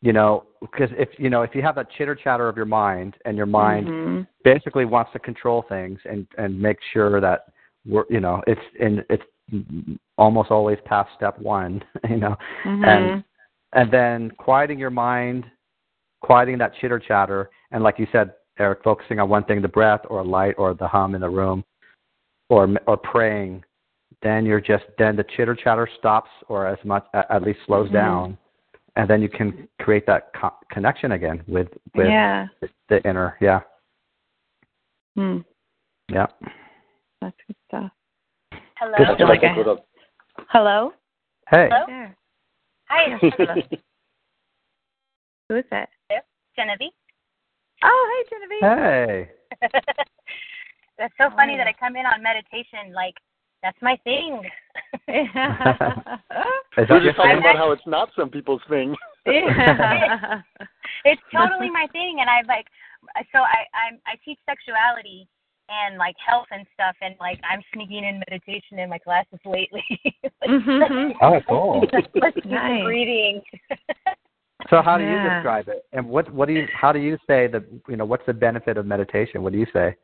you 0.00 0.12
know, 0.12 0.44
because 0.60 0.90
if 0.96 1.08
you 1.18 1.30
know 1.30 1.42
if 1.42 1.54
you 1.54 1.62
have 1.62 1.74
that 1.74 1.90
chitter 1.92 2.14
chatter 2.14 2.48
of 2.48 2.56
your 2.56 2.66
mind 2.66 3.16
and 3.24 3.36
your 3.36 3.46
mind 3.46 3.88
Mhm. 3.88 4.26
basically 4.44 4.84
wants 4.84 5.12
to 5.12 5.18
control 5.18 5.62
things 5.62 5.98
and 6.04 6.26
and 6.36 6.60
make 6.60 6.78
sure 6.92 7.20
that 7.20 7.46
we're 7.86 8.04
you 8.08 8.20
know 8.20 8.42
it's 8.46 8.60
in 8.78 9.04
it's 9.10 9.24
almost 10.18 10.50
always 10.50 10.78
past 10.84 11.10
step 11.16 11.38
one, 11.38 11.82
you 12.08 12.16
know, 12.16 12.36
Mhm. 12.64 12.84
and 12.86 13.24
and 13.72 13.90
then 13.90 14.30
quieting 14.32 14.78
your 14.78 14.90
mind, 14.90 15.50
quieting 16.22 16.58
that 16.58 16.74
chitter 16.74 16.98
chatter, 16.98 17.50
and 17.70 17.82
like 17.82 17.98
you 17.98 18.06
said, 18.12 18.34
Eric, 18.58 18.82
focusing 18.82 19.20
on 19.20 19.28
one 19.28 19.44
thing, 19.44 19.60
the 19.62 19.68
breath 19.68 20.00
or 20.08 20.20
a 20.20 20.24
light 20.24 20.54
or 20.58 20.74
the 20.74 20.86
hum 20.86 21.14
in 21.14 21.20
the 21.20 21.28
room, 21.28 21.64
or 22.50 22.68
or 22.86 22.96
praying, 22.96 23.64
then 24.22 24.46
you're 24.46 24.60
just 24.60 24.84
then 24.96 25.16
the 25.16 25.24
chitter 25.24 25.54
chatter 25.56 25.88
stops 25.98 26.30
or 26.48 26.66
as 26.66 26.78
much 26.84 27.04
at 27.14 27.42
least 27.42 27.60
slows 27.66 27.88
Mhm. 27.88 27.92
down, 27.92 28.38
and 28.98 29.08
then 29.08 29.22
you 29.22 29.28
can 29.28 29.68
create 29.80 30.04
that 30.06 30.32
co- 30.38 30.56
connection 30.70 31.12
again 31.12 31.42
with 31.46 31.68
with 31.94 32.08
yeah. 32.08 32.48
the, 32.60 32.68
the 32.88 33.08
inner. 33.08 33.36
Yeah, 33.40 33.60
Hmm. 35.16 35.38
yeah. 36.12 36.26
That's 37.22 37.36
good 37.46 37.56
stuff. 37.68 37.90
Hello. 38.76 38.94
Good 38.98 39.06
stuff. 39.06 39.18
what 39.20 39.30
I 39.30 39.40
think 39.40 39.56
what 39.56 39.68
up. 39.68 39.86
Hello? 40.50 40.92
Hey. 41.48 41.68
Hello? 41.70 41.84
There. 41.86 42.16
Hi, 42.90 43.18
it's 43.22 43.82
Who 45.48 45.56
is 45.56 45.64
it? 45.72 45.88
Genevieve. 46.56 46.90
Oh, 47.84 48.10
hey, 48.12 48.22
Genevieve. 48.30 48.60
Hey. 48.60 49.30
That's 50.98 51.14
so 51.16 51.30
funny 51.36 51.54
are 51.54 51.58
that? 51.58 51.68
I 51.68 51.72
come 51.78 51.94
in 51.94 52.04
on 52.04 52.20
meditation. 52.22 52.92
Like 52.92 53.14
that's 53.62 53.78
my 53.82 53.96
thing. 54.04 54.42
Is 55.08 56.86
We're 56.88 57.02
just 57.02 57.16
talking 57.16 57.32
thing? 57.32 57.38
about 57.38 57.56
how 57.56 57.72
it's 57.72 57.86
not 57.86 58.10
some 58.16 58.30
people's 58.30 58.62
thing. 58.68 58.94
yeah. 59.26 60.40
it's 61.04 61.22
totally 61.34 61.70
my 61.70 61.86
thing, 61.92 62.18
and 62.20 62.30
I 62.30 62.42
like. 62.46 62.66
So 63.32 63.38
I 63.40 63.64
I'm 63.86 63.98
I 64.06 64.14
teach 64.24 64.38
sexuality 64.48 65.26
and 65.68 65.98
like 65.98 66.16
health 66.24 66.46
and 66.50 66.66
stuff, 66.74 66.94
and 67.02 67.14
like 67.20 67.38
I'm 67.48 67.60
sneaking 67.74 68.04
in 68.04 68.22
meditation 68.30 68.78
in 68.78 68.88
my 68.88 68.98
classes 68.98 69.38
lately. 69.44 69.84
like, 70.24 70.50
Mhm. 70.50 71.12
Oh, 71.20 71.40
cool. 71.48 71.84
Let's 72.14 72.36
do 72.42 72.48
Nice. 72.50 72.84
breathing. 72.84 73.42
So 74.70 74.82
how 74.82 74.98
do 74.98 75.04
you 75.04 75.20
describe 75.20 75.68
it? 75.68 75.84
And 75.92 76.08
what 76.08 76.32
what 76.32 76.48
do 76.48 76.54
you 76.54 76.66
how 76.74 76.92
do 76.92 76.98
you 76.98 77.16
say 77.26 77.46
that 77.48 77.64
you 77.88 77.96
know 77.96 78.04
what's 78.04 78.26
the 78.26 78.34
benefit 78.34 78.76
of 78.76 78.86
meditation? 78.86 79.42
What 79.42 79.52
do 79.52 79.58
you 79.58 79.66
say? 79.72 79.94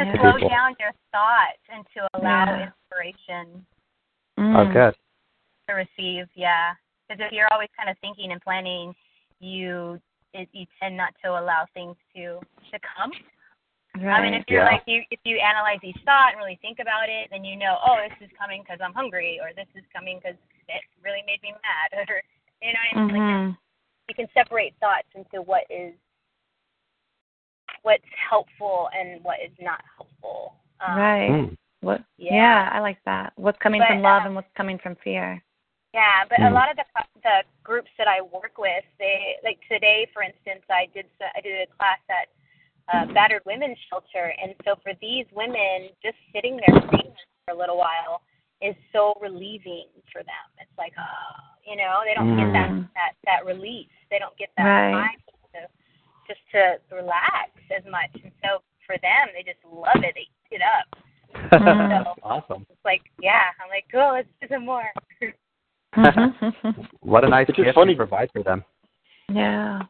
To 0.00 0.06
Yeah. 0.06 0.20
slow 0.20 0.32
people. 0.34 0.48
down 0.48 0.76
your 0.78 0.92
thoughts 1.12 1.62
and 1.68 1.86
to 1.94 2.08
allow 2.14 2.44
Yeah. 2.56 2.66
inspiration 2.66 3.66
Mm. 4.38 4.56
Oh, 4.56 4.72
good. 4.72 4.96
to 5.68 5.74
receive. 5.74 6.28
Yeah, 6.34 6.74
because 7.06 7.20
if 7.24 7.32
you're 7.32 7.52
always 7.52 7.68
kind 7.76 7.88
of 7.88 7.98
thinking 7.98 8.32
and 8.32 8.40
planning, 8.40 8.94
you 9.38 10.00
it, 10.32 10.48
you 10.52 10.66
tend 10.78 10.96
not 10.96 11.14
to 11.22 11.38
allow 11.38 11.66
things 11.74 11.96
to 12.14 12.40
to 12.70 12.78
come. 12.80 13.12
Right. 13.96 14.20
I 14.20 14.22
mean, 14.22 14.34
if 14.34 14.44
you're 14.48 14.62
Yeah. 14.62 14.70
like 14.70 14.84
you, 14.86 15.02
if 15.10 15.18
you 15.24 15.38
analyze 15.38 15.80
each 15.82 16.00
thought 16.04 16.30
and 16.32 16.38
really 16.38 16.56
think 16.62 16.78
about 16.78 17.08
it, 17.08 17.28
then 17.30 17.44
you 17.44 17.56
know, 17.56 17.78
oh, 17.84 17.96
this 17.96 18.16
is 18.20 18.36
coming 18.38 18.62
because 18.62 18.80
I'm 18.80 18.94
hungry, 18.94 19.40
or 19.40 19.52
this 19.52 19.66
is 19.74 19.84
coming 19.92 20.18
because 20.18 20.36
it 20.68 20.82
really 21.02 21.22
made 21.26 21.42
me 21.42 21.52
mad, 21.52 21.90
or 22.08 22.22
you 22.62 22.72
know, 22.72 22.78
what 22.94 23.00
I 23.00 23.18
mean? 23.18 23.48
like 23.48 23.56
you 24.08 24.14
can 24.14 24.28
separate 24.32 24.74
thoughts 24.80 25.08
into 25.14 25.42
what 25.42 25.64
is 25.70 25.94
what's 27.82 28.04
helpful 28.28 28.88
and 28.98 29.22
what 29.24 29.38
is 29.44 29.52
not 29.60 29.80
helpful. 29.96 30.54
Um, 30.86 30.96
right. 30.98 31.30
Mm. 31.30 31.56
What? 31.80 32.02
Yeah. 32.18 32.34
Yeah. 32.34 32.70
I 32.72 32.80
like 32.80 32.98
that. 33.06 33.32
What's 33.36 33.58
coming 33.58 33.80
But, 33.80 33.88
from 33.88 34.02
love 34.02 34.22
uh, 34.22 34.26
and 34.26 34.34
what's 34.34 34.52
coming 34.56 34.78
from 34.82 34.96
fear. 35.02 35.42
Yeah, 35.92 36.24
but 36.28 36.40
a 36.40 36.44
Mm. 36.44 36.52
lot 36.52 36.70
of 36.70 36.76
the 36.76 36.84
the 37.22 37.42
groups 37.62 37.90
that 37.98 38.06
I 38.08 38.20
work 38.22 38.56
with, 38.58 38.84
they 38.98 39.36
like 39.44 39.58
today, 39.68 40.06
for 40.12 40.22
instance, 40.22 40.62
I 40.70 40.86
did 40.94 41.06
s- 41.20 41.32
I 41.36 41.40
did 41.40 41.68
a 41.68 41.72
class 41.74 41.98
at 42.08 42.28
uh, 42.92 43.06
battered 43.12 43.42
women's 43.46 43.78
shelter, 43.88 44.32
and 44.42 44.54
so 44.64 44.76
for 44.82 44.92
these 45.00 45.26
women, 45.32 45.90
just 46.02 46.16
sitting 46.34 46.56
there 46.58 46.74
reading 46.80 47.12
for 47.46 47.54
a 47.54 47.56
little 47.58 47.76
while 47.76 48.22
is 48.60 48.74
so 48.92 49.14
relieving 49.20 49.86
for 50.12 50.22
them. 50.22 50.46
It's 50.60 50.76
like, 50.78 50.92
oh, 50.98 51.34
you 51.66 51.76
know, 51.76 52.00
they 52.04 52.14
don't 52.14 52.36
get 52.36 52.52
that 52.52 52.70
Mm. 52.70 52.88
that 52.94 53.12
that 53.24 53.44
release. 53.46 53.90
They 54.10 54.18
don't 54.18 54.36
get 54.38 54.50
that 54.56 54.64
Right. 54.64 54.92
time 54.92 55.18
to 55.26 55.29
just 56.30 56.40
to 56.54 56.78
relax 56.94 57.50
as 57.76 57.82
much, 57.90 58.14
and 58.22 58.30
so 58.42 58.62
for 58.86 58.94
them, 59.02 59.34
they 59.34 59.42
just 59.42 59.58
love 59.66 59.98
it. 60.06 60.14
They 60.14 60.26
eat 60.30 60.60
it 60.60 60.62
up. 60.62 60.86
So 61.50 62.14
awesome. 62.22 62.66
it's 62.70 62.84
like, 62.84 63.02
yeah, 63.20 63.50
I'm 63.62 63.68
like, 63.70 63.84
cool, 63.90 64.12
let's 64.14 64.28
do 64.40 64.46
some 64.48 64.64
more. 64.66 64.84
Mhm. 65.96 66.88
What 67.00 67.24
a 67.24 67.28
nice 67.28 67.46
It's 67.48 67.56
just 67.56 67.66
gift 67.66 67.74
funny. 67.74 67.92
you 67.92 67.96
provide 67.96 68.30
for 68.32 68.42
them. 68.42 68.64
yeah. 69.32 69.80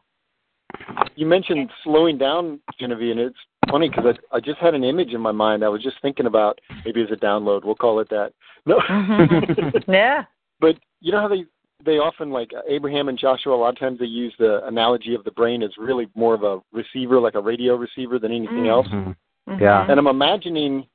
You 1.15 1.25
mentioned 1.25 1.69
slowing 1.83 2.17
down, 2.17 2.59
Genevieve, 2.79 3.11
and 3.11 3.19
it's 3.19 3.37
funny 3.69 3.89
because 3.89 4.15
I, 4.31 4.37
I 4.37 4.39
just 4.39 4.57
had 4.59 4.73
an 4.73 4.83
image 4.83 5.13
in 5.13 5.19
my 5.21 5.31
mind. 5.31 5.63
I 5.63 5.69
was 5.69 5.83
just 5.83 5.97
thinking 6.01 6.25
about 6.25 6.59
maybe 6.85 7.01
as 7.01 7.11
a 7.11 7.15
download, 7.17 7.65
we'll 7.65 7.75
call 7.75 7.99
it 7.99 8.09
that. 8.09 8.31
No, 8.65 8.79
Mhm. 8.89 9.83
yeah. 9.87 10.23
but 10.59 10.75
you 11.01 11.11
know 11.11 11.19
how 11.21 11.27
they 11.27 11.45
they 11.85 11.97
often 11.97 12.29
like 12.31 12.51
Abraham 12.67 13.09
and 13.09 13.17
Joshua. 13.17 13.55
A 13.55 13.57
lot 13.57 13.69
of 13.69 13.79
times 13.79 13.99
they 13.99 14.05
use 14.05 14.33
the 14.39 14.65
analogy 14.65 15.15
of 15.15 15.23
the 15.23 15.31
brain 15.31 15.63
as 15.63 15.71
really 15.77 16.07
more 16.15 16.33
of 16.33 16.43
a 16.43 16.59
receiver, 16.71 17.19
like 17.19 17.35
a 17.35 17.41
radio 17.41 17.75
receiver, 17.75 18.19
than 18.19 18.31
anything 18.31 18.63
Mm. 18.65 18.69
else. 18.69 18.87
Mhm. 18.87 19.15
Mhm. 19.49 19.59
Yeah. 19.59 19.85
And 19.89 19.99
I'm 19.99 20.07
imagining 20.07 20.87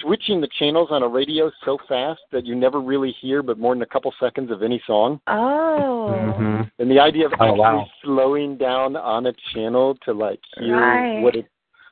switching 0.00 0.40
the 0.40 0.48
channels 0.48 0.90
on 0.90 1.02
a 1.04 1.08
radio 1.08 1.50
so 1.64 1.78
fast 1.88 2.20
that 2.32 2.44
you 2.44 2.54
never 2.56 2.80
really 2.80 3.12
hear 3.12 3.42
but 3.42 3.58
more 3.58 3.74
than 3.74 3.82
a 3.82 3.86
couple 3.86 4.12
seconds 4.18 4.50
of 4.50 4.62
any 4.62 4.80
song. 4.86 5.20
Oh. 5.28 6.34
Mhm. 6.36 6.70
And 6.80 6.90
the 6.90 6.98
idea 6.98 7.26
of 7.26 7.32
Oh, 7.38 7.44
actually 7.44 7.60
wow. 7.60 7.90
slowing 8.02 8.56
down 8.56 8.96
on 8.96 9.26
a 9.26 9.32
channel 9.52 9.94
to 10.04 10.12
like 10.12 10.40
hear 10.58 10.80
Right. 10.80 11.22
what 11.22 11.36
it, 11.36 11.46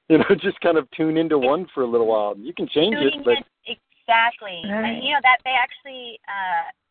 you 0.08 0.18
know, 0.18 0.24
just 0.40 0.60
kind 0.60 0.76
of 0.78 0.90
tune 0.90 1.16
into 1.16 1.38
one 1.38 1.66
for 1.66 1.82
a 1.82 1.86
little 1.86 2.08
while. 2.08 2.34
You 2.36 2.52
can 2.52 2.66
change 2.66 2.96
it, 2.96 3.14
but 3.24 3.38
in, 3.38 3.76
exactly. 4.02 4.62
Right. 4.68 4.84
And 4.94 5.04
you 5.04 5.12
know 5.12 5.20
that 5.22 5.38
they 5.44 5.52
actually 5.52 6.18
uh 6.28 6.70
The 6.72 6.81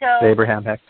so 0.00 0.26
Abraham 0.26 0.64
Hicks. 0.64 0.82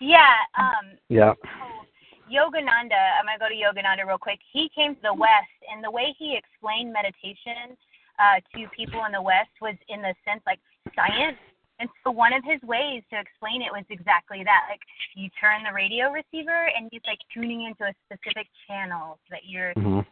yeah, 0.00 0.34
um 0.58 0.96
Yeah. 1.08 1.34
so 1.34 1.86
Yogananda, 2.30 3.18
I'm 3.18 3.26
gonna 3.26 3.38
go 3.38 3.48
to 3.48 3.54
Yogananda 3.54 4.06
real 4.06 4.18
quick. 4.18 4.40
He 4.52 4.68
came 4.74 4.94
to 4.94 5.02
the 5.02 5.14
West 5.14 5.58
and 5.70 5.82
the 5.82 5.90
way 5.90 6.14
he 6.18 6.36
explained 6.36 6.92
meditation 6.92 7.76
uh 8.18 8.40
to 8.54 8.68
people 8.76 9.04
in 9.04 9.12
the 9.12 9.22
West 9.22 9.50
was 9.60 9.74
in 9.88 10.02
the 10.02 10.14
sense 10.24 10.42
like 10.46 10.60
science. 10.94 11.38
And 11.78 11.88
so 12.04 12.12
one 12.12 12.32
of 12.32 12.44
his 12.44 12.62
ways 12.62 13.02
to 13.10 13.18
explain 13.18 13.60
it 13.60 13.72
was 13.72 13.84
exactly 13.90 14.44
that. 14.44 14.66
Like 14.70 14.80
you 15.14 15.28
turn 15.40 15.64
the 15.64 15.72
radio 15.72 16.12
receiver 16.12 16.70
and 16.76 16.88
he's 16.92 17.02
like 17.06 17.18
tuning 17.34 17.64
into 17.64 17.84
a 17.84 17.94
specific 18.06 18.46
channel 18.68 19.18
so 19.26 19.28
that 19.30 19.44
you're 19.46 19.74
Mhm. 19.74 20.06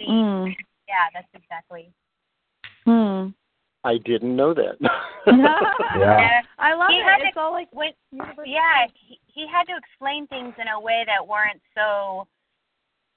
Mm. 0.00 0.54
yeah, 0.86 1.08
that's 1.14 1.26
exactly. 1.34 1.90
Hmm. 2.84 3.30
I 3.86 3.98
didn't 4.04 4.34
know 4.34 4.52
that. 4.52 4.76
Yeah. 5.96 6.42
I 6.58 6.74
love 6.74 6.90
He 6.90 6.98
it. 6.98 7.04
had 7.06 7.20
It's 7.22 7.36
all 7.36 7.52
like 7.52 7.68
when 7.72 7.90
yeah 8.44 8.86
he, 8.94 9.18
he 9.26 9.46
had 9.46 9.64
to 9.66 9.74
explain 9.76 10.26
things 10.26 10.54
in 10.60 10.68
a 10.68 10.78
way 10.78 11.04
that 11.06 11.22
weren't 11.26 11.60
so 11.74 12.26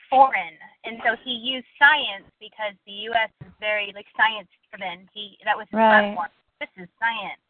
foreign 0.09 0.57
and 0.85 0.97
so 1.05 1.13
he 1.23 1.31
used 1.31 1.67
science 1.77 2.25
because 2.39 2.73
the 2.89 3.05
us 3.13 3.29
is 3.45 3.53
very 3.59 3.91
like 3.93 4.05
science 4.17 4.49
driven 4.73 5.05
he 5.13 5.37
that 5.45 5.55
was 5.57 5.67
his 5.69 5.77
Right. 5.77 6.17
platform 6.17 6.29
this 6.59 6.69
is 6.81 6.89
science 6.97 7.41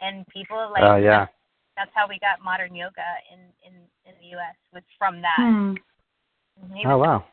and 0.00 0.24
people 0.32 0.56
like 0.72 0.82
Oh 0.84 0.96
yeah. 0.96 1.26
that's 1.76 1.92
how 1.94 2.08
we 2.08 2.18
got 2.18 2.40
modern 2.42 2.74
yoga 2.74 3.04
in 3.32 3.40
in 3.66 3.74
in 4.08 4.14
the 4.24 4.36
us 4.40 4.56
was 4.72 4.84
from 4.96 5.20
that 5.20 5.36
Hmm. 5.36 5.74
Oh 6.88 6.96
wow. 6.98 7.24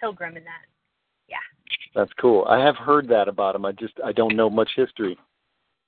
pilgrim 0.00 0.36
in 0.36 0.44
that 0.44 0.64
yeah 0.68 0.77
That's 1.94 2.12
cool. 2.20 2.44
I 2.48 2.58
have 2.64 2.76
heard 2.76 3.08
that 3.08 3.28
about 3.28 3.54
him. 3.54 3.64
I 3.64 3.72
just 3.72 3.94
I 4.04 4.12
don't 4.12 4.36
know 4.36 4.50
much 4.50 4.70
history. 4.76 5.18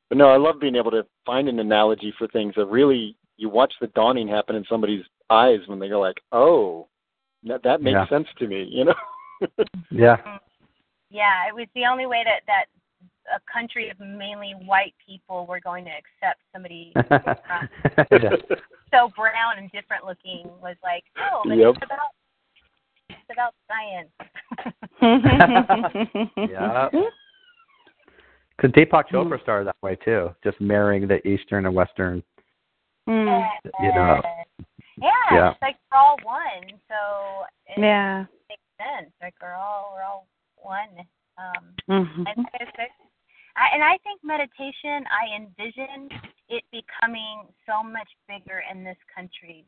But 0.09 0.18
no, 0.18 0.28
I 0.28 0.36
love 0.36 0.60
being 0.60 0.77
able 0.77 0.90
to 0.90 1.06
find 1.24 1.48
an 1.48 1.59
analogy 1.60 2.12
for 2.18 2.27
things 2.28 2.55
that 2.56 2.66
really 2.66 3.16
you 3.36 3.48
watch 3.48 3.72
the 3.81 3.86
dawning 3.89 4.28
happen 4.28 4.56
in 4.56 4.64
somebody's 4.68 5.05
eyes 5.31 5.60
when 5.66 5.78
they 5.78 5.89
go 5.89 6.01
like, 6.01 6.16
"Oh, 6.32 6.89
that 7.44 7.62
that 7.62 7.81
makes 7.81 7.94
Yeah. 7.94 8.09
sense 8.09 8.28
to 8.39 8.47
me," 8.47 8.64
you 8.64 8.85
know. 8.85 8.94
Yeah. 9.90 10.16
yeah 11.10 11.48
it 11.48 11.55
was 11.55 11.66
the 11.74 11.86
only 11.86 12.05
way 12.05 12.22
that 12.24 12.43
that 12.47 12.66
a 13.35 13.40
country 13.51 13.89
of 13.89 13.98
mainly 13.98 14.52
white 14.66 14.94
people 15.05 15.47
were 15.47 15.60
going 15.60 15.85
to 15.86 15.90
accept 15.90 16.40
somebody 16.52 16.93
Yeah. 18.10 18.36
so 18.93 19.09
brown 19.16 19.59
and 19.59 19.70
different 19.72 20.05
looking 20.05 20.51
was 20.60 20.77
like, 20.82 21.05
oh, 21.18 21.43
but 21.47 21.56
Yep. 21.56 21.74
it's 21.77 21.85
about 21.85 22.12
it's 23.11 23.31
about 23.32 23.55
science. 23.69 24.11
yeah. 26.51 26.89
Because 28.57 28.73
Deepak 28.74 29.05
Chopra 29.11 29.41
started 29.41 29.69
that 29.69 29.77
way 29.82 29.97
too, 30.05 30.35
just 30.45 30.61
marrying 30.61 31.09
the 31.09 31.27
Eastern 31.27 31.65
and 31.65 31.74
Western. 31.74 32.23
Hmm. 33.07 33.27
You 33.81 33.95
know. 33.95 34.20
Yeah, 35.01 35.09
Yeah. 35.32 35.51
it's 35.53 35.62
like 35.62 35.77
we're 35.91 35.97
all 35.97 36.19
one, 36.23 36.78
so 36.87 37.45
it 37.65 37.78
Yeah. 37.81 38.27
makes 38.51 38.62
sense. 38.77 39.11
Like 39.23 39.35
we're 39.41 39.55
all 39.55 39.95
we're 39.95 40.03
all 40.03 40.27
one. 40.57 41.07
Um, 41.39 41.74
Mhm. 41.89 42.27
and 42.28 42.47
it's, 42.61 42.70
it's, 42.78 42.93
I, 43.57 43.69
and 43.73 43.82
I 43.82 43.97
think 44.05 44.23
meditation, 44.23 45.07
I 45.09 45.35
envision 45.35 46.11
it 46.51 46.62
becoming 46.70 47.49
so 47.65 47.82
much 47.82 48.09
bigger 48.28 48.62
in 48.70 48.85
this 48.85 48.99
country 49.15 49.65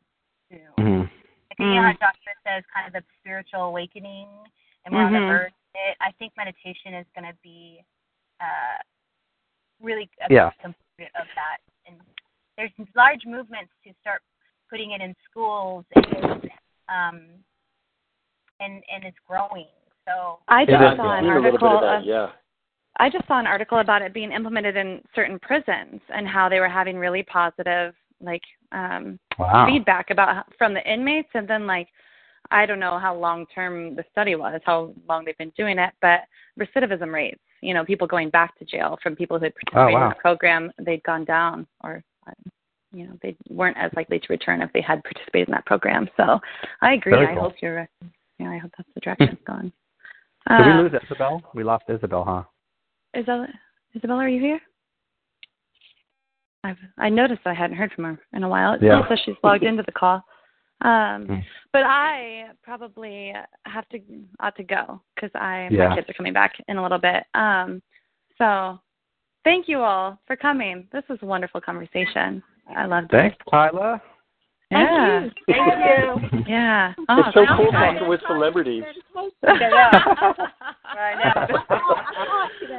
soon. 0.51 1.09
Mhm. 1.59 1.65
Like, 1.65 1.69
you 1.69 1.75
know 1.75 1.81
how 1.81 1.93
Mm. 1.93 1.99
Joshua 1.99 2.33
says 2.45 2.63
kind 2.73 2.87
of 2.87 2.93
the 2.93 3.03
spiritual 3.19 3.61
awakening 3.63 4.27
and 4.85 4.93
we're 4.93 5.01
on 5.03 5.13
the 5.13 5.19
verge 5.19 5.51
of 5.51 5.75
it. 5.75 5.97
I 6.01 6.11
think 6.13 6.35
meditation 6.37 6.93
is 6.93 7.05
going 7.15 7.25
to 7.25 7.37
be 7.41 7.83
uh, 8.39 8.77
really 9.79 10.09
a 10.21 10.33
Yeah. 10.33 10.49
component 10.59 11.15
of 11.15 11.27
that. 11.35 11.57
And 11.85 11.99
there's 12.57 12.71
large 12.95 13.25
movements 13.25 13.71
to 13.85 13.93
start 14.01 14.21
putting 14.69 14.91
it 14.91 15.01
in 15.01 15.15
schools 15.29 15.85
and 15.95 16.51
um, 16.89 17.43
and 18.59 18.83
and 18.91 19.03
it's 19.05 19.17
growing. 19.27 19.67
So 20.05 20.39
I 20.47 20.65
just 20.65 20.81
I've 20.81 20.97
saw 20.97 21.13
an 21.17 21.23
seen 21.23 21.31
a 21.31 21.35
little 21.35 21.51
bit 21.51 21.63
article 21.63 21.77
of 21.77 21.81
that. 21.81 21.99
of 21.99 22.05
yeah. 22.05 22.31
I 22.97 23.09
just 23.09 23.27
saw 23.27 23.39
an 23.39 23.47
article 23.47 23.79
about 23.79 24.01
it 24.01 24.13
being 24.13 24.31
implemented 24.31 24.75
in 24.75 25.01
certain 25.15 25.39
prisons 25.39 26.01
and 26.13 26.27
how 26.27 26.47
they 26.49 26.59
were 26.59 26.69
having 26.69 26.97
really 26.97 27.23
positive 27.23 27.95
like 28.23 28.43
um 28.71 29.19
Wow. 29.39 29.65
feedback 29.67 30.09
about 30.11 30.45
from 30.57 30.73
the 30.73 30.91
inmates 30.91 31.29
and 31.33 31.47
then 31.47 31.65
like 31.67 31.87
I 32.51 32.65
don't 32.65 32.79
know 32.79 32.99
how 32.99 33.15
long 33.15 33.45
term 33.53 33.95
the 33.95 34.03
study 34.11 34.35
was, 34.35 34.59
how 34.65 34.93
long 35.07 35.23
they've 35.25 35.37
been 35.37 35.53
doing 35.57 35.79
it, 35.79 35.91
but 36.01 36.21
recidivism 36.59 37.11
rates, 37.11 37.39
you 37.61 37.73
know, 37.73 37.83
people 37.85 38.05
going 38.05 38.29
back 38.29 38.57
to 38.59 38.65
jail 38.65 38.97
from 39.01 39.15
people 39.15 39.39
who 39.39 39.45
had 39.45 39.53
participated 39.55 39.95
Oh, 39.95 39.99
wow. 39.99 40.03
in 40.03 40.09
the 40.09 40.15
program, 40.21 40.71
they'd 40.79 41.01
gone 41.03 41.25
down 41.25 41.65
or 41.83 42.03
um, 42.27 42.51
you 42.93 43.07
know, 43.07 43.13
they 43.23 43.35
weren't 43.49 43.77
as 43.77 43.91
likely 43.95 44.19
to 44.19 44.25
return 44.29 44.61
if 44.61 44.71
they 44.73 44.81
had 44.81 45.01
participated 45.03 45.47
in 45.47 45.53
that 45.53 45.65
program. 45.65 46.07
So 46.17 46.39
I 46.81 46.93
agree. 46.93 47.13
Very 47.13 47.27
I 47.27 47.33
cool. 47.33 47.43
hope 47.43 47.53
you're 47.61 47.87
yeah, 48.39 48.49
I 48.49 48.57
hope 48.57 48.71
that's 48.77 48.89
the 48.93 49.01
direction 49.01 49.29
it's 49.29 49.43
gone. 49.47 49.71
Did 50.49 50.65
we 50.67 50.71
Uh, 50.73 50.81
lose 50.83 50.91
Isabel? 51.05 51.41
We 51.55 51.63
lost 51.63 51.85
Isabel, 51.87 52.23
huh? 52.25 52.43
Isabel, 53.17 53.47
Isabel, 53.95 54.17
are 54.17 54.27
you 54.29 54.41
here? 54.41 54.59
I've 56.63 56.77
I 56.97 57.09
noticed 57.09 57.41
I 57.45 57.53
hadn't 57.53 57.75
heard 57.77 57.91
from 57.93 58.05
her 58.05 58.19
in 58.33 58.43
a 58.43 58.49
while. 58.49 58.73
It 58.73 58.81
Yeah. 58.83 58.99
still 58.99 59.09
says 59.09 59.19
she's 59.25 59.35
logged 59.43 59.63
into 59.63 59.83
the 59.83 59.91
call. 59.91 60.23
Um, 60.81 61.25
Hmm. 61.27 61.39
but 61.71 61.83
I 61.85 62.49
probably 62.61 63.33
have 63.65 63.87
to 63.89 63.99
ought 64.39 64.55
to 64.57 64.63
go 64.63 65.01
because 65.15 65.31
I 65.35 65.67
Yeah. 65.71 65.89
my 65.89 65.95
kids 65.95 66.09
are 66.09 66.13
coming 66.13 66.33
back 66.33 66.53
in 66.67 66.77
a 66.77 66.81
little 66.81 66.97
bit. 66.97 67.25
Um, 67.33 67.81
so 68.37 68.79
thank 69.43 69.67
you 69.67 69.81
all 69.81 70.19
for 70.25 70.35
coming. 70.35 70.87
This 70.91 71.07
was 71.09 71.21
a 71.21 71.25
wonderful 71.25 71.61
conversation. 71.61 72.41
I 72.75 72.85
loved 72.85 73.11
Thanks, 73.11 73.35
it. 73.39 73.49
Tyler. 73.49 74.01
Yeah. 74.71 75.19
Thank 75.19 75.33
you. 75.47 76.43
Yeah. 76.47 76.93
Oh, 77.07 77.19
it's 77.19 77.33
so 77.33 77.45
cool 77.55 77.65
you 77.65 77.71
guys. 77.71 77.93
talking 77.93 78.07
with 78.07 78.21
celebrities. 78.27 78.83
I 79.43 81.13
know. 81.13 81.27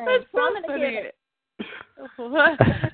That's 0.05 0.25
so 0.33 0.51
funny. 0.67 1.11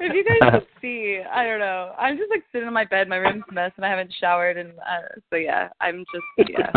if 0.00 0.12
you 0.14 0.24
guys 0.24 0.38
could 0.52 0.66
see, 0.90 1.20
I 1.30 1.44
don't 1.44 1.58
know. 1.60 1.92
I'm 1.98 2.16
just 2.16 2.30
like 2.30 2.42
sitting 2.52 2.68
in 2.68 2.74
my 2.74 2.84
bed. 2.84 3.08
My 3.08 3.16
room's 3.16 3.44
a 3.48 3.52
mess, 3.52 3.72
and 3.76 3.84
I 3.84 3.90
haven't 3.90 4.12
showered, 4.20 4.56
and 4.56 4.72
uh, 4.78 5.20
so 5.30 5.36
yeah, 5.36 5.68
I'm 5.80 6.04
just 6.12 6.24
yeah. 6.50 6.70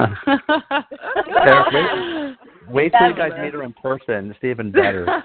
Eric, 1.45 1.67
wait, 1.73 2.37
wait 2.69 2.93
till 2.97 3.09
you 3.09 3.15
guys 3.15 3.31
meet 3.41 3.53
her 3.53 3.63
in 3.63 3.73
person. 3.73 4.31
It's 4.31 4.43
even 4.43 4.71
better. 4.71 5.23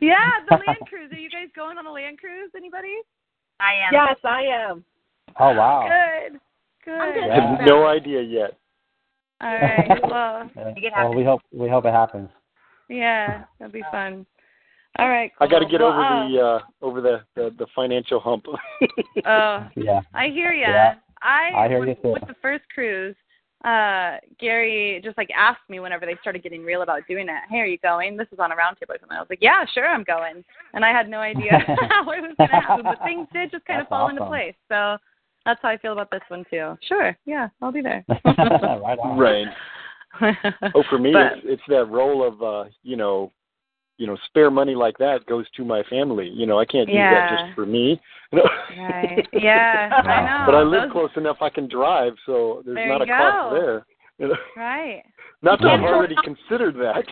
yeah, 0.00 0.30
the 0.48 0.56
land 0.66 0.78
cruise. 0.88 1.10
Are 1.12 1.18
you 1.18 1.30
guys 1.30 1.48
going 1.54 1.78
on 1.78 1.86
a 1.86 1.92
land 1.92 2.18
cruise? 2.18 2.50
Anybody? 2.56 2.96
I 3.60 3.72
am. 3.86 3.92
Yes, 3.92 4.16
I 4.24 4.42
am. 4.42 4.84
oh 5.38 5.52
wow. 5.52 5.88
Good. 5.88 6.40
Good. 6.84 7.00
I'm 7.00 7.14
good. 7.14 7.30
I 7.30 7.34
have 7.34 7.66
no 7.66 7.86
idea 7.86 8.22
yet. 8.22 8.56
All 9.42 9.54
right. 9.54 9.88
Well, 10.02 10.50
Yeah. 10.76 11.04
Well, 11.04 11.14
we 11.14 11.24
hope 11.24 11.40
we 11.52 11.68
hope 11.68 11.84
it 11.84 11.92
happens. 11.92 12.28
yeah, 12.88 13.44
that'll 13.58 13.72
be 13.72 13.82
fun. 13.90 14.26
All 14.98 15.08
right. 15.08 15.30
I 15.40 15.46
got 15.46 15.60
to 15.60 15.66
get 15.66 15.80
Well, 15.80 15.90
over 15.92 16.02
uh, 16.02 16.28
the 16.28 16.40
uh 16.40 16.58
over 16.82 17.00
the 17.00 17.20
the, 17.36 17.54
the 17.58 17.66
financial 17.74 18.20
hump. 18.20 18.44
Oh, 19.26 19.66
Yeah. 19.76 20.00
I 20.14 20.28
hear 20.28 20.52
you. 20.52 20.62
Yeah. 20.62 20.94
I, 21.22 21.50
I 21.54 21.68
hear 21.68 21.80
with, 21.80 21.88
you 21.90 21.94
too. 21.96 22.12
with 22.12 22.26
the 22.26 22.34
first 22.40 22.64
cruise, 22.74 23.14
uh, 23.64 24.16
Gary 24.38 25.00
just 25.04 25.18
like 25.18 25.28
asked 25.36 25.68
me 25.68 25.78
whenever 25.80 26.06
they 26.06 26.16
started 26.22 26.42
getting 26.42 26.64
real 26.64 26.80
about 26.82 27.06
doing 27.06 27.28
it. 27.28 27.42
Hey, 27.50 27.58
are 27.58 27.66
you 27.66 27.76
going? 27.78 28.16
This 28.16 28.26
is 28.32 28.38
on 28.38 28.52
a 28.52 28.54
roundtable 28.56 28.90
or 28.94 28.98
something. 29.00 29.16
I 29.16 29.20
was 29.20 29.26
like, 29.28 29.42
yeah, 29.42 29.64
sure, 29.74 29.86
I'm 29.86 30.02
going. 30.04 30.42
And 30.72 30.82
I 30.84 30.90
had 30.90 31.08
no 31.10 31.18
idea 31.18 31.52
how 31.90 32.10
it 32.10 32.22
was 32.22 32.34
going 32.38 32.48
to 32.48 32.56
happen, 32.56 32.84
but 32.84 32.98
things 33.04 33.28
did 33.34 33.50
just 33.50 33.66
kind 33.66 33.80
of 33.80 33.84
That's 33.84 33.90
fall 33.90 34.08
into 34.08 34.24
place. 34.24 34.54
So 34.68 34.96
that's 35.44 35.60
how 35.62 35.68
I 35.68 35.76
feel 35.76 35.92
about 35.92 36.10
this 36.10 36.22
one 36.28 36.44
too. 36.50 36.76
Sure, 36.88 37.16
yeah, 37.26 37.48
I'll 37.60 37.72
be 37.72 37.82
there. 37.82 38.02
right 38.08 38.98
on. 38.98 39.18
right. 39.18 39.46
Oh, 40.74 40.82
for 40.88 40.98
me, 40.98 41.12
But- 41.12 41.38
it's 41.38 41.42
it's 41.44 41.62
that 41.68 41.84
role 41.90 42.26
of 42.26 42.42
uh, 42.42 42.70
you 42.82 42.96
know, 42.96 43.30
you 44.00 44.06
know, 44.06 44.16
spare 44.26 44.50
money 44.50 44.74
like 44.74 44.96
that 44.96 45.26
goes 45.26 45.44
to 45.56 45.62
my 45.64 45.82
family. 45.90 46.26
You 46.32 46.46
know, 46.46 46.58
I 46.58 46.64
can't 46.64 46.88
use 46.88 46.96
that 46.96 47.30
just 47.38 47.54
for 47.54 47.66
me. 47.66 48.00
You 48.32 48.38
know? 48.38 48.48
Right. 48.88 49.28
Yeah, 49.34 49.90
I 49.92 50.22
know. 50.24 50.46
But 50.46 50.54
I 50.54 50.62
live 50.62 50.82
Those- 50.84 50.92
close 50.92 51.10
enough 51.16 51.36
I 51.42 51.50
can 51.50 51.68
drive, 51.68 52.14
so 52.24 52.62
there's 52.64 52.76
There 52.76 52.88
not 52.88 53.02
a 53.02 53.06
you 53.06 53.12
cost 53.12 53.50
go. 53.50 53.60
there. 53.60 53.86
You 54.18 54.28
know? 54.32 54.40
Right. 54.56 55.02
Not 55.42 55.60
that 55.60 55.68
I've 55.68 55.80
already 55.82 56.14
considered 56.24 56.76
that. 56.76 57.04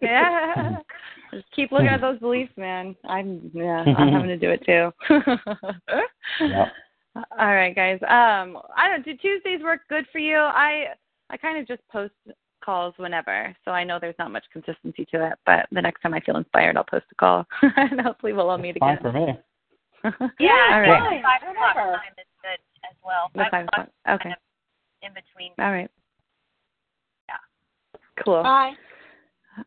Yeah. 0.00 0.76
Just 1.32 1.46
keep 1.54 1.72
looking 1.72 1.88
at 1.88 2.00
those 2.00 2.18
beliefs, 2.20 2.52
man. 2.56 2.94
I'm 3.08 3.50
yeah, 3.52 3.84
I'm 3.98 4.12
having 4.12 4.28
to 4.28 4.36
do 4.36 4.50
it 4.50 4.62
too. 4.64 4.90
Yep. 6.40 6.68
All 7.38 7.54
right, 7.54 7.74
guys. 7.74 7.98
Um, 8.02 8.58
I 8.76 8.88
don't. 8.88 9.04
Do 9.04 9.16
Tuesdays 9.16 9.62
work 9.62 9.80
good 9.88 10.06
for 10.12 10.18
you? 10.18 10.36
I 10.38 10.86
I 11.28 11.36
kind 11.36 11.58
of 11.60 11.66
just 11.68 11.82
post 11.88 12.14
calls 12.60 12.94
whenever, 12.96 13.54
so 13.64 13.70
I 13.70 13.84
know 13.84 13.98
there's 14.00 14.18
not 14.18 14.30
much 14.30 14.44
consistency 14.52 15.06
to 15.12 15.26
it. 15.26 15.32
But 15.46 15.66
the 15.72 15.82
next 15.82 16.00
time 16.00 16.14
I 16.14 16.20
feel 16.20 16.36
inspired, 16.36 16.76
I'll 16.76 16.84
post 16.84 17.06
a 17.10 17.14
call, 17.14 17.46
and 17.76 18.00
hopefully 18.00 18.32
we'll 18.32 18.50
all 18.50 18.58
meet 18.58 18.76
Fine 18.78 18.98
again. 18.98 19.02
for 19.02 19.12
me. 19.12 19.26
Yeah, 20.38 20.50
All 20.72 20.80
I 20.80 21.20
five 21.22 21.50
o'clock 21.50 21.74
Whatever. 21.74 21.92
time 21.92 22.14
is 22.16 22.24
good 22.40 22.60
as 22.88 22.96
well. 23.04 23.30
The 23.34 23.40
Five 23.40 23.50
five 23.50 23.64
o'clock 23.66 23.88
o'clock. 23.88 24.14
Okay. 24.20 24.22
kind 24.30 24.34
of 24.34 25.08
in 25.08 25.12
between. 25.12 25.52
All 25.58 25.72
right. 25.72 25.90
Yeah. 27.28 28.22
Cool. 28.24 28.42
Bye. 28.42 28.72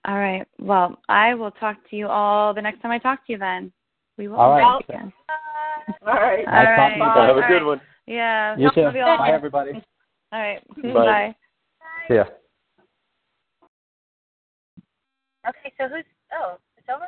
All 0.05 0.17
right. 0.17 0.47
Well, 0.59 0.99
I 1.07 1.35
will 1.35 1.51
talk 1.51 1.77
to 1.91 1.95
you 1.95 2.07
all 2.07 2.53
the 2.53 2.61
next 2.61 2.81
time 2.81 2.89
I 2.91 2.97
talk 2.97 3.25
to 3.27 3.33
you. 3.33 3.37
Then 3.37 3.71
we 4.17 4.27
will 4.27 4.37
All 4.37 4.51
right. 4.51 4.79
meet 4.79 4.95
again. 4.95 5.13
All 6.07 6.13
right. 6.15 6.47
All 6.47 6.53
Nice 6.53 6.65
right. 6.65 6.75
talking 6.77 6.99
to 6.99 7.05
you 7.05 7.13
guys. 7.13 7.27
Have 7.27 7.37
a 7.37 7.47
good 7.47 7.65
one. 7.65 7.81
Yeah. 8.07 8.57
You 8.57 8.71
too. 8.73 8.81
Love 8.81 8.95
you 8.95 9.03
all. 9.03 9.17
Bye, 9.17 9.31
everybody. 9.31 9.71
All 10.31 10.39
right. 10.39 10.61
Bye. 10.81 10.91
Bye. 10.93 11.35
See 12.07 12.15
ya. 12.15 12.23
Okay, 15.47 15.73
so 15.77 15.87
who's? 15.87 16.05
Oh, 16.31 16.57
it's 16.77 16.87
over. 16.89 17.07